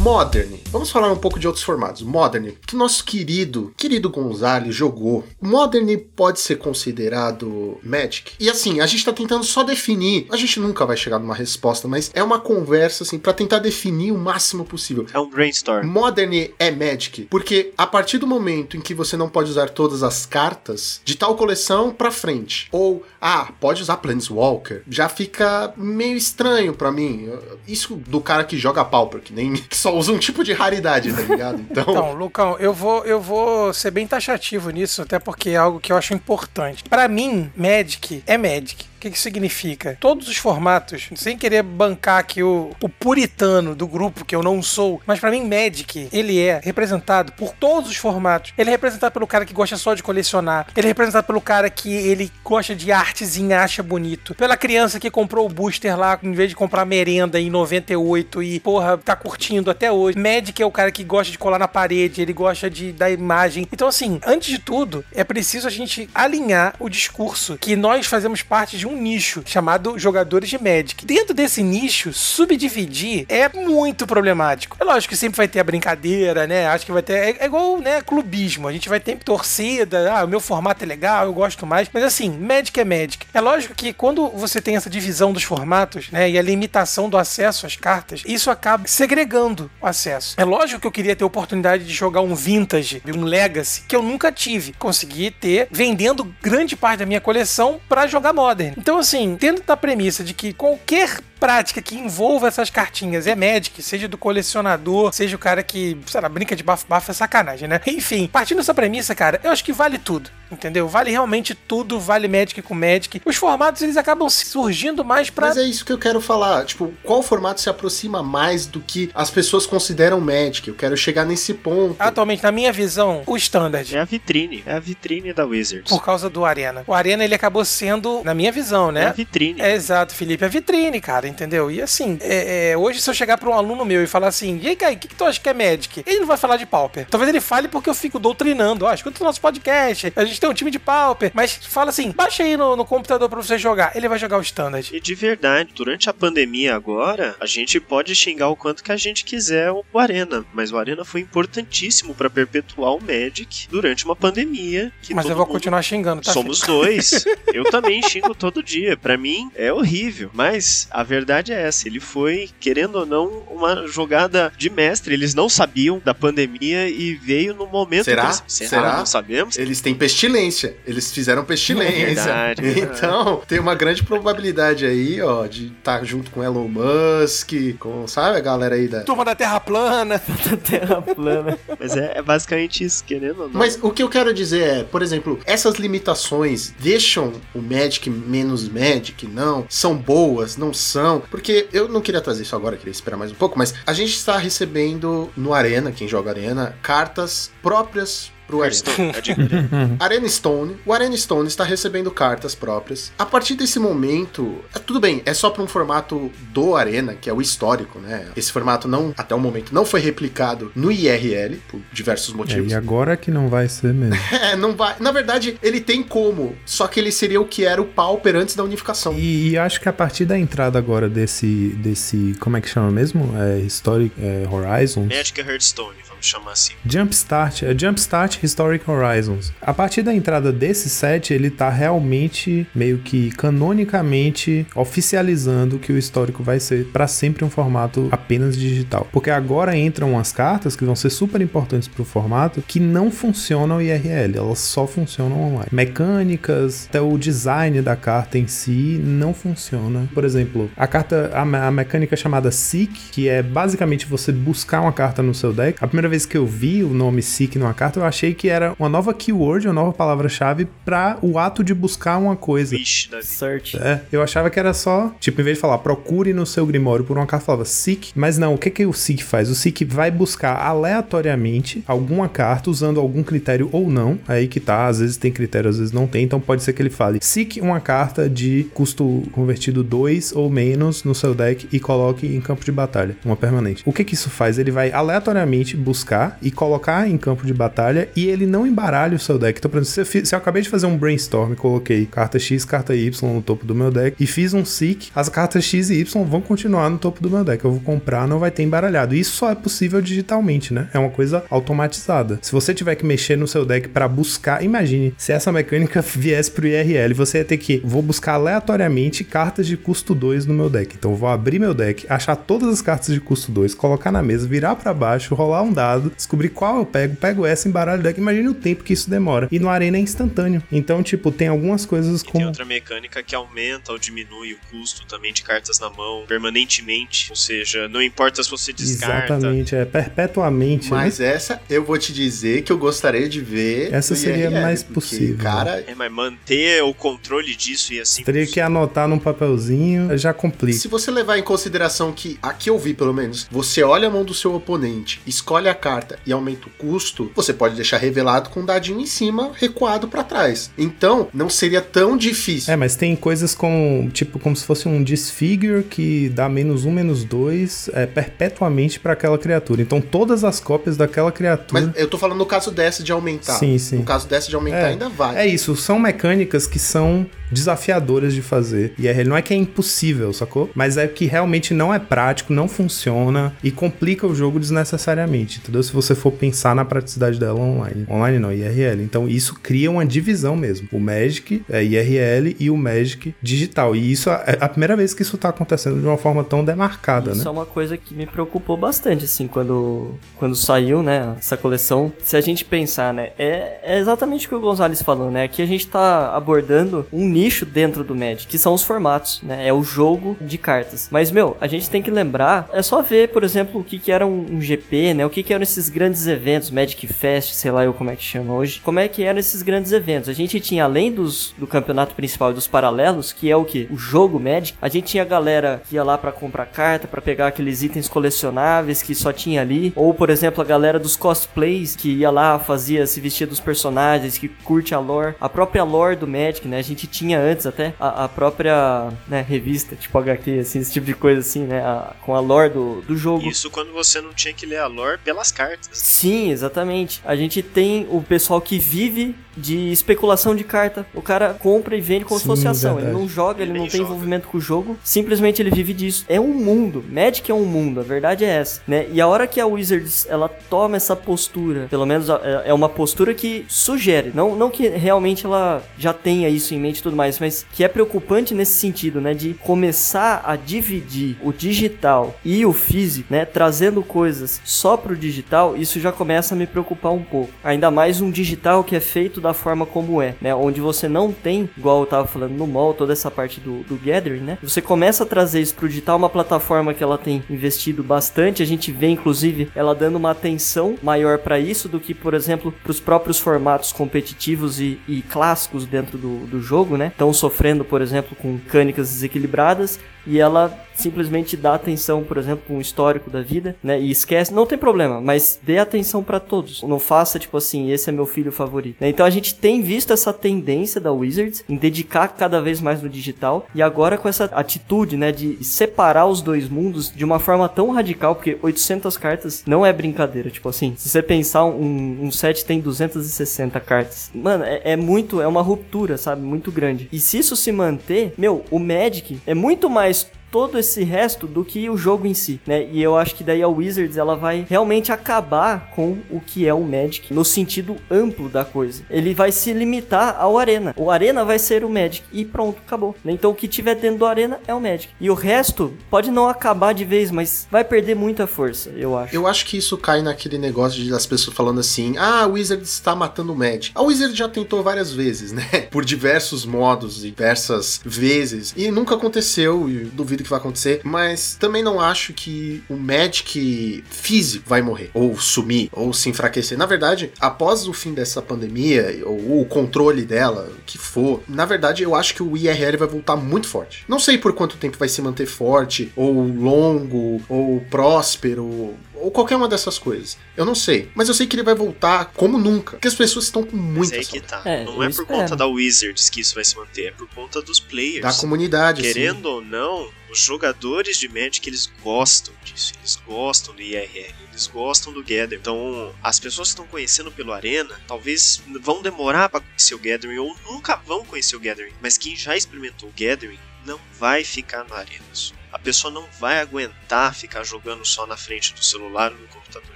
Modern. 0.00 0.54
Vamos 0.70 0.90
falar 0.90 1.10
um 1.10 1.16
pouco 1.16 1.40
de 1.40 1.46
outros 1.46 1.64
formatos. 1.64 2.02
Modern, 2.02 2.52
que 2.66 2.76
nosso 2.76 3.04
querido, 3.04 3.72
querido 3.76 4.08
Gonzalez 4.08 4.74
jogou. 4.74 5.24
Modern 5.40 5.96
pode 6.14 6.40
ser 6.40 6.56
considerado 6.56 7.78
Magic? 7.82 8.32
E 8.38 8.48
assim, 8.48 8.80
a 8.80 8.86
gente 8.86 9.04
tá 9.04 9.12
tentando 9.12 9.44
só 9.44 9.64
definir. 9.64 10.26
A 10.30 10.36
gente 10.36 10.60
nunca 10.60 10.86
vai 10.86 10.96
chegar 10.96 11.18
numa 11.18 11.34
resposta, 11.34 11.88
mas 11.88 12.10
é 12.14 12.22
uma 12.22 12.38
conversa 12.38 13.02
assim 13.02 13.18
para 13.18 13.32
tentar 13.32 13.58
definir 13.58 14.12
o 14.12 14.18
máximo 14.18 14.64
possível. 14.64 15.06
É 15.12 15.18
um 15.18 15.28
brainstorm. 15.28 15.86
Modern 15.86 16.48
é 16.58 16.70
Magic, 16.70 17.22
porque 17.22 17.72
a 17.76 17.86
partir 17.86 18.18
do 18.18 18.26
momento 18.26 18.76
em 18.76 18.80
que 18.80 18.94
você 18.94 19.16
não 19.16 19.28
pode 19.28 19.50
usar 19.50 19.70
todas 19.70 20.02
as 20.02 20.24
cartas 20.24 21.00
de 21.04 21.16
tal 21.16 21.34
coleção 21.34 21.90
pra 21.90 22.10
frente, 22.10 22.68
ou 22.70 23.04
ah, 23.20 23.48
pode 23.60 23.82
usar 23.82 23.96
Planeswalker, 23.96 24.82
já 24.88 25.08
fica 25.08 25.72
meio 25.76 26.16
estranho 26.16 26.72
pra 26.74 26.90
mim. 26.92 27.28
Isso 27.66 27.96
do 27.96 28.20
cara 28.20 28.44
que 28.44 28.56
joga 28.56 28.84
Pauper, 28.84 29.20
que 29.20 29.32
nem 29.32 29.54
que 29.54 29.76
só 29.76 29.94
usa 29.96 30.12
um 30.12 30.18
tipo 30.18 30.44
de 30.44 30.52
raridade, 30.52 31.12
tá 31.12 31.22
ligado? 31.22 31.58
Então, 31.70 31.84
Então, 31.88 32.14
Lucão, 32.14 32.56
eu 32.58 32.72
vou, 32.72 33.04
eu 33.04 33.20
vou 33.20 33.72
ser 33.72 33.90
bem 33.90 34.06
taxativo 34.06 34.70
nisso, 34.70 35.02
até 35.02 35.18
porque 35.18 35.50
é 35.50 35.56
algo 35.56 35.80
que 35.80 35.92
eu 35.92 35.96
acho 35.96 36.14
importante. 36.14 36.84
Pra 36.84 37.08
mim, 37.08 37.50
Magic 37.56 38.22
é 38.26 38.38
Magic. 38.38 38.86
O 38.98 39.00
que, 39.00 39.12
que 39.12 39.18
significa? 39.18 39.96
Todos 40.00 40.26
os 40.26 40.36
formatos, 40.36 41.08
sem 41.14 41.38
querer 41.38 41.62
bancar 41.62 42.18
aqui 42.18 42.42
o, 42.42 42.72
o 42.82 42.88
puritano 42.88 43.72
do 43.72 43.86
grupo, 43.86 44.24
que 44.24 44.34
eu 44.34 44.42
não 44.42 44.60
sou, 44.60 45.00
mas 45.06 45.20
pra 45.20 45.30
mim, 45.30 45.48
Magic, 45.48 46.08
ele 46.12 46.40
é 46.40 46.60
representado 46.60 47.30
por 47.34 47.54
todos 47.54 47.88
os 47.88 47.96
formatos. 47.96 48.52
Ele 48.58 48.70
é 48.70 48.72
representado 48.72 49.12
pelo 49.12 49.26
cara 49.28 49.46
que 49.46 49.54
gosta 49.54 49.76
só 49.76 49.94
de 49.94 50.02
colecionar. 50.02 50.66
Ele 50.76 50.88
é 50.88 50.90
representado 50.90 51.24
pelo 51.28 51.40
cara 51.40 51.70
que 51.70 51.94
ele 51.94 52.28
gosta 52.42 52.74
de 52.74 52.90
artezinha, 52.90 53.60
acha 53.60 53.84
bonito. 53.84 54.34
Pela 54.34 54.56
criança 54.56 54.98
que 54.98 55.12
comprou 55.12 55.46
o 55.46 55.48
booster 55.48 55.96
lá, 55.96 56.18
em 56.20 56.32
vez 56.32 56.48
de 56.48 56.56
comprar 56.56 56.84
merenda 56.84 57.38
em 57.38 57.48
98 57.48 58.42
e, 58.42 58.58
porra, 58.58 58.98
tá 58.98 59.14
curtindo 59.14 59.70
até 59.70 59.92
hoje. 59.92 60.18
Magic 60.18 60.60
é 60.60 60.66
o 60.66 60.72
cara 60.72 60.90
que 60.90 61.04
gosta 61.04 61.30
de 61.30 61.38
colar 61.38 61.60
na 61.60 61.68
parede, 61.68 62.20
ele 62.20 62.32
gosta 62.32 62.68
de 62.68 62.90
da 62.90 63.08
imagem. 63.08 63.68
Então, 63.72 63.86
assim, 63.86 64.18
antes 64.26 64.48
de 64.48 64.58
tudo, 64.58 65.04
é 65.14 65.22
preciso 65.22 65.68
a 65.68 65.70
gente 65.70 66.10
alinhar 66.12 66.74
o 66.80 66.88
discurso 66.88 67.56
que 67.56 67.76
nós 67.76 68.04
fazemos 68.04 68.42
parte 68.42 68.76
de 68.76 68.87
um 68.88 69.00
nicho 69.00 69.42
chamado 69.44 69.98
jogadores 69.98 70.48
de 70.48 70.58
Magic. 70.58 71.04
Dentro 71.04 71.34
desse 71.34 71.62
nicho, 71.62 72.12
subdividir 72.12 73.26
é 73.28 73.48
muito 73.48 74.06
problemático. 74.06 74.76
É 74.80 74.84
lógico 74.84 75.10
que 75.10 75.16
sempre 75.16 75.36
vai 75.36 75.48
ter 75.48 75.60
a 75.60 75.64
brincadeira, 75.64 76.46
né? 76.46 76.66
Acho 76.66 76.86
que 76.86 76.92
vai 76.92 77.02
ter. 77.02 77.14
É, 77.14 77.36
é 77.40 77.46
igual, 77.46 77.78
né, 77.78 78.00
clubismo. 78.00 78.68
A 78.68 78.72
gente 78.72 78.88
vai 78.88 79.00
ter 79.00 79.16
torcida, 79.18 80.12
ah, 80.12 80.24
o 80.24 80.28
meu 80.28 80.40
formato 80.40 80.82
é 80.82 80.86
legal, 80.86 81.26
eu 81.26 81.32
gosto 81.32 81.66
mais. 81.66 81.88
Mas 81.92 82.02
assim, 82.04 82.30
Magic 82.30 82.78
é 82.78 82.84
Magic. 82.84 83.26
É 83.32 83.40
lógico 83.40 83.74
que 83.74 83.92
quando 83.92 84.28
você 84.30 84.60
tem 84.60 84.76
essa 84.76 84.90
divisão 84.90 85.32
dos 85.32 85.42
formatos, 85.42 86.10
né, 86.10 86.30
e 86.30 86.38
a 86.38 86.42
limitação 86.42 87.08
do 87.08 87.18
acesso 87.18 87.66
às 87.66 87.76
cartas, 87.76 88.22
isso 88.26 88.50
acaba 88.50 88.86
segregando 88.86 89.70
o 89.80 89.86
acesso. 89.86 90.34
É 90.36 90.44
lógico 90.44 90.80
que 90.80 90.86
eu 90.86 90.92
queria 90.92 91.16
ter 91.16 91.24
oportunidade 91.24 91.84
de 91.84 91.92
jogar 91.92 92.20
um 92.20 92.34
Vintage, 92.34 93.02
um 93.06 93.24
Legacy, 93.24 93.82
que 93.86 93.94
eu 93.94 94.02
nunca 94.02 94.32
tive. 94.32 94.72
Consegui 94.78 95.30
ter 95.30 95.68
vendendo 95.70 96.34
grande 96.40 96.76
parte 96.76 97.00
da 97.00 97.06
minha 97.06 97.20
coleção 97.20 97.80
para 97.88 98.06
jogar 98.06 98.32
Modern. 98.32 98.74
Então, 98.78 98.96
assim, 98.96 99.36
tendo 99.36 99.60
da 99.62 99.76
premissa 99.76 100.22
de 100.22 100.32
que 100.32 100.52
qualquer 100.52 101.20
prática 101.38 101.80
que 101.80 101.96
envolva 101.96 102.48
essas 102.48 102.70
cartinhas 102.70 103.26
é 103.26 103.34
Magic, 103.34 103.82
seja 103.82 104.08
do 104.08 104.18
colecionador, 104.18 105.12
seja 105.12 105.36
o 105.36 105.38
cara 105.38 105.62
que, 105.62 105.96
sei 106.06 106.20
lá, 106.20 106.28
brinca 106.28 106.56
de 106.56 106.62
bafo-bafo, 106.62 107.10
é 107.10 107.14
sacanagem, 107.14 107.68
né? 107.68 107.80
Enfim, 107.86 108.26
partindo 108.26 108.58
dessa 108.58 108.74
premissa, 108.74 109.14
cara, 109.14 109.40
eu 109.44 109.50
acho 109.50 109.64
que 109.64 109.72
vale 109.72 109.98
tudo, 109.98 110.30
entendeu? 110.50 110.88
Vale 110.88 111.10
realmente 111.10 111.54
tudo, 111.54 112.00
vale 112.00 112.26
Magic 112.28 112.60
com 112.62 112.74
Magic. 112.74 113.20
Os 113.24 113.36
formatos, 113.36 113.82
eles 113.82 113.96
acabam 113.96 114.28
surgindo 114.28 115.04
mais 115.04 115.30
pra... 115.30 115.48
Mas 115.48 115.56
é 115.58 115.62
isso 115.62 115.84
que 115.84 115.92
eu 115.92 115.98
quero 115.98 116.20
falar. 116.20 116.64
Tipo, 116.64 116.92
qual 117.04 117.22
formato 117.22 117.60
se 117.60 117.68
aproxima 117.68 118.22
mais 118.22 118.66
do 118.66 118.80
que 118.80 119.10
as 119.14 119.30
pessoas 119.30 119.66
consideram 119.66 120.20
Magic? 120.20 120.66
Eu 120.66 120.74
quero 120.74 120.96
chegar 120.96 121.24
nesse 121.24 121.54
ponto. 121.54 121.96
Atualmente, 121.98 122.42
na 122.42 122.50
minha 122.52 122.72
visão, 122.72 123.22
o 123.26 123.36
Standard. 123.36 123.96
É 123.96 124.00
a 124.00 124.04
vitrine. 124.04 124.62
É 124.66 124.74
a 124.74 124.80
vitrine 124.80 125.32
da 125.32 125.44
Wizards. 125.44 125.90
Por 125.90 126.02
causa 126.02 126.28
do 126.28 126.44
Arena. 126.44 126.82
O 126.86 126.94
Arena, 126.94 127.24
ele 127.24 127.34
acabou 127.34 127.64
sendo, 127.64 128.22
na 128.24 128.34
minha 128.34 128.50
visão, 128.50 128.86
É 128.86 128.88
a 128.88 128.92
né? 128.92 129.12
vitrine. 129.16 129.60
É 129.60 129.74
exato, 129.74 130.14
Felipe, 130.14 130.44
é 130.44 130.48
vitrine, 130.48 131.00
cara, 131.00 131.27
entendeu? 131.28 131.70
E 131.70 131.80
assim, 131.82 132.18
é- 132.20 132.70
é, 132.72 132.76
hoje 132.76 133.00
se 133.00 133.08
eu 133.08 133.14
chegar 133.14 133.38
pra 133.38 133.48
um 133.48 133.54
aluno 133.54 133.84
meu 133.84 134.02
e 134.02 134.06
falar 134.06 134.28
assim, 134.28 134.58
e 134.62 134.68
aí, 134.68 134.76
Kai, 134.76 134.94
o 134.94 134.98
que, 134.98 135.08
que 135.08 135.14
tu 135.14 135.24
acha 135.24 135.40
que 135.40 135.48
é 135.48 135.54
Magic? 135.54 136.02
Ele 136.06 136.20
não 136.20 136.26
vai 136.26 136.36
falar 136.36 136.56
de 136.56 136.66
Pauper. 136.66 137.06
Talvez 137.10 137.28
ele 137.28 137.40
fale 137.40 137.68
porque 137.68 137.88
eu 137.90 137.94
fico 137.94 138.18
doutrinando. 138.18 138.84
Ó, 138.84 138.92
escuta 138.92 139.22
o 139.22 139.26
nosso 139.26 139.40
podcast, 139.40 140.12
a 140.16 140.24
gente 140.24 140.40
tem 140.40 140.48
um 140.48 140.54
time 140.54 140.70
de 140.70 140.78
Pauper, 140.78 141.30
mas 141.34 141.54
fala 141.54 141.90
assim, 141.90 142.10
baixa 142.10 142.42
aí 142.42 142.56
no, 142.56 142.74
no 142.76 142.84
computador 142.84 143.28
pra 143.28 143.40
você 143.42 143.58
jogar. 143.58 143.94
Ele 143.96 144.08
vai 144.08 144.18
jogar 144.18 144.38
o 144.38 144.42
Standard. 144.42 144.94
E 144.94 145.00
de 145.00 145.14
verdade, 145.14 145.70
durante 145.74 146.08
a 146.08 146.14
pandemia 146.14 146.74
agora, 146.74 147.36
a 147.40 147.46
gente 147.46 147.78
pode 147.80 148.14
xingar 148.14 148.48
o 148.48 148.56
quanto 148.56 148.82
que 148.82 148.92
a 148.92 148.96
gente 148.96 149.24
quiser 149.24 149.70
o 149.70 149.84
Arena, 149.98 150.44
mas 150.52 150.72
o 150.72 150.78
Arena 150.78 151.04
foi 151.04 151.20
importantíssimo 151.20 152.14
pra 152.14 152.30
perpetuar 152.30 152.94
o 152.94 153.00
Magic 153.02 153.68
durante 153.70 154.04
uma 154.04 154.14
pandemia. 154.16 154.92
Que 155.02 155.14
Mas 155.14 155.26
eu 155.26 155.34
vou 155.36 155.44
mundo- 155.44 155.54
continuar 155.54 155.82
xingando, 155.82 156.22
tá? 156.22 156.32
Somos 156.32 156.60
dois. 156.60 157.24
Eu 157.52 157.64
também 157.64 158.02
xingo 158.02 158.34
todo 158.34 158.62
dia. 158.62 158.96
Pra 158.96 159.16
mim 159.16 159.50
é 159.54 159.72
horrível. 159.72 160.30
Mas 160.32 160.86
a 160.90 161.02
verdade 161.02 161.17
é 161.52 161.62
essa. 161.66 161.88
Ele 161.88 162.00
foi, 162.00 162.50
querendo 162.60 162.96
ou 162.96 163.06
não, 163.06 163.42
uma 163.50 163.86
jogada 163.86 164.52
de 164.56 164.70
mestre. 164.70 165.14
Eles 165.14 165.34
não 165.34 165.48
sabiam 165.48 166.00
da 166.04 166.14
pandemia 166.14 166.88
e 166.88 167.14
veio 167.14 167.54
no 167.54 167.66
momento. 167.66 168.04
Será? 168.04 168.22
que 168.22 168.28
eles- 168.28 168.42
Será? 168.46 168.68
Será? 168.68 168.98
Não 168.98 169.06
sabemos. 169.06 169.56
Eles 169.58 169.80
têm 169.80 169.94
pestilência. 169.94 170.76
Eles 170.86 171.10
fizeram 171.12 171.44
pestilência. 171.44 172.06
Verdade, 172.06 172.62
verdade. 172.62 172.98
Então, 172.98 173.42
tem 173.46 173.58
uma 173.58 173.74
grande 173.74 174.02
probabilidade 174.02 174.84
aí, 174.86 175.20
ó, 175.20 175.46
de 175.46 175.66
estar 175.68 176.04
junto 176.04 176.30
com 176.30 176.42
Elon 176.42 176.68
Musk, 176.68 177.52
com, 177.78 178.06
sabe, 178.06 178.36
a 178.38 178.40
galera 178.40 178.74
aí 178.74 178.88
da. 178.88 179.00
Turma 179.02 179.24
da 179.24 179.34
Terra 179.34 179.60
plana. 179.60 180.20
da 180.50 180.56
Terra 180.56 181.02
plana. 181.02 181.58
Mas 181.78 181.96
é, 181.96 182.18
é 182.18 182.22
basicamente 182.22 182.84
isso, 182.84 183.04
querendo 183.04 183.42
ou 183.42 183.48
não. 183.48 183.58
Mas 183.58 183.78
o 183.82 183.90
que 183.90 184.02
eu 184.02 184.08
quero 184.08 184.32
dizer 184.34 184.62
é, 184.62 184.84
por 184.84 185.02
exemplo, 185.02 185.38
essas 185.44 185.76
limitações 185.76 186.72
deixam 186.78 187.32
o 187.54 187.60
Magic 187.60 188.08
menos 188.10 188.68
Magic? 188.68 189.26
Não. 189.26 189.66
São 189.68 189.96
boas? 189.96 190.56
Não 190.56 190.72
são? 190.72 191.07
Porque 191.30 191.68
eu 191.72 191.88
não 191.88 192.00
queria 192.00 192.20
trazer 192.20 192.42
isso 192.42 192.54
agora, 192.54 192.76
queria 192.76 192.92
esperar 192.92 193.16
mais 193.16 193.32
um 193.32 193.34
pouco, 193.34 193.58
mas 193.58 193.74
a 193.86 193.92
gente 193.92 194.12
está 194.12 194.36
recebendo 194.36 195.30
no 195.36 195.54
Arena, 195.54 195.92
quem 195.92 196.06
joga 196.06 196.30
Arena, 196.30 196.76
cartas 196.82 197.50
próprias 197.62 198.30
pro 198.48 198.62
Arena. 198.62 198.74
Hearthstone, 198.74 199.10
adquira. 199.16 199.68
Arena 200.00 200.28
Stone, 200.28 200.76
o 200.84 200.92
Arena 200.92 201.16
Stone 201.16 201.46
está 201.46 201.62
recebendo 201.62 202.10
cartas 202.10 202.54
próprias. 202.54 203.12
A 203.18 203.24
partir 203.24 203.54
desse 203.54 203.78
momento, 203.78 204.56
é, 204.74 204.78
tudo 204.80 204.98
bem, 204.98 205.22
é 205.24 205.32
só 205.34 205.50
para 205.50 205.62
um 205.62 205.66
formato 205.68 206.32
do 206.52 206.74
Arena, 206.74 207.14
que 207.14 207.28
é 207.30 207.32
o 207.32 207.40
histórico, 207.40 207.98
né? 208.00 208.26
Esse 208.34 208.50
formato 208.50 208.88
não, 208.88 209.14
até 209.16 209.34
o 209.34 209.38
momento, 209.38 209.72
não 209.74 209.84
foi 209.84 210.00
replicado 210.00 210.72
no 210.74 210.90
IRL, 210.90 211.56
por 211.68 211.80
diversos 211.92 212.34
É, 212.34 212.36
motivos. 212.36 212.72
e 212.72 212.74
agora 212.74 213.16
que 213.16 213.30
não 213.30 213.48
vai 213.48 213.68
ser 213.68 213.92
mesmo. 213.94 214.18
É, 214.48 214.56
não 214.56 214.74
vai. 214.74 214.96
Na 215.00 215.12
verdade, 215.12 215.58
ele 215.62 215.80
tem 215.80 216.02
como, 216.02 216.54
só 216.64 216.86
que 216.86 216.98
ele 216.98 217.12
seria 217.12 217.40
o 217.40 217.44
que 217.44 217.64
era 217.66 217.82
o 217.82 217.84
Pauper 217.84 218.34
antes 218.36 218.54
da 218.54 218.64
unificação. 218.64 219.12
E, 219.14 219.50
e 219.50 219.58
acho 219.58 219.80
que 219.80 219.88
a 219.88 219.92
partir 219.92 220.24
da 220.24 220.38
entrada 220.38 220.78
agora 220.78 221.08
desse, 221.08 221.70
desse 221.82 222.34
como 222.40 222.56
é 222.56 222.60
que 222.60 222.68
chama 222.68 222.90
mesmo? 222.90 223.34
É, 223.36 223.58
Historic 223.58 224.14
é, 224.18 224.46
Horizons. 224.50 225.06
Magic 225.08 225.38
Hearthstone, 225.40 225.96
vamos 226.18 226.26
chamar 226.26 226.52
assim. 226.52 226.74
Jumpstart, 226.84 227.62
é, 227.62 227.78
Jumpstart 227.78 228.42
Historic 228.42 228.88
Horizons. 228.90 229.52
A 229.60 229.72
partir 229.72 230.02
da 230.02 230.12
entrada 230.12 230.52
desse 230.52 230.88
set, 230.88 231.32
ele 231.32 231.50
tá 231.50 231.70
realmente 231.70 232.66
meio 232.74 232.98
que 232.98 233.30
canonicamente 233.30 234.66
oficializando 234.74 235.78
que 235.78 235.92
o 235.92 235.98
histórico 235.98 236.42
vai 236.42 236.58
ser 236.60 236.86
para 236.86 237.06
sempre 237.06 237.44
um 237.44 237.50
formato 237.50 238.08
apenas 238.10 238.56
digital. 238.56 239.06
Porque 239.12 239.30
agora 239.30 239.76
entram 239.76 240.18
as 240.18 240.32
cartas 240.32 240.74
que 240.74 240.84
vão 240.84 240.96
ser 240.96 241.10
super 241.10 241.40
importantes 241.40 241.88
pro 241.88 242.04
formato 242.04 242.62
que 242.66 242.80
não 242.80 243.10
funcionam 243.10 243.80
IRL, 243.80 244.36
elas 244.36 244.58
só 244.58 244.86
funcionam 244.86 245.40
online. 245.40 245.68
Mecânicas, 245.70 246.86
até 246.88 247.00
o 247.00 247.16
design 247.16 247.80
da 247.80 247.94
carta 247.94 248.38
em 248.38 248.46
si 248.46 249.00
não 249.02 249.32
funciona. 249.32 250.08
Por 250.12 250.24
exemplo, 250.24 250.70
a 250.76 250.86
carta, 250.86 251.30
a, 251.32 251.42
a 251.42 251.70
mecânica 251.70 252.16
chamada 252.16 252.50
Seek, 252.50 253.10
que 253.12 253.28
é 253.28 253.42
basicamente 253.42 254.06
você 254.06 254.32
buscar 254.32 254.80
uma 254.80 254.92
carta 254.92 255.22
no 255.22 255.34
seu 255.34 255.52
deck. 255.52 255.78
A 255.80 255.86
primeira 255.86 256.07
vez 256.08 256.26
que 256.26 256.36
eu 256.36 256.46
vi 256.46 256.82
o 256.82 256.88
nome 256.88 257.22
Seek 257.22 257.58
numa 257.58 257.74
carta, 257.74 258.00
eu 258.00 258.04
achei 258.04 258.34
que 258.34 258.48
era 258.48 258.74
uma 258.78 258.88
nova 258.88 259.12
keyword, 259.14 259.66
uma 259.66 259.74
nova 259.74 259.92
palavra-chave 259.92 260.66
para 260.84 261.18
o 261.22 261.38
ato 261.38 261.62
de 261.62 261.74
buscar 261.74 262.18
uma 262.18 262.36
coisa. 262.36 262.76
Vida. 262.76 263.22
Search. 263.22 263.76
É, 263.76 264.02
eu 264.10 264.22
achava 264.22 264.50
que 264.50 264.58
era 264.58 264.72
só, 264.72 265.12
tipo, 265.20 265.40
em 265.40 265.44
vez 265.44 265.56
de 265.56 265.60
falar 265.60 265.78
procure 265.78 266.32
no 266.32 266.46
seu 266.46 266.66
grimório 266.66 267.04
por 267.04 267.16
uma 267.16 267.26
carta, 267.26 267.46
falava 267.46 267.64
seek, 267.64 268.12
mas 268.14 268.38
não, 268.38 268.54
o 268.54 268.58
que 268.58 268.70
que 268.70 268.86
o 268.86 268.92
seek 268.92 269.22
faz? 269.22 269.48
O 269.48 269.54
seek 269.54 269.84
vai 269.84 270.10
buscar 270.10 270.56
aleatoriamente 270.56 271.82
alguma 271.86 272.28
carta 272.28 272.70
usando 272.70 273.00
algum 273.00 273.22
critério 273.22 273.68
ou 273.72 273.90
não, 273.90 274.18
aí 274.26 274.48
que 274.48 274.60
tá, 274.60 274.86
às 274.86 274.98
vezes 275.00 275.16
tem 275.16 275.32
critério, 275.32 275.70
às 275.70 275.78
vezes 275.78 275.92
não 275.92 276.06
tem, 276.06 276.24
então 276.24 276.40
pode 276.40 276.62
ser 276.62 276.72
que 276.72 276.82
ele 276.82 276.90
fale 276.90 277.18
seek 277.20 277.60
uma 277.60 277.80
carta 277.80 278.28
de 278.28 278.66
custo 278.74 279.22
convertido 279.32 279.82
2 279.82 280.32
ou 280.32 280.50
menos 280.50 281.04
no 281.04 281.14
seu 281.14 281.34
deck 281.34 281.68
e 281.70 281.78
coloque 281.78 282.26
em 282.26 282.40
campo 282.40 282.64
de 282.64 282.72
batalha, 282.72 283.16
uma 283.24 283.36
permanente. 283.36 283.82
O 283.86 283.92
que 283.92 284.04
que 284.04 284.14
isso 284.14 284.30
faz? 284.30 284.58
Ele 284.58 284.70
vai 284.70 284.90
aleatoriamente 284.90 285.76
buscar 285.76 285.97
e 286.42 286.50
colocar 286.50 287.08
em 287.08 287.16
campo 287.16 287.46
de 287.46 287.54
batalha 287.54 288.08
e 288.14 288.26
ele 288.26 288.46
não 288.46 288.66
embaralha 288.66 289.16
o 289.16 289.18
seu 289.18 289.38
deck. 289.38 289.58
Então, 289.58 289.70
por 289.70 289.78
exemplo, 289.78 290.06
se 290.06 290.18
eu, 290.18 290.26
se 290.26 290.34
eu 290.34 290.38
acabei 290.38 290.62
de 290.62 290.68
fazer 290.68 290.86
um 290.86 290.96
brainstorm, 290.96 291.54
coloquei 291.54 292.06
carta 292.06 292.38
X, 292.38 292.64
carta 292.64 292.94
Y 292.94 293.34
no 293.34 293.42
topo 293.42 293.64
do 293.64 293.74
meu 293.74 293.90
deck 293.90 294.16
e 294.18 294.26
fiz 294.26 294.54
um 294.54 294.64
seek, 294.64 295.10
as 295.14 295.28
cartas 295.28 295.64
X 295.64 295.90
e 295.90 296.00
Y 296.00 296.24
vão 296.24 296.40
continuar 296.40 296.88
no 296.90 296.98
topo 296.98 297.22
do 297.22 297.30
meu 297.30 297.44
deck. 297.44 297.64
Eu 297.64 297.72
vou 297.72 297.80
comprar, 297.80 298.26
não 298.26 298.38
vai 298.38 298.50
ter 298.50 298.62
embaralhado. 298.62 299.14
Isso 299.14 299.36
só 299.36 299.50
é 299.50 299.54
possível 299.54 300.00
digitalmente, 300.00 300.72
né? 300.72 300.88
É 300.92 300.98
uma 300.98 301.10
coisa 301.10 301.44
automatizada. 301.50 302.38
Se 302.42 302.52
você 302.52 302.72
tiver 302.74 302.94
que 302.94 303.04
mexer 303.04 303.36
no 303.36 303.46
seu 303.46 303.64
deck 303.64 303.88
para 303.88 304.08
buscar, 304.08 304.62
imagine 304.62 305.14
se 305.16 305.32
essa 305.32 305.52
mecânica 305.52 306.02
viesse 306.14 306.50
pro 306.50 306.66
IRL, 306.66 307.14
você 307.14 307.38
ia 307.38 307.44
ter 307.44 307.58
que 307.58 307.80
vou 307.84 308.02
buscar 308.02 308.34
aleatoriamente 308.34 309.24
cartas 309.24 309.66
de 309.66 309.76
custo 309.76 310.14
2 310.14 310.46
no 310.46 310.54
meu 310.54 310.70
deck. 310.70 310.94
Então 310.96 311.14
vou 311.14 311.28
abrir 311.28 311.58
meu 311.58 311.74
deck, 311.74 312.06
achar 312.08 312.36
todas 312.36 312.68
as 312.68 312.82
cartas 312.82 313.14
de 313.14 313.20
custo 313.20 313.50
2, 313.52 313.74
colocar 313.74 314.12
na 314.12 314.22
mesa, 314.22 314.46
virar 314.46 314.76
para 314.76 314.94
baixo, 314.94 315.34
rolar 315.34 315.62
um 315.62 315.72
dado, 315.72 315.87
descobrir 316.16 316.50
qual 316.50 316.78
eu 316.78 316.86
pego, 316.86 317.16
pego 317.16 317.46
essa, 317.46 317.68
embaralho 317.68 318.00
o 318.00 318.02
deck. 318.02 318.18
Imagine 318.20 318.48
o 318.48 318.54
tempo 318.54 318.84
que 318.84 318.92
isso 318.92 319.08
demora. 319.08 319.48
E 319.50 319.58
no 319.58 319.68
Arena 319.68 319.96
é 319.96 320.00
instantâneo. 320.00 320.62
Então, 320.70 321.02
tipo, 321.02 321.30
tem 321.30 321.48
algumas 321.48 321.86
coisas 321.86 322.20
E 322.20 322.24
tem 322.24 322.32
como 322.32 322.46
outra 322.46 322.64
mecânica 322.64 323.22
que 323.22 323.34
aumenta 323.34 323.92
ou 323.92 323.98
diminui 323.98 324.52
o 324.52 324.58
custo 324.70 325.06
também 325.06 325.32
de 325.32 325.42
cartas 325.42 325.78
na 325.78 325.90
mão 325.90 326.24
permanentemente. 326.26 327.28
Ou 327.30 327.36
seja, 327.36 327.88
não 327.88 328.02
importa 328.02 328.42
se 328.42 328.50
você 328.50 328.72
descarta. 328.72 329.34
Exatamente, 329.34 329.74
é 329.74 329.84
perpetuamente. 329.84 330.90
né? 330.90 330.96
Mas 330.96 331.20
essa 331.20 331.60
eu 331.68 331.84
vou 331.84 331.98
te 331.98 332.12
dizer 332.12 332.62
que 332.62 332.72
eu 332.72 332.78
gostaria 332.78 333.28
de 333.28 333.40
ver. 333.40 333.92
Essa 333.92 334.14
seria 334.14 334.46
IRL, 334.46 334.60
mais 334.60 334.82
porque, 334.82 334.94
possível. 334.94 335.38
Cara, 335.38 335.84
É, 335.86 335.94
mas 335.94 336.10
manter 336.12 336.82
o 336.82 336.92
controle 336.92 337.54
disso 337.54 337.92
e 337.92 338.00
assim. 338.00 338.22
Teria 338.22 338.46
que 338.46 338.60
anotar 338.60 339.06
num 339.08 339.18
papelzinho, 339.18 340.16
já 340.18 340.32
complica. 340.32 340.78
se 340.78 340.88
você 340.88 341.10
levar 341.10 341.38
em 341.38 341.42
consideração 341.42 342.12
que, 342.12 342.38
aqui 342.42 342.70
eu 342.70 342.78
vi 342.78 342.94
pelo 342.94 343.12
menos, 343.14 343.46
você 343.50 343.82
olha 343.82 344.08
a 344.08 344.10
mão 344.10 344.24
do 344.24 344.34
seu 344.34 344.54
oponente, 344.54 345.20
escolhe 345.26 345.68
a 345.68 345.74
carta 345.78 346.18
e 346.26 346.32
aumenta 346.32 346.66
o 346.66 346.70
custo, 346.70 347.30
você 347.34 347.52
pode 347.52 347.74
deixar 347.74 347.98
revelado 347.98 348.50
com 348.50 348.60
um 348.60 348.64
dadinho 348.64 349.00
em 349.00 349.06
cima, 349.06 349.52
recuado 349.54 350.08
pra 350.08 350.22
trás. 350.22 350.70
Então, 350.76 351.28
não 351.32 351.48
seria 351.48 351.80
tão 351.80 352.16
difícil. 352.16 352.72
É, 352.72 352.76
mas 352.76 352.96
tem 352.96 353.14
coisas 353.16 353.54
como, 353.54 354.10
tipo, 354.10 354.38
como 354.38 354.54
se 354.56 354.64
fosse 354.64 354.88
um 354.88 355.02
disfigure 355.02 355.82
que 355.82 356.28
dá 356.28 356.48
menos 356.48 356.84
um, 356.84 356.90
menos 356.90 357.24
dois 357.24 357.88
é, 357.92 358.06
perpetuamente 358.06 358.98
pra 359.00 359.12
aquela 359.12 359.38
criatura. 359.38 359.82
Então 359.82 360.00
todas 360.00 360.44
as 360.44 360.60
cópias 360.60 360.96
daquela 360.96 361.30
criatura. 361.32 361.80
Mas 361.86 361.96
eu 361.96 362.08
tô 362.08 362.18
falando 362.18 362.38
no 362.38 362.46
caso 362.46 362.70
dessa 362.70 363.02
de 363.02 363.12
aumentar. 363.12 363.54
Sim, 363.54 363.78
sim. 363.78 363.96
No 363.98 364.04
caso 364.04 364.28
dessa 364.28 364.48
de 364.48 364.54
aumentar, 364.54 364.78
É, 364.78 364.86
ainda 364.88 365.08
vai. 365.08 365.36
É 365.36 365.46
isso, 365.46 365.74
são 365.76 365.98
mecânicas 365.98 366.66
que 366.66 366.78
são 366.78 367.26
desafiadoras 367.50 368.34
de 368.34 368.42
fazer. 368.42 368.92
E 368.98 369.08
é, 369.08 369.24
não 369.24 369.36
é 369.36 369.42
que 369.42 369.52
é 369.54 369.56
impossível, 369.56 370.32
sacou? 370.32 370.70
Mas 370.74 370.96
é 370.96 371.06
que 371.06 371.26
realmente 371.26 371.72
não 371.72 371.92
é 371.92 371.98
prático, 371.98 372.52
não 372.52 372.68
funciona 372.68 373.54
e 373.62 373.70
complica 373.70 374.26
o 374.26 374.34
jogo 374.34 374.60
desnecessariamente, 374.60 375.60
entendeu? 375.68 375.82
Se 375.82 375.92
você 375.92 376.14
for 376.14 376.32
pensar 376.32 376.74
na 376.74 376.84
praticidade 376.84 377.38
dela 377.38 377.60
online. 377.60 378.06
Online 378.10 378.38
não, 378.38 378.52
IRL. 378.52 379.02
Então 379.02 379.28
isso 379.28 379.54
cria 379.54 379.90
uma 379.90 380.04
divisão 380.04 380.56
mesmo. 380.56 380.88
O 380.92 380.98
Magic 380.98 381.62
é 381.68 381.84
IRL 381.84 382.56
e 382.58 382.70
o 382.70 382.76
Magic 382.76 383.34
digital. 383.42 383.94
E 383.94 384.10
isso 384.10 384.30
é 384.30 384.58
a 384.60 384.68
primeira 384.68 384.96
vez 384.96 385.14
que 385.14 385.22
isso 385.22 385.36
tá 385.36 385.50
acontecendo 385.50 386.00
de 386.00 386.06
uma 386.06 386.16
forma 386.16 386.42
tão 386.42 386.64
demarcada, 386.64 387.30
Isso 387.32 387.40
né? 387.40 387.46
é 387.46 387.50
uma 387.50 387.66
coisa 387.66 387.96
que 387.96 388.14
me 388.14 388.26
preocupou 388.26 388.76
bastante, 388.76 389.24
assim, 389.24 389.46
quando, 389.46 390.14
quando 390.36 390.54
saiu, 390.54 391.02
né, 391.02 391.34
essa 391.38 391.56
coleção. 391.56 392.12
Se 392.22 392.36
a 392.36 392.40
gente 392.40 392.64
pensar, 392.64 393.12
né, 393.12 393.30
é, 393.38 393.80
é 393.82 393.98
exatamente 393.98 394.46
o 394.46 394.48
que 394.48 394.54
o 394.54 394.60
Gonzalez 394.60 395.02
falou, 395.02 395.30
né? 395.30 395.44
Aqui 395.44 395.62
a 395.62 395.66
gente 395.66 395.86
tá 395.86 396.34
abordando 396.34 397.06
um 397.12 397.28
nicho 397.28 397.64
dentro 397.64 398.02
do 398.02 398.14
Magic, 398.14 398.46
que 398.46 398.58
são 398.58 398.74
os 398.74 398.82
formatos, 398.82 399.40
né? 399.42 399.66
É 399.66 399.72
o 399.72 399.82
jogo 399.82 400.36
de 400.40 400.58
cartas. 400.58 401.08
Mas, 401.10 401.30
meu, 401.30 401.56
a 401.60 401.66
gente 401.66 401.88
tem 401.90 402.02
que 402.02 402.10
lembrar, 402.10 402.68
é 402.72 402.82
só 402.82 403.02
ver, 403.02 403.28
por 403.28 403.44
exemplo, 403.44 403.80
o 403.80 403.84
que 403.84 403.98
que 403.98 404.12
era 404.12 404.26
um, 404.26 404.46
um 404.52 404.60
GP, 404.60 405.14
né? 405.14 405.26
O 405.26 405.30
que 405.30 405.42
que 405.42 405.52
eram 405.58 405.64
esses 405.64 405.88
grandes 405.88 406.26
eventos, 406.28 406.70
Magic 406.70 407.04
Fest, 407.08 407.52
sei 407.54 407.70
lá 407.72 407.84
eu 407.84 407.92
como 407.92 408.10
é 408.10 408.16
que 408.16 408.22
chama 408.22 408.54
hoje. 408.54 408.80
Como 408.84 408.98
é 409.00 409.08
que 409.08 409.24
eram 409.24 409.38
esses 409.40 409.60
grandes 409.60 409.90
eventos? 409.92 410.28
A 410.28 410.32
gente 410.32 410.60
tinha, 410.60 410.84
além 410.84 411.10
dos, 411.12 411.52
do 411.58 411.66
campeonato 411.66 412.14
principal 412.14 412.52
e 412.52 412.54
dos 412.54 412.66
paralelos, 412.68 413.32
que 413.32 413.50
é 413.50 413.56
o 413.56 413.64
que? 413.64 413.88
O 413.90 413.96
jogo 413.96 414.38
Magic, 414.38 414.78
a 414.80 414.88
gente 414.88 415.06
tinha 415.06 415.24
a 415.24 415.26
galera 415.26 415.82
que 415.88 415.96
ia 415.96 416.04
lá 416.04 416.16
pra 416.16 416.30
comprar 416.30 416.66
carta, 416.66 417.08
pra 417.08 417.20
pegar 417.20 417.48
aqueles 417.48 417.82
itens 417.82 418.08
colecionáveis 418.08 419.02
que 419.02 419.14
só 419.14 419.32
tinha 419.32 419.60
ali. 419.60 419.92
Ou, 419.96 420.14
por 420.14 420.30
exemplo, 420.30 420.62
a 420.62 420.64
galera 420.64 420.98
dos 420.98 421.16
cosplays 421.16 421.96
que 421.96 422.08
ia 422.08 422.30
lá, 422.30 422.58
fazia, 422.58 423.04
se 423.06 423.20
vestia 423.20 423.46
dos 423.46 423.58
personagens, 423.60 424.38
que 424.38 424.48
curte 424.48 424.94
a 424.94 425.00
lore. 425.00 425.34
A 425.40 425.48
própria 425.48 425.82
lore 425.82 426.14
do 426.16 426.26
Magic, 426.28 426.68
né? 426.68 426.78
A 426.78 426.82
gente 426.82 427.06
tinha 427.08 427.40
antes 427.40 427.66
até 427.66 427.94
a, 427.98 428.24
a 428.24 428.28
própria 428.28 429.08
né, 429.26 429.44
revista, 429.46 429.96
tipo 429.96 430.16
HQ, 430.18 430.60
assim, 430.60 430.78
esse 430.78 430.92
tipo 430.92 431.06
de 431.06 431.14
coisa 431.14 431.40
assim, 431.40 431.64
né? 431.64 431.80
a- 431.80 432.12
com 432.22 432.34
a 432.34 432.40
lore 432.40 432.70
do, 432.72 433.00
do 433.02 433.16
jogo. 433.16 433.44
Isso 433.48 433.70
quando 433.70 433.92
você 433.92 434.20
não 434.20 434.32
tinha 434.32 434.54
que 434.54 434.64
ler 434.66 434.78
a 434.78 434.86
lore 434.86 435.18
pelas 435.38 435.52
cartas. 435.52 435.88
Sim, 435.92 436.50
exatamente. 436.50 437.22
A 437.24 437.36
gente 437.36 437.62
tem 437.62 438.06
o 438.10 438.20
pessoal 438.20 438.60
que 438.60 438.78
vive 438.78 439.36
de 439.58 439.90
especulação 439.92 440.54
de 440.54 440.64
carta. 440.64 441.06
O 441.14 441.22
cara 441.22 441.54
compra 441.54 441.96
e 441.96 442.00
vende 442.00 442.24
como 442.24 442.38
se 442.38 442.44
Sim, 442.44 442.50
fosse 442.50 442.68
ação. 442.68 442.94
verdade. 442.94 443.14
Ele 443.14 443.20
não 443.22 443.28
joga, 443.28 443.62
ele 443.62 443.72
Ele 443.72 443.78
não 443.80 443.86
tem 443.86 443.98
joga. 444.00 444.10
envolvimento 444.10 444.48
com 444.48 444.58
o 444.58 444.60
jogo. 444.60 444.96
Simplesmente 445.04 445.60
ele 445.60 445.70
vive 445.70 445.92
disso. 445.92 446.24
É 446.28 446.40
um 446.40 446.54
mundo. 446.54 447.04
Magic 447.10 447.50
é 447.50 447.54
um 447.54 447.64
mundo. 447.64 448.00
A 448.00 448.02
verdade 448.02 448.44
é 448.44 448.48
essa, 448.48 448.80
né? 448.86 449.06
E 449.12 449.20
a 449.20 449.26
hora 449.26 449.46
que 449.46 449.60
a 449.60 449.66
Wizards 449.66 450.26
ela 450.28 450.48
toma 450.48 450.96
essa 450.96 451.14
postura, 451.16 451.86
pelo 451.90 452.06
menos 452.06 452.28
é 452.28 452.58
é 452.68 452.74
uma 452.74 452.88
postura 452.88 453.34
que 453.34 453.64
sugere, 453.68 454.30
não, 454.34 454.54
não 454.54 454.70
que 454.70 454.88
realmente 454.88 455.44
ela 455.46 455.82
já 455.98 456.12
tenha 456.12 456.48
isso 456.48 456.74
em 456.74 456.78
mente 456.80 456.98
e 456.98 457.02
tudo 457.02 457.16
mais, 457.16 457.38
mas 457.38 457.64
que 457.72 457.82
é 457.84 457.88
preocupante 457.88 458.54
nesse 458.54 458.72
sentido, 458.74 459.20
né? 459.20 459.32
De 459.34 459.54
começar 459.54 460.42
a 460.44 460.54
dividir 460.56 461.36
o 461.42 461.52
digital 461.52 462.38
e 462.44 462.64
o 462.66 462.72
físico, 462.72 463.26
né? 463.32 463.44
Trazendo 463.44 464.02
coisas 464.02 464.60
só 464.64 464.96
pro 464.96 465.16
digital, 465.16 465.76
isso 465.76 465.98
já 466.00 466.12
começa 466.12 466.54
a 466.54 466.58
me 466.58 466.66
preocupar 466.66 467.12
um 467.12 467.22
pouco. 467.22 467.50
Ainda 467.64 467.90
mais 467.90 468.20
um 468.20 468.30
digital 468.30 468.84
que 468.84 468.94
é 468.96 469.00
feito 469.00 469.40
da 469.40 469.47
forma 469.54 469.86
como 469.86 470.20
é, 470.20 470.34
né? 470.40 470.54
Onde 470.54 470.80
você 470.80 471.08
não 471.08 471.32
tem, 471.32 471.68
igual 471.76 472.00
eu 472.00 472.06
tava 472.06 472.26
falando 472.26 472.52
no 472.52 472.66
mall, 472.66 472.94
toda 472.94 473.12
essa 473.12 473.30
parte 473.30 473.60
do, 473.60 473.82
do 473.84 473.96
gathering, 473.96 474.40
né? 474.40 474.58
Você 474.62 474.80
começa 474.80 475.24
a 475.24 475.26
trazer 475.26 475.60
isso 475.60 475.74
pro 475.74 475.88
digital, 475.88 476.16
uma 476.16 476.28
plataforma 476.28 476.94
que 476.94 477.02
ela 477.02 477.18
tem 477.18 477.42
investido 477.48 478.02
bastante. 478.02 478.62
A 478.62 478.66
gente 478.66 478.92
vê, 478.92 479.08
inclusive, 479.08 479.70
ela 479.74 479.94
dando 479.94 480.16
uma 480.16 480.30
atenção 480.30 480.96
maior 481.02 481.38
para 481.38 481.58
isso 481.58 481.88
do 481.88 482.00
que, 482.00 482.14
por 482.14 482.34
exemplo, 482.34 482.72
pros 482.82 483.00
próprios 483.00 483.38
formatos 483.38 483.92
competitivos 483.92 484.80
e, 484.80 484.98
e 485.08 485.22
clássicos 485.22 485.86
dentro 485.86 486.18
do, 486.18 486.46
do 486.46 486.60
jogo, 486.60 486.96
né? 486.96 487.08
Estão 487.08 487.32
sofrendo, 487.32 487.84
por 487.84 488.02
exemplo, 488.02 488.36
com 488.36 488.52
mecânicas 488.52 489.08
desequilibradas 489.10 489.98
e 490.26 490.38
ela 490.38 490.72
simplesmente 490.94 491.56
dá 491.56 491.74
atenção, 491.74 492.24
por 492.24 492.36
exemplo, 492.36 492.76
o 492.76 492.80
histórico 492.80 493.30
da 493.30 493.40
vida, 493.40 493.76
né? 493.82 494.00
E 494.00 494.10
esquece, 494.10 494.52
não 494.52 494.66
tem 494.66 494.76
problema, 494.76 495.20
mas 495.20 495.58
dê 495.62 495.78
atenção 495.78 496.24
pra 496.24 496.40
todos. 496.40 496.82
Não 496.82 496.98
faça 496.98 497.38
tipo 497.38 497.56
assim, 497.56 497.90
esse 497.92 498.08
é 498.08 498.12
meu 498.12 498.26
filho 498.26 498.50
favorito. 498.50 498.96
né? 499.00 499.08
Então 499.08 499.24
a 499.24 499.30
gente 499.30 499.54
tem 499.54 499.80
visto 499.80 500.12
essa 500.12 500.32
tendência 500.32 501.00
da 501.00 501.12
Wizards 501.12 501.64
em 501.68 501.76
dedicar 501.76 502.28
cada 502.28 502.60
vez 502.60 502.80
mais 502.80 503.00
no 503.00 503.08
digital 503.08 503.66
e 503.74 503.80
agora 503.80 504.18
com 504.18 504.28
essa 504.28 504.46
atitude, 504.46 505.16
né, 505.16 505.30
de 505.30 505.62
separar 505.64 506.26
os 506.26 506.42
dois 506.42 506.68
mundos 506.68 507.12
de 507.14 507.24
uma 507.24 507.38
forma 507.38 507.68
tão 507.68 507.90
radical, 507.92 508.34
porque 508.34 508.58
800 508.60 509.16
cartas 509.16 509.62
não 509.66 509.86
é 509.86 509.92
brincadeira, 509.92 510.50
tipo 510.50 510.68
assim, 510.68 510.94
se 510.96 511.08
você 511.08 511.22
pensar 511.22 511.64
um, 511.64 512.18
um 512.22 512.30
set 512.32 512.64
tem 512.64 512.80
260 512.80 513.78
cartas, 513.80 514.30
mano, 514.34 514.64
é, 514.64 514.80
é 514.84 514.96
muito, 514.96 515.40
é 515.40 515.46
uma 515.46 515.62
ruptura, 515.62 516.16
sabe, 516.16 516.42
muito 516.42 516.72
grande. 516.72 517.08
E 517.12 517.20
se 517.20 517.38
isso 517.38 517.54
se 517.54 517.70
manter, 517.70 518.34
meu, 518.36 518.64
o 518.70 518.78
Magic 518.78 519.38
é 519.46 519.54
muito 519.54 519.88
mais 519.88 520.17
todo 520.50 520.78
esse 520.78 521.04
resto 521.04 521.46
do 521.46 521.64
que 521.64 521.88
o 521.90 521.96
jogo 521.96 522.26
em 522.26 522.34
si, 522.34 522.60
né? 522.66 522.88
E 522.90 523.02
eu 523.02 523.16
acho 523.16 523.34
que 523.34 523.44
daí 523.44 523.62
a 523.62 523.68
Wizards 523.68 524.16
ela 524.16 524.36
vai 524.36 524.66
realmente 524.68 525.12
acabar 525.12 525.90
com 525.94 526.18
o 526.30 526.40
que 526.40 526.66
é 526.66 526.72
o 526.72 526.82
Magic 526.82 527.32
no 527.32 527.44
sentido 527.44 527.96
amplo 528.10 528.48
da 528.48 528.64
coisa. 528.64 529.02
Ele 529.10 529.34
vai 529.34 529.52
se 529.52 529.72
limitar 529.72 530.36
ao 530.38 530.58
Arena. 530.58 530.94
O 530.96 531.10
Arena 531.10 531.44
vai 531.44 531.58
ser 531.58 531.84
o 531.84 531.90
Magic 531.90 532.22
e 532.32 532.44
pronto, 532.44 532.80
acabou. 532.84 533.14
né? 533.24 533.32
Então 533.32 533.50
o 533.50 533.54
que 533.54 533.68
tiver 533.68 533.94
dentro 533.94 534.18
do 534.18 534.26
Arena 534.26 534.60
é 534.66 534.74
o 534.74 534.80
Magic. 534.80 535.08
E 535.20 535.30
o 535.30 535.34
resto 535.34 535.92
pode 536.10 536.30
não 536.30 536.48
acabar 536.48 536.92
de 536.94 537.04
vez, 537.04 537.30
mas 537.30 537.66
vai 537.70 537.84
perder 537.84 538.14
muita 538.14 538.46
força, 538.46 538.90
eu 538.96 539.16
acho. 539.16 539.34
Eu 539.34 539.46
acho 539.46 539.66
que 539.66 539.76
isso 539.76 539.96
cai 539.98 540.22
naquele 540.22 540.58
negócio 540.58 541.02
de 541.02 541.08
das 541.10 541.26
pessoas 541.26 541.56
falando 541.56 541.80
assim: 541.80 542.16
ah, 542.16 542.42
a 542.42 542.46
Wizard 542.46 542.82
está 542.84 543.14
matando 543.14 543.52
o 543.52 543.56
Magic. 543.56 543.90
A 543.94 544.02
Wizard 544.02 544.36
já 544.36 544.48
tentou 544.48 544.82
várias 544.82 545.12
vezes, 545.12 545.52
né? 545.52 545.66
Por 545.90 546.04
diversos 546.04 546.64
modos, 546.64 547.20
diversas 547.22 548.00
vezes. 548.04 548.72
E 548.76 548.90
nunca 548.90 549.14
aconteceu, 549.14 549.88
e 549.88 550.04
duvido 550.04 550.37
que 550.44 550.50
vai 550.50 550.58
acontecer. 550.58 551.00
Mas 551.04 551.56
também 551.58 551.82
não 551.82 552.00
acho 552.00 552.32
que 552.32 552.82
o 552.88 552.96
Magic 552.96 554.04
físico 554.10 554.64
vai 554.68 554.82
morrer, 554.82 555.10
ou 555.14 555.38
sumir, 555.38 555.88
ou 555.92 556.12
se 556.12 556.28
enfraquecer. 556.28 556.76
Na 556.78 556.86
verdade, 556.86 557.32
após 557.40 557.86
o 557.86 557.92
fim 557.92 558.12
dessa 558.12 558.40
pandemia, 558.42 559.22
ou 559.24 559.60
o 559.60 559.66
controle 559.66 560.22
dela, 560.22 560.70
o 560.78 560.82
que 560.84 560.98
for, 560.98 561.42
na 561.48 561.64
verdade 561.64 562.02
eu 562.02 562.14
acho 562.14 562.34
que 562.34 562.42
o 562.42 562.56
IRL 562.56 562.98
vai 562.98 563.08
voltar 563.08 563.36
muito 563.36 563.66
forte. 563.68 564.04
Não 564.08 564.18
sei 564.18 564.38
por 564.38 564.52
quanto 564.52 564.76
tempo 564.76 564.98
vai 564.98 565.08
se 565.08 565.20
manter 565.22 565.46
forte, 565.46 566.12
ou 566.16 566.46
longo, 566.46 567.40
ou 567.48 567.80
próspero, 567.90 568.94
ou 569.14 569.30
qualquer 569.30 569.56
uma 569.56 569.68
dessas 569.68 569.98
coisas. 569.98 570.38
Eu 570.56 570.64
não 570.64 570.74
sei. 570.74 571.10
Mas 571.14 571.28
eu 571.28 571.34
sei 571.34 571.46
que 571.46 571.56
ele 571.56 571.62
vai 571.62 571.74
voltar 571.74 572.26
como 572.34 572.58
nunca. 572.58 572.92
Porque 572.92 573.08
as 573.08 573.14
pessoas 573.14 573.46
estão 573.46 573.62
com 573.62 573.76
Mas 573.76 573.96
muita 573.96 574.16
aí 574.16 574.24
que 574.24 574.40
tá. 574.40 574.62
É, 574.64 574.84
não 574.84 575.02
é 575.02 575.06
por 575.06 575.22
espero. 575.22 575.26
conta 575.26 575.56
da 575.56 575.66
Wizards 575.66 576.30
que 576.30 576.40
isso 576.40 576.54
vai 576.54 576.64
se 576.64 576.76
manter, 576.76 577.06
é 577.06 577.10
por 577.10 577.28
conta 577.30 577.60
dos 577.60 577.80
players. 577.80 578.22
Da 578.22 578.32
comunidade. 578.32 579.02
Querendo 579.02 579.46
ou 579.46 579.60
não, 579.60 580.08
os 580.30 580.38
jogadores 580.38 581.18
de 581.18 581.28
Magic 581.28 581.66
eles 581.68 581.90
gostam 582.02 582.54
disso, 582.64 582.92
eles 582.98 583.16
gostam 583.26 583.74
do 583.74 583.82
IRL, 583.82 584.34
eles 584.50 584.66
gostam 584.66 585.12
do 585.12 585.22
Gather. 585.22 585.58
Então, 585.58 586.14
as 586.22 586.38
pessoas 586.38 586.68
que 586.68 586.72
estão 586.72 586.86
conhecendo 586.86 587.32
pelo 587.32 587.52
Arena, 587.52 588.00
talvez 588.06 588.62
vão 588.80 589.02
demorar 589.02 589.48
para 589.48 589.60
conhecer 589.60 589.94
o 589.94 589.98
Gathering 589.98 590.38
ou 590.38 590.56
nunca 590.64 590.96
vão 590.96 591.24
conhecer 591.24 591.56
o 591.56 591.60
Gathering, 591.60 591.94
mas 592.00 592.18
quem 592.18 592.36
já 592.36 592.56
experimentou 592.56 593.08
o 593.08 593.12
Gathering 593.12 593.58
não 593.84 594.00
vai 594.18 594.44
ficar 594.44 594.84
na 594.84 594.96
Arena. 594.96 595.24
A 595.70 595.78
pessoa 595.78 596.12
não 596.12 596.26
vai 596.40 596.60
aguentar 596.60 597.34
ficar 597.34 597.62
jogando 597.62 598.04
só 598.04 598.26
na 598.26 598.36
frente 598.36 598.72
do 598.72 598.82
celular 598.82 599.32
ou 599.32 599.38
do 599.38 599.46
computador. 599.48 599.94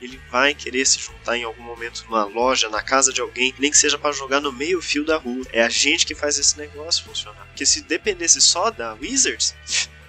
Ele 0.00 0.20
vai 0.30 0.54
querer 0.54 0.84
se 0.84 0.98
juntar 0.98 1.36
em 1.36 1.44
algum 1.44 1.62
momento 1.62 2.04
numa 2.04 2.24
loja, 2.24 2.68
na 2.68 2.82
casa 2.82 3.12
de 3.12 3.20
alguém, 3.20 3.54
nem 3.58 3.70
que 3.70 3.78
seja 3.78 3.96
para 3.96 4.12
jogar 4.12 4.40
no 4.40 4.52
meio 4.52 4.82
fio 4.82 5.04
da 5.04 5.16
rua. 5.16 5.46
É 5.52 5.62
a 5.62 5.68
gente 5.68 6.04
que 6.04 6.16
faz 6.16 6.36
esse 6.36 6.58
negócio 6.58 7.04
funcionar. 7.04 7.46
Porque 7.46 7.64
se 7.64 7.80
dependesse 7.80 8.40
só 8.40 8.70
da 8.70 8.94
Wizards, 8.94 9.54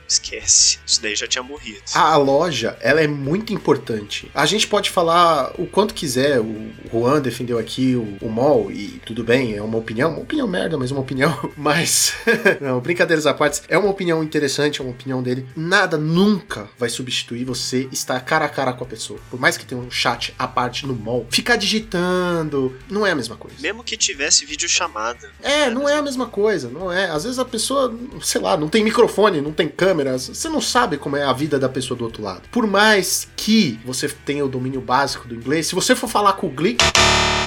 esquece. 0.08 0.80
Isso 0.86 1.02
daí 1.02 1.16
já 1.16 1.28
tinha 1.28 1.44
morrido. 1.44 1.82
A 1.94 2.16
loja, 2.18 2.78
ela 2.82 3.02
é 3.02 3.08
muito 3.08 3.54
importante. 3.54 4.30
A 4.34 4.46
gente 4.46 4.68
pode 4.68 4.90
falar 4.90 5.54
o 5.58 5.66
quanto 5.66 5.94
quiser. 5.94 6.40
O 6.40 6.72
Juan 6.92 7.22
defendeu 7.22 7.58
aqui 7.58 7.96
o, 7.96 8.18
o 8.22 8.30
mall 8.30 8.72
e 8.72 9.02
tudo 9.06 9.24
bem, 9.24 9.56
é 9.56 9.62
uma 9.62 9.78
opinião, 9.78 10.12
uma 10.12 10.22
opinião 10.22 10.48
merda, 10.48 10.78
mas 10.78 10.92
uma 10.92 11.02
opinião. 11.02 11.34
Mas, 11.56 12.14
não, 12.60 12.80
brincadeiras 12.80 13.26
à 13.26 13.34
parte, 13.34 13.62
é 13.70 13.78
uma 13.78 13.90
opinião 13.90 14.24
interessante, 14.24 14.82
é 14.82 14.84
uma 14.84 14.92
opinião 14.92 15.24
dele. 15.24 15.48
Nada 15.56 15.98
nunca 15.98 16.68
vai 16.78 16.90
substituir 16.90 17.46
você 17.46 17.88
estar 17.92 18.20
cara 18.22 18.46
a 18.46 18.50
cara 18.50 18.74
com 18.74 18.84
a 18.84 18.88
pessoa. 18.88 19.20
Por 19.30 19.40
mais 19.40 19.56
que 19.56 19.66
tenha 19.66 19.80
um 19.80 19.90
chat 19.90 20.34
à 20.38 20.48
parte 20.48 20.86
no 20.86 20.94
mall, 20.94 21.26
ficar 21.30 21.56
digitando 21.56 22.76
não 22.90 23.06
é 23.06 23.12
a 23.12 23.16
mesma 23.16 23.36
coisa. 23.36 23.58
Mesmo 23.60 23.84
que 23.84 23.98
tivesse 23.98 24.46
videochamada. 24.46 25.32
É, 25.42 25.70
não 25.70 25.88
é 25.88 25.96
a 25.96 26.02
mesma 26.02 26.28
coisa, 26.28 26.70
não 26.70 26.92
é. 26.92 27.10
Às 27.10 27.24
vezes 27.24 27.40
a 27.40 27.46
pessoa, 27.46 27.94
sei 28.22 28.42
lá, 28.42 28.58
não 28.58 28.70
tem 28.70 28.84
microfone, 28.84 29.42
não 29.42 29.52
tem 29.52 29.68
câmeras, 30.04 30.28
você 30.28 30.50
não 30.50 30.60
sabe 30.60 30.98
como 30.98 31.16
é 31.16 31.24
a 31.24 31.34
vida 31.34 31.58
da 31.58 31.70
pessoa 31.70 31.98
do 31.98 32.04
outro 32.04 32.22
lado. 32.22 32.42
Por 32.52 32.68
mais 32.68 33.28
que 33.36 33.80
você 33.86 34.08
tenha 34.10 34.46
o 34.46 34.50
domínio 34.50 34.82
básico 34.82 35.28
do 35.28 35.34
inglês, 35.34 35.68
se 35.68 35.76
você 35.76 35.96
for 35.96 36.08
falar 36.08 36.34
com 36.34 36.48
o 36.48 36.50
Glick, 36.50 36.84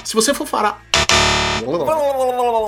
se 0.03 0.15
você 0.15 0.33
for 0.33 0.47
falar 0.47 0.83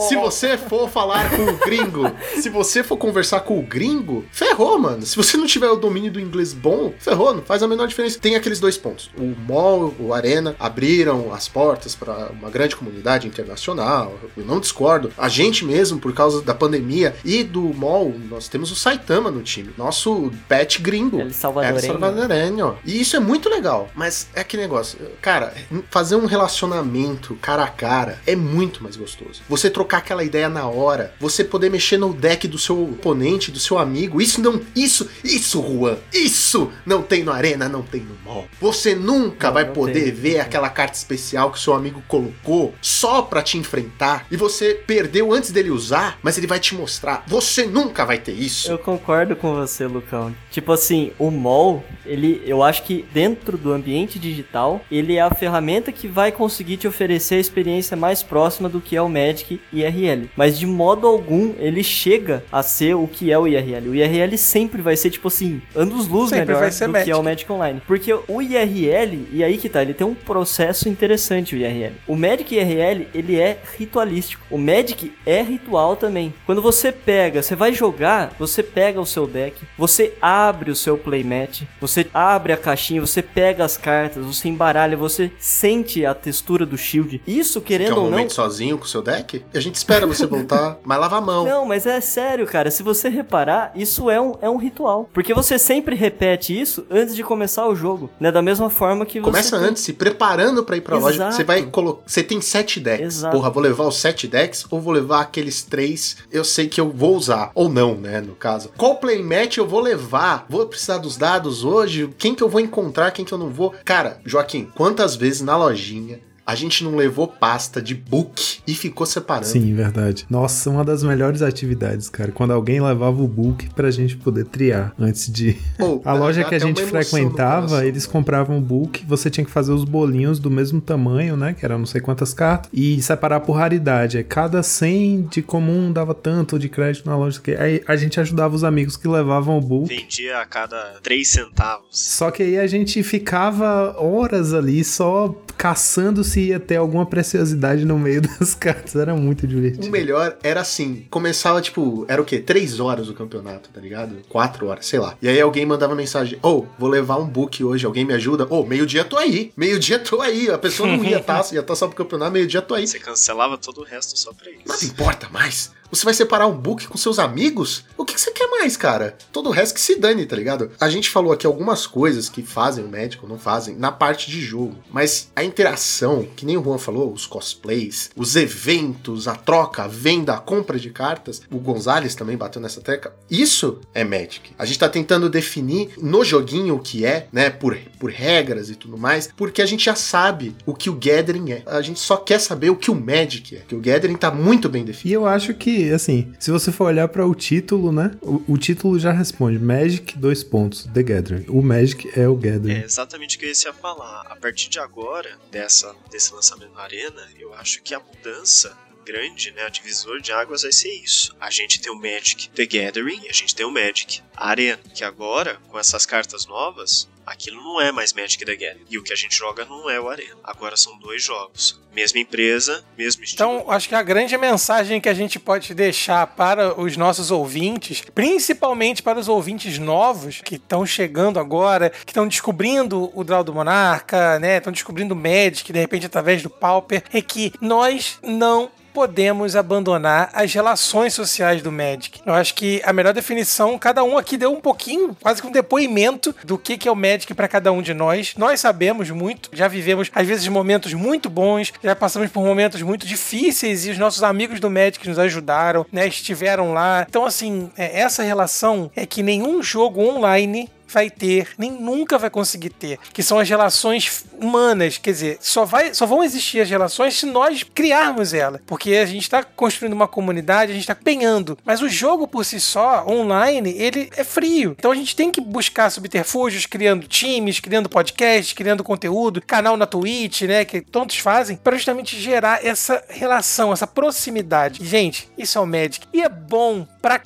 se 0.07 0.15
você 0.15 0.57
for 0.57 0.89
falar 0.89 1.29
com 1.29 1.43
o 1.43 1.57
gringo, 1.57 2.11
se 2.41 2.49
você 2.49 2.83
for 2.83 2.97
conversar 2.97 3.41
com 3.41 3.59
o 3.59 3.61
gringo, 3.61 4.25
ferrou, 4.31 4.77
mano. 4.79 5.05
Se 5.05 5.15
você 5.15 5.37
não 5.37 5.45
tiver 5.45 5.69
o 5.69 5.75
domínio 5.75 6.11
do 6.11 6.19
inglês 6.19 6.53
bom, 6.53 6.93
ferrou, 6.99 7.33
não 7.33 7.41
faz 7.41 7.63
a 7.63 7.67
menor 7.67 7.87
diferença. 7.87 8.19
Tem 8.19 8.35
aqueles 8.35 8.59
dois 8.59 8.77
pontos. 8.77 9.09
O 9.17 9.35
mall, 9.47 9.93
o 9.99 10.13
Arena 10.13 10.55
abriram 10.59 11.33
as 11.33 11.47
portas 11.47 11.95
para 11.95 12.29
uma 12.31 12.49
grande 12.49 12.75
comunidade 12.75 13.27
internacional. 13.27 14.17
Eu 14.35 14.45
não 14.45 14.59
discordo. 14.59 15.11
A 15.17 15.29
gente 15.29 15.65
mesmo, 15.65 15.99
por 15.99 16.13
causa 16.13 16.41
da 16.41 16.53
pandemia 16.53 17.15
e 17.23 17.43
do 17.43 17.73
mall, 17.73 18.13
nós 18.29 18.47
temos 18.47 18.71
o 18.71 18.75
Saitama 18.75 19.31
no 19.31 19.41
time. 19.41 19.73
Nosso 19.77 20.31
pet 20.47 20.81
gringo. 20.81 21.19
El 21.19 21.33
Salvadoreño. 21.33 21.77
El 21.77 21.81
Salvadoreño. 21.81 22.77
E 22.85 23.01
isso 23.01 23.15
é 23.15 23.19
muito 23.19 23.49
legal. 23.49 23.89
Mas 23.95 24.27
é 24.33 24.41
aquele 24.41 24.63
negócio. 24.63 24.99
Cara, 25.21 25.53
fazer 25.89 26.15
um 26.15 26.25
relacionamento 26.25 27.35
cara 27.41 27.63
a 27.63 27.67
cara 27.67 28.19
é 28.25 28.35
muito 28.35 28.78
mais 28.83 28.95
gostoso. 28.95 29.41
Você 29.47 29.69
trocar 29.69 29.97
aquela 29.99 30.23
ideia 30.23 30.49
na 30.49 30.67
hora, 30.67 31.13
você 31.19 31.43
poder 31.43 31.69
mexer 31.69 31.97
no 31.97 32.13
deck 32.13 32.47
do 32.47 32.57
seu 32.57 32.83
oponente, 32.83 33.51
do 33.51 33.59
seu 33.59 33.77
amigo. 33.77 34.21
Isso 34.21 34.41
não. 34.41 34.61
Isso, 34.75 35.09
isso, 35.23 35.61
Juan. 35.61 35.97
Isso 36.13 36.71
não 36.85 37.01
tem 37.01 37.23
no 37.23 37.31
Arena, 37.31 37.69
não 37.69 37.81
tem 37.81 38.01
no 38.01 38.15
mall. 38.23 38.47
Você 38.59 38.95
nunca 38.95 39.47
Não, 39.47 39.53
vai 39.53 39.65
não 39.65 39.73
poder 39.73 40.03
tem, 40.05 40.11
ver 40.11 40.35
não 40.35 40.41
aquela 40.41 40.69
carta 40.69 40.97
especial 40.97 41.51
que 41.51 41.59
seu 41.59 41.73
amigo 41.73 42.01
colocou 42.07 42.73
só 42.81 43.21
pra 43.21 43.41
te 43.41 43.57
enfrentar 43.57 44.25
e 44.31 44.37
você 44.37 44.73
perdeu 44.85 45.33
antes 45.33 45.51
dele 45.51 45.69
usar, 45.69 46.17
mas 46.21 46.37
ele 46.37 46.47
vai 46.47 46.59
te 46.59 46.75
mostrar. 46.75 47.23
Você 47.27 47.65
nunca 47.65 48.05
vai 48.05 48.17
ter 48.17 48.33
isso. 48.33 48.71
Eu 48.71 48.77
concordo 48.77 49.35
com 49.35 49.55
você, 49.55 49.85
Lucão. 49.85 50.33
Tipo 50.51 50.71
assim, 50.71 51.11
o 51.17 51.31
mall, 51.31 51.83
ele, 52.05 52.41
eu 52.45 52.63
acho 52.63 52.83
que 52.83 53.05
dentro 53.13 53.57
do 53.57 53.71
ambiente 53.71 54.19
digital, 54.19 54.81
ele 54.91 55.15
é 55.15 55.21
a 55.21 55.33
ferramenta 55.33 55.91
que 55.91 56.07
vai 56.07 56.31
conseguir 56.31 56.77
te 56.77 56.87
oferecer 56.87 57.35
a 57.35 57.39
experiência 57.39 57.97
mais 57.97 58.23
próxima 58.23 58.68
do 58.69 58.79
que 58.79 58.95
é 58.95 59.01
o 59.01 59.09
Magic 59.09 59.59
IRL. 59.73 60.29
Mas 60.35 60.57
de 60.57 60.65
modo 60.65 61.07
algum, 61.07 61.53
ele 61.57 61.83
chega 61.83 62.43
a 62.51 62.63
ser 62.63 62.95
o 62.95 63.07
que 63.07 63.31
é 63.31 63.37
o 63.37 63.47
IRL. 63.47 63.89
O 63.89 63.95
IRL 63.95 64.37
sempre 64.37 64.81
vai 64.81 64.95
ser, 64.95 65.09
tipo 65.09 65.27
assim, 65.27 65.61
anos 65.75 66.07
luz 66.07 66.29
Sempre 66.29 66.45
melhor 66.45 66.59
vai 66.61 66.71
ser 66.71 66.85
do 66.87 66.93
Magic. 66.93 67.05
que 67.05 67.11
é 67.11 67.15
o 67.15 67.23
Magic 67.23 67.51
Online. 67.51 67.81
Porque 67.85 68.13
o 68.13 68.41
IRL, 68.41 69.27
e 69.31 69.43
aí 69.43 69.57
que 69.57 69.69
tá, 69.69 69.81
ele 69.81 69.93
tem 69.93 70.05
um 70.05 70.15
processo 70.15 70.87
interessante, 70.87 71.55
o 71.55 71.57
IRL. 71.57 71.93
O 72.07 72.15
Magic 72.15 72.53
IRL, 72.53 73.07
ele 73.13 73.39
é 73.39 73.57
ritualístico. 73.77 74.43
O 74.49 74.57
Magic 74.57 75.11
é 75.25 75.41
ritual 75.41 75.95
também. 75.95 76.33
Quando 76.45 76.61
você 76.61 76.91
pega, 76.91 77.41
você 77.41 77.55
vai 77.55 77.73
jogar, 77.73 78.33
você 78.37 78.61
pega 78.61 78.99
o 78.99 79.05
seu 79.05 79.27
deck, 79.27 79.61
você 79.77 80.13
abre 80.21 80.71
o 80.71 80.75
seu 80.75 80.97
playmat, 80.97 81.63
você 81.79 82.07
abre 82.13 82.53
a 82.53 82.57
caixinha, 82.57 83.01
você 83.01 83.21
pega 83.21 83.63
as 83.63 83.77
cartas, 83.77 84.25
você 84.25 84.47
embaralha, 84.47 84.95
você 84.97 85.31
sente 85.39 86.05
a 86.05 86.13
textura 86.13 86.65
do 86.65 86.77
shield. 86.77 87.21
Isso, 87.25 87.61
Quer 87.61 87.79
querendo 87.79 88.01
um 88.01 88.03
ou 88.05 88.11
não, 88.11 88.17
sozinho 88.59 88.77
com 88.77 88.85
o 88.85 88.87
seu 88.87 89.01
deck? 89.01 89.43
A 89.53 89.59
gente 89.59 89.75
espera 89.75 90.05
você 90.05 90.25
voltar, 90.25 90.77
mas 90.83 90.99
lava 90.99 91.17
a 91.17 91.21
mão. 91.21 91.45
Não, 91.45 91.65
mas 91.65 91.85
é 91.85 92.01
sério, 92.01 92.45
cara. 92.45 92.69
Se 92.69 92.83
você 92.83 93.07
reparar, 93.09 93.71
isso 93.75 94.09
é 94.09 94.19
um, 94.19 94.35
é 94.41 94.49
um 94.49 94.57
ritual. 94.57 95.09
Porque 95.13 95.33
você 95.33 95.57
sempre 95.57 95.95
repete 95.95 96.59
isso 96.59 96.85
antes 96.89 97.15
de 97.15 97.23
começar 97.23 97.67
o 97.67 97.75
jogo. 97.75 98.09
Né? 98.19 98.31
Da 98.31 98.41
mesma 98.41 98.69
forma 98.69 99.05
que 99.05 99.19
você. 99.19 99.25
Começa 99.25 99.55
antes, 99.55 99.83
se 99.83 99.93
preparando 99.93 100.63
pra 100.63 100.77
ir 100.77 100.81
pra 100.81 100.97
loja. 100.97 101.15
Exato. 101.15 101.35
Você 101.35 101.43
vai 101.43 101.63
colocar. 101.63 102.03
Você 102.05 102.21
tem 102.21 102.41
sete 102.41 102.79
decks. 102.79 103.05
Exato. 103.05 103.35
Porra, 103.35 103.49
vou 103.49 103.63
levar 103.63 103.85
os 103.85 103.97
sete 103.97 104.27
decks 104.27 104.65
ou 104.69 104.81
vou 104.81 104.93
levar 104.93 105.21
aqueles 105.21 105.63
três 105.63 106.17
eu 106.31 106.43
sei 106.43 106.67
que 106.67 106.81
eu 106.81 106.91
vou 106.91 107.15
usar. 107.15 107.51
Ou 107.55 107.69
não, 107.69 107.95
né? 107.95 108.21
No 108.21 108.35
caso. 108.35 108.71
Qual 108.77 108.95
playmat 108.97 109.57
eu 109.57 109.67
vou 109.67 109.79
levar? 109.79 110.45
Vou 110.49 110.65
precisar 110.65 110.97
dos 110.97 111.17
dados 111.17 111.63
hoje? 111.63 112.09
Quem 112.17 112.35
que 112.35 112.43
eu 112.43 112.49
vou 112.49 112.59
encontrar? 112.59 113.11
Quem 113.11 113.23
que 113.23 113.33
eu 113.33 113.37
não 113.37 113.49
vou? 113.49 113.73
Cara, 113.85 114.19
Joaquim, 114.25 114.69
quantas 114.75 115.15
vezes 115.15 115.41
na 115.41 115.55
lojinha 115.55 116.19
a 116.49 116.55
gente 116.55 116.83
não 116.83 116.95
levou 116.95 117.27
pasta 117.27 117.79
de 117.79 117.93
book 117.93 118.57
e 118.65 118.73
ficou 118.73 119.05
separando? 119.05 119.45
Sim, 119.45 119.71
verdade. 119.75 120.25
Nossa, 120.29 120.67
uma 120.69 120.83
das 120.83 121.03
melhores 121.03 121.43
atividades, 121.43 122.09
cara. 122.09 122.31
Quando 122.31 122.51
alguém 122.53 122.81
levava 122.81 123.21
o 123.21 123.27
book 123.27 123.69
pra 123.75 123.91
gente 123.91 124.17
poder 124.17 124.45
triar 124.45 124.91
antes 124.99 125.31
de. 125.31 125.55
Pô, 125.77 126.01
A 126.05 126.13
loja 126.13 126.43
que 126.43 126.55
a 126.55 126.59
gente 126.59 126.81
frequentava, 126.83 127.85
eles 127.85 128.07
compravam 128.07 128.57
o 128.57 128.61
book, 128.61 129.05
você 129.07 129.29
tinha 129.29 129.45
que 129.45 129.51
fazer 129.51 129.71
os 129.71 129.83
bolinhos 129.83 130.39
do 130.39 130.49
mesmo 130.49 130.81
tamanho, 130.81 131.37
né? 131.37 131.53
Que 131.53 131.63
eram 131.65 131.77
não 131.79 131.85
sei 131.85 132.01
quantas 132.01 132.33
cartas, 132.33 132.69
e 132.73 132.99
separar 133.01 133.41
por 133.41 133.53
raridade. 133.53 134.17
Aí 134.17 134.23
Cada 134.23 134.63
100 134.63 135.27
de 135.29 135.41
comum 135.43 135.91
dava 135.93 136.15
tanto 136.15 136.57
de 136.57 136.67
crédito 136.67 137.07
na 137.07 137.15
loja. 137.15 137.39
que- 137.39 137.51
Aí 137.55 137.83
a 137.87 137.95
gente 137.95 138.19
ajudava 138.19 138.55
os 138.55 138.63
amigos 138.63 138.97
que 138.97 139.07
levavam 139.07 139.55
o 139.57 139.61
book. 139.61 139.87
Vendia 139.95 140.39
a 140.39 140.45
cada 140.45 140.95
3 141.03 141.27
centavos. 141.27 141.85
Só 141.91 142.31
que 142.31 142.41
aí 142.41 142.57
a 142.57 142.65
gente 142.65 143.03
ficava 143.03 143.95
horas 143.99 144.53
ali 144.53 144.83
só 144.83 145.35
caçando 145.57 146.23
se 146.23 146.38
ia 146.41 146.59
ter 146.59 146.77
alguma 146.77 147.05
preciosidade 147.05 147.85
no 147.85 147.97
meio 147.97 148.21
das 148.39 148.53
cartas. 148.55 148.95
Era 148.95 149.15
muito 149.15 149.43
O 149.43 149.47
divertido. 149.47 149.89
melhor 149.89 150.37
era 150.43 150.61
assim, 150.61 151.05
começava 151.09 151.61
tipo, 151.61 152.05
era 152.07 152.21
o 152.21 152.25
quê? 152.25 152.39
Três 152.39 152.79
horas 152.79 153.09
o 153.09 153.13
campeonato, 153.13 153.69
tá 153.69 153.79
ligado? 153.81 154.17
Quatro 154.29 154.67
horas, 154.67 154.85
sei 154.85 154.99
lá. 154.99 155.15
E 155.21 155.27
aí 155.27 155.39
alguém 155.39 155.65
mandava 155.65 155.95
mensagem, 155.95 156.37
ô, 156.43 156.65
vou 156.77 156.89
levar 156.89 157.17
um 157.17 157.25
book 157.27 157.63
hoje, 157.63 157.85
alguém 157.85 158.05
me 158.05 158.13
ajuda? 158.13 158.47
Ô, 158.49 158.63
meio-dia 158.65 159.03
tô 159.03 159.17
aí, 159.17 159.51
meio-dia 159.55 159.99
tô 159.99 160.21
aí. 160.21 160.49
A 160.49 160.57
pessoa 160.57 160.87
não 160.87 161.03
ia 161.03 161.17
estar, 161.17 161.45
ia 161.53 161.59
estar 161.59 161.75
só 161.75 161.87
pro 161.87 161.95
campeonato, 161.95 162.31
meio-dia 162.31 162.61
tô 162.61 162.73
aí. 162.75 162.87
Você 162.87 162.99
cancelava 162.99 163.57
todo 163.57 163.81
o 163.81 163.83
resto 163.83 164.17
só 164.17 164.31
pra 164.33 164.49
isso. 164.51 164.85
importa 164.85 165.27
mais. 165.29 165.71
Você 165.91 166.05
vai 166.05 166.13
separar 166.13 166.47
um 166.47 166.57
book 166.57 166.87
com 166.87 166.97
seus 166.97 167.17
amigos? 167.17 167.83
O 167.97 168.05
que, 168.05 168.19
você 168.19 168.31
quer 168.31 168.47
mais, 168.47 168.77
cara? 168.77 169.17
Todo 169.31 169.49
o 169.49 169.51
resto 169.51 169.73
que 169.73 169.81
se 169.81 169.95
dane, 169.95 170.25
tá 170.25 170.35
ligado? 170.35 170.71
A 170.79 170.89
gente 170.89 171.09
falou 171.09 171.31
aqui 171.31 171.47
algumas 171.47 171.87
coisas 171.87 172.29
que 172.29 172.43
fazem 172.43 172.83
o 172.83 172.87
Magic 172.89 173.17
ou 173.23 173.29
não 173.29 173.39
fazem 173.39 173.75
na 173.75 173.91
parte 173.91 174.29
de 174.29 174.41
jogo, 174.41 174.75
mas 174.91 175.31
a 175.35 175.43
interação, 175.43 176.27
que 176.35 176.45
nem 176.45 176.57
o 176.57 176.63
Juan 176.63 176.77
falou, 176.77 177.11
os 177.11 177.25
cosplays, 177.25 178.11
os 178.15 178.35
eventos, 178.35 179.27
a 179.27 179.35
troca, 179.35 179.83
a 179.83 179.87
venda, 179.87 180.33
a 180.33 180.39
compra 180.39 180.77
de 180.77 180.89
cartas, 180.89 181.41
o 181.49 181.57
Gonzalez 181.57 182.13
também 182.13 182.37
bateu 182.37 182.61
nessa 182.61 182.81
tecla. 182.81 183.15
Isso 183.29 183.79
é 183.93 184.03
Magic. 184.03 184.51
A 184.59 184.65
gente 184.65 184.79
tá 184.79 184.89
tentando 184.89 185.29
definir 185.29 185.91
no 185.97 186.23
joguinho 186.23 186.75
o 186.75 186.79
que 186.79 187.05
é, 187.05 187.27
né, 187.31 187.49
por, 187.49 187.77
por 187.99 188.11
regras 188.11 188.69
e 188.69 188.75
tudo 188.75 188.97
mais, 188.97 189.29
porque 189.35 189.61
a 189.61 189.65
gente 189.65 189.85
já 189.85 189.95
sabe 189.95 190.55
o 190.65 190.73
que 190.73 190.89
o 190.89 190.93
Gathering 190.93 191.51
é. 191.51 191.63
A 191.65 191.81
gente 191.81 191.99
só 191.99 192.17
quer 192.17 192.39
saber 192.39 192.69
o 192.69 192.75
que 192.75 192.91
o 192.91 192.95
Magic 192.95 193.55
é, 193.55 193.59
que 193.59 193.75
o 193.75 193.79
Gathering 193.79 194.17
tá 194.17 194.29
muito 194.29 194.67
bem 194.69 194.83
E 194.83 194.85
definido. 194.85 195.21
eu 195.21 195.25
acho 195.25 195.53
que, 195.53 195.78
assim, 195.93 196.33
se 196.39 196.51
você 196.51 196.71
for 196.71 196.85
olhar 196.85 197.07
para 197.07 197.25
o 197.25 197.33
título, 197.33 197.91
né? 197.91 198.11
O, 198.21 198.53
o 198.53 198.57
título 198.57 198.99
já 198.99 199.11
responde 199.11 199.59
Magic, 199.59 200.17
dois 200.17 200.43
pontos, 200.43 200.87
The 200.93 201.03
Gathering. 201.03 201.45
O 201.49 201.61
Magic 201.61 202.09
é 202.19 202.27
o 202.27 202.35
Gathering. 202.35 202.81
É 202.81 202.83
exatamente 202.83 203.37
o 203.37 203.39
que 203.39 203.45
eu 203.45 203.49
ia 203.49 203.73
falar. 203.73 204.21
A 204.29 204.35
partir 204.35 204.69
de 204.69 204.79
agora, 204.79 205.29
dessa, 205.51 205.95
desse 206.11 206.33
lançamento 206.33 206.73
na 206.73 206.81
Arena, 206.81 207.21
eu 207.39 207.53
acho 207.53 207.81
que 207.81 207.93
a 207.93 207.99
mudança 207.99 208.75
grande, 209.11 209.51
né, 209.51 209.63
a 209.63 209.69
divisor 209.69 210.21
de 210.21 210.31
águas 210.31 210.61
vai 210.61 210.71
ser 210.71 210.93
isso. 210.93 211.35
A 211.39 211.49
gente 211.49 211.81
tem 211.81 211.91
o 211.91 211.95
Magic 211.95 212.47
The 212.49 212.65
Gathering 212.65 213.21
e 213.23 213.29
a 213.29 213.33
gente 213.33 213.55
tem 213.55 213.65
o 213.65 213.71
Magic 213.71 214.21
Arena, 214.37 214.79
que 214.93 215.03
agora, 215.03 215.59
com 215.67 215.79
essas 215.79 216.05
cartas 216.05 216.45
novas, 216.45 217.09
aquilo 217.25 217.61
não 217.63 217.81
é 217.81 217.91
mais 217.91 218.13
Magic 218.13 218.45
The 218.45 218.55
Gathering. 218.55 218.85
E 218.87 218.97
o 218.99 219.03
que 219.03 219.11
a 219.11 219.15
gente 219.15 219.35
joga 219.35 219.65
não 219.65 219.89
é 219.89 219.99
o 219.99 220.09
Arena. 220.09 220.37
Agora 220.43 220.77
são 220.77 220.97
dois 220.99 221.23
jogos. 221.23 221.79
Mesma 221.93 222.19
empresa, 222.19 222.85
mesmo 222.95 223.23
estilo. 223.23 223.49
Então, 223.51 223.71
acho 223.71 223.89
que 223.89 223.95
a 223.95 224.03
grande 224.03 224.37
mensagem 224.37 225.01
que 225.01 225.09
a 225.09 225.13
gente 225.13 225.39
pode 225.39 225.73
deixar 225.73 226.27
para 226.27 226.79
os 226.79 226.95
nossos 226.95 227.31
ouvintes, 227.31 228.03
principalmente 228.13 229.01
para 229.01 229.19
os 229.19 229.27
ouvintes 229.27 229.79
novos 229.79 230.39
que 230.41 230.55
estão 230.55 230.85
chegando 230.85 231.39
agora, 231.39 231.89
que 231.89 232.11
estão 232.11 232.27
descobrindo 232.27 233.11
o 233.13 233.23
Draw 233.23 233.43
do 233.43 233.53
Monarca, 233.53 234.37
né? 234.39 234.57
Estão 234.57 234.71
descobrindo 234.71 235.15
o 235.15 235.17
Magic, 235.17 235.73
de 235.73 235.79
repente, 235.79 236.05
através 236.05 236.43
do 236.43 236.49
Pauper, 236.49 237.03
é 237.11 237.21
que 237.21 237.51
nós 237.59 238.19
não 238.21 238.71
podemos 238.99 239.55
abandonar 239.55 240.29
as 240.33 240.53
relações 240.53 241.13
sociais 241.13 241.61
do 241.61 241.71
Magic. 241.71 242.19
Eu 242.25 242.33
acho 242.33 242.53
que 242.53 242.81
a 242.83 242.91
melhor 242.91 243.13
definição, 243.13 243.79
cada 243.79 244.03
um 244.03 244.17
aqui 244.17 244.35
deu 244.35 244.51
um 244.51 244.59
pouquinho, 244.59 245.15
quase 245.21 245.41
que 245.41 245.47
um 245.47 245.51
depoimento 245.53 246.35
do 246.43 246.57
que 246.57 246.85
é 246.85 246.91
o 246.91 246.95
Magic 246.97 247.33
para 247.33 247.47
cada 247.47 247.71
um 247.71 247.81
de 247.81 247.93
nós. 247.93 248.33
Nós 248.37 248.59
sabemos 248.59 249.09
muito, 249.09 249.49
já 249.53 249.69
vivemos 249.69 250.11
às 250.13 250.27
vezes 250.27 250.45
momentos 250.49 250.93
muito 250.93 251.29
bons, 251.29 251.71
já 251.81 251.95
passamos 251.95 252.29
por 252.29 252.43
momentos 252.43 252.81
muito 252.81 253.07
difíceis 253.07 253.85
e 253.85 253.91
os 253.91 253.97
nossos 253.97 254.21
amigos 254.21 254.59
do 254.59 254.69
Magic 254.69 255.07
nos 255.07 255.17
ajudaram, 255.17 255.85
né? 255.93 256.05
Estiveram 256.05 256.73
lá. 256.73 257.05
Então 257.07 257.25
assim, 257.25 257.71
é, 257.77 258.01
essa 258.01 258.21
relação 258.21 258.91
é 258.97 259.05
que 259.05 259.23
nenhum 259.23 259.63
jogo 259.63 260.01
online 260.01 260.69
vai 260.89 261.09
ter, 261.09 261.49
nem 261.57 261.71
nunca 261.71 262.17
vai 262.17 262.29
conseguir 262.29 262.69
ter, 262.69 262.99
que 263.13 263.23
são 263.23 263.39
as 263.39 263.47
relações 263.47 264.25
humanas, 264.39 264.97
quer 264.97 265.11
dizer, 265.11 265.37
só, 265.39 265.65
vai, 265.65 265.93
só 265.93 266.05
vão 266.05 266.23
existir 266.23 266.61
as 266.61 266.69
relações 266.69 267.15
se 267.15 267.25
nós 267.25 267.63
criarmos 267.63 268.33
ela, 268.33 268.61
porque 268.65 268.93
a 268.95 269.05
gente 269.05 269.23
está 269.23 269.43
construindo 269.43 269.93
uma 269.93 270.07
comunidade, 270.07 270.71
a 270.71 270.73
gente 270.73 270.83
está 270.83 270.95
penhando, 270.95 271.57
mas 271.63 271.81
o 271.81 271.89
jogo 271.89 272.27
por 272.27 272.43
si 272.43 272.59
só, 272.59 273.05
online, 273.07 273.73
ele 273.77 274.09
é 274.15 274.23
frio, 274.23 274.75
então 274.77 274.91
a 274.91 274.95
gente 274.95 275.15
tem 275.15 275.31
que 275.31 275.41
buscar 275.41 275.89
subterfúgios, 275.89 276.65
criando 276.65 277.07
times, 277.07 277.59
criando 277.59 277.89
podcasts, 277.89 278.53
criando 278.53 278.83
conteúdo, 278.83 279.41
canal 279.41 279.77
na 279.77 279.85
Twitch, 279.85 280.41
né, 280.43 280.65
que 280.65 280.81
tantos 280.81 281.17
fazem, 281.17 281.57
para 281.57 281.75
justamente 281.75 282.19
gerar 282.19 282.65
essa 282.65 283.03
relação, 283.09 283.71
essa 283.71 283.87
proximidade. 283.87 284.83
Gente, 284.85 285.29
isso 285.37 285.57
é 285.57 285.61
o 285.61 285.65
Magic, 285.65 286.07
e 286.13 286.21
é 286.21 286.29
bom 286.29 286.87
pra 287.01 287.21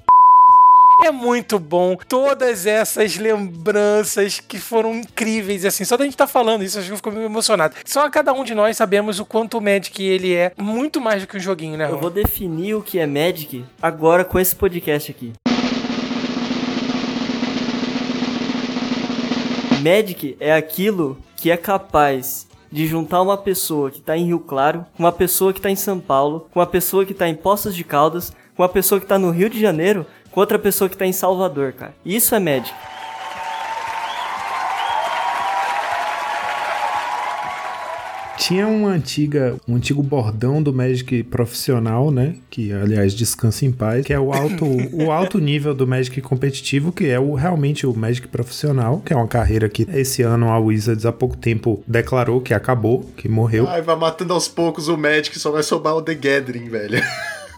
é 1.03 1.11
muito 1.11 1.59
bom. 1.59 1.97
Todas 2.07 2.65
essas 2.65 3.17
lembranças 3.17 4.39
que 4.39 4.59
foram 4.59 4.95
incríveis, 4.95 5.65
assim. 5.65 5.83
Só 5.83 5.97
da 5.97 6.03
gente 6.03 6.13
estar 6.13 6.27
falando 6.27 6.63
isso, 6.63 6.77
acho 6.77 6.87
que 6.87 6.93
eu 6.93 6.97
fico 6.97 7.11
meio 7.11 7.25
emocionado. 7.25 7.75
Só 7.85 8.09
cada 8.09 8.33
um 8.33 8.43
de 8.43 8.53
nós 8.53 8.77
sabemos 8.77 9.19
o 9.19 9.25
quanto 9.25 9.57
o 9.57 9.61
Magic 9.61 10.01
ele 10.03 10.33
é 10.33 10.51
muito 10.57 11.01
mais 11.01 11.21
do 11.21 11.27
que 11.27 11.37
um 11.37 11.39
joguinho, 11.39 11.77
né? 11.77 11.89
Eu 11.89 11.99
vou 11.99 12.09
definir 12.09 12.75
o 12.75 12.81
que 12.81 12.99
é 12.99 13.05
Magic 13.05 13.65
agora 13.81 14.23
com 14.23 14.39
esse 14.39 14.55
podcast 14.55 15.11
aqui. 15.11 15.33
Magic 19.83 20.37
é 20.39 20.53
aquilo 20.53 21.17
que 21.35 21.51
é 21.51 21.57
capaz 21.57 22.47
de 22.71 22.87
juntar 22.87 23.21
uma 23.21 23.37
pessoa 23.37 23.91
que 23.91 24.01
tá 24.01 24.17
em 24.17 24.25
Rio 24.25 24.39
Claro, 24.39 24.85
com 24.95 25.03
uma 25.03 25.11
pessoa 25.11 25.53
que 25.53 25.61
tá 25.61 25.69
em 25.69 25.75
São 25.75 25.99
Paulo, 25.99 26.47
com 26.51 26.59
uma 26.59 26.65
pessoa 26.65 27.05
que 27.05 27.13
tá 27.13 27.27
em 27.27 27.35
Poços 27.35 27.75
de 27.75 27.83
Caldas, 27.83 28.33
com 28.55 28.63
uma 28.63 28.69
pessoa 28.69 28.99
que 28.99 29.05
tá 29.05 29.19
no 29.19 29.29
Rio 29.29 29.49
de 29.49 29.59
Janeiro, 29.59 30.05
com 30.33 30.39
outra 30.39 30.57
pessoa 30.57 30.89
que 30.89 30.97
tá 30.97 31.05
em 31.05 31.13
Salvador, 31.13 31.73
cara. 31.73 31.93
Isso 32.03 32.33
é 32.33 32.39
Magic. 32.39 32.73
Tinha 38.35 38.67
uma 38.67 38.89
antiga, 38.89 39.55
um 39.65 39.75
antigo 39.75 40.03
bordão 40.03 40.61
do 40.61 40.73
Magic 40.73 41.23
profissional, 41.23 42.11
né? 42.11 42.35
Que, 42.49 42.73
aliás, 42.73 43.13
descansa 43.13 43.63
em 43.63 43.71
paz, 43.71 44.05
que 44.05 44.11
é 44.11 44.19
o 44.19 44.33
alto, 44.33 44.65
o 44.91 45.11
alto 45.11 45.37
nível 45.39 45.73
do 45.73 45.87
Magic 45.87 46.19
competitivo, 46.19 46.91
que 46.91 47.07
é 47.07 47.17
o, 47.17 47.35
realmente 47.35 47.87
o 47.87 47.93
Magic 47.93 48.27
profissional, 48.27 49.01
que 49.05 49.13
é 49.13 49.15
uma 49.15 49.27
carreira 49.27 49.69
que 49.69 49.87
esse 49.93 50.23
ano 50.23 50.49
a 50.49 50.59
Wizards 50.59 51.05
há 51.05 51.11
pouco 51.11 51.37
tempo 51.37 51.81
declarou 51.87 52.41
que 52.41 52.53
acabou, 52.53 53.09
que 53.15 53.29
morreu. 53.29 53.65
Ai, 53.69 53.81
vai 53.81 53.95
matando 53.95 54.33
aos 54.33 54.47
poucos 54.47 54.89
o 54.89 54.97
Magic, 54.97 55.39
só 55.39 55.51
vai 55.51 55.63
sobrar 55.63 55.95
o 55.95 56.01
The 56.01 56.15
Gathering, 56.15 56.67
velho. 56.67 57.01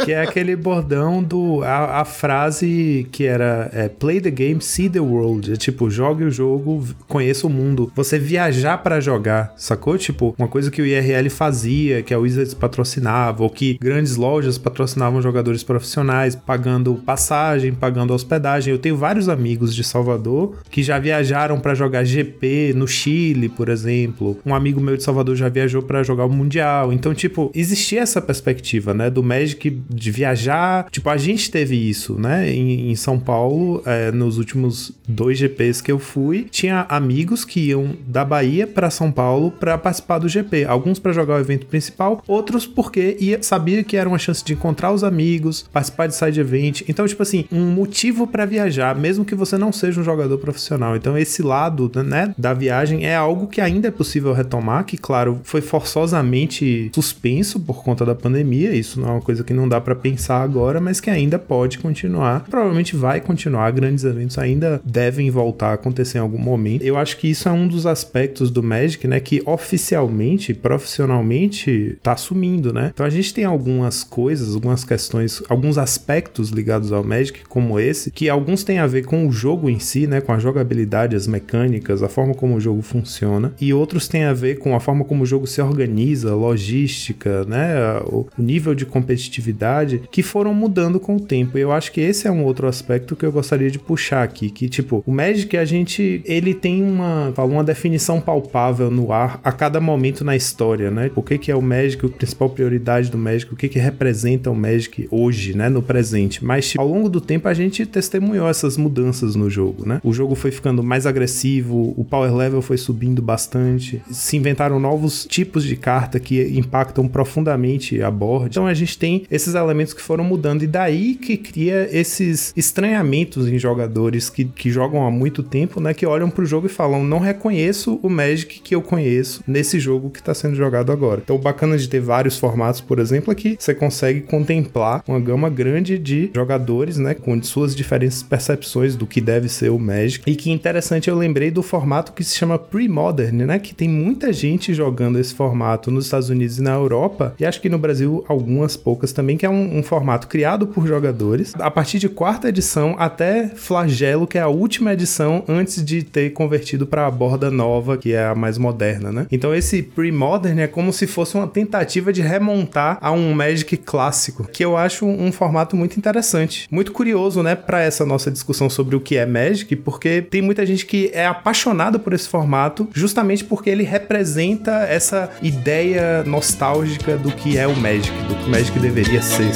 Que 0.04 0.12
é 0.14 0.22
aquele 0.22 0.56
bordão 0.56 1.24
do. 1.24 1.64
A, 1.64 2.02
a 2.02 2.06
frase 2.06 3.08
que 3.12 3.26
era 3.26 3.70
é, 3.74 3.88
Play 3.88 4.20
the 4.20 4.32
game, 4.32 4.62
see 4.62 4.90
the 4.90 5.00
world. 5.00 5.54
É 5.54 5.56
tipo, 5.56 5.90
jogue 5.90 6.24
o 6.24 6.32
jogo, 6.32 6.84
conheça 7.08 7.48
o 7.48 7.50
mundo. 7.50 7.92
Você 7.96 8.20
viajar 8.20 8.78
pra 8.80 9.00
jogar, 9.00 9.54
sacou? 9.56 9.98
Tipo, 9.98 10.36
uma 10.38 10.48
coisa 10.48 10.70
que 10.70 10.82
o 10.82 10.86
IRL 10.86 11.30
fazia, 11.30 12.02
que 12.02 12.14
a 12.14 12.20
Wizards 12.20 12.54
patrocinava, 12.54 13.44
ou 13.44 13.50
que 13.50 13.78
grandes 13.80 14.16
lojas 14.16 14.58
patrocinavam 14.58 15.22
jogadores 15.22 15.64
profissionais, 15.64 16.36
pagando 16.36 16.96
passagem, 16.96 17.74
pagando 17.74 18.14
hospedagem. 18.14 18.74
Eu 18.74 18.80
tenho 18.80 18.98
vários 18.98 19.30
amigos 19.30 19.74
de 19.74 19.84
Salvador 19.84 20.58
que 20.70 20.84
já 20.84 21.00
viajaram 21.00 21.60
pra 21.60 21.74
jogar 21.74 22.04
GP 22.04 22.74
no 22.76 22.88
Chile, 22.88 23.50
por 23.50 23.70
exemplo. 23.70 24.38
Um 24.46 24.54
amigo 24.54 24.82
meu 24.82 24.98
de 24.98 25.04
Salvador 25.04 25.36
já 25.36 25.50
viajou 25.50 25.82
pra 25.82 26.04
jogar 26.04 26.26
o 26.26 26.30
Mundial. 26.30 26.92
Então, 26.92 27.14
tipo, 27.14 27.52
existia 27.54 28.02
essa 28.02 28.22
perspectiva, 28.22 28.94
né? 28.94 29.10
Do 29.10 29.24
Magic 29.24 29.70
de 29.90 30.12
viajar. 30.12 30.88
Tipo, 30.90 31.10
a 31.10 31.18
gente 31.18 31.50
teve 31.52 31.76
isso, 31.76 32.20
né? 32.20 32.52
Em, 32.52 32.92
em 32.92 32.96
São 32.96 33.20
Paulo, 33.20 33.82
é, 33.86 34.12
nos 34.12 34.38
últimos 34.38 34.92
dois 35.08 35.38
GPs 35.38 35.82
que 35.82 35.92
eu 35.92 36.00
fui, 36.00 36.48
tinha 36.50 36.86
amigos 36.90 37.46
que 37.46 37.60
iam 37.60 37.96
da 38.08 38.26
Bahia 38.26 38.68
pra 38.68 38.90
São 38.90 39.12
Paulo 39.12 39.52
pra 39.52 39.78
participar 39.78 40.20
do 40.20 40.30
GP. 40.30 40.66
Alguns 40.66 41.00
pra 41.00 41.14
jogar 41.14 41.36
o 41.36 41.40
evento 41.40 41.66
principal, 41.66 42.24
outros 42.28 42.66
porque 42.66 43.18
ia, 43.20 43.42
sabia 43.42 43.84
que 43.84 43.98
era 43.98 44.10
uma 44.10 44.18
chance 44.18 44.44
de 44.44 44.54
encontrar 44.54 44.92
os 44.92 45.04
amigos, 45.04 45.66
participar 45.72 46.08
de 46.08 46.16
side 46.16 46.40
event. 46.40 46.82
Então, 46.88 47.08
tipo 47.08 47.22
assim, 47.22 47.46
um 47.52 47.66
motivo 47.66 48.28
pra 48.28 48.46
viajar, 48.46 48.96
mesmo 48.96 49.26
que 49.26 49.36
você 49.36 49.58
não 49.58 49.72
seja 49.72 50.02
um 50.02 50.04
jogador 50.04 50.38
profissional. 50.38 50.96
Então, 50.96 51.18
esse 51.18 51.42
lado, 51.42 51.92
né, 52.04 52.34
da 52.38 52.54
viagem 52.54 53.06
é 53.06 53.16
algo 53.16 53.48
que 53.48 53.62
ainda 53.62 53.88
é 53.88 53.92
possível 53.92 54.34
retomar, 54.34 54.86
que, 54.86 54.98
claro, 54.98 55.40
foi 55.44 55.62
forçosamente 55.62 56.92
suspenso 56.94 57.60
por 57.60 57.84
conta 57.84 58.06
da 58.06 58.16
pandemia. 58.16 58.74
Isso 58.74 59.00
não 59.00 59.10
é 59.10 59.12
uma 59.14 59.22
coisa 59.22 59.44
que 59.44 59.54
não 59.54 59.68
dá 59.68 59.75
pra 59.82 59.96
pensar 59.96 60.42
agora, 60.42 60.80
mas 60.80 61.00
que 61.00 61.10
ainda 61.10 61.38
pode 61.38 61.80
continuar. 61.80 62.46
Provavelmente 62.50 62.96
vai 62.96 63.22
continuar. 63.22 63.72
Grandes 63.72 64.04
eventos 64.04 64.38
ainda 64.38 64.82
devem 64.84 65.30
voltar 65.30 65.70
a 65.70 65.74
acontecer 65.74 66.18
em 66.18 66.22
algum 66.22 66.38
momento. 66.38 66.84
Eu 66.84 66.98
acho 66.98 67.18
que 67.18 67.30
isso 67.30 67.48
é 67.48 67.52
um 67.52 67.68
dos 67.68 67.86
aspectos 67.86 68.52
do 68.52 68.62
Magic, 68.64 69.08
né, 69.08 69.20
que 69.20 69.42
oficialmente, 69.46 70.54
profissionalmente, 70.54 71.98
tá 72.02 72.16
sumindo, 72.16 72.74
né? 72.74 72.92
Então 72.94 73.06
a 73.06 73.10
gente 73.10 73.34
tem 73.34 73.46
algumas 73.46 74.04
coisas, 74.04 74.56
algumas 74.56 74.84
questões, 74.84 75.42
alguns 75.50 75.78
aspectos 75.78 76.50
ligados 76.50 76.92
ao 76.92 77.04
Magic, 77.04 77.42
como 77.48 77.80
esse, 77.80 78.12
que 78.12 78.30
alguns 78.30 78.64
têm 78.64 78.80
a 78.80 78.88
ver 78.88 79.06
com 79.06 79.28
o 79.28 79.32
jogo 79.32 79.70
em 79.70 79.80
si, 79.80 80.08
né, 80.08 80.22
com 80.22 80.32
a 80.32 80.40
jogabilidade, 80.40 81.16
as 81.16 81.28
mecânicas, 81.28 82.02
a 82.02 82.10
forma 82.10 82.34
como 82.34 82.56
o 82.56 82.60
jogo 82.60 82.82
funciona, 82.82 83.54
e 83.60 83.74
outros 83.74 84.08
têm 84.08 84.24
a 84.24 84.34
ver 84.34 84.60
com 84.60 84.76
a 84.76 84.80
forma 84.80 85.04
como 85.04 85.24
o 85.24 85.26
jogo 85.26 85.48
se 85.48 85.62
organiza, 85.62 86.34
logística, 86.34 87.44
né, 87.46 87.76
o 88.06 88.28
nível 88.38 88.74
de 88.76 88.86
competitividade, 88.86 89.65
que 90.12 90.24
foram 90.24 90.54
mudando 90.54 91.00
com 91.00 91.16
o 91.16 91.20
tempo. 91.20 91.58
E 91.58 91.62
eu 91.62 91.72
acho 91.72 91.92
que 91.92 92.02
esse 92.02 92.28
é 92.28 92.32
um 92.32 92.44
outro 92.44 92.68
aspecto 92.68 93.16
que 93.16 93.26
eu 93.26 93.32
gostaria 93.32 93.70
de 93.70 93.80
puxar 93.80 94.24
aqui, 94.24 94.50
que 94.50 94.70
tipo, 94.70 95.04
o 95.06 95.12
Magic 95.12 95.56
a 95.58 95.66
gente, 95.66 96.22
ele 96.26 96.54
tem 96.54 96.84
uma, 96.84 97.34
uma 97.38 97.64
definição 97.64 98.20
palpável 98.22 98.90
no 98.90 99.12
ar 99.12 99.40
a 99.44 99.52
cada 99.52 99.80
momento 99.80 100.24
na 100.24 100.36
história, 100.36 100.90
né? 100.92 101.12
O 101.16 101.22
que 101.22 101.38
que 101.38 101.52
é 101.52 101.56
o 101.56 101.62
Magic, 101.62 102.06
a 102.06 102.10
principal 102.10 102.50
prioridade 102.50 103.10
do 103.10 103.18
Magic, 103.18 103.54
o 103.54 103.56
que 103.56 103.68
que 103.68 103.80
representa 103.80 104.50
o 104.50 104.56
Magic 104.56 105.08
hoje, 105.12 105.56
né, 105.56 105.70
no 105.70 105.82
presente. 105.82 106.44
Mas 106.44 106.70
tipo, 106.70 106.82
ao 106.82 106.88
longo 106.88 107.10
do 107.10 107.22
tempo 107.22 107.48
a 107.48 107.54
gente 107.54 107.86
testemunhou 107.86 108.48
essas 108.48 108.78
mudanças 108.78 109.36
no 109.36 109.50
jogo, 109.50 109.88
né? 109.88 110.00
O 110.04 110.14
jogo 110.14 110.36
foi 110.36 110.52
ficando 110.52 110.84
mais 110.84 111.06
agressivo, 111.06 111.94
o 111.98 112.04
power 112.04 112.34
level 112.36 112.62
foi 112.62 112.78
subindo 112.78 113.22
bastante, 113.22 114.02
se 114.10 114.38
inventaram 114.38 114.80
novos 114.80 115.26
tipos 115.26 115.64
de 115.64 115.76
carta 115.76 116.20
que 116.20 116.42
impactam 116.58 117.08
profundamente 117.08 118.02
a 118.02 118.12
board. 118.12 118.48
Então 118.50 118.68
a 118.68 118.74
gente 118.74 118.98
tem 118.98 119.24
esses 119.30 119.55
elementos 119.56 119.94
que 119.94 120.02
foram 120.02 120.24
mudando. 120.24 120.64
E 120.64 120.68
daí 120.68 121.16
que 121.16 121.38
cria 121.38 121.90
esses 121.92 122.54
estranhamentos 122.56 123.48
em 123.48 123.58
jogadores 123.58 124.30
que, 124.30 124.46
que 124.46 124.70
jogam 124.70 125.06
há 125.06 125.12
muito 125.12 125.42
tempo, 125.44 125.80
né? 125.80 125.94
Que 125.94 126.06
olham 126.06 126.30
pro 126.30 126.46
jogo 126.46 126.68
e 126.68 126.70
falam: 126.70 127.04
não 127.04 127.20
reconheço 127.20 128.00
o 128.04 128.10
Magic 128.10 128.62
que 128.62 128.76
eu 128.76 128.82
conheço 128.82 129.42
nesse 129.48 129.80
jogo 129.80 130.10
que 130.10 130.22
tá 130.22 130.34
sendo 130.34 130.56
jogado 130.56 130.92
agora. 130.92 131.22
Então, 131.24 131.36
o 131.36 131.40
bacana 131.40 131.78
de 131.78 131.88
ter 131.88 132.00
vários 132.00 132.38
formatos, 132.38 132.82
por 132.82 133.00
exemplo, 133.00 133.32
é 133.32 133.36
que 133.36 133.58
você 133.60 133.74
consegue 133.74 134.22
contemplar 134.22 135.04
uma 135.08 135.20
gama 135.20 135.50
grande 135.50 135.98
de 135.98 136.30
jogadores, 136.34 136.98
né? 136.98 137.14
Com 137.14 137.42
suas 137.44 137.76
diferentes 137.76 138.22
percepções 138.24 138.96
do 138.96 139.06
que 139.06 139.22
deve 139.22 139.50
ser 139.50 139.70
o 139.70 139.80
Magic. 139.80 140.30
E 140.30 140.36
que 140.36 140.52
interessante, 140.52 141.10
eu 141.10 141.18
lembrei 141.18 141.52
do 141.52 141.64
formato 141.64 142.14
que 142.14 142.24
se 142.24 142.36
chama 142.36 142.58
Pre-Modern, 142.58 143.46
né? 143.46 143.60
Que 143.60 143.74
tem 143.74 143.90
muita 143.90 144.32
gente 144.34 144.74
jogando 144.74 145.20
esse 145.20 145.34
formato 145.34 145.92
nos 145.92 146.06
Estados 146.06 146.30
Unidos 146.30 146.58
e 146.58 146.62
na 146.62 146.74
Europa, 146.74 147.34
e 147.40 147.46
acho 147.46 147.62
que 147.62 147.70
no 147.70 147.78
Brasil 147.78 148.24
algumas 148.28 148.76
poucas 148.76 149.12
também, 149.12 149.38
que 149.38 149.45
é 149.46 149.50
um, 149.50 149.80
um 149.80 149.84
formato 149.84 150.28
criado 150.28 150.68
por 150.68 150.88
jogadores. 150.88 151.54
A 151.60 151.72
partir 151.72 152.00
de 152.00 152.10
quarta 152.10 152.50
edição 152.50 152.96
até 152.98 153.50
Flagelo, 153.50 154.28
que 154.28 154.38
é 154.38 154.42
a 154.42 154.48
última 154.48 154.94
edição 154.94 155.44
antes 155.48 155.84
de 155.84 156.04
ter 156.04 156.32
convertido 156.32 156.86
para 156.86 157.08
a 157.08 157.12
borda 157.12 157.50
nova, 157.52 157.98
que 157.98 158.14
é 158.14 158.26
a 158.26 158.36
mais 158.36 158.58
moderna, 158.58 159.12
né? 159.12 159.28
Então 159.32 159.54
esse 159.54 159.82
Pre-Modern 159.82 160.60
é 160.60 160.68
como 160.68 160.92
se 160.92 161.08
fosse 161.08 161.36
uma 161.36 161.48
tentativa 161.48 162.12
de 162.12 162.22
remontar 162.22 162.98
a 163.02 163.12
um 163.12 163.34
Magic 163.34 163.78
clássico, 163.78 164.48
que 164.48 164.64
eu 164.64 164.78
acho 164.78 165.06
um 165.06 165.32
formato 165.32 165.76
muito 165.76 165.98
interessante, 165.98 166.68
muito 166.72 166.92
curioso, 166.92 167.44
né, 167.44 167.56
para 167.56 167.82
essa 167.82 168.06
nossa 168.06 168.32
discussão 168.32 168.70
sobre 168.70 168.96
o 168.96 169.00
que 169.00 169.18
é 169.18 169.26
Magic, 169.26 169.76
porque 169.78 170.22
tem 170.22 170.42
muita 170.42 170.66
gente 170.66 170.86
que 170.86 171.12
é 171.14 171.26
apaixonada 171.26 172.00
por 172.00 172.14
esse 172.14 172.28
formato, 172.28 172.88
justamente 172.94 173.44
porque 173.44 173.70
ele 173.70 173.84
representa 173.84 174.72
essa 174.84 175.30
ideia 175.42 176.24
nostálgica 176.24 177.18
do 177.18 177.32
que 177.32 177.58
é 177.58 177.68
o 177.68 177.76
Magic, 177.76 178.12
do 178.28 178.36
que 178.36 178.48
o 178.48 178.50
Magic 178.50 178.80
deveria 178.80 179.22
ser. 179.22 179.35
Que 179.38 179.52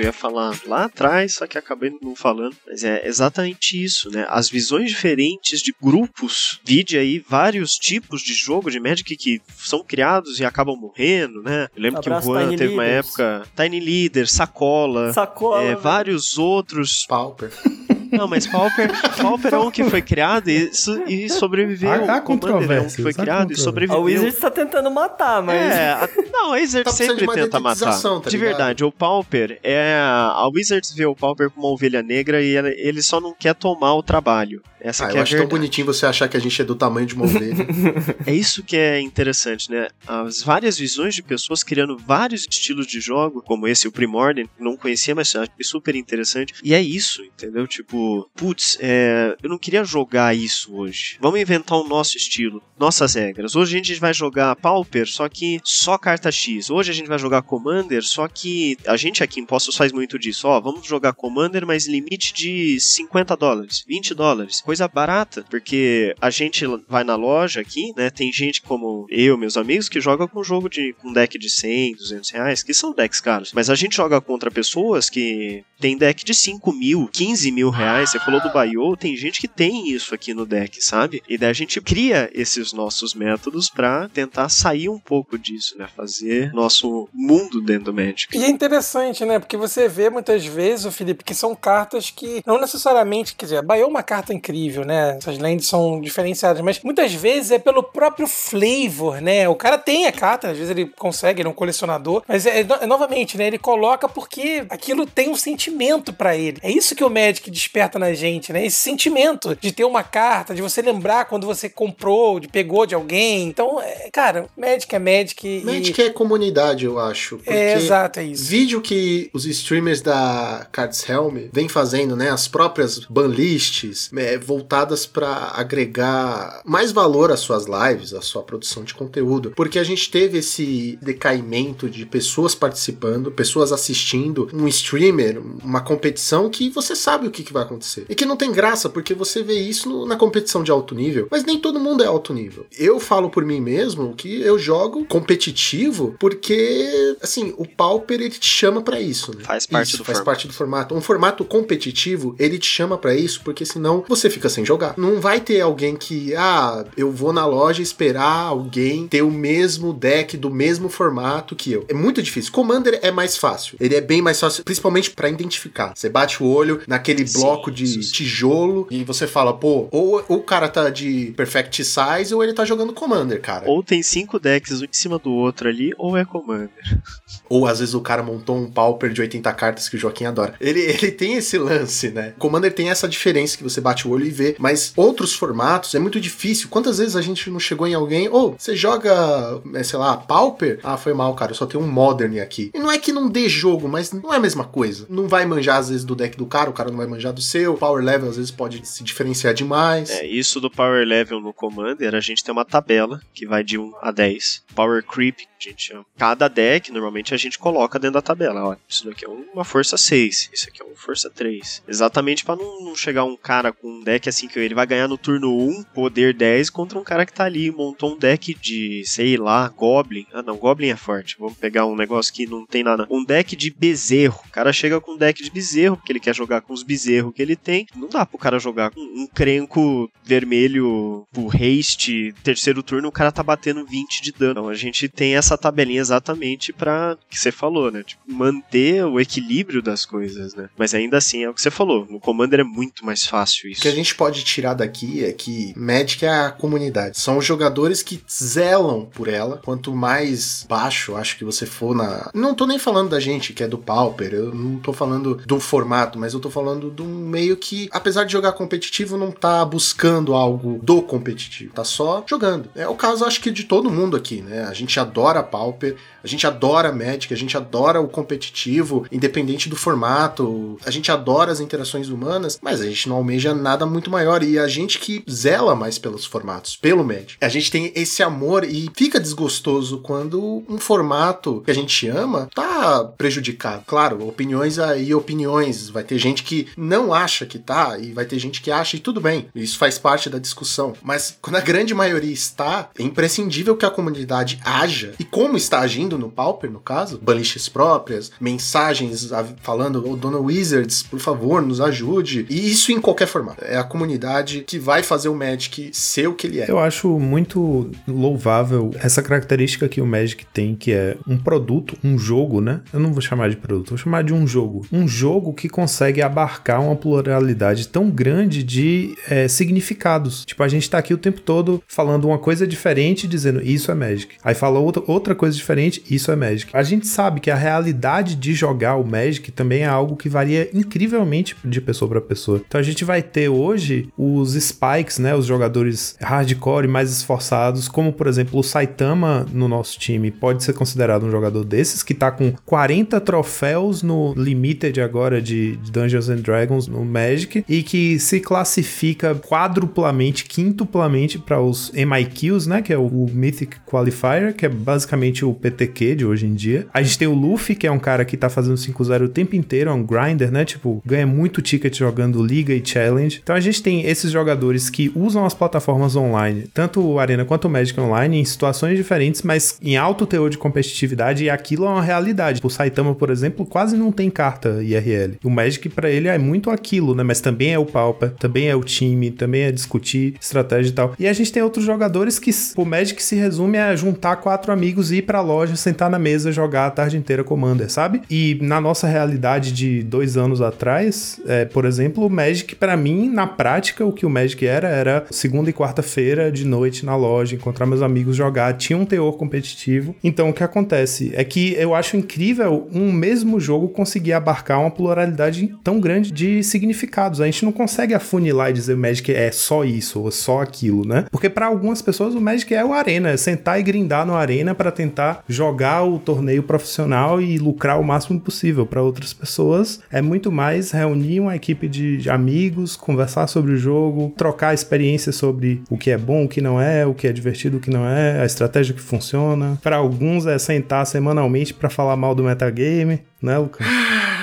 que 0.00 0.06
eu 0.06 0.08
ia 0.08 0.12
falar 0.12 0.58
lá 0.66 0.84
atrás, 0.84 1.34
só 1.34 1.46
que 1.46 1.58
acabei 1.58 1.92
não 2.00 2.16
falando. 2.16 2.56
Mas 2.66 2.82
é 2.84 3.06
exatamente 3.06 3.82
isso, 3.82 4.10
né? 4.10 4.26
As 4.28 4.48
visões 4.48 4.90
diferentes 4.90 5.60
de 5.60 5.74
grupos. 5.80 6.60
Vide 6.64 6.96
aí 6.98 7.18
vários 7.28 7.74
tipos 7.74 8.22
de 8.22 8.32
jogo 8.34 8.70
de 8.70 8.80
Magic 8.80 9.16
que 9.16 9.40
são 9.58 9.84
criados 9.84 10.40
e 10.40 10.44
acabam 10.44 10.76
morrendo, 10.76 11.42
né? 11.42 11.68
Eu 11.76 11.82
lembro 11.82 11.98
Abraço, 12.00 12.22
que 12.26 12.30
o 12.30 12.34
Juan 12.34 12.44
Tiny 12.46 12.56
teve 12.56 12.74
uma 12.74 12.82
Leaders. 12.82 13.06
época. 13.06 13.46
Tiny 13.56 13.80
Leader, 13.80 14.28
Sacola. 14.28 15.12
Sacola. 15.12 15.62
é, 15.62 15.68
velho. 15.68 15.80
vários 15.80 16.38
outros. 16.38 17.04
Pauper. 17.06 17.50
Não, 18.12 18.26
mas 18.28 18.46
Pauper, 18.46 18.90
Pauper 19.20 19.54
é 19.54 19.58
um 19.58 19.70
que 19.70 19.84
foi 19.84 20.02
criado 20.02 20.48
e, 20.48 20.74
su- 20.74 21.02
e 21.06 21.28
sobreviveu. 21.28 21.90
Há- 21.90 22.14
há 22.14 22.18
O 22.18 22.22
Commander 22.22 22.78
é 22.78 22.80
um 22.80 22.86
que 22.88 23.02
foi 23.02 23.12
criado 23.14 23.52
e 23.52 23.56
controvérsias. 23.56 23.60
A 23.60 23.64
sobreviveu. 23.64 24.02
Wizards 24.02 24.38
tá 24.38 24.50
tentando 24.50 24.90
matar, 24.90 25.42
mas. 25.42 25.56
É, 25.60 25.90
a- 25.92 26.08
não, 26.32 26.46
a 26.46 26.50
Wizards 26.52 26.96
Tá 26.96 27.04
sempre 27.04 27.26
tenta 27.28 27.60
matar. 27.60 28.00
tá 28.00 28.28
de 28.30 28.36
verdade, 28.36 28.84
o 28.84 28.90
Pauper 28.92 29.58
é. 29.62 29.98
A 30.00 30.48
Wizards 30.54 30.92
vê 30.92 31.06
o 31.06 31.14
Pauper 31.14 31.50
como 31.50 31.66
uma 31.66 31.72
ovelha 31.74 32.02
negra 32.02 32.42
e 32.42 32.56
ele, 32.56 32.74
ele 32.78 33.02
só 33.02 33.20
não 33.20 33.34
quer 33.38 33.54
tomar 33.54 33.94
o 33.94 34.02
trabalho. 34.02 34.62
Essa 34.80 35.06
Ah, 35.06 35.10
eu 35.12 35.16
é 35.16 35.20
acho 35.20 35.30
tão 35.32 35.40
verdade. 35.40 35.58
bonitinho 35.58 35.86
você 35.86 36.06
achar 36.06 36.28
que 36.28 36.36
a 36.36 36.40
gente 36.40 36.60
é 36.60 36.64
do 36.64 36.74
tamanho 36.74 37.06
de 37.06 37.14
uma 37.14 37.24
ovelha. 37.24 37.66
É 38.26 38.34
isso 38.34 38.62
que 38.62 38.76
é 38.76 39.00
interessante, 39.00 39.70
né? 39.70 39.88
As 40.06 40.42
várias 40.42 40.78
visões 40.78 41.14
de 41.14 41.22
pessoas 41.22 41.62
criando 41.62 41.96
vários 41.98 42.42
estilos 42.48 42.86
de 42.86 43.00
jogo, 43.00 43.42
como 43.42 43.66
esse, 43.66 43.88
o 43.88 43.92
Primordial, 43.92 44.46
não 44.58 44.76
conhecia, 44.76 45.14
mas 45.14 45.34
achei 45.34 45.48
super 45.62 45.94
interessante. 45.96 46.54
E 46.62 46.74
é 46.74 46.80
isso, 46.80 47.22
entendeu? 47.22 47.66
Tipo, 47.66 48.28
putz, 48.36 48.76
é, 48.80 49.36
eu 49.42 49.48
não 49.50 49.58
queria 49.58 49.82
jogar 49.84 50.34
isso 50.36 50.74
hoje. 50.74 51.16
Vamos 51.20 51.40
inventar 51.40 51.78
o 51.78 51.88
nosso 51.88 52.16
estilo, 52.16 52.62
nossas 52.78 53.14
regras. 53.14 53.56
Hoje 53.56 53.74
a 53.74 53.78
gente 53.78 53.94
vai 54.00 54.14
jogar 54.14 54.54
Pauper, 54.56 55.06
só 55.06 55.28
que 55.28 55.60
só 55.64 55.98
carta 55.98 56.30
X. 56.30 56.70
Hoje 56.70 56.90
a 56.90 56.94
gente 56.94 57.08
vai 57.08 57.18
jogar 57.18 57.42
Commander, 57.42 58.02
só 58.04 58.28
que 58.28 58.76
a 58.86 58.96
gente 58.96 59.22
aqui 59.22 59.40
em 59.40 59.46
Postos 59.46 59.76
faz 59.76 59.92
muito 59.92 60.18
disso. 60.18 60.46
Ó, 60.48 60.60
vamos 60.60 60.86
jogar 60.86 61.12
Commander, 61.12 61.66
mas 61.66 61.86
limite 61.86 62.32
de 62.32 62.78
50 62.80 63.36
dólares, 63.36 63.84
20 63.86 64.14
dólares. 64.14 64.62
Coisa 64.70 64.86
barata, 64.86 65.44
porque 65.50 66.14
a 66.20 66.30
gente 66.30 66.64
vai 66.88 67.02
na 67.02 67.16
loja 67.16 67.60
aqui, 67.60 67.92
né? 67.96 68.08
Tem 68.08 68.32
gente 68.32 68.62
como 68.62 69.04
eu, 69.10 69.36
meus 69.36 69.56
amigos, 69.56 69.88
que 69.88 70.00
joga 70.00 70.28
com 70.28 70.44
jogo 70.44 70.68
de 70.68 70.92
com 70.92 71.12
deck 71.12 71.36
de 71.36 71.50
100, 71.50 71.96
200 71.96 72.30
reais, 72.30 72.62
que 72.62 72.72
são 72.72 72.92
decks 72.92 73.20
caros. 73.20 73.52
Mas 73.52 73.68
a 73.68 73.74
gente 73.74 73.96
joga 73.96 74.20
contra 74.20 74.48
pessoas 74.48 75.10
que 75.10 75.64
tem 75.80 75.96
deck 75.96 76.24
de 76.24 76.34
5 76.34 76.72
mil, 76.72 77.08
15 77.12 77.50
mil 77.50 77.70
reais. 77.70 78.10
Você 78.10 78.20
falou 78.20 78.40
do 78.40 78.52
Bayo, 78.52 78.96
tem 78.96 79.16
gente 79.16 79.40
que 79.40 79.48
tem 79.48 79.90
isso 79.90 80.14
aqui 80.14 80.32
no 80.32 80.46
deck, 80.46 80.80
sabe? 80.84 81.20
E 81.28 81.36
daí 81.36 81.50
a 81.50 81.54
gente 81.54 81.80
cria 81.80 82.30
esses 82.32 82.72
nossos 82.72 83.12
métodos 83.12 83.68
pra 83.68 84.08
tentar 84.10 84.48
sair 84.50 84.88
um 84.88 85.00
pouco 85.00 85.36
disso, 85.36 85.76
né? 85.76 85.88
Fazer 85.96 86.52
nosso 86.52 87.08
mundo 87.12 87.60
dentro 87.60 87.86
do 87.86 87.94
Magic. 87.94 88.36
E 88.38 88.44
é 88.44 88.48
interessante, 88.48 89.24
né? 89.24 89.40
Porque 89.40 89.56
você 89.56 89.88
vê 89.88 90.10
muitas 90.10 90.46
vezes, 90.46 90.84
o 90.84 90.92
Felipe, 90.92 91.24
que 91.24 91.34
são 91.34 91.56
cartas 91.56 92.10
que 92.10 92.40
não 92.46 92.60
necessariamente, 92.60 93.34
quer 93.34 93.46
dizer, 93.46 93.56
a 93.56 93.62
Bahia 93.62 93.82
é 93.82 93.86
uma 93.86 94.02
carta 94.02 94.32
incrível, 94.32 94.59
né? 94.68 95.16
Essas 95.16 95.38
lands 95.38 95.66
são 95.66 96.00
diferenciadas, 96.00 96.62
mas 96.62 96.80
muitas 96.82 97.12
vezes 97.12 97.50
é 97.50 97.58
pelo 97.58 97.82
próprio 97.82 98.26
flavor, 98.26 99.20
né? 99.20 99.48
O 99.48 99.54
cara 99.54 99.78
tem 99.78 100.06
a 100.06 100.12
carta, 100.12 100.50
às 100.50 100.56
vezes 100.56 100.70
ele 100.70 100.86
consegue, 100.86 101.40
ele 101.40 101.48
é 101.48 101.50
um 101.50 101.54
colecionador, 101.54 102.22
mas 102.26 102.46
é, 102.46 102.60
é 102.60 102.86
novamente, 102.86 103.36
né? 103.36 103.46
Ele 103.46 103.58
coloca 103.58 104.08
porque 104.08 104.64
aquilo 104.68 105.06
tem 105.06 105.28
um 105.28 105.36
sentimento 105.36 106.12
pra 106.12 106.36
ele. 106.36 106.58
É 106.62 106.70
isso 106.70 106.94
que 106.94 107.04
o 107.04 107.10
Magic 107.10 107.50
desperta 107.50 107.98
na 107.98 108.12
gente, 108.12 108.52
né? 108.52 108.64
Esse 108.64 108.76
sentimento 108.76 109.56
de 109.60 109.72
ter 109.72 109.84
uma 109.84 110.02
carta, 110.02 110.54
de 110.54 110.62
você 110.62 110.82
lembrar 110.82 111.26
quando 111.26 111.46
você 111.46 111.68
comprou, 111.68 112.40
de 112.40 112.48
pegou 112.48 112.86
de 112.86 112.94
alguém. 112.94 113.48
Então, 113.48 113.80
é, 113.80 114.08
cara, 114.12 114.46
Magic 114.56 114.94
é 114.94 114.98
Magic 114.98 115.46
e... 115.46 115.64
Magic 115.64 116.02
é 116.02 116.10
comunidade, 116.10 116.84
eu 116.84 116.98
acho. 116.98 117.40
É, 117.46 117.74
exato, 117.74 118.20
é 118.20 118.24
isso. 118.24 118.44
Vídeo 118.48 118.80
que 118.80 119.30
os 119.32 119.46
streamers 119.46 120.00
da 120.00 120.66
Cards 120.72 121.08
Helm 121.08 121.48
vêm 121.52 121.68
fazendo, 121.68 122.16
né? 122.16 122.30
As 122.30 122.48
próprias 122.48 123.00
banlists 123.00 124.10
é, 124.16 124.38
voltadas 124.54 125.06
pra 125.06 125.52
agregar 125.54 126.60
mais 126.64 126.90
valor 126.90 127.30
às 127.30 127.38
suas 127.38 127.66
lives, 127.66 128.12
à 128.12 128.20
sua 128.20 128.42
produção 128.42 128.82
de 128.82 128.92
conteúdo. 128.94 129.52
Porque 129.54 129.78
a 129.78 129.84
gente 129.84 130.10
teve 130.10 130.38
esse 130.38 130.98
decaimento 131.00 131.88
de 131.88 132.04
pessoas 132.04 132.52
participando, 132.52 133.30
pessoas 133.30 133.70
assistindo, 133.72 134.48
um 134.52 134.66
streamer, 134.66 135.40
uma 135.62 135.80
competição 135.80 136.50
que 136.50 136.68
você 136.68 136.96
sabe 136.96 137.28
o 137.28 137.30
que, 137.30 137.44
que 137.44 137.52
vai 137.52 137.62
acontecer. 137.62 138.06
E 138.08 138.14
que 138.16 138.24
não 138.26 138.36
tem 138.36 138.50
graça, 138.50 138.88
porque 138.88 139.14
você 139.14 139.40
vê 139.42 139.54
isso 139.54 139.88
no- 139.88 140.04
na 140.06 140.16
competição 140.16 140.64
de 140.64 140.70
alto 140.72 140.94
nível. 140.96 141.28
Mas 141.30 141.44
nem 141.44 141.58
todo 141.60 141.78
mundo 141.78 142.02
é 142.02 142.06
alto 142.06 142.34
nível. 142.34 142.66
Eu 142.76 142.98
falo 142.98 143.30
por 143.30 143.44
mim 143.44 143.60
mesmo 143.60 144.14
que 144.16 144.40
eu 144.42 144.58
jogo 144.58 145.04
competitivo 145.04 146.16
porque, 146.18 147.16
assim, 147.22 147.54
o 147.56 147.66
Pauper 147.66 148.20
ele 148.20 148.30
te 148.30 148.46
chama 148.48 148.82
pra 148.82 149.00
isso, 149.00 149.30
né? 149.36 149.44
Faz 149.44 149.66
parte 149.66 149.88
Isso, 149.88 149.98
do 149.98 150.04
faz 150.04 150.18
formato. 150.18 150.24
parte 150.24 150.46
do 150.48 150.52
formato. 150.52 150.94
Um 150.94 151.00
formato 151.00 151.44
competitivo, 151.44 152.34
ele 152.38 152.58
te 152.58 152.66
chama 152.66 152.98
pra 152.98 153.14
isso, 153.14 153.40
porque 153.44 153.64
senão 153.64 154.04
você 154.08 154.28
fica 154.28 154.39
sem 154.48 154.64
jogar. 154.64 154.94
Não 154.96 155.20
vai 155.20 155.40
ter 155.40 155.60
alguém 155.60 155.96
que, 155.96 156.34
ah, 156.34 156.84
eu 156.96 157.10
vou 157.10 157.32
na 157.32 157.46
loja 157.46 157.82
esperar 157.82 158.46
alguém 158.46 159.08
ter 159.08 159.22
o 159.22 159.30
mesmo 159.30 159.92
deck 159.92 160.36
do 160.36 160.50
mesmo 160.50 160.88
formato 160.88 161.56
que 161.56 161.72
eu. 161.72 161.84
É 161.88 161.94
muito 161.94 162.22
difícil. 162.22 162.52
Commander 162.52 162.98
é 163.02 163.10
mais 163.10 163.36
fácil. 163.36 163.76
Ele 163.80 163.94
é 163.94 164.00
bem 164.00 164.22
mais 164.22 164.38
fácil, 164.40 164.64
principalmente 164.64 165.10
pra 165.10 165.28
identificar. 165.28 165.92
Você 165.94 166.08
bate 166.08 166.42
o 166.42 166.46
olho 166.46 166.80
naquele 166.86 167.26
Sim, 167.26 167.40
bloco 167.40 167.70
de 167.70 167.86
sim. 167.86 168.00
tijolo 168.00 168.86
e 168.90 169.04
você 169.04 169.26
fala, 169.26 169.52
pô, 169.52 169.88
ou, 169.90 170.24
ou 170.28 170.38
o 170.38 170.42
cara 170.42 170.68
tá 170.68 170.90
de 170.90 171.32
Perfect 171.36 171.84
Size 171.84 172.34
ou 172.34 172.42
ele 172.42 172.52
tá 172.52 172.64
jogando 172.64 172.92
Commander, 172.92 173.40
cara. 173.40 173.68
Ou 173.68 173.82
tem 173.82 174.02
cinco 174.02 174.38
decks 174.38 174.80
um 174.80 174.84
em 174.84 174.88
cima 174.92 175.18
do 175.18 175.32
outro 175.32 175.68
ali, 175.68 175.92
ou 175.98 176.16
é 176.16 176.24
Commander. 176.24 176.70
Ou 177.48 177.66
às 177.66 177.80
vezes 177.80 177.94
o 177.94 178.00
cara 178.00 178.22
montou 178.22 178.56
um 178.56 178.70
pauper 178.70 179.12
de 179.12 179.20
80 179.20 179.52
cartas 179.54 179.88
que 179.88 179.96
o 179.96 179.98
Joaquim 179.98 180.24
adora. 180.24 180.54
Ele, 180.60 180.80
ele 180.86 181.10
tem 181.10 181.34
esse 181.34 181.58
lance, 181.58 182.10
né? 182.10 182.32
Commander 182.38 182.72
tem 182.72 182.90
essa 182.90 183.08
diferença 183.08 183.56
que 183.56 183.64
você 183.64 183.80
bate 183.80 184.06
o 184.06 184.10
olho 184.12 184.24
e 184.30 184.32
vê, 184.32 184.56
mas 184.58 184.92
outros 184.96 185.34
formatos 185.34 185.94
é 185.94 185.98
muito 185.98 186.20
difícil. 186.20 186.68
Quantas 186.68 186.98
vezes 186.98 187.16
a 187.16 187.22
gente 187.22 187.50
não 187.50 187.60
chegou 187.60 187.86
em 187.86 187.94
alguém, 187.94 188.28
ou 188.28 188.54
você 188.56 188.74
joga, 188.74 189.60
é, 189.74 189.82
sei 189.82 189.98
lá, 189.98 190.16
pauper? 190.16 190.80
Ah, 190.82 190.96
foi 190.96 191.12
mal, 191.12 191.34
cara, 191.34 191.52
eu 191.52 191.56
só 191.56 191.66
tenho 191.66 191.82
um 191.82 191.90
Modern 191.90 192.38
aqui. 192.38 192.70
E 192.72 192.78
não 192.78 192.90
é 192.90 192.98
que 192.98 193.12
não 193.12 193.28
dê 193.28 193.48
jogo, 193.48 193.88
mas 193.88 194.12
não 194.12 194.32
é 194.32 194.36
a 194.36 194.40
mesma 194.40 194.64
coisa. 194.64 195.06
Não 195.08 195.28
vai 195.28 195.44
manjar 195.44 195.78
às 195.78 195.88
vezes 195.88 196.04
do 196.04 196.14
deck 196.14 196.36
do 196.36 196.46
cara, 196.46 196.70
o 196.70 196.72
cara 196.72 196.90
não 196.90 196.96
vai 196.96 197.06
manjar 197.06 197.32
do 197.32 197.42
seu 197.42 197.74
power 197.74 198.02
level 198.02 198.30
às 198.30 198.36
vezes 198.36 198.50
pode 198.50 198.86
se 198.86 199.02
diferenciar 199.02 199.52
demais. 199.52 200.10
É, 200.10 200.26
isso 200.26 200.60
do 200.60 200.70
Power 200.70 201.06
Level 201.06 201.40
no 201.40 201.52
Commander, 201.52 202.14
a 202.14 202.20
gente 202.20 202.42
tem 202.42 202.52
uma 202.52 202.64
tabela 202.64 203.20
que 203.34 203.46
vai 203.46 203.62
de 203.62 203.78
1 203.78 203.92
a 204.00 204.10
10. 204.10 204.64
Power 204.74 205.04
Creep, 205.04 205.40
a 205.68 205.70
gente. 205.70 205.92
Cada 206.16 206.48
deck, 206.48 206.90
normalmente, 206.90 207.34
a 207.34 207.36
gente 207.36 207.58
coloca 207.58 207.98
dentro 207.98 208.14
da 208.14 208.22
tabela. 208.22 208.64
Olha, 208.64 208.78
isso 208.88 209.06
daqui 209.06 209.24
é 209.24 209.28
uma 209.28 209.64
força 209.64 209.96
6, 209.96 210.50
isso 210.52 210.68
aqui 210.68 210.82
é 210.82 210.84
uma 210.84 210.96
força 210.96 211.30
3. 211.30 211.82
Exatamente 211.86 212.44
pra 212.44 212.56
não, 212.56 212.84
não 212.84 212.94
chegar 212.94 213.24
um 213.24 213.36
cara 213.36 213.72
com 213.72 213.88
um 213.88 214.02
deck 214.02 214.28
assim 214.28 214.48
que 214.48 214.58
ele 214.58 214.74
vai 214.74 214.86
ganhar 214.86 215.08
no 215.08 215.18
turno 215.18 215.56
1, 215.56 215.84
poder 215.94 216.34
10, 216.34 216.70
contra 216.70 216.98
um 216.98 217.04
cara 217.04 217.26
que 217.26 217.32
tá 217.32 217.44
ali, 217.44 217.70
montou 217.70 218.14
um 218.14 218.18
deck 218.18 218.54
de, 218.54 219.02
sei 219.04 219.36
lá, 219.36 219.68
Goblin. 219.68 220.26
Ah 220.32 220.42
não, 220.42 220.56
Goblin 220.56 220.88
é 220.88 220.96
forte. 220.96 221.36
Vamos 221.38 221.56
pegar 221.56 221.86
um 221.86 221.96
negócio 221.96 222.32
que 222.32 222.46
não 222.46 222.66
tem 222.66 222.82
nada. 222.82 223.06
Um 223.10 223.24
deck 223.24 223.56
de 223.56 223.70
bezerro. 223.70 224.40
O 224.46 224.50
cara 224.50 224.72
chega 224.72 225.00
com 225.00 225.12
um 225.12 225.18
deck 225.18 225.42
de 225.42 225.50
bezerro, 225.50 225.96
porque 225.96 226.12
ele 226.12 226.20
quer 226.20 226.34
jogar 226.34 226.60
com 226.60 226.72
os 226.72 226.82
bezerros 226.82 227.34
que 227.34 227.42
ele 227.42 227.56
tem. 227.56 227.86
Não 227.94 228.08
dá 228.08 228.24
pro 228.24 228.38
cara 228.38 228.58
jogar 228.58 228.90
com 228.90 229.00
um 229.00 229.26
crenco 229.26 230.10
vermelho 230.24 231.26
por 231.32 231.54
haste, 231.54 232.34
terceiro 232.42 232.82
turno, 232.82 233.08
o 233.08 233.12
cara 233.12 233.32
tá 233.32 233.42
batendo 233.42 233.84
20 233.84 234.22
de 234.22 234.32
dano. 234.32 234.52
Então 234.52 234.68
a 234.68 234.74
gente 234.74 235.08
tem 235.08 235.36
essa 235.36 235.49
tabelinha 235.58 236.00
exatamente 236.00 236.72
pra 236.72 237.16
que 237.28 237.38
você 237.38 237.50
falou, 237.52 237.90
né? 237.90 238.02
Tipo, 238.02 238.22
manter 238.26 239.04
o 239.04 239.20
equilíbrio 239.20 239.82
das 239.82 240.04
coisas, 240.04 240.54
né? 240.54 240.68
Mas 240.76 240.94
ainda 240.94 241.16
assim 241.16 241.44
é 241.44 241.48
o 241.50 241.54
que 241.54 241.60
você 241.62 241.70
falou. 241.70 242.06
No 242.08 242.20
Commander 242.20 242.60
é 242.60 242.64
muito 242.64 243.04
mais 243.04 243.24
fácil 243.24 243.68
O 243.68 243.72
isso. 243.72 243.82
que 243.82 243.88
a 243.88 243.92
gente 243.94 244.14
pode 244.14 244.42
tirar 244.44 244.74
daqui 244.74 245.24
é 245.24 245.32
que 245.32 245.72
Magic 245.76 246.24
é 246.24 246.28
a 246.28 246.50
comunidade. 246.50 247.18
São 247.18 247.38
os 247.38 247.44
jogadores 247.44 248.02
que 248.02 248.22
zelam 248.30 249.06
por 249.06 249.28
ela. 249.28 249.60
Quanto 249.64 249.94
mais 249.94 250.66
baixo, 250.68 251.16
acho 251.16 251.36
que 251.36 251.44
você 251.44 251.66
for 251.66 251.94
na. 251.94 252.30
Não 252.34 252.54
tô 252.54 252.66
nem 252.66 252.78
falando 252.78 253.10
da 253.10 253.20
gente 253.20 253.52
que 253.52 253.62
é 253.62 253.68
do 253.68 253.78
Pauper, 253.78 254.32
eu 254.32 254.54
não 254.54 254.78
tô 254.78 254.92
falando 254.92 255.36
do 255.46 255.60
formato, 255.60 256.18
mas 256.18 256.32
eu 256.34 256.40
tô 256.40 256.50
falando 256.50 256.90
de 256.90 257.02
um 257.02 257.06
meio 257.06 257.56
que, 257.56 257.88
apesar 257.92 258.24
de 258.24 258.32
jogar 258.32 258.52
competitivo, 258.52 259.16
não 259.16 259.30
tá 259.30 259.64
buscando 259.64 260.34
algo 260.34 260.78
do 260.82 261.02
competitivo. 261.02 261.72
Tá 261.72 261.84
só 261.84 262.24
jogando. 262.28 262.68
É 262.74 262.86
o 262.88 262.94
caso, 262.94 263.24
acho 263.24 263.40
que, 263.40 263.50
de 263.50 263.64
todo 263.64 263.90
mundo 263.90 264.16
aqui, 264.16 264.40
né? 264.42 264.64
A 264.64 264.72
gente 264.72 264.98
adora 264.98 265.39
Pauper, 265.42 265.96
a 266.22 266.26
gente 266.26 266.46
adora 266.46 266.92
Magic, 266.92 267.32
a 267.32 267.36
gente 267.36 267.56
adora 267.56 268.00
o 268.00 268.08
competitivo, 268.08 269.06
independente 269.10 269.68
do 269.68 269.76
formato, 269.76 270.78
a 270.84 270.90
gente 270.90 271.10
adora 271.10 271.52
as 271.52 271.60
interações 271.60 272.08
humanas, 272.08 272.58
mas 272.62 272.80
a 272.80 272.86
gente 272.86 273.08
não 273.08 273.16
almeja 273.16 273.54
nada 273.54 273.86
muito 273.86 274.10
maior. 274.10 274.42
E 274.42 274.58
a 274.58 274.68
gente 274.68 274.98
que 274.98 275.24
zela 275.30 275.74
mais 275.74 275.98
pelos 275.98 276.24
formatos, 276.24 276.76
pelo 276.76 277.04
Magic. 277.04 277.36
A 277.40 277.48
gente 277.48 277.70
tem 277.70 277.92
esse 277.94 278.22
amor 278.22 278.64
e 278.64 278.90
fica 278.94 279.20
desgostoso 279.20 279.98
quando 279.98 280.62
um 280.68 280.78
formato 280.78 281.62
que 281.64 281.70
a 281.70 281.74
gente 281.74 282.06
ama 282.08 282.48
tá 282.54 283.04
prejudicado. 283.04 283.84
Claro, 283.86 284.26
opiniões 284.26 284.78
aí, 284.78 285.14
opiniões. 285.14 285.88
Vai 285.88 286.04
ter 286.04 286.18
gente 286.18 286.42
que 286.42 286.68
não 286.76 287.12
acha 287.12 287.46
que 287.46 287.58
tá, 287.58 287.98
e 287.98 288.12
vai 288.12 288.24
ter 288.24 288.38
gente 288.38 288.60
que 288.60 288.70
acha, 288.70 288.96
e 288.96 289.00
tudo 289.00 289.20
bem. 289.20 289.48
Isso 289.54 289.78
faz 289.78 289.98
parte 289.98 290.28
da 290.28 290.38
discussão. 290.38 290.94
Mas 291.02 291.36
quando 291.40 291.56
a 291.56 291.60
grande 291.60 291.94
maioria 291.94 292.32
está, 292.32 292.90
é 292.98 293.02
imprescindível 293.02 293.76
que 293.76 293.86
a 293.86 293.90
comunidade 293.90 294.60
haja. 294.64 295.14
E 295.18 295.24
como 295.30 295.56
está 295.56 295.80
agindo 295.80 296.18
no 296.18 296.30
Pauper, 296.30 296.70
no 296.70 296.80
caso, 296.80 297.18
baniches 297.22 297.68
próprias, 297.68 298.30
mensagens 298.40 299.30
falando, 299.62 300.08
ô 300.08 300.16
Dona 300.16 300.38
Wizards, 300.38 301.02
por 301.02 301.20
favor, 301.20 301.62
nos 301.62 301.80
ajude. 301.80 302.46
E 302.48 302.70
isso 302.70 302.92
em 302.92 303.00
qualquer 303.00 303.26
formato. 303.26 303.64
É 303.64 303.76
a 303.76 303.84
comunidade 303.84 304.64
que 304.66 304.78
vai 304.78 305.02
fazer 305.02 305.28
o 305.28 305.34
Magic 305.34 305.90
ser 305.92 306.28
o 306.28 306.34
que 306.34 306.46
ele 306.46 306.60
é. 306.60 306.70
Eu 306.70 306.78
acho 306.78 307.08
muito 307.18 307.90
louvável 308.06 308.90
essa 308.94 309.22
característica 309.22 309.88
que 309.88 310.00
o 310.00 310.06
Magic 310.06 310.44
tem, 310.46 310.74
que 310.74 310.92
é 310.92 311.16
um 311.26 311.38
produto, 311.38 311.96
um 312.02 312.18
jogo, 312.18 312.60
né? 312.60 312.80
Eu 312.92 313.00
não 313.00 313.12
vou 313.12 313.20
chamar 313.20 313.50
de 313.50 313.56
produto, 313.56 313.90
vou 313.90 313.98
chamar 313.98 314.24
de 314.24 314.32
um 314.32 314.46
jogo. 314.46 314.86
Um 314.92 315.06
jogo 315.06 315.52
que 315.52 315.68
consegue 315.68 316.22
abarcar 316.22 316.82
uma 316.82 316.96
pluralidade 316.96 317.88
tão 317.88 318.10
grande 318.10 318.62
de 318.62 319.14
é, 319.28 319.48
significados. 319.48 320.44
Tipo, 320.44 320.62
a 320.62 320.68
gente 320.68 320.88
tá 320.88 320.98
aqui 320.98 321.14
o 321.14 321.18
tempo 321.18 321.40
todo 321.40 321.82
falando 321.86 322.26
uma 322.26 322.38
coisa 322.38 322.66
diferente, 322.66 323.26
dizendo 323.26 323.62
isso 323.62 323.90
é 323.90 323.94
Magic. 323.94 324.34
Aí 324.42 324.54
fala 324.54 324.78
outra 324.78 325.02
coisa 325.34 325.56
diferente, 325.56 326.02
isso 326.10 326.30
é 326.30 326.36
Magic. 326.36 326.70
A 326.74 326.82
gente 326.82 327.06
sabe 327.06 327.40
que 327.40 327.50
a 327.50 327.54
realidade 327.54 328.34
de 328.34 328.52
jogar 328.54 328.96
o 328.96 329.06
Magic 329.06 329.52
também 329.52 329.82
é 329.82 329.86
algo 329.86 330.16
que 330.16 330.28
varia 330.28 330.68
incrivelmente 330.72 331.56
de 331.64 331.80
pessoa 331.80 332.08
para 332.08 332.20
pessoa. 332.20 332.60
Então 332.66 332.80
a 332.80 332.84
gente 332.84 333.04
vai 333.04 333.22
ter 333.22 333.48
hoje 333.48 334.08
os 334.16 334.54
spikes, 334.54 335.18
né, 335.18 335.34
os 335.34 335.46
jogadores 335.46 336.16
hardcore 336.20 336.88
mais 336.88 337.10
esforçados, 337.10 337.88
como 337.88 338.12
por 338.12 338.26
exemplo 338.26 338.58
o 338.58 338.62
Saitama 338.62 339.46
no 339.52 339.68
nosso 339.68 339.98
time, 339.98 340.30
pode 340.30 340.64
ser 340.64 340.72
considerado 340.72 341.24
um 341.24 341.30
jogador 341.30 341.64
desses 341.64 342.02
que 342.02 342.14
tá 342.14 342.30
com 342.30 342.52
40 342.64 343.20
troféus 343.20 344.02
no 344.02 344.34
limited 344.34 345.00
agora 345.00 345.40
de 345.40 345.50
de 345.50 345.90
Dungeons 345.90 346.28
and 346.28 346.36
Dragons 346.36 346.86
no 346.86 347.04
Magic 347.04 347.64
e 347.68 347.82
que 347.82 348.18
se 348.18 348.40
classifica 348.40 349.34
quadruplamente, 349.34 350.44
quintuplamente 350.44 351.38
para 351.38 351.60
os 351.60 351.92
MIQs, 351.92 352.66
né, 352.66 352.82
que 352.82 352.92
é 352.92 352.98
o 352.98 353.26
Mythic 353.32 353.80
Qualifier, 353.80 354.54
que 354.54 354.64
é 354.64 354.68
basicamente 354.68 355.09
o 355.44 355.54
PTQ 355.54 356.16
de 356.16 356.26
hoje 356.26 356.46
em 356.46 356.54
dia. 356.54 356.86
A 356.92 357.02
gente 357.02 357.18
tem 357.18 357.28
o 357.28 357.34
Luffy, 357.34 357.74
que 357.74 357.86
é 357.86 357.90
um 357.90 357.98
cara 357.98 358.24
que 358.24 358.36
tá 358.36 358.48
fazendo 358.48 358.76
5-0 358.76 359.24
o 359.24 359.28
tempo 359.28 359.56
inteiro, 359.56 359.90
é 359.90 359.92
um 359.92 360.02
grinder, 360.02 360.50
né, 360.50 360.64
tipo, 360.64 361.02
ganha 361.04 361.26
muito 361.26 361.62
ticket 361.62 361.96
jogando 361.96 362.44
Liga 362.44 362.72
e 362.74 362.82
Challenge. 362.84 363.40
Então 363.42 363.54
a 363.54 363.60
gente 363.60 363.82
tem 363.82 364.06
esses 364.06 364.30
jogadores 364.30 364.90
que 364.90 365.10
usam 365.14 365.44
as 365.44 365.54
plataformas 365.54 366.16
online, 366.16 366.64
tanto 366.72 367.00
o 367.00 367.18
Arena 367.18 367.44
quanto 367.44 367.66
o 367.66 367.70
Magic 367.70 367.98
Online, 367.98 368.38
em 368.38 368.44
situações 368.44 368.96
diferentes, 368.96 369.42
mas 369.42 369.78
em 369.82 369.96
alto 369.96 370.26
teor 370.26 370.50
de 370.50 370.58
competitividade, 370.58 371.44
e 371.44 371.50
aquilo 371.50 371.86
é 371.86 371.88
uma 371.88 372.02
realidade. 372.02 372.60
O 372.62 372.70
Saitama, 372.70 373.14
por 373.14 373.30
exemplo, 373.30 373.66
quase 373.66 373.96
não 373.96 374.12
tem 374.12 374.30
carta 374.30 374.82
IRL. 374.82 375.38
O 375.44 375.50
Magic, 375.50 375.88
pra 375.88 376.10
ele, 376.10 376.28
é 376.28 376.38
muito 376.38 376.70
aquilo, 376.70 377.14
né? 377.14 377.22
Mas 377.22 377.40
também 377.40 377.72
é 377.72 377.78
o 377.78 377.86
Pauper, 377.86 378.30
também 378.32 378.68
é 378.68 378.76
o 378.76 378.82
time, 378.82 379.30
também 379.30 379.62
é 379.62 379.72
discutir 379.72 380.34
estratégia 380.40 380.90
e 380.90 380.92
tal. 380.92 381.14
E 381.18 381.26
a 381.26 381.32
gente 381.32 381.52
tem 381.52 381.62
outros 381.62 381.84
jogadores 381.84 382.38
que 382.38 382.50
o 382.76 382.84
Magic 382.84 383.22
se 383.22 383.36
resume 383.36 383.78
a 383.78 383.94
juntar 383.96 384.36
quatro 384.36 384.72
amigos 384.72 384.89
e 385.10 385.16
ir 385.16 385.22
pra 385.22 385.40
loja, 385.40 385.76
sentar 385.76 386.10
na 386.10 386.18
mesa, 386.18 386.52
jogar 386.52 386.86
a 386.86 386.90
tarde 386.90 387.16
inteira 387.16 387.44
Commander, 387.44 387.90
sabe? 387.90 388.22
E 388.30 388.58
na 388.60 388.80
nossa 388.80 389.06
realidade 389.06 389.72
de 389.72 390.02
dois 390.02 390.36
anos 390.36 390.60
atrás, 390.60 391.40
é, 391.46 391.64
por 391.64 391.84
exemplo, 391.84 392.26
o 392.26 392.30
Magic, 392.30 392.74
pra 392.74 392.96
mim, 392.96 393.28
na 393.28 393.46
prática, 393.46 394.04
o 394.04 394.12
que 394.12 394.26
o 394.26 394.30
Magic 394.30 394.66
era, 394.66 394.88
era 394.88 395.24
segunda 395.30 395.70
e 395.70 395.72
quarta-feira 395.72 396.50
de 396.50 396.66
noite 396.66 397.04
na 397.04 397.16
loja, 397.16 397.54
encontrar 397.54 397.86
meus 397.86 398.02
amigos 398.02 398.36
jogar, 398.36 398.74
tinha 398.74 398.98
um 398.98 399.04
teor 399.04 399.36
competitivo. 399.36 400.14
Então, 400.22 400.50
o 400.50 400.52
que 400.52 400.64
acontece 400.64 401.32
é 401.34 401.44
que 401.44 401.74
eu 401.74 401.94
acho 401.94 402.16
incrível 402.16 402.88
um 402.92 403.12
mesmo 403.12 403.60
jogo 403.60 403.88
conseguir 403.88 404.32
abarcar 404.32 404.80
uma 404.80 404.90
pluralidade 404.90 405.74
tão 405.82 406.00
grande 406.00 406.32
de 406.32 406.62
significados. 406.62 407.40
A 407.40 407.46
gente 407.46 407.64
não 407.64 407.72
consegue 407.72 408.14
afunilar 408.14 408.70
e 408.70 408.74
dizer 408.74 408.94
o 408.94 408.98
Magic 408.98 409.32
é 409.32 409.50
só 409.52 409.84
isso 409.84 410.20
ou 410.20 410.30
só 410.30 410.60
aquilo, 410.60 411.06
né? 411.06 411.24
Porque 411.30 411.48
pra 411.48 411.66
algumas 411.66 412.02
pessoas 412.02 412.34
o 412.34 412.40
Magic 412.40 412.74
é 412.74 412.84
o 412.84 412.92
Arena, 412.92 413.30
é 413.30 413.36
sentar 413.36 413.78
e 413.78 413.82
grindar 413.82 414.26
no 414.26 414.34
Arena 414.34 414.74
pra 414.80 414.90
tentar 414.90 415.44
jogar 415.46 416.04
o 416.04 416.18
torneio 416.18 416.62
profissional 416.62 417.38
e 417.38 417.58
lucrar 417.58 418.00
o 418.00 418.02
máximo 418.02 418.40
possível. 418.40 418.86
Pra 418.86 419.02
outras 419.02 419.34
pessoas 419.34 420.00
é 420.10 420.22
muito 420.22 420.50
mais 420.50 420.90
reunir 420.90 421.38
uma 421.38 421.54
equipe 421.54 421.86
de 421.86 422.30
amigos, 422.30 422.96
conversar 422.96 423.46
sobre 423.46 423.72
o 423.72 423.76
jogo, 423.76 424.32
trocar 424.38 424.72
experiências 424.72 425.36
sobre 425.36 425.82
o 425.90 425.98
que 425.98 426.10
é 426.10 426.16
bom, 426.16 426.44
o 426.44 426.48
que 426.48 426.62
não 426.62 426.80
é, 426.80 427.04
o 427.04 427.12
que 427.12 427.28
é 427.28 427.32
divertido, 427.32 427.76
o 427.76 427.80
que 427.80 427.90
não 427.90 428.06
é, 428.06 428.40
a 428.40 428.46
estratégia 428.46 428.94
que 428.94 429.02
funciona. 429.02 429.78
Pra 429.82 429.96
alguns 429.96 430.46
é 430.46 430.58
sentar 430.58 431.06
semanalmente 431.06 431.74
pra 431.74 431.90
falar 431.90 432.16
mal 432.16 432.34
do 432.34 432.42
metagame, 432.42 433.20
né, 433.42 433.58
Lucas? 433.58 433.86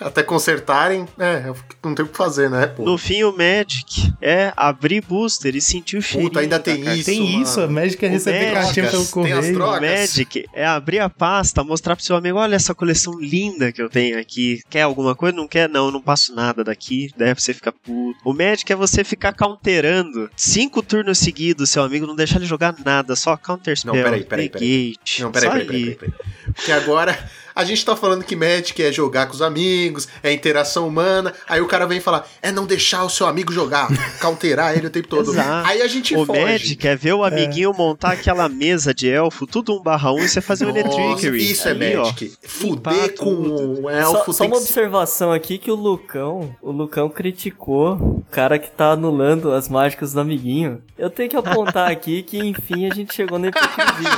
Até 0.00 0.22
consertarem, 0.22 1.06
é, 1.18 1.52
não 1.84 1.94
tem 1.94 2.04
o 2.04 2.08
que 2.08 2.16
fazer, 2.16 2.48
né, 2.48 2.66
pô? 2.66 2.84
No 2.84 2.96
fim, 2.96 3.22
o 3.22 3.32
Magic 3.36 4.12
é 4.22 4.52
abrir 4.56 5.02
booster 5.02 5.54
e 5.54 5.60
sentir 5.60 5.98
o 5.98 6.02
cheiro. 6.02 6.28
Puta, 6.28 6.40
ainda 6.40 6.58
tem 6.58 6.80
isso. 6.94 7.04
Tem 7.04 7.42
isso, 7.42 7.58
a 7.60 7.62
mano. 7.64 7.74
Magic 7.74 8.04
é 8.04 8.08
O 8.08 8.12
receber 8.12 8.52
Magic, 8.52 8.54
cartinha 8.64 8.86
pelo 8.86 8.96
tem 8.96 9.02
as 9.02 9.10
correio. 9.10 9.54
trocas. 9.54 9.78
O 9.78 9.82
Magic 9.82 10.46
é 10.54 10.66
abrir 10.66 10.98
a 11.00 11.10
pasta, 11.10 11.62
mostrar 11.62 11.96
pro 11.96 12.04
seu 12.04 12.16
amigo, 12.16 12.38
olha 12.38 12.56
essa 12.56 12.74
coleção 12.74 13.12
linda 13.20 13.70
que 13.72 13.82
eu 13.82 13.90
tenho 13.90 14.18
aqui. 14.18 14.62
Quer 14.70 14.82
alguma 14.82 15.14
coisa? 15.14 15.36
Não 15.36 15.46
quer? 15.46 15.68
Não, 15.68 15.86
eu 15.86 15.92
não 15.92 16.00
passo 16.00 16.34
nada 16.34 16.64
daqui. 16.64 17.10
Daí 17.16 17.34
você 17.34 17.52
fica 17.52 17.70
puto. 17.70 18.18
O 18.24 18.32
Magic 18.32 18.72
é 18.72 18.76
você 18.76 19.04
ficar 19.04 19.34
counterando 19.34 20.30
cinco 20.34 20.82
turnos 20.82 21.18
seguidos, 21.18 21.68
seu 21.70 21.82
amigo 21.82 22.06
não 22.06 22.16
deixar 22.16 22.36
ele 22.36 22.46
jogar 22.46 22.74
nada, 22.84 23.14
só 23.14 23.36
counter 23.36 23.76
spell, 23.76 23.94
Não, 23.94 24.02
peraí, 24.02 24.24
peraí, 24.24 24.48
peraí. 24.48 24.68
negate. 24.88 25.22
Não, 25.22 25.30
peraí, 25.30 25.50
peraí, 25.50 25.66
peraí, 25.66 25.82
aí. 25.88 25.94
peraí, 25.94 26.12
peraí. 26.12 26.54
Porque 26.54 26.72
agora 26.72 27.30
a 27.60 27.64
gente 27.64 27.84
tá 27.84 27.94
falando 27.94 28.24
que 28.24 28.34
Magic 28.34 28.82
é 28.82 28.90
jogar 28.90 29.26
com 29.26 29.34
os 29.34 29.42
amigos, 29.42 30.08
é 30.22 30.32
interação 30.32 30.88
humana. 30.88 31.32
Aí 31.48 31.60
o 31.60 31.66
cara 31.66 31.86
vem 31.86 32.00
falar, 32.00 32.26
é 32.40 32.50
não 32.50 32.64
deixar 32.66 33.04
o 33.04 33.10
seu 33.10 33.26
amigo 33.26 33.52
jogar, 33.52 33.88
counterar 34.20 34.76
ele 34.76 34.86
o 34.86 34.90
tempo 34.90 35.08
todo. 35.08 35.30
Exato. 35.32 35.68
Aí 35.68 35.82
a 35.82 35.86
gente 35.88 36.14
O 36.16 36.24
foge. 36.24 36.40
Magic 36.40 36.88
é 36.88 36.96
ver 36.96 37.12
o 37.12 37.22
amiguinho 37.24 37.72
montar 37.76 38.12
aquela 38.12 38.48
mesa 38.48 38.94
de 38.94 39.08
elfo, 39.08 39.46
tudo 39.46 39.74
um 39.78 39.82
barra 39.82 40.12
um, 40.12 40.18
e 40.20 40.28
você 40.28 40.40
fazer 40.40 40.64
o 40.64 40.68
Nossa, 40.72 40.80
Electrickery. 40.80 41.50
Isso 41.50 41.68
é 41.68 41.72
ó. 41.96 42.02
Magic. 42.04 42.32
Fuder 42.42 42.92
Limpar 42.94 43.08
com 43.18 43.34
tudo. 43.36 43.82
um 43.82 43.90
elfo 43.90 44.24
Só, 44.26 44.32
só 44.32 44.44
tem 44.44 44.52
uma 44.52 44.56
que 44.60 44.62
ser- 44.66 44.80
observação 44.80 45.32
aqui 45.32 45.58
que 45.58 45.70
o 45.70 45.74
Lucão, 45.74 46.54
o 46.62 46.70
Lucão 46.70 47.08
criticou 47.08 47.92
o 47.94 48.24
cara 48.30 48.58
que 48.58 48.70
tá 48.70 48.92
anulando 48.92 49.52
as 49.52 49.68
mágicas 49.68 50.12
do 50.12 50.20
amiguinho. 50.20 50.82
Eu 50.98 51.10
tenho 51.10 51.28
que 51.28 51.36
apontar 51.36 51.90
aqui 51.90 52.22
que 52.22 52.38
enfim 52.38 52.86
a 52.90 52.94
gente 52.94 53.14
chegou 53.14 53.38
na 53.38 53.48
hipocrisia. 53.52 54.10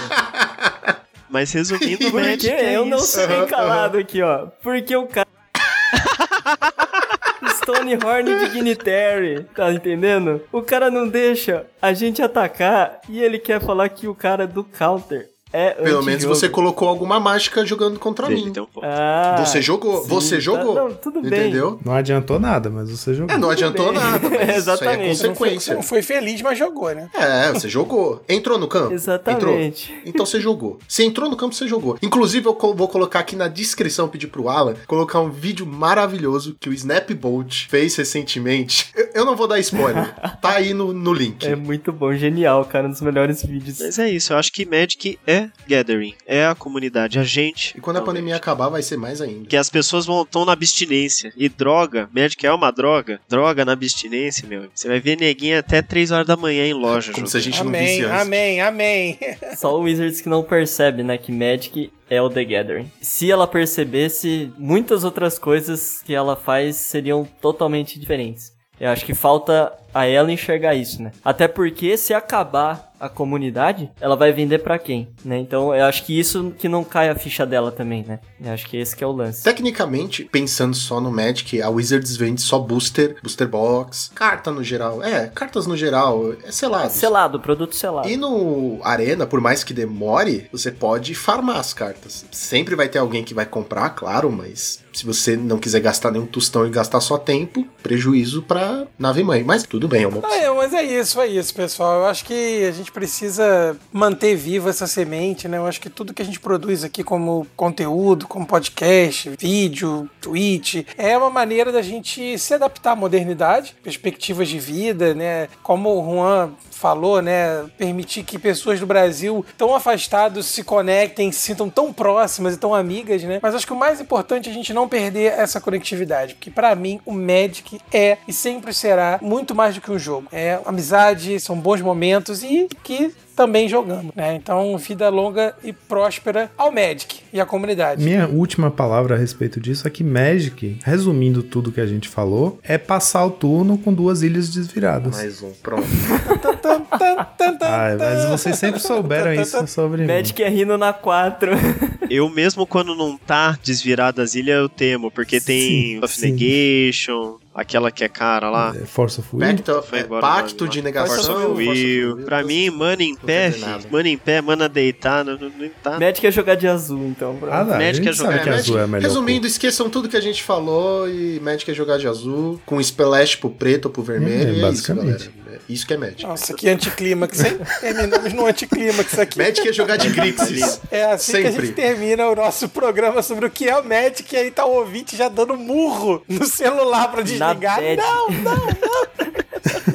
Mas 1.33 1.51
resumindo, 1.51 2.09
o 2.09 2.11
Porque 2.11 2.29
Magic 2.29 2.51
é 2.51 2.77
eu 2.77 2.85
não 2.85 2.99
isso. 2.99 3.07
serei 3.07 3.47
calado 3.47 3.97
aqui, 3.97 4.21
ó. 4.21 4.49
Porque 4.63 4.95
o 4.95 5.07
cara 5.07 5.27
Stonehorn 7.57 8.39
Dignitary, 8.41 9.45
tá 9.55 9.73
entendendo? 9.73 10.43
O 10.53 10.61
cara 10.63 10.91
não 10.91 11.09
deixa 11.09 11.65
a 11.81 11.95
gente 11.95 12.21
atacar 12.21 13.01
e 13.09 13.23
ele 13.23 13.39
quer 13.39 13.63
falar 13.63 13.89
que 13.89 14.07
o 14.07 14.15
cara 14.15 14.47
do 14.47 14.63
counter 14.63 15.31
é 15.53 15.71
Pelo 15.73 16.03
menos 16.03 16.25
você 16.25 16.49
colocou 16.49 16.89
alguma 16.89 17.21
mágica 17.21 17.65
jogando 17.67 17.99
contra 17.99 18.29
mim. 18.29 18.53
ponto. 18.53 18.81
Ah, 18.83 19.37
Você 19.45 19.61
jogou, 19.61 20.03
sim, 20.03 20.09
você 20.09 20.35
tá- 20.37 20.41
jogou. 20.41 20.75
Não, 20.75 20.93
tudo 20.95 21.21
bem. 21.23 21.41
Entendeu? 21.41 21.79
Não 21.85 21.93
adiantou 21.95 22.39
nada, 22.41 22.71
mas 22.71 22.91
você 22.91 23.15
jogou. 23.15 23.35
É, 23.35 23.39
não 23.39 23.51
adiantou 23.51 23.93
bem. 23.93 23.95
nada. 24.01 24.29
Mas 24.31 24.57
Exatamente. 24.57 24.83
Isso 24.83 24.87
aí 24.87 25.11
é 25.11 25.15
Você 25.15 25.29
consequência. 25.29 25.75
não 25.75 25.83
foi 25.83 26.03
feliz, 26.03 26.41
mas 26.43 26.59
jogou, 26.59 26.95
né? 26.95 27.09
É, 27.15 27.53
você 27.53 27.69
jogou. 27.69 28.23
Entrou 28.29 28.59
no 28.59 28.67
campo? 28.69 28.93
Exatamente. 28.95 29.91
Entrou. 29.93 30.03
Então 30.07 30.27
você 30.27 30.41
jogou. 30.41 30.79
Você 30.89 31.05
entrou 31.05 31.29
no 31.29 31.37
campo, 31.37 31.55
você 31.55 31.67
jogou. 31.69 31.97
Inclusive, 32.03 32.47
eu 32.47 32.57
vou 32.75 32.89
colocar 32.89 33.21
aqui 33.21 33.37
na 33.37 33.49
descrição, 33.49 34.09
pedir 34.09 34.29
pro 34.29 34.49
Alan, 34.49 34.75
colocar 34.87 35.21
um 35.21 35.31
vídeo 35.31 35.67
maravilhoso 35.67 36.57
que 36.59 36.69
o 36.69 36.73
Snapbolt 36.73 37.67
fez 37.69 37.95
recentemente. 37.97 38.91
Eu, 38.95 39.09
eu 39.15 39.25
não 39.25 39.37
vou 39.37 39.47
dar 39.47 39.59
spoiler. 39.61 40.15
Tá 40.41 40.57
aí 40.57 40.73
no, 40.75 40.93
no 40.93 41.13
link. 41.13 41.45
É 41.47 41.55
muito 41.57 41.93
bom, 41.93 42.13
genial, 42.15 42.65
cara, 42.65 42.87
um 42.89 42.91
dos 42.91 43.01
melhores 43.01 43.43
vídeos. 43.45 43.79
Mas 43.81 43.99
é 43.99 44.09
isso, 44.11 44.33
eu 44.33 44.37
acho 44.39 44.53
que 44.53 44.65
Magic 44.65 45.19
é 45.27 45.42
Gathering, 45.69 46.15
é 46.27 46.45
a 46.47 46.55
comunidade, 46.55 47.19
a 47.19 47.25
gente. 47.25 47.77
E 47.77 47.81
quando 47.81 47.97
a 47.97 48.01
realmente. 48.01 48.15
pandemia 48.17 48.37
acabar, 48.37 48.69
vai 48.69 48.83
ser 48.83 48.97
mais 48.97 49.21
ainda. 49.21 49.47
Que 49.49 49.57
as 49.57 49.69
pessoas 49.71 50.07
vão 50.07 50.23
estão 50.23 50.45
na 50.45 50.53
abstinência. 50.53 51.33
E 51.37 51.49
droga, 51.49 52.09
Magic 52.15 52.45
é 52.47 52.53
uma 52.53 52.71
droga. 52.71 53.21
Droga 53.29 53.65
na 53.65 53.73
abstinência, 53.73 54.47
meu. 54.49 54.69
Você 54.75 54.89
vai 54.89 55.01
ver 55.01 55.17
neguinha 55.19 55.59
até 55.61 55.81
3 55.83 56.11
horas 56.11 56.27
da 56.27 56.37
manhã 56.37 56.65
em 56.67 56.73
loja. 56.75 57.13
Como 57.13 57.27
jogando. 57.27 57.31
se 57.31 57.37
a 57.37 57.41
gente 57.41 57.61
não 57.61 57.69
Amém, 57.69 57.87
visse 57.87 58.05
antes. 58.05 58.21
amém, 58.21 58.61
amém. 58.61 59.19
Só 59.57 59.77
o 59.79 59.83
Wizards 59.83 60.21
que 60.21 60.29
não 60.29 60.43
percebe, 60.43 61.03
né, 61.03 61.17
que 61.19 61.33
Magic 61.33 61.93
é 62.09 62.21
o 62.21 62.29
The 62.29 62.45
Gathering. 62.45 62.91
Se 63.01 63.31
ela 63.31 63.47
percebesse, 63.47 64.53
muitas 64.59 65.05
outras 65.05 65.39
coisas 65.39 66.03
que 66.05 66.15
ela 66.15 66.37
faz 66.37 66.77
seriam 66.77 67.27
totalmente 67.41 67.99
diferentes. 67.99 68.53
Eu 68.81 68.91
acho 68.91 69.05
que 69.05 69.15
falta 69.15 69.73
a 69.95 70.07
ela 70.07 70.33
enxergar 70.33 70.75
isso, 70.75 71.03
né? 71.03 71.13
Até 71.25 71.47
porque 71.47 71.97
se 71.97 72.13
acabar 72.13 72.92
a 73.03 73.09
comunidade, 73.09 73.91
ela 74.01 74.15
vai 74.15 74.33
vender 74.33 74.61
pra 74.61 74.79
quem, 74.79 75.09
né? 75.25 75.37
Então 75.37 75.75
eu 75.75 75.85
acho 75.87 76.05
que 76.05 76.17
isso 76.17 76.55
que 76.57 76.69
não 76.69 76.85
cai 76.85 77.09
a 77.09 77.17
ficha 77.17 77.45
dela 77.45 77.73
também, 77.73 78.05
né? 78.07 78.21
Eu 78.41 78.53
acho 78.53 78.69
que 78.69 78.77
esse 78.77 78.95
que 78.95 79.03
é 79.03 79.07
o 79.07 79.11
lance. 79.11 79.43
Tecnicamente, 79.43 80.25
pensando 80.25 80.77
só 80.77 81.01
no 81.01 81.11
Magic, 81.11 81.61
a 81.61 81.69
Wizards 81.69 82.17
vende 82.17 82.41
só 82.41 82.61
booster, 82.61 83.17
booster 83.21 83.49
box, 83.49 84.13
carta 84.15 84.53
no 84.53 84.63
geral. 84.63 85.03
É, 85.03 85.27
cartas 85.27 85.67
no 85.67 85.77
geral, 85.77 86.33
é 86.45 86.53
selado. 86.53 86.93
Selado, 86.93 87.41
produto 87.41 87.75
selado. 87.75 88.09
E 88.09 88.17
no 88.17 88.79
Arena, 88.85 89.27
por 89.27 89.41
mais 89.41 89.65
que 89.65 89.75
demore, 89.75 90.49
você 90.53 90.71
pode 90.71 91.13
farmar 91.15 91.57
as 91.57 91.75
cartas. 91.75 92.25
Sempre 92.31 92.77
vai 92.77 92.89
ter 92.89 92.99
alguém 92.99 93.25
que 93.25 93.35
vai 93.35 93.47
comprar, 93.47 93.91
claro, 93.91 94.31
mas 94.31 94.82
se 94.93 95.07
você 95.07 95.37
não 95.37 95.59
quiser 95.59 95.81
gastar 95.81 96.11
nenhum 96.11 96.27
tostão 96.27 96.67
e 96.67 96.71
gastar 96.71 97.01
só 97.01 97.19
tempo, 97.19 97.67
prejuízo 97.83 98.43
pra 98.43 98.87
nave 98.99 99.23
mãe. 99.23 99.43
Mas 99.43 99.63
tudo 99.63 99.89
bem, 99.89 100.05
é 100.05 100.09
uma 100.09 100.19
opção. 100.19 100.35
é, 100.35 100.51
mas 100.51 100.73
é 100.73 100.83
isso, 100.83 101.21
é 101.21 101.27
isso, 101.27 101.55
pessoal. 101.55 102.01
Eu 102.01 102.07
acho 102.07 102.25
que 102.25 102.65
a 102.65 102.73
gente 102.73 102.93
precisa 102.93 103.77
manter 103.93 104.37
viva 104.37 104.71
essa 104.71 104.87
semente, 104.87 105.49
né? 105.49 105.59
Eu 105.59 105.67
acho 105.67 105.81
que 105.81 105.91
tudo 105.91 106.15
que 106.15 106.23
a 106.23 106.25
gente 106.25 106.41
produz 106.41 106.85
aqui 106.85 107.03
como 107.03 107.47
conteúdo, 107.57 108.27
como 108.27 108.47
podcast, 108.47 109.31
vídeo, 109.39 110.09
tweet, 110.21 110.87
é 110.97 111.17
uma 111.17 111.31
maneira 111.31 111.73
da 111.73 111.83
gente 111.83 112.39
se 112.39 112.55
adaptar 112.55 112.93
à 112.93 112.97
modernidade, 112.97 113.77
perspectivas 113.83 114.49
de 114.49 114.59
vida, 114.59 115.15
né? 115.15 115.49
Como 115.63 115.91
o 115.91 116.05
Juan 116.05 116.51
falou, 116.71 117.23
né? 117.23 117.65
Permitir 117.79 118.25
que 118.25 118.39
pessoas 118.39 118.81
do 118.81 118.87
Brasil 118.87 119.45
tão 119.57 119.75
afastados 119.75 120.47
se 120.47 120.65
conectem, 120.65 121.31
se 121.31 121.41
sintam 121.41 121.71
tão 121.71 121.93
próximas 121.93 122.55
e 122.55 122.57
tão 122.59 122.75
amigas, 122.75 123.23
né? 123.23 123.39
Mas 123.41 123.55
acho 123.55 123.67
que 123.67 123.73
o 123.73 123.77
mais 123.77 124.01
importante 124.01 124.49
é 124.49 124.53
a 124.53 124.55
gente 124.55 124.73
não 124.73 124.82
perder 124.89 125.33
essa 125.33 125.61
conectividade, 125.61 126.35
porque 126.35 126.51
pra 126.51 126.75
mim 126.75 127.01
o 127.05 127.13
Magic 127.13 127.81
é 127.93 128.19
e 128.27 128.33
sempre 128.33 128.73
será 128.73 129.19
muito 129.23 129.55
mais 129.55 129.75
do 129.75 129.81
que 129.81 129.91
um 129.91 129.99
jogo. 129.99 130.29
É 130.33 130.61
amizade, 130.65 131.39
são 131.41 131.59
bons 131.59 131.81
momentos 131.81 132.43
e 132.43 132.69
que 132.83 133.15
também 133.35 133.69
jogamos, 133.69 134.15
né? 134.15 134.35
Então, 134.35 134.77
vida 134.79 135.09
longa 135.09 135.55
e 135.65 135.73
próspera 135.73 136.51
ao 136.57 136.71
Magic 136.71 137.21
e 137.33 137.41
à 137.41 137.47
comunidade. 137.47 138.05
Minha 138.05 138.29
última 138.29 138.71
palavra 138.71 139.15
a 139.15 139.19
respeito 139.19 139.59
disso 139.61 139.87
é 139.87 139.91
que 139.91 140.05
Magic, 140.05 140.79
resumindo 140.85 141.43
tudo 141.43 141.73
que 141.73 141.81
a 141.81 141.87
gente 141.87 142.09
falou, 142.09 142.59
é 142.63 142.77
passar 142.77 143.25
o 143.25 143.31
turno 143.31 143.79
com 143.79 143.93
duas 143.93 144.23
ilhas 144.23 144.49
desviradas. 144.49 145.17
Mais 145.17 145.43
um, 145.43 145.51
pronto. 145.63 145.87
Ai, 147.63 147.97
mas 147.97 148.25
vocês 148.27 148.59
sempre 148.59 148.81
souberam 148.81 149.33
isso 149.33 149.67
sobre 149.67 150.03
mim. 150.03 150.07
Magic 150.07 150.43
é 150.43 150.49
rindo 150.49 150.77
na 150.77 150.93
4. 150.93 151.53
Eu 152.13 152.29
mesmo 152.29 152.67
quando 152.67 152.95
não 152.95 153.17
tá 153.17 153.59
desvirado 153.63 154.21
as 154.21 154.35
ilhas, 154.35 154.59
eu 154.59 154.69
temo, 154.69 155.11
porque 155.11 155.41
tem 155.41 155.61
Sim, 155.69 156.05
of. 156.05 156.21
Negation, 156.21 157.39
aquela 157.55 157.91
que 157.91 158.03
é 158.05 158.09
cara 158.09 158.49
lá. 158.51 158.73
É, 158.75 158.85
Force 158.87 159.21
of 159.21 159.29
Will. 159.35 159.47
Pacto, 159.47 159.85
é, 159.93 160.01
embora, 160.01 160.21
pacto 160.21 160.65
mano. 160.65 160.73
de 160.73 160.83
Force 160.83 160.83
negação. 160.83 161.53
of 161.53 161.59
Will. 161.63 162.17
Pra 162.25 162.43
mim, 162.43 162.71
mana 162.71 163.03
em 163.03 163.15
pé, 163.15 163.51
filho. 163.51 163.67
Mana 163.91 164.09
em 164.09 164.19
pé, 164.19 164.41
mana 164.41 164.69
deitada, 164.69 165.37
não, 165.37 165.51
não 165.51 165.71
tá. 165.83 165.99
Magic 165.99 166.27
é 166.27 166.31
jogar 166.31 166.55
de 166.55 166.67
azul, 166.69 167.07
então. 167.07 167.39
Ah, 167.51 167.65
não, 167.65 167.77
Magic 167.79 168.09
é 168.09 168.13
jogar- 168.13 168.43
que 168.43 168.49
É, 168.49 168.53
azul 168.55 168.79
é 168.79 168.87
melhor 168.87 169.03
Resumindo, 169.09 169.47
esqueçam 169.47 169.89
tudo 169.91 170.09
que 170.09 170.17
a 170.17 170.21
gente 170.21 170.43
falou 170.43 171.09
e 171.09 171.39
Magic 171.41 171.71
é 171.71 171.75
jogar 171.75 171.99
de 171.99 172.07
azul, 172.09 172.61
com 172.65 172.81
splash 172.81 173.37
pro 173.37 173.51
preto 173.51 173.87
ou 173.87 173.91
pro 173.91 174.03
vermelho. 174.03 174.33
É, 174.35 174.45
e 174.45 174.49
é 174.49 174.53
isso, 174.53 174.61
basicamente. 174.63 175.05
galera. 175.29 175.43
É 175.53 175.59
Isso 175.69 175.87
que 175.87 175.93
é 175.93 175.97
Magic. 175.99 176.23
Nossa, 176.25 176.55
que 176.55 176.69
anticlímax, 176.69 177.45
hein? 177.45 177.59
Terminamos 177.81 178.33
no 178.33 178.47
anticlímax 178.47 179.19
aqui. 179.19 179.39
Magic 179.39 179.69
é 179.69 179.73
jogar 179.73 179.97
de 179.97 180.09
Grixis. 180.09 180.81
É 180.91 181.05
assim 181.05 181.33
que 181.33 181.39
a 181.47 181.51
Sempre. 181.51 181.67
gente 181.67 181.75
termina 181.77 182.27
o 182.29 182.35
nosso 182.35 182.69
programa 182.71 183.23
sobre 183.23 183.47
o 183.47 183.51
que 183.51 183.69
é 183.69 183.77
o 183.77 183.85
Magic, 183.85 184.35
e 184.35 184.37
aí 184.39 184.51
tá 184.51 184.65
o 184.65 184.73
ouvinte 184.77 185.15
já 185.15 185.29
dando 185.29 185.55
murro 185.57 186.23
no 186.27 186.47
celular 186.47 187.11
pra 187.13 187.23
desligar. 187.49 187.81
bad. 187.81 187.97
Não, 187.97 188.29
não, 188.29 189.52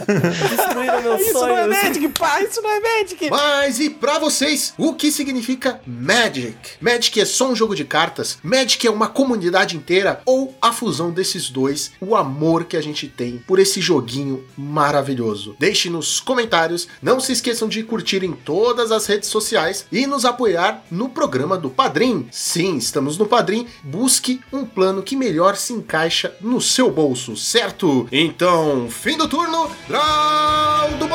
Destruíram 0.07 1.01
meus 1.01 1.21
isso 1.21 1.33
não 1.33 1.47
é 1.49 1.63
sonhos. 1.63 1.83
Magic, 1.83 2.07
pá, 2.09 2.41
isso 2.41 2.61
não 2.61 2.69
é 2.69 2.79
Magic. 2.79 3.29
Mas 3.29 3.79
e 3.79 3.89
pra 3.89 4.19
vocês, 4.19 4.73
o 4.77 4.93
que 4.93 5.11
significa 5.11 5.81
Magic? 5.85 6.55
Magic 6.79 7.19
é 7.19 7.25
só 7.25 7.49
um 7.49 7.55
jogo 7.55 7.75
de 7.75 7.83
cartas? 7.83 8.37
Magic 8.41 8.85
é 8.85 8.91
uma 8.91 9.07
comunidade 9.07 9.75
inteira? 9.75 10.21
Ou 10.25 10.55
a 10.61 10.71
fusão 10.71 11.11
desses 11.11 11.49
dois, 11.49 11.91
o 11.99 12.15
amor 12.15 12.65
que 12.65 12.77
a 12.77 12.81
gente 12.81 13.07
tem 13.07 13.43
por 13.45 13.59
esse 13.59 13.81
joguinho 13.81 14.45
maravilhoso? 14.57 15.55
Deixe 15.59 15.89
nos 15.89 16.19
comentários, 16.19 16.87
não 17.01 17.19
se 17.19 17.31
esqueçam 17.31 17.67
de 17.67 17.83
curtir 17.83 18.23
em 18.23 18.33
todas 18.33 18.91
as 18.91 19.05
redes 19.05 19.29
sociais 19.29 19.85
e 19.91 20.07
nos 20.07 20.25
apoiar 20.25 20.83
no 20.89 21.09
programa 21.09 21.57
do 21.57 21.69
Padrim. 21.69 22.27
Sim, 22.31 22.77
estamos 22.77 23.17
no 23.17 23.25
Padrim, 23.25 23.67
busque 23.83 24.39
um 24.51 24.65
plano 24.65 25.03
que 25.03 25.15
melhor 25.15 25.55
se 25.55 25.73
encaixa 25.73 26.35
no 26.41 26.61
seu 26.61 26.89
bolso, 26.89 27.35
certo? 27.35 28.07
Então, 28.11 28.89
fim 28.89 29.17
do 29.17 29.27
turno, 29.27 29.69
Draw 29.97 30.93
do 30.99 31.07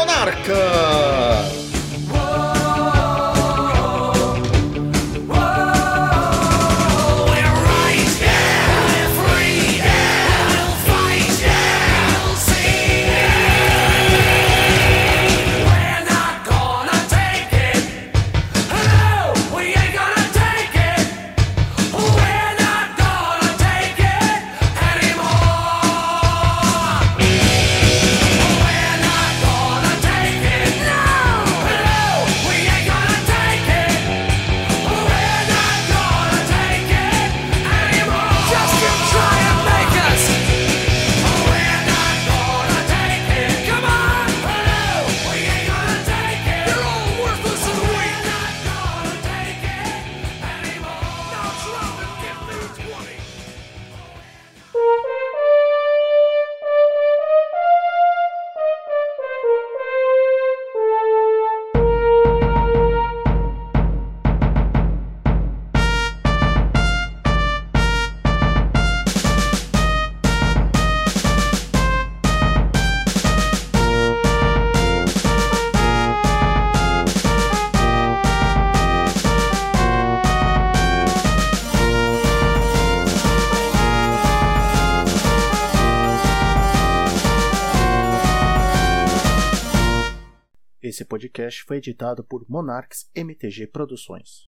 podcast 91.32 91.64
foi 91.64 91.78
editado 91.78 92.22
por 92.22 92.44
Monarques 92.46 93.10
MTG 93.14 93.66
Produções. 93.68 94.52